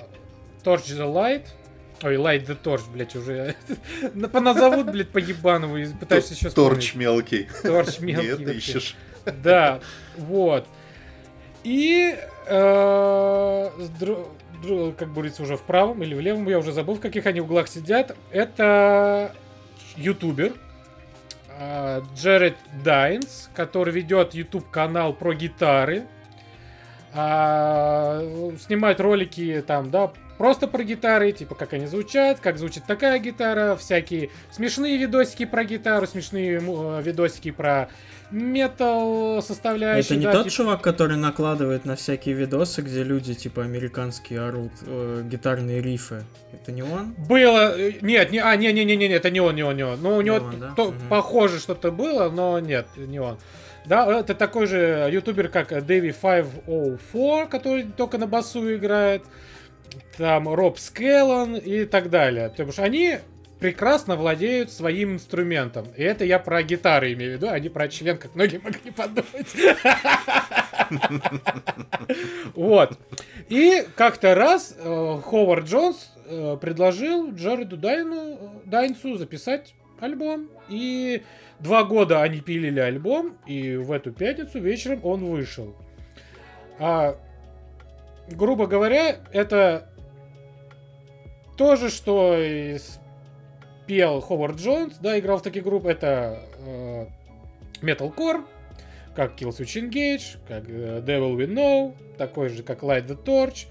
Torch 0.63 0.85
the 0.97 1.05
Light. 1.11 1.43
Ой, 2.03 2.15
Light 2.17 2.45
the 2.45 2.57
Torch, 2.61 2.81
блядь, 2.93 3.15
уже. 3.15 3.55
На- 4.13 4.27
Поназовут, 4.29 4.91
блядь, 4.91 5.09
по 5.09 5.17
ебаному 5.17 5.77
и 5.77 5.87
пытаешься 5.93 6.33
еще 6.35 6.49
Торч 6.49 6.93
мелкий. 6.95 7.47
Торч 7.63 7.99
мелкий. 8.01 8.27
это 8.27 8.43
вообще. 8.43 8.57
ищешь. 8.57 8.95
Да, 9.43 9.79
вот. 10.17 10.65
И, 11.63 12.15
э, 12.45 13.69
как 14.97 15.13
говорится, 15.13 15.43
уже 15.43 15.57
в 15.57 15.61
правом 15.63 16.01
или 16.03 16.13
в 16.15 16.19
левом, 16.19 16.47
я 16.47 16.59
уже 16.59 16.71
забыл, 16.71 16.95
в 16.95 16.99
каких 16.99 17.25
они 17.25 17.41
углах 17.41 17.67
сидят. 17.67 18.15
Это 18.31 19.33
ютубер 19.97 20.53
э, 21.59 22.01
Джеред 22.15 22.55
Дайнс, 22.83 23.49
который 23.53 23.93
ведет 23.93 24.33
YouTube 24.33 24.69
канал 24.69 25.13
про 25.13 25.33
гитары. 25.33 26.05
А, 27.13 28.21
снимает 28.59 28.99
ролики 28.99 29.63
там, 29.65 29.89
да, 29.89 30.11
просто 30.37 30.67
про 30.67 30.83
гитары, 30.83 31.31
типа 31.31 31.55
как 31.55 31.73
они 31.73 31.85
звучат, 31.87 32.39
как 32.39 32.57
звучит 32.57 32.83
такая 32.85 33.19
гитара, 33.19 33.75
всякие 33.75 34.29
смешные 34.51 34.97
видосики 34.97 35.45
про 35.45 35.63
гитару, 35.63 36.05
смешные 36.07 36.59
э, 36.61 37.01
видосики 37.01 37.51
про 37.51 37.89
метал 38.31 39.41
составляющие. 39.41 40.05
Это 40.05 40.15
не 40.17 40.25
да, 40.25 40.31
тот 40.33 40.43
типа- 40.45 40.55
чувак, 40.55 40.81
который 40.81 41.17
накладывает 41.17 41.85
на 41.85 41.95
всякие 41.95 42.35
видосы, 42.35 42.81
где 42.81 43.03
люди 43.03 43.33
типа 43.33 43.63
американские 43.63 44.41
орут 44.41 44.71
э, 44.85 45.23
гитарные 45.25 45.81
рифы. 45.81 46.23
Это 46.53 46.71
не 46.71 46.83
он? 46.83 47.13
Было, 47.17 47.77
э, 47.77 47.93
нет, 48.01 48.31
не, 48.31 48.39
а, 48.39 48.55
не, 48.55 48.71
не, 48.73 48.85
не, 48.85 48.95
не, 48.95 49.07
это 49.07 49.29
не 49.29 49.39
он, 49.39 49.55
не 49.55 49.63
он, 49.63 49.75
не 49.77 49.83
он. 49.83 50.01
Ну, 50.01 50.17
у 50.17 50.21
Не 50.21 50.25
него 50.27 50.37
он, 50.37 50.59
да? 50.59 50.73
то- 50.75 50.91
Мгм. 50.91 51.07
похоже 51.09 51.59
что-то 51.59 51.91
было, 51.91 52.29
но 52.29 52.59
нет, 52.59 52.87
не 52.97 53.19
он. 53.19 53.37
Да, 53.85 54.19
это 54.19 54.35
такой 54.35 54.67
же 54.67 55.07
ютубер, 55.11 55.47
как 55.47 55.85
Дэви 55.85 56.11
504, 56.11 57.45
который 57.47 57.83
только 57.83 58.17
на 58.17 58.27
басу 58.27 58.73
играет. 58.75 59.23
Там 60.17 60.47
Роб 60.53 60.79
Скеллон 60.79 61.55
и 61.55 61.85
так 61.85 62.09
далее. 62.09 62.49
Потому 62.49 62.71
что 62.71 62.83
они 62.83 63.19
прекрасно 63.59 64.15
владеют 64.15 64.71
своим 64.71 65.13
инструментом. 65.13 65.87
И 65.95 66.03
это 66.03 66.25
я 66.25 66.39
про 66.39 66.63
гитары 66.63 67.13
имею 67.13 67.33
в 67.33 67.35
виду, 67.35 67.49
а 67.49 67.59
не 67.59 67.69
про 67.69 67.87
член, 67.87 68.17
как 68.17 68.35
многие 68.35 68.59
могли 68.59 68.91
подумать. 68.91 69.55
Вот. 72.53 72.97
И 73.49 73.85
как-то 73.95 74.35
раз 74.35 74.75
э, 74.77 75.21
Ховард 75.23 75.65
Джонс 75.65 76.13
э, 76.25 76.57
предложил 76.59 77.31
Джареду 77.33 77.77
Дайну, 77.77 78.61
Дайнсу 78.65 79.17
записать 79.17 79.73
альбом. 79.99 80.49
И 80.69 81.23
два 81.59 81.83
года 81.83 82.21
они 82.21 82.39
пилили 82.39 82.79
альбом, 82.79 83.37
и 83.45 83.75
в 83.75 83.91
эту 83.91 84.11
пятницу 84.11 84.59
вечером 84.59 85.01
он 85.03 85.25
вышел. 85.25 85.75
А, 86.79 87.17
грубо 88.29 88.67
говоря, 88.67 89.17
это 89.31 89.86
то 91.57 91.75
же, 91.75 91.89
что 91.89 92.35
и 92.37 92.77
пел 93.87 94.21
Ховард 94.21 94.57
Джонс, 94.57 94.97
да, 94.99 95.17
играл 95.17 95.39
в 95.39 95.41
таких 95.41 95.63
групп, 95.63 95.85
это 95.85 96.39
э, 96.59 97.05
Metalcore, 97.81 98.45
как 99.15 99.39
Killswitch 99.41 99.81
Engage, 99.81 100.37
как 100.47 100.65
э, 100.67 101.01
Devil 101.05 101.35
We 101.35 101.47
Know, 101.47 101.95
такой 102.17 102.49
же, 102.49 102.63
как 102.63 102.83
Light 102.83 103.07
the 103.07 103.21
Torch, 103.21 103.65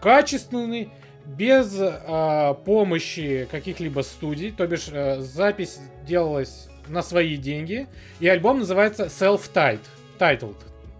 качественный, 0.00 0.90
без 1.26 1.74
э, 1.80 2.54
помощи 2.64 3.48
каких-либо 3.50 4.02
студий, 4.02 4.52
то 4.52 4.66
бишь 4.66 4.88
э, 4.92 5.20
запись 5.20 5.80
делалась 6.06 6.68
на 6.86 7.02
свои 7.02 7.36
деньги, 7.36 7.88
и 8.20 8.28
альбом 8.28 8.58
называется 8.58 9.04
Self-Titled, 9.06 9.80
titled, 10.18 10.56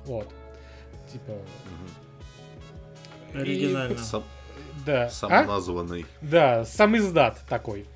вот, 0.06 0.28
типа. 1.12 1.34
Оригинально. 3.34 3.98
Сам, 3.98 4.24
да, 4.84 5.04
А? 5.04 5.10
самоназванный. 5.10 6.06
Да, 6.20 6.64
сам 6.64 6.96
издат 6.96 7.38
такой. 7.48 7.86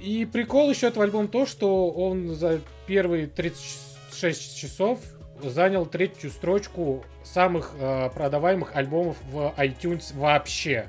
И 0.00 0.24
прикол 0.30 0.70
еще 0.70 0.88
этого 0.88 1.04
альбома 1.04 1.28
то, 1.28 1.46
что 1.46 1.90
он 1.90 2.34
за 2.34 2.60
первые 2.86 3.26
36 3.26 4.56
часов 4.56 5.00
занял 5.42 5.84
третью 5.86 6.30
строчку 6.30 7.04
самых 7.24 7.72
э, 7.78 8.10
продаваемых 8.14 8.74
альбомов 8.74 9.16
в 9.30 9.52
iTunes 9.58 10.16
вообще. 10.16 10.86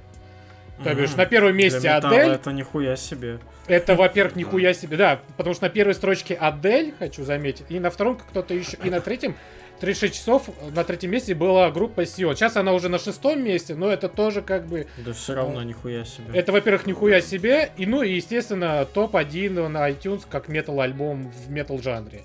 То 0.84 0.94
бишь, 0.94 1.10
Мгм. 1.12 1.18
на 1.18 1.26
первом 1.26 1.54
Для 1.54 1.64
месте 1.64 1.80
металла 1.95 2.16
Адель. 2.16 2.32
Это 2.34 2.52
нихуя 2.52 2.95
себе. 2.95 3.40
Это, 3.66 3.95
во-первых, 3.95 4.36
нихуя 4.36 4.74
себе, 4.74 4.95
да. 4.95 5.20
Потому 5.36 5.56
что 5.56 5.64
на 5.66 5.70
первой 5.70 5.95
строчке 5.95 6.36
Адель, 6.36 6.94
хочу 6.99 7.24
заметить, 7.24 7.66
и 7.70 7.80
на 7.80 7.90
втором 7.90 8.18
кто-то 8.18 8.54
еще, 8.54 8.78
и 8.84 8.90
на 8.91 9.02
третьем 9.02 9.36
36 9.80 10.16
часов 10.16 10.49
на 10.74 10.84
третьем 10.84 11.12
месте 11.12 11.36
была 11.36 11.70
группа 11.72 12.06
Сио. 12.06 12.34
Сейчас 12.34 12.56
она 12.58 12.74
уже 12.74 12.90
на 12.90 12.98
шестом 12.99 13.44
месте, 13.44 13.76
но 13.76 13.90
это 13.90 14.10
тоже 14.10 14.41
как 14.41 14.66
бы 14.68 14.88
Да 14.98 15.14
все 15.14 15.34
равно 15.36 15.62
нихуя 15.64 16.04
себе. 16.04 16.26
это, 16.34 16.52
во-первых, 16.52 16.86
нихуя 16.88 17.22
себе, 17.22 17.72
и, 17.78 17.86
ну, 17.86 18.02
и, 18.02 18.14
естественно, 18.16 18.86
топ-1 18.91 19.68
на 19.68 19.90
iTunes 19.90 20.24
как 20.30 20.48
метал-альбом 20.48 21.30
в 21.32 21.49
метал-жанре. 21.52 22.24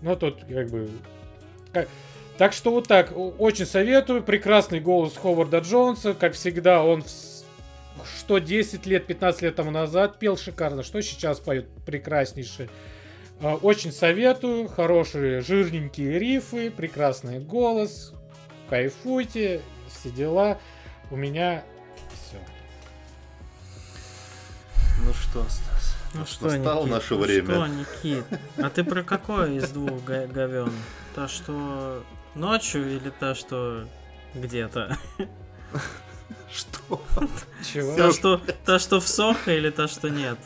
Но 0.00 0.16
тут, 0.16 0.40
как 0.48 0.68
бы... 0.70 0.88
как- 1.72 1.88
Так 2.38 2.52
что 2.52 2.70
вот 2.72 2.88
так, 2.88 3.12
очень 3.14 3.66
советую. 3.66 4.22
Прекрасный 4.22 4.80
голос 4.80 5.16
Ховарда 5.16 5.58
Джонса. 5.58 6.14
Как 6.14 6.32
всегда, 6.34 6.82
он 6.82 7.02
в 7.02 7.08
что 8.18 8.38
10 8.38 8.86
лет, 8.86 9.06
15 9.06 9.42
лет 9.42 9.54
тому 9.54 9.70
назад 9.70 10.18
пел 10.18 10.36
шикарно, 10.36 10.82
что 10.82 11.00
сейчас 11.00 11.38
поет 11.38 11.66
прекраснейший. 11.86 12.68
А, 13.44 13.56
Очень 13.56 13.92
советую. 13.92 14.68
Хорошие 14.68 15.42
жирненькие 15.42 16.18
рифы, 16.18 16.70
прекрасный 16.70 17.40
голос. 17.40 18.14
Кайфуйте, 18.70 19.60
все 19.86 20.08
дела. 20.08 20.58
У 21.10 21.16
меня 21.16 21.62
все. 22.14 22.38
Ну 25.04 25.12
что, 25.12 25.44
Стас? 25.44 25.96
Ну 26.14 26.24
что, 26.24 26.46
настало 26.46 26.84
Никит, 26.84 26.92
наше 26.94 27.14
ну 27.14 27.20
время. 27.20 27.54
Что, 27.54 27.66
Никит? 27.66 28.24
А 28.56 28.70
ты 28.70 28.82
про 28.82 29.02
какое 29.02 29.58
из 29.58 29.68
двух 29.70 30.02
говен? 30.04 30.72
Та, 31.14 31.28
что 31.28 32.02
ночью 32.34 32.96
или 32.96 33.10
та, 33.10 33.34
что 33.34 33.86
где-то? 34.32 34.96
Что? 36.50 37.02
Чего? 37.72 37.96
Та, 37.96 38.12
что, 38.12 38.40
та, 38.64 38.78
что 38.78 39.00
в 39.00 39.08
Сохо 39.08 39.52
или 39.52 39.70
та, 39.70 39.88
что 39.88 40.08
нет? 40.08 40.38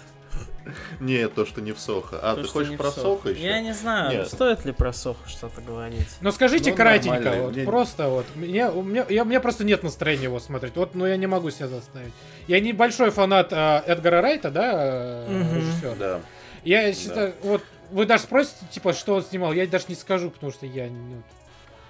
Не, 1.01 1.28
то, 1.28 1.45
что 1.47 1.61
не 1.61 1.73
в 1.73 1.78
Сохо. 1.81 2.19
А, 2.23 2.35
То, 2.35 2.43
ты 2.43 2.49
хочешь 2.49 2.77
про 2.77 2.90
Сохо. 2.90 3.31
Еще? 3.31 3.43
Я 3.43 3.61
не 3.61 3.73
знаю, 3.74 4.19
Нет. 4.19 4.28
стоит 4.28 4.65
ли 4.65 4.73
про 4.73 4.93
Сохо 4.93 5.28
что-то 5.28 5.61
говорить. 5.61 6.09
Ну 6.20 6.31
скажите 6.32 6.70
Ну, 6.70 6.77
кратенько, 6.77 7.32
вот 7.43 7.57
Не- 7.57 7.65
просто 7.65 8.09
вот. 8.09 8.27
Мне, 8.35 8.69
у, 8.69 8.82
меня, 8.82 9.07
я, 9.09 9.23
у 9.23 9.27
меня 9.27 9.40
просто 9.40 9.65
нет 9.65 9.82
настроения 9.82 10.24
его 10.24 10.40
смотреть. 10.40 10.77
Вот, 10.77 10.95
но 10.95 11.07
я 11.07 11.16
не 11.16 11.27
могу 11.27 11.51
себя 11.51 11.69
заставить. 11.69 12.12
Я 12.47 12.61
не 12.61 12.73
большой 12.73 13.11
фанат 13.11 13.49
а, 13.53 13.82
Эдгара 13.86 14.20
Райта, 14.20 14.51
да, 14.51 14.73
э, 14.74 15.27
Мгм. 15.28 15.57
режиссер. 15.57 15.97
Да. 15.99 16.20
Я 16.65 16.93
считаю, 16.93 17.35
вот 17.43 17.62
вы 17.90 18.05
даже 18.05 18.24
спросите, 18.24 18.66
типа, 18.70 18.93
что 18.93 19.15
он 19.15 19.23
снимал, 19.23 19.53
я 19.53 19.66
даже 19.66 19.86
не 19.89 19.95
скажу, 19.95 20.31
потому 20.31 20.53
что 20.53 20.66
я 20.66 20.86
ну, 20.89 21.23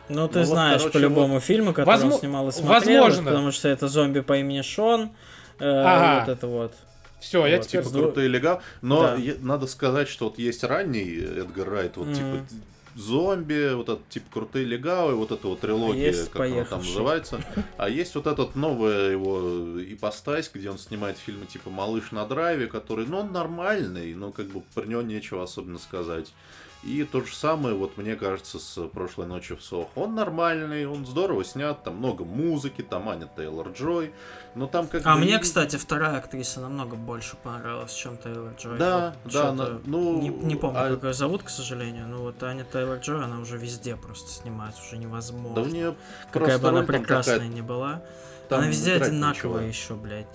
Ну, 0.08 0.28
ты 0.28 0.34
Ну 0.38 0.44
вот, 0.44 0.46
знаешь 0.46 0.80
короче, 0.80 0.98
по 0.98 1.02
любому 1.02 1.40
фильму, 1.40 1.72
который 1.72 2.00
он 2.02 2.10
Возмо- 2.12 2.18
снимал 2.20 2.48
и 2.48 2.52
смотрел, 2.52 3.02
возможно. 3.04 3.30
потому 3.30 3.50
что 3.50 3.68
это 3.68 3.88
зомби 3.88 4.20
по 4.20 4.38
имени 4.38 4.62
Шон. 4.62 5.10
э, 5.58 5.64
Ага. 5.68 6.20
Вот 6.26 6.32
это 6.36 6.46
вот. 6.46 6.74
Все, 7.20 7.46
я 7.46 7.56
Вот, 7.58 7.66
теперь 7.66 7.82
Типа 7.82 7.94
крутые 7.94 8.28
легал. 8.28 8.62
Но 8.82 9.00
Да. 9.16 9.18
надо 9.40 9.66
сказать, 9.66 10.08
что 10.08 10.26
вот 10.26 10.38
есть 10.38 10.64
ранний 10.64 11.16
Эдгар 11.16 11.68
Райт, 11.68 11.96
вот 11.96 12.08
Мгм. 12.08 12.14
типа 12.14 12.46
зомби, 12.94 13.74
вот 13.74 13.88
этот 13.88 14.08
типа 14.08 14.26
крутые 14.32 14.64
легавы, 14.64 15.14
вот 15.14 15.30
эта 15.30 15.46
вот 15.46 15.60
трилогия, 15.60 16.06
есть 16.08 16.30
как 16.30 16.42
она 16.42 16.64
там 16.64 16.80
называется. 16.80 17.40
А 17.76 17.88
есть 17.88 18.14
вот 18.16 18.26
этот 18.26 18.56
новая 18.56 19.12
его 19.12 19.80
ипостась, 19.80 20.50
где 20.52 20.68
он 20.70 20.78
снимает 20.78 21.16
фильмы 21.16 21.46
типа 21.46 21.70
«Малыш 21.70 22.10
на 22.10 22.26
драйве», 22.26 22.66
который, 22.66 23.06
ну, 23.06 23.18
он 23.18 23.32
нормальный, 23.32 24.14
но 24.14 24.32
как 24.32 24.46
бы 24.46 24.62
про 24.74 24.84
него 24.84 25.02
нечего 25.02 25.44
особенно 25.44 25.78
сказать. 25.78 26.32
И 26.84 27.02
то 27.02 27.20
же 27.22 27.34
самое, 27.34 27.74
вот 27.74 27.96
мне 27.96 28.14
кажется, 28.14 28.60
с 28.60 28.86
прошлой 28.88 29.26
ночью 29.26 29.56
в 29.56 29.62
Сох. 29.62 29.88
Он 29.96 30.14
нормальный, 30.14 30.86
он 30.86 31.04
здорово 31.06 31.44
снят, 31.44 31.82
там 31.82 31.96
много 31.96 32.24
музыки, 32.24 32.82
там 32.82 33.08
Аня 33.08 33.28
Тейлор 33.36 33.70
Джой, 33.70 34.12
но 34.54 34.68
там 34.68 34.86
как 34.86 35.02
А 35.04 35.16
мне, 35.16 35.34
и- 35.34 35.38
кстати, 35.38 35.74
вторая 35.74 36.18
актриса 36.18 36.60
намного 36.60 36.94
больше 36.94 37.36
понравилась, 37.42 37.92
чем 37.92 38.16
Тейлор 38.16 38.52
Джой. 38.56 38.78
Да, 38.78 39.16
Вот 39.24 39.32
да, 39.32 39.52
на- 39.52 39.80
ну, 39.86 40.20
Не, 40.22 40.28
не 40.28 40.54
помню, 40.54 40.78
а- 40.80 40.88
как 40.94 41.02
ее 41.02 41.12
зовут, 41.14 41.42
к 41.42 41.48
сожалению. 41.48 42.06
Но 42.06 42.18
вот 42.18 42.40
Аня 42.44 42.64
Тейлор 42.64 42.98
Джой, 42.98 43.24
она 43.24 43.40
уже 43.40 43.58
везде 43.58 43.96
просто 43.96 44.30
снимается, 44.30 44.80
уже 44.86 44.98
невозможно. 44.98 45.56
Да 45.56 45.62
у 45.62 45.66
нее 45.66 45.96
Какая 46.32 46.58
бы 46.58 46.68
она 46.68 46.82
прекрасная 46.82 47.34
такая, 47.38 47.48
не 47.52 47.60
была. 47.62 48.02
там 48.48 48.60
она 48.60 48.68
везде 48.68 48.92
одинаковая 48.94 49.66
нечего. 49.66 49.68
еще, 49.68 49.94
блядь. 49.94 50.28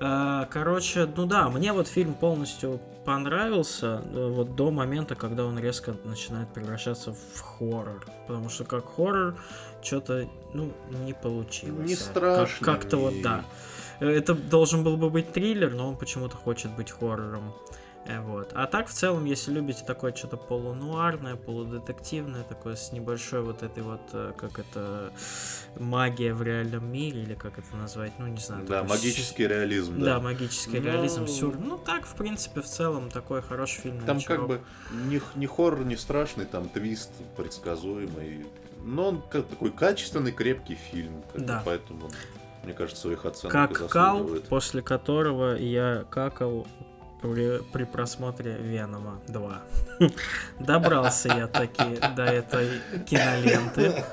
А, 0.00 0.46
Короче, 0.46 1.06
ну 1.16 1.26
да, 1.26 1.48
мне 1.50 1.72
вот 1.72 1.86
фильм 1.86 2.14
полностью 2.14 2.80
понравился 3.04 4.02
э, 4.04 4.28
вот 4.30 4.56
до 4.56 4.70
момента, 4.70 5.14
когда 5.14 5.44
он 5.44 5.58
резко 5.58 5.94
начинает 6.04 6.48
превращаться 6.48 7.12
в 7.34 7.40
хоррор. 7.40 8.06
Потому 8.26 8.48
что 8.48 8.64
как 8.64 8.84
хоррор 8.96 9.36
что-то, 9.82 10.26
ну, 10.54 10.72
не 11.04 11.12
получилось. 11.12 11.88
Не 11.88 11.96
Как- 11.96 12.04
страшно, 12.04 12.64
Как-то 12.64 12.96
вот, 12.96 13.14
да. 13.22 13.44
Э, 14.00 14.08
Это 14.08 14.34
должен 14.34 14.84
был 14.84 14.96
бы 14.96 15.10
быть 15.10 15.32
триллер, 15.32 15.74
но 15.74 15.88
он 15.88 15.96
почему-то 15.96 16.36
хочет 16.36 16.70
быть 16.76 16.90
хоррором. 16.90 17.52
Э, 18.06 18.20
Вот. 18.20 18.52
А 18.54 18.66
так, 18.66 18.88
в 18.88 18.92
целом, 18.92 19.24
если 19.24 19.52
любите 19.52 19.84
такое 19.84 20.14
что-то 20.14 20.36
полунуарное, 20.36 21.36
полудетективное, 21.36 22.42
такое 22.44 22.76
с 22.76 22.92
небольшой 22.92 23.42
вот 23.42 23.62
этой 23.62 23.82
вот, 23.82 24.00
э, 24.12 24.32
как 24.36 24.58
это, 24.58 25.12
магия 25.78 26.34
в 26.34 26.42
реальном 26.42 26.90
мире, 26.90 27.22
или 27.22 27.34
как 27.34 27.58
это 27.58 27.76
назвать, 27.76 28.12
ну, 28.18 28.26
не 28.26 28.40
знаю. 28.40 28.66
Да, 28.66 28.84
магический 28.84 29.46
реализм, 29.46 29.98
да, 30.00 30.14
да. 30.14 30.20
магический 30.20 30.78
Ну, 30.78 30.84
реализм, 30.84 31.26
сюр. 31.26 31.56
Ну, 31.58 31.78
так, 31.78 32.06
в 32.06 32.14
принципе, 32.14 32.60
в 32.62 32.66
целом, 32.66 33.10
такой 33.10 33.42
хороший 33.42 33.80
фильм. 33.80 34.00
Там 34.06 34.18
вечерок. 34.18 34.38
как 34.38 34.48
бы 34.48 34.60
не, 35.08 35.20
не 35.34 35.46
хоррор, 35.46 35.84
не 35.84 35.96
страшный, 35.96 36.46
там 36.46 36.68
твист 36.68 37.10
предсказуемый. 37.36 38.46
Но 38.82 39.08
он 39.08 39.22
как 39.30 39.46
такой 39.46 39.70
качественный, 39.70 40.32
крепкий 40.32 40.74
фильм. 40.90 41.22
Да. 41.34 41.62
поэтому, 41.64 42.10
мне 42.64 42.72
кажется, 42.72 43.02
своих 43.02 43.26
оценок 43.26 43.52
Как 43.52 43.88
кал, 43.90 44.26
после 44.48 44.80
которого 44.82 45.54
я 45.56 46.04
какал 46.10 46.66
при, 47.20 47.62
при 47.72 47.84
просмотре 47.84 48.56
Венома 48.58 49.20
2. 49.28 49.62
Добрался 50.58 51.28
я 51.28 51.46
таки 51.46 51.98
до 52.16 52.24
этой 52.24 52.80
киноленты. 53.08 54.04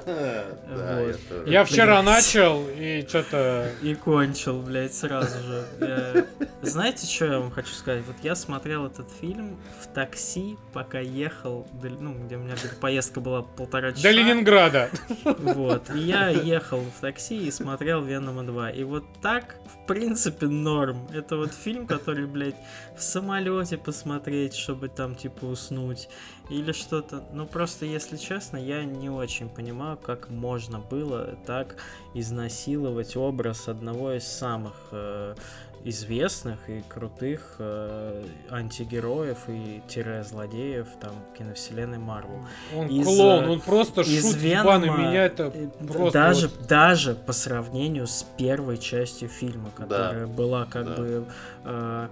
Я 1.46 1.64
вчера 1.64 2.02
начал 2.04 2.68
и 2.70 3.06
что-то. 3.08 3.72
И 3.82 3.96
кончил, 3.96 4.62
блядь, 4.62 4.94
сразу 4.94 5.38
же. 5.40 6.28
Знаете, 6.62 7.08
что 7.08 7.26
я 7.26 7.40
вам 7.40 7.52
хочу 7.52 7.74
сказать? 7.74 8.04
Вот 8.06 8.16
я 8.24 8.36
смотрел 8.36 8.86
этот 8.86 9.10
фильм 9.22 9.58
в 9.82 9.88
такси, 9.94 10.58
пока 10.74 11.00
ехал, 11.00 11.68
ну, 11.82 12.14
где 12.14 12.36
у 12.36 12.40
меня 12.40 12.56
поездка 12.82 13.20
была 13.20 13.42
полтора 13.42 13.92
часа. 13.92 14.04
До 14.04 14.12
Ленинграда. 14.12 14.90
Вот. 15.24 15.90
И 15.92 16.00
я 16.00 16.30
ехал 16.30 16.82
в 16.82 17.00
такси 17.02 17.48
и 17.48 17.52
смотрел 17.52 18.02
Венома 18.04 18.44
2. 18.44 18.72
И 18.72 18.84
вот 18.84 19.06
так, 19.22 19.56
в 19.66 19.88
принципе, 19.88 20.48
норм. 20.48 21.08
Это 21.14 21.38
вот 21.38 21.54
фильм, 21.54 21.88
который, 21.88 22.26
блядь, 22.26 22.56
в 22.98 23.04
самолете 23.04 23.78
посмотреть, 23.78 24.56
чтобы 24.56 24.88
там, 24.90 25.16
типа, 25.16 25.46
уснуть. 25.46 26.10
Или 26.50 26.72
что-то. 26.72 27.24
Ну, 27.34 27.46
просто, 27.46 27.86
если 27.86 28.18
честно, 28.18 28.58
я 28.58 28.84
не 28.84 29.10
очень 29.10 29.50
понимаю, 29.50 29.98
как 29.98 30.30
можно 30.30 30.80
было 30.80 31.38
так 31.46 31.76
изнасиловать 32.14 33.16
образ 33.18 33.68
одного 33.68 34.14
из 34.14 34.26
самых 34.26 34.74
э, 34.92 35.36
известных 35.84 36.70
и 36.70 36.82
крутых 36.88 37.56
э, 37.60 38.26
антигероев 38.50 39.38
и 39.48 39.82
тире 39.88 40.24
злодеев 40.24 40.88
там 41.02 41.12
киновселенной 41.38 41.98
Марвел. 41.98 42.46
Он 42.76 42.88
Из, 42.88 43.06
клоун, 43.06 43.44
э, 43.46 43.50
он 43.50 43.60
просто 43.62 44.02
из 44.02 44.22
шут 44.32 44.42
ебаный. 44.42 44.88
Венома, 44.88 45.10
Меня 45.10 45.26
это 45.26 45.52
э, 45.54 45.68
просто 45.88 46.12
даже, 46.20 46.48
вот- 46.48 46.68
даже 46.68 47.16
по 47.16 47.34
сравнению 47.34 48.08
с 48.08 48.26
первой 48.38 48.78
частью 48.78 49.30
фильма, 49.30 49.70
которая 49.76 50.28
была 50.28 50.66
как 50.66 50.86
Да. 50.86 50.96
бы 50.96 51.26
э, 51.66 52.08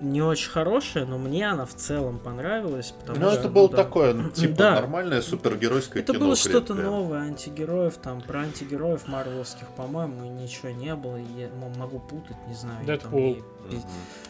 не 0.00 0.22
очень 0.22 0.50
хорошая, 0.50 1.04
но 1.06 1.18
мне 1.18 1.50
она 1.50 1.64
в 1.66 1.74
целом 1.74 2.18
понравилась. 2.18 2.92
Потому 3.00 3.18
Ну, 3.26 3.30
что, 3.30 3.40
это 3.40 3.48
было 3.48 3.68
да. 3.68 3.76
такое, 3.76 4.14
ну, 4.14 4.30
типа, 4.30 4.54
Да. 4.56 4.74
нормальное 4.76 5.20
супергеройское 5.22 6.02
Это 6.02 6.12
кино. 6.12 6.24
было 6.26 6.36
что-то 6.36 6.74
новое, 6.74 7.20
антигероев, 7.20 7.96
там, 7.96 8.20
про 8.20 8.40
антигероев 8.40 9.08
марвелских, 9.08 9.66
по-моему, 9.76 10.24
ничего 10.32 10.70
не 10.70 10.94
было, 10.94 11.16
я 11.16 11.48
могу 11.76 11.98
путать, 11.98 12.36
не 12.46 12.54
знаю. 12.54 12.78
я 12.86 12.96
там 12.98 13.10
Дэдпул. 13.10 13.20
не- 13.20 13.42
пиз- 13.76 13.86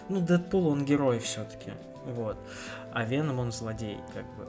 Ну, 0.08 0.20
Дэдпул, 0.20 0.68
он 0.68 0.84
герой 0.84 1.18
все-таки, 1.18 1.72
вот. 2.06 2.36
А 2.92 3.04
Веном, 3.04 3.38
он 3.38 3.52
злодей, 3.52 3.98
как 4.14 4.24
бы. 4.36 4.46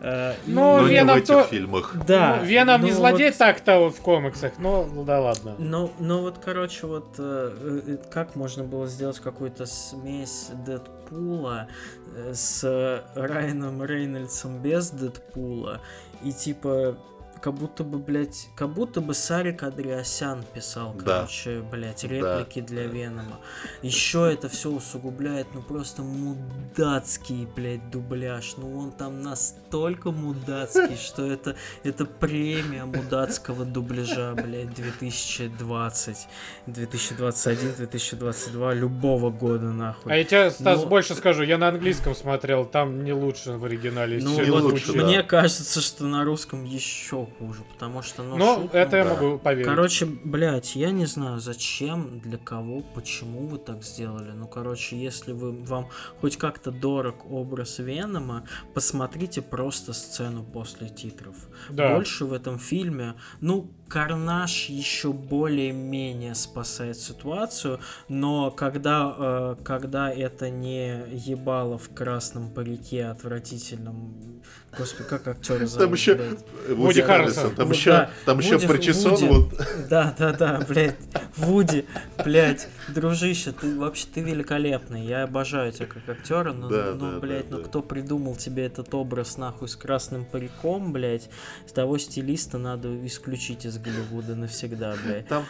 Э, 0.00 0.34
Ну, 0.46 0.54
Но 0.76 0.80
не 0.80 0.86
в 0.86 0.90
Веном 0.90 1.16
этих 1.18 1.26
то- 1.26 1.42
фильмах. 1.44 1.94
Да. 2.06 2.36
Ну, 2.40 2.44
Веном 2.46 2.84
не 2.84 2.92
злодей 2.92 3.30
вот- 3.30 3.38
так-то 3.38 3.80
вот 3.80 3.96
в 3.96 4.00
комиксах, 4.00 4.52
но 4.58 4.84
да 5.04 5.20
ладно. 5.20 5.56
Ну, 5.58 5.90
ну 5.98 6.20
вот, 6.20 6.36
короче, 6.44 6.86
вот 6.86 7.16
э, 7.18 7.82
э, 7.86 7.96
как 8.10 8.36
можно 8.36 8.62
было 8.64 8.86
сделать 8.86 9.18
какую-то 9.18 9.66
смесь 9.66 10.50
Дэдпула 10.66 11.68
э, 12.14 12.32
с 12.34 13.02
Райаном 13.16 13.82
Рейнольдсом 13.84 14.62
без 14.62 14.90
Дэдпула 14.90 15.80
и 16.22 16.32
типа 16.32 16.96
как 17.40 17.54
будто 17.54 17.84
бы, 17.84 17.98
блядь, 17.98 18.48
как 18.56 18.70
будто 18.70 19.00
бы 19.00 19.14
Сарик 19.14 19.62
Андреасян 19.62 20.44
писал, 20.54 20.94
Да. 20.94 21.20
короче, 21.20 21.60
блядь, 21.60 22.02
Да. 22.02 22.08
реплики 22.08 22.60
для 22.60 22.84
Венома. 22.86 23.38
Еще 23.82 24.32
это 24.32 24.48
все 24.48 24.70
усугубляет, 24.70 25.46
ну 25.54 25.62
просто 25.62 26.02
мудацкий, 26.02 27.46
блядь, 27.56 27.90
дубляж. 27.90 28.54
Ну 28.56 28.78
он 28.78 28.90
там 28.92 29.22
настолько 29.22 30.10
мудацкий, 30.10 30.96
что 31.00 31.24
это, 31.26 31.56
это 31.84 32.04
премия 32.04 32.84
мудацкого 32.84 33.64
дубляжа, 33.64 34.34
блядь, 34.34 34.74
2020, 34.74 36.28
2021, 36.66 37.74
2022, 37.76 38.74
любого 38.74 39.30
года, 39.30 39.66
нахуй. 39.72 40.12
А 40.12 40.16
я 40.16 40.24
тебе, 40.24 40.50
Стас, 40.50 40.80
Ну- 40.82 40.88
больше 40.88 41.14
скажу, 41.14 41.42
я 41.42 41.58
на 41.58 41.68
английском 41.68 42.14
смотрел, 42.14 42.64
там 42.64 43.04
не 43.04 43.12
лучше 43.12 43.52
в 43.52 43.64
оригинале. 43.64 44.18
Ну, 44.22 44.34
вот 44.50 44.62
лучше, 44.72 44.92
да. 44.92 45.04
мне 45.04 45.22
кажется, 45.22 45.80
что 45.80 46.04
на 46.04 46.24
русском 46.24 46.64
еще 46.64 47.27
хуже, 47.38 47.62
потому 47.72 48.02
что, 48.02 48.22
ну, 48.22 48.36
Ну, 48.36 48.44
шут- 48.64 48.74
это 48.74 48.96
я 48.96 49.04
да. 49.04 49.14
могу 49.14 49.38
поверить. 49.38 49.66
Короче, 49.66 50.06
блядь, 50.06 50.76
я 50.76 50.90
не 50.90 51.06
знаю, 51.06 51.40
зачем, 51.40 52.20
для 52.20 52.38
кого, 52.38 52.82
почему 52.94 53.46
вы 53.46 53.58
так 53.58 53.82
сделали. 53.84 54.32
Ну, 54.32 54.46
короче, 54.46 54.96
если 54.96 55.32
вы 55.32 55.52
вам 55.64 55.88
хоть 56.20 56.36
как-то 56.36 56.70
дорог 56.70 57.30
образ 57.30 57.78
Венома, 57.78 58.44
посмотрите 58.74 59.42
просто 59.42 59.92
сцену 59.92 60.44
после 60.44 60.88
титров. 60.88 61.36
Да. 61.70 61.94
Больше 61.94 62.24
в 62.24 62.32
этом 62.32 62.58
фильме, 62.58 63.14
ну, 63.40 63.70
Карнаж 63.88 64.66
еще 64.68 65.14
более-менее 65.14 66.34
спасает 66.34 66.98
ситуацию, 66.98 67.80
но 68.08 68.50
когда, 68.50 69.14
э, 69.18 69.56
когда 69.64 70.10
это 70.10 70.50
не 70.50 71.04
ебало 71.10 71.78
в 71.78 71.88
красном 71.94 72.50
парике 72.52 73.06
отвратительном, 73.06 74.42
господи, 74.78 75.08
как 75.08 75.26
актер 75.28 75.68
Там 75.68 75.92
еще 75.92 76.14
блядь? 76.14 76.38
Вуди. 76.68 77.00
Харрисон, 77.02 77.54
там 77.54 77.70
еще, 77.70 77.90
да, 77.90 78.10
там 78.24 78.38
еще 78.38 78.56
Вуди- 78.56 78.66
причесон, 78.68 79.10
Вуди. 79.12 79.26
вот 79.26 79.66
Да, 79.88 80.14
да, 80.18 80.32
да, 80.32 80.64
блядь. 80.68 80.96
Вуди, 81.36 81.84
блядь, 82.24 82.68
дружище, 82.88 83.52
ты 83.52 83.78
вообще 83.78 84.06
ты 84.12 84.20
великолепный. 84.20 85.04
Я 85.06 85.24
обожаю 85.24 85.72
тебя 85.72 85.86
как 85.86 86.08
актера, 86.08 86.52
но, 86.52 86.68
Да, 86.68 86.94
ну, 86.98 87.12
да, 87.12 87.18
блядь, 87.18 87.48
да, 87.48 87.56
ну 87.56 87.62
да. 87.62 87.68
кто 87.68 87.82
придумал 87.82 88.36
тебе 88.36 88.66
этот 88.66 88.92
образ 88.94 89.36
нахуй 89.36 89.68
с 89.68 89.76
красным 89.76 90.24
париком, 90.24 90.92
блядь, 90.92 91.28
с 91.66 91.72
того 91.72 91.98
стилиста 91.98 92.58
надо 92.58 92.88
исключить 93.06 93.64
из 93.66 93.78
Голливуда 93.78 94.34
навсегда, 94.34 94.94
блядь. 95.04 95.28
Там, 95.28 95.44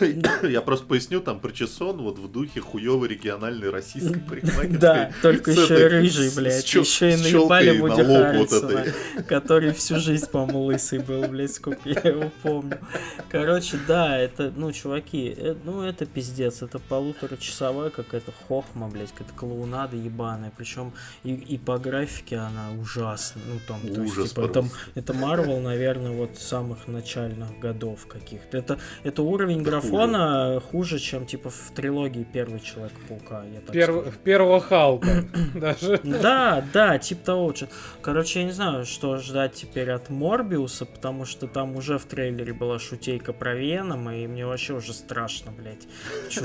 я 0.42 0.60
просто 0.60 0.86
поясню, 0.86 1.20
там 1.20 1.40
причесон 1.40 1.98
вот 2.02 2.18
в 2.18 2.30
духе 2.30 2.60
хуёвой 2.60 3.08
региональной 3.08 3.70
российской 3.70 4.20
парикмахерской. 4.20 4.78
Да, 4.78 5.10
только 5.22 5.52
С 5.52 5.56
еще 5.56 5.86
рыжий, 5.88 6.30
блядь. 6.34 6.64
Еще 6.74 7.12
и 7.12 7.16
наебали 7.16 7.78
Вуди 7.78 8.02
на 8.02 8.32
этой. 8.70 9.22
который 9.24 9.72
всю 9.72 9.96
жизнь, 9.96 10.26
по-моему, 10.30 10.64
лысый 10.64 10.98
был, 10.98 11.26
блядь, 11.28 11.52
сколько 11.54 11.88
я 11.88 12.00
его 12.00 12.30
помню. 12.42 12.78
Короче, 13.28 13.78
да, 13.86 14.18
это, 14.18 14.52
ну, 14.54 14.70
чуваки, 14.72 15.34
э, 15.36 15.54
ну, 15.64 15.82
это 15.82 16.06
пиздец. 16.06 16.62
Это 16.62 16.78
полуторачасовая 16.78 17.90
какая-то 17.90 18.32
хохма, 18.46 18.88
блядь, 18.88 19.12
какая-то 19.12 19.34
клоунада 19.34 19.96
ебаная. 19.96 20.52
Причем 20.56 20.92
и, 21.24 21.34
и 21.34 21.58
по 21.58 21.78
графике 21.78 22.36
она 22.36 22.70
ужасна. 22.80 23.42
Ну, 23.46 23.58
там, 23.66 23.80
то 23.80 24.02
есть, 24.02 24.12
Ужас 24.16 24.30
типа, 24.30 24.40
это, 24.42 24.52
просто. 24.60 24.70
это 24.94 25.14
Марвел, 25.14 25.60
наверное, 25.60 26.12
вот 26.12 26.38
самых 26.38 26.86
начальных 26.86 27.58
годов 27.58 28.06
каких-то. 28.06 28.58
Это, 28.58 28.78
это 29.04 29.22
уровень 29.22 29.62
графона 29.62 30.60
хуже, 30.70 30.98
чем, 30.98 31.26
типа, 31.26 31.50
в 31.50 31.72
трилогии 31.74 32.26
Первый 32.30 32.60
Человек-паука, 32.60 33.44
я 33.44 33.60
так 33.60 33.74
Перв- 33.74 34.02
скажу. 34.02 34.16
Первого 34.24 34.60
Халка 34.60 35.24
даже. 35.54 36.00
Да, 36.02 36.64
да, 36.72 36.98
типа 36.98 37.24
того. 37.24 37.54
Короче, 38.02 38.40
я 38.40 38.45
не 38.46 38.52
знаю, 38.52 38.86
что 38.86 39.18
ждать 39.18 39.54
теперь 39.54 39.90
от 39.90 40.08
Морбиуса, 40.08 40.86
потому 40.86 41.24
что 41.24 41.46
там 41.46 41.76
уже 41.76 41.98
в 41.98 42.04
трейлере 42.04 42.52
была 42.52 42.78
шутейка 42.78 43.32
про 43.32 43.54
Венома, 43.54 44.16
и 44.16 44.26
мне 44.26 44.46
вообще 44.46 44.74
уже 44.74 44.92
страшно, 44.92 45.52
блядь. 45.52 45.86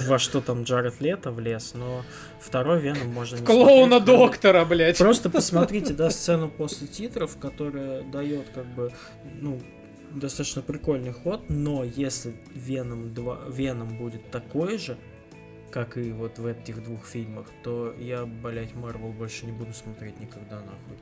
Во 0.07 0.19
что 0.19 0.41
там 0.41 0.63
Джаред 0.63 0.99
Лето 0.99 1.31
влез, 1.31 1.73
но 1.75 2.03
второй 2.39 2.81
Веном 2.81 3.09
можно 3.09 3.37
не 3.37 3.45
Клоуна 3.45 3.97
смотреть, 3.97 4.17
доктора, 4.17 4.65
блядь. 4.65 4.97
Просто 4.97 5.29
посмотрите, 5.29 5.93
да, 5.93 6.09
сцену 6.09 6.49
после 6.49 6.87
титров, 6.87 7.37
которая 7.37 8.01
дает 8.03 8.49
как 8.49 8.65
бы, 8.65 8.91
ну, 9.39 9.61
достаточно 10.09 10.61
прикольный 10.61 11.13
ход, 11.13 11.49
но 11.49 11.83
если 11.83 12.35
Веном 12.53 13.13
2, 13.13 13.41
Веном 13.49 13.97
будет 13.97 14.29
такой 14.31 14.77
же, 14.77 14.97
как 15.69 15.97
и 15.97 16.11
вот 16.11 16.37
в 16.37 16.45
этих 16.45 16.83
двух 16.83 17.05
фильмах, 17.05 17.47
то 17.63 17.93
я, 17.97 18.25
блять, 18.25 18.75
Марвел 18.75 19.11
больше 19.11 19.45
не 19.45 19.51
буду 19.51 19.73
смотреть 19.73 20.19
никогда 20.19 20.57
нахуй. 20.57 20.97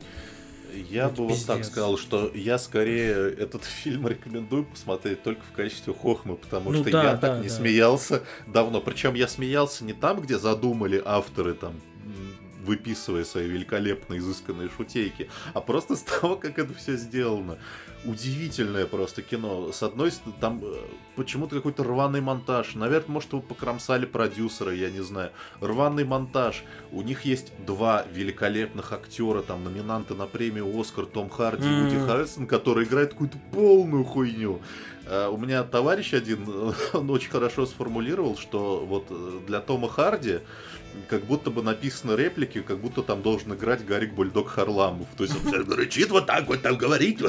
Я 0.89 1.05
Это 1.05 1.15
бы 1.21 1.27
вот 1.29 1.45
так 1.45 1.57
пиздец. 1.57 1.67
сказал, 1.71 1.97
что 1.97 2.31
я 2.33 2.57
скорее 2.57 3.31
этот 3.33 3.63
фильм 3.83 4.07
рекомендую 4.07 4.65
посмотреть 4.65 5.23
только 5.23 5.41
в 5.41 5.55
качестве 5.55 5.93
хохмы, 5.93 6.35
потому 6.35 6.71
Ну 6.71 6.81
что 6.83 6.91
да, 6.91 7.03
я 7.03 7.11
да, 7.15 7.17
так 7.17 7.41
не 7.43 7.47
да. 7.49 7.53
смеялся 7.53 8.23
давно. 8.47 8.81
Причем 8.81 9.13
я 9.13 9.27
смеялся 9.27 9.83
не 9.83 9.93
там, 9.93 10.21
где 10.21 10.37
задумали 10.37 11.01
авторы 11.03 11.53
там 11.53 11.73
выписывая 12.69 13.25
свои 13.25 13.47
великолепно 13.47 14.17
изысканные 14.19 14.69
шутейки, 14.69 15.27
а 15.55 15.59
просто 15.59 15.95
с 15.95 16.01
того, 16.03 16.35
как 16.35 16.59
это 16.59 16.73
все 16.75 16.97
сделано. 16.97 17.57
Удивительное 18.05 18.85
просто 18.85 19.23
кино. 19.23 19.71
С 19.71 19.81
одной 19.81 20.11
стороны, 20.11 20.35
там 20.39 20.61
э, 20.63 20.73
почему-то 21.15 21.55
какой-то 21.55 21.83
рваный 21.83 22.21
монтаж. 22.21 22.75
Наверное, 22.75 23.11
может, 23.11 23.33
его 23.33 23.41
покромсали 23.41 24.05
продюсеры, 24.05 24.75
я 24.75 24.89
не 24.91 25.01
знаю. 25.01 25.31
Рваный 25.61 26.05
монтаж. 26.05 26.63
У 26.91 27.01
них 27.01 27.25
есть 27.25 27.51
два 27.65 28.05
великолепных 28.13 28.93
актера, 28.93 29.41
там, 29.41 29.63
номинанты 29.63 30.13
на 30.13 30.27
премию 30.27 30.79
Оскар, 30.79 31.07
Том 31.07 31.29
Харди 31.29 31.67
и 31.67 31.81
Вуди. 31.81 31.97
Харрисон, 32.07 32.47
которые 32.47 32.87
играют 32.87 33.13
какую-то 33.13 33.37
полную 33.51 34.03
хуйню. 34.03 34.61
Э, 35.07 35.27
У 35.27 35.37
меня 35.37 35.63
товарищ 35.63 36.13
один, 36.13 36.47
он 36.93 37.09
очень 37.09 37.31
хорошо 37.31 37.65
сформулировал, 37.65 38.37
что 38.37 38.85
вот 38.85 39.07
э, 39.09 39.39
для 39.47 39.59
Тома 39.59 39.89
Харди 39.89 40.39
как 41.07 41.26
будто 41.26 41.51
бы 41.51 41.63
написаны 41.63 42.13
реплики, 42.13 42.61
как 42.61 42.80
будто 42.80 43.03
там 43.03 43.21
должен 43.21 43.53
играть 43.53 43.85
Гарик 43.85 44.13
Бульдог 44.13 44.49
Харламов. 44.49 45.07
То 45.17 45.23
есть 45.23 45.35
он 45.45 45.71
рычит 45.71 46.09
вот 46.09 46.26
так 46.26 46.47
вот 46.47 46.61
там 46.61 46.77
говорит. 46.77 47.21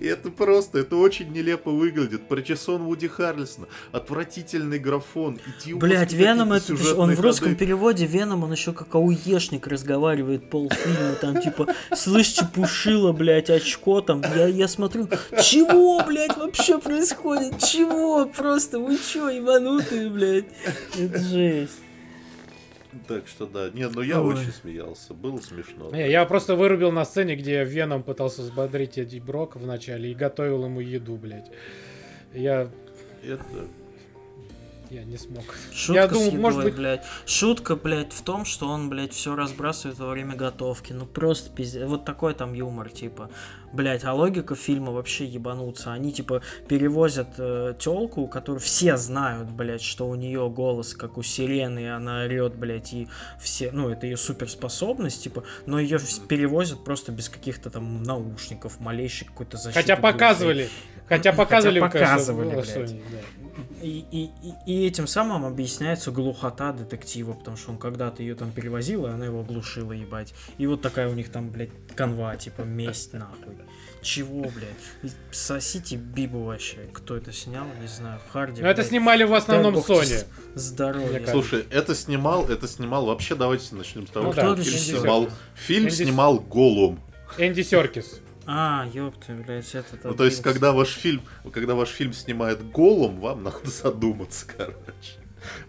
И 0.00 0.06
это 0.06 0.30
просто, 0.30 0.78
это 0.78 0.96
очень 0.96 1.32
нелепо 1.32 1.70
выглядит. 1.70 2.28
Причесон 2.28 2.82
Вуди 2.82 3.08
Харрельсона, 3.08 3.68
отвратительный 3.92 4.78
графон, 4.78 5.38
Блять, 5.66 6.12
Веном 6.12 6.52
это... 6.52 6.74
Он 6.96 7.14
в 7.14 7.20
русском 7.20 7.54
переводе 7.54 8.06
Веном, 8.06 8.44
он 8.44 8.52
еще 8.52 8.72
как 8.72 8.94
ауешник 8.94 9.66
разговаривает 9.66 10.50
полфильма, 10.50 11.14
там 11.20 11.40
типа, 11.40 11.68
слышь, 11.94 12.28
чепушила, 12.28 13.12
блять, 13.12 13.50
очко 13.50 14.00
там. 14.00 14.22
Я, 14.34 14.46
я 14.46 14.68
смотрю, 14.68 15.08
чего, 15.42 16.02
блять, 16.04 16.36
вообще 16.36 16.78
происходит? 16.78 17.58
Чего? 17.58 18.26
Просто 18.26 18.78
вы 18.78 18.98
че, 18.98 19.28
ебанутые, 19.28 20.10
блять? 20.10 20.46
Это 20.98 21.18
жесть. 21.18 21.72
Так 23.08 23.26
что 23.26 23.46
да, 23.46 23.70
нет, 23.70 23.92
ну 23.94 24.02
я 24.02 24.20
Ой. 24.20 24.34
очень 24.34 24.52
смеялся, 24.52 25.14
было 25.14 25.38
смешно. 25.38 25.90
Не, 25.90 26.10
я 26.10 26.26
просто 26.26 26.54
вырубил 26.56 26.92
на 26.92 27.06
сцене, 27.06 27.36
где 27.36 27.64
Веном 27.64 28.02
пытался 28.02 28.42
взбодрить 28.42 28.98
Эдди 28.98 29.18
Брока 29.18 29.58
вначале 29.58 30.10
и 30.12 30.14
готовил 30.14 30.66
ему 30.66 30.80
еду, 30.80 31.16
блядь. 31.16 31.50
Я, 32.34 32.68
Это... 33.22 33.42
я 34.90 35.04
не 35.04 35.16
смог. 35.16 35.44
Шутка 35.72 36.00
Я 36.02 36.08
думал, 36.08 36.24
с 36.24 36.26
едой, 36.28 36.40
может 36.40 36.62
быть- 36.64 36.74
блядь. 36.76 37.04
Шутка, 37.26 37.76
блядь, 37.76 38.12
в 38.12 38.22
том, 38.22 38.44
что 38.44 38.68
он, 38.68 38.88
блядь, 38.88 39.12
все 39.12 39.34
разбрасывает 39.36 39.98
во 39.98 40.08
время 40.10 40.34
готовки. 40.36 40.92
Ну 40.92 41.06
просто 41.06 41.50
пиздец. 41.50 41.86
Вот 41.88 42.04
такой 42.04 42.34
там 42.34 42.52
юмор, 42.54 42.90
типа. 42.90 43.30
Блядь, 43.72 44.04
а 44.04 44.14
логика 44.14 44.54
фильма 44.54 44.92
вообще 44.92 45.26
ебануться. 45.26 45.92
Они, 45.92 46.10
типа, 46.10 46.40
перевозят 46.68 47.28
э, 47.36 47.74
телку, 47.78 48.26
которую 48.26 48.60
все 48.60 48.96
знают, 48.96 49.50
блядь, 49.50 49.82
что 49.82 50.08
у 50.08 50.14
нее 50.14 50.48
голос, 50.48 50.94
как 50.94 51.18
у 51.18 51.22
сирены, 51.22 51.80
и 51.80 51.86
она 51.86 52.22
орет, 52.22 52.54
блядь, 52.54 52.94
и 52.94 53.08
все, 53.38 53.70
ну, 53.70 53.90
это 53.90 54.06
ее 54.06 54.16
суперспособность, 54.16 55.22
типа, 55.22 55.44
но 55.66 55.78
ее 55.78 55.98
перевозят 56.28 56.82
просто 56.82 57.12
без 57.12 57.28
каких-то 57.28 57.68
там 57.68 58.02
наушников, 58.02 58.80
малейшей 58.80 59.26
какой-то 59.28 59.58
защиты. 59.58 59.80
Хотя 59.82 59.96
показывали. 59.96 60.70
Хотя 61.06 61.32
показывали, 61.32 61.80
Хотя 61.80 61.92
конечно, 61.92 62.14
показывали, 62.14 62.54
было 62.54 62.62
блядь. 62.62 62.92
да. 63.10 63.18
И, 63.82 64.04
и, 64.10 64.30
и, 64.66 64.86
этим 64.86 65.06
самым 65.06 65.44
объясняется 65.44 66.10
глухота 66.10 66.72
детектива, 66.72 67.32
потому 67.32 67.56
что 67.56 67.70
он 67.72 67.78
когда-то 67.78 68.22
ее 68.22 68.34
там 68.34 68.50
перевозил, 68.52 69.06
и 69.06 69.10
она 69.10 69.26
его 69.26 69.40
оглушила, 69.40 69.92
ебать. 69.92 70.34
И 70.58 70.66
вот 70.66 70.82
такая 70.82 71.08
у 71.08 71.14
них 71.14 71.30
там, 71.30 71.50
блядь, 71.50 71.70
канва, 71.96 72.36
типа, 72.36 72.62
месть 72.62 73.12
нахуй. 73.12 73.56
Чего, 74.02 74.42
блядь? 74.42 75.12
Сосите 75.32 75.96
Бибу 75.96 76.44
вообще. 76.44 76.88
Кто 76.92 77.16
это 77.16 77.32
снял? 77.32 77.66
Не 77.80 77.88
знаю. 77.88 78.20
Харди. 78.32 78.62
Но 78.62 78.68
это 78.68 78.84
снимали 78.84 79.24
в 79.24 79.30
Дай 79.30 79.38
основном 79.38 79.74
тебе 79.82 79.94
Sony. 79.94 80.04
с- 80.04 80.26
Здоровья. 80.54 81.06
Мне 81.08 81.20
кажется. 81.20 81.32
Слушай, 81.32 81.66
это 81.70 81.94
снимал, 81.94 82.48
это 82.48 82.68
снимал, 82.68 83.06
вообще 83.06 83.34
давайте 83.34 83.74
начнем 83.74 84.06
с 84.06 84.10
того, 84.10 84.26
Ну 84.26 84.32
что 84.32 84.54
да, 84.54 84.62
фильм 84.62 84.78
снимал, 84.78 85.28
фильм 85.54 85.86
Энди- 85.88 86.04
снимал 86.04 86.38
Голум. 86.38 87.00
Энди 87.38 87.62
Серкис. 87.62 88.20
А, 88.50 88.86
ёпта, 88.94 89.34
блядь, 89.34 89.74
этот... 89.74 90.04
Ну, 90.04 90.14
то 90.14 90.24
есть, 90.24 90.40
когда 90.42 90.72
ваш 90.72 90.88
фильм, 90.88 91.20
когда 91.52 91.74
ваш 91.74 91.90
фильм 91.90 92.14
снимает 92.14 92.70
Голум, 92.70 93.20
вам 93.20 93.42
надо 93.42 93.68
задуматься, 93.68 94.46
короче. 94.56 95.18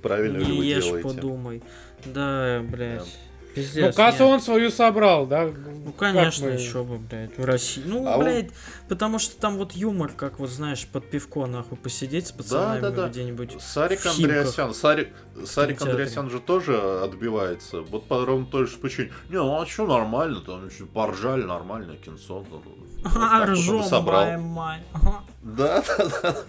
Правильно 0.02 0.38
ли 0.38 0.46
Не 0.46 0.58
вы 0.60 0.66
ешь, 0.66 0.86
делаете? 0.86 1.10
подумай. 1.10 1.62
Да, 2.06 2.62
блядь. 2.64 3.20
Да. 3.50 3.56
Пиздец. 3.56 3.86
Ну, 3.86 3.94
кассу 3.94 4.24
нет. 4.24 4.34
он 4.34 4.42
свою 4.42 4.70
собрал, 4.72 5.26
да? 5.26 5.46
Ну, 5.46 5.92
конечно, 5.94 6.48
мы- 6.48 6.54
еще 6.54 6.84
бы, 6.84 6.98
блядь, 7.00 7.38
в 7.38 7.44
России. 7.44 7.82
Ну, 7.86 8.08
А 8.08 8.18
он- 8.18 8.24
блядь, 8.24 8.52
потому 8.88 9.18
что 9.20 9.40
там 9.40 9.58
вот 9.58 9.74
юмор, 9.74 10.12
как 10.12 10.40
вот, 10.40 10.50
знаешь, 10.50 10.86
под 10.88 11.10
пивко, 11.10 11.46
нахуй, 11.48 11.78
посидеть 11.78 12.28
с 12.28 12.32
пацанами 12.32 12.82
да, 12.82 12.92
да. 12.92 13.08
где-нибудь. 13.10 13.62
Сарик. 13.62 14.06
Андреасян, 14.06 14.74
Сарик, 14.74 15.10
Сарик. 15.46 15.82
Андреасян 15.82 16.30
же 16.30 16.40
тоже 16.40 16.80
отбивается. 17.04 17.82
Вот 17.82 18.08
по 18.08 18.24
ровно 18.26 18.46
той 18.46 18.68
же 18.68 18.78
причине. 18.78 19.12
Не, 19.30 19.38
ну 19.38 19.60
а 19.62 19.66
что 19.66 19.88
нормально, 19.88 20.42
там 20.42 20.68
еще 20.68 20.86
поржали, 20.86 21.44
нормальное 21.44 21.98
кинцо. 21.98 22.46
ну, 22.50 22.62
А, 23.16 23.42
он 23.44 23.50
ржем, 23.52 23.84
собрал. 23.84 24.40
мать. 24.40 24.84
Да, 25.42 25.82
да, 25.98 26.44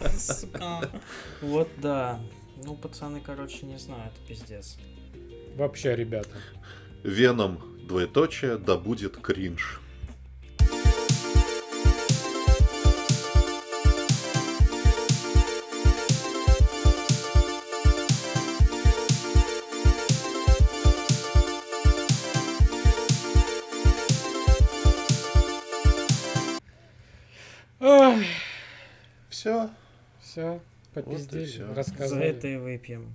да. 0.52 0.80
Вот 1.40 1.68
да. 1.78 2.18
Ну, 2.64 2.74
пацаны, 2.74 3.22
короче, 3.24 3.64
не 3.64 3.78
знаю, 3.78 4.02
это 4.06 4.28
пиздец. 4.28 4.76
Вообще, 5.56 5.96
ребята. 5.96 6.30
Веном, 7.02 7.58
двоеточие, 7.86 8.58
да 8.58 8.76
будет 8.76 9.16
кринж. 9.16 9.80
Ой, 27.80 28.26
Все. 29.30 29.70
все, 30.20 30.60
попиздели, 30.92 31.44
всё. 31.46 31.66
За 31.68 31.74
рассказали. 31.74 32.24
это 32.26 32.48
и 32.48 32.56
выпьем. 32.56 33.14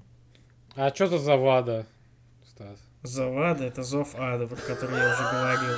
А 0.75 0.93
что 0.93 1.07
за 1.07 1.19
завада, 1.19 1.85
Стас? 2.49 2.79
Завада 3.06 3.65
это 3.65 3.84
зов 3.84 4.10
ада, 4.18 4.48
про 4.48 4.56
который 4.56 4.98
я 4.98 5.14
уже 5.14 5.23
говорил. 5.32 5.77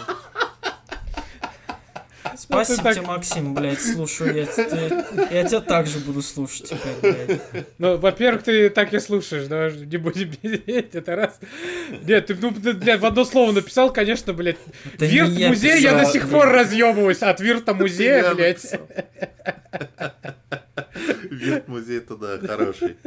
Спасибо 2.36 2.84
так- 2.84 2.96
тебе, 2.96 3.06
Максим, 3.08 3.54
блядь, 3.56 3.82
слушаю. 3.82 4.36
Я, 4.36 4.46
те- 4.46 5.06
я 5.32 5.44
тебя 5.44 5.60
также 5.62 5.98
буду 6.00 6.22
слушать 6.22 6.70
теперь, 6.70 7.14
блядь. 7.28 7.68
Ну, 7.80 7.98
во-первых, 7.98 8.44
ты 8.44 8.70
так 8.70 8.94
и 8.94 9.00
слушаешь, 9.00 9.48
давай 9.48 9.72
же 9.72 9.86
не 9.88 9.98
будем 9.98 10.32
медлить, 10.44 10.94
это 10.94 11.16
раз. 11.16 11.40
Нет, 12.04 12.28
ты, 12.28 12.36
ну, 12.36 12.52
ты, 12.52 12.74
блядь, 12.74 13.00
в 13.00 13.06
одно 13.06 13.26
слово 13.26 13.54
написал, 13.54 13.92
конечно, 13.92 14.34
блядь. 14.34 14.58
Да 15.00 15.08
не 15.08 15.14
Вирт 15.14 15.30
я 15.32 15.48
музей, 15.50 15.82
я 15.82 15.98
до 15.98 16.06
сих 16.06 16.24
блядь. 16.28 16.34
пор 16.34 16.50
разъебываюсь 16.50 17.24
от 17.24 17.40
Вирта 17.40 17.74
музея, 17.74 18.34
блядь. 18.36 18.64
написал. 18.64 18.88
Вид 21.32 21.68
музей-то 21.68 22.16
да, 22.18 22.38
хороший. 22.46 22.98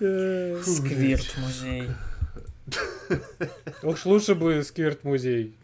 Э, 0.00 0.62
Сквирт 0.64 1.36
музей. 1.38 1.88
Уж 3.82 4.04
лучше 4.06 4.34
бы 4.34 4.62
Сквирт 4.64 5.04
музей. 5.04 5.54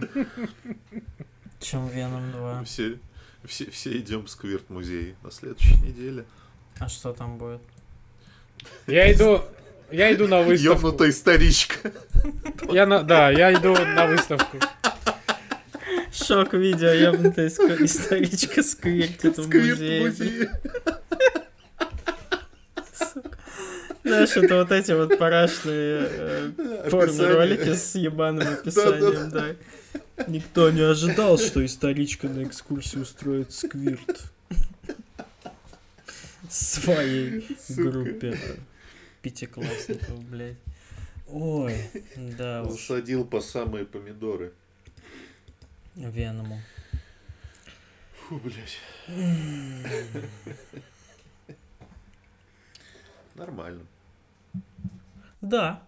Чем 1.61 1.89
Веном 1.89 2.33
2. 2.33 2.65
Все, 2.65 2.99
все, 3.45 3.71
все 3.71 3.97
идем 3.99 4.25
в 4.27 4.31
Сквирт 4.31 4.69
музей 4.71 5.15
на 5.23 5.31
следующей 5.31 5.77
неделе. 5.79 6.25
А 6.79 6.89
что 6.89 7.13
там 7.13 7.39
будет? 7.39 7.61
Я 8.87 9.11
иду, 9.13 9.43
я 9.91 10.13
иду 10.13 10.29
на 10.29 10.43
выставку. 10.43 10.75
Ёбнутая 10.75 11.13
старичка. 11.13 11.93
Я 12.71 12.87
на, 12.87 13.03
да, 13.03 13.31
я 13.31 13.53
иду 13.55 13.75
на 13.75 14.07
выставку. 14.07 14.59
Шок 16.13 16.55
видео, 16.55 16.89
ебнутая 16.89 17.49
ск- 17.49 17.83
историчка 17.85 18.63
сквиртит 18.63 19.39
в 19.39 19.45
Сквирт 19.45 19.81
музее. 19.81 20.51
Знаешь, 24.07 24.37
это 24.37 24.57
вот 24.57 24.71
эти 24.71 24.93
вот 24.93 25.19
парашные 25.19 26.09
э, 26.09 26.47
Описание. 26.49 26.91
порно-ролики 26.91 27.75
с 27.75 27.95
ебаным 27.97 28.47
описанием, 28.47 29.31
да. 29.31 29.57
Никто 30.29 30.71
не 30.71 30.81
ожидал, 30.83 31.39
что 31.39 31.65
историчка 31.65 32.29
на 32.29 32.45
экскурсию 32.45 33.03
устроит 33.03 33.53
сквирт. 33.53 34.31
Своей 36.49 37.47
Сука. 37.67 37.83
группе 37.83 38.39
пятиклассников, 39.23 40.23
блядь. 40.25 40.57
Ой, 41.29 41.75
да 42.39 42.63
уж, 42.63 42.75
Засадил 42.75 43.25
по 43.25 43.41
самые 43.41 43.85
помидоры. 43.85 44.53
Веному. 45.97 46.61
Фу, 48.29 48.37
блядь. 48.37 48.79
Нормально. 53.35 53.85
Да, 55.41 55.83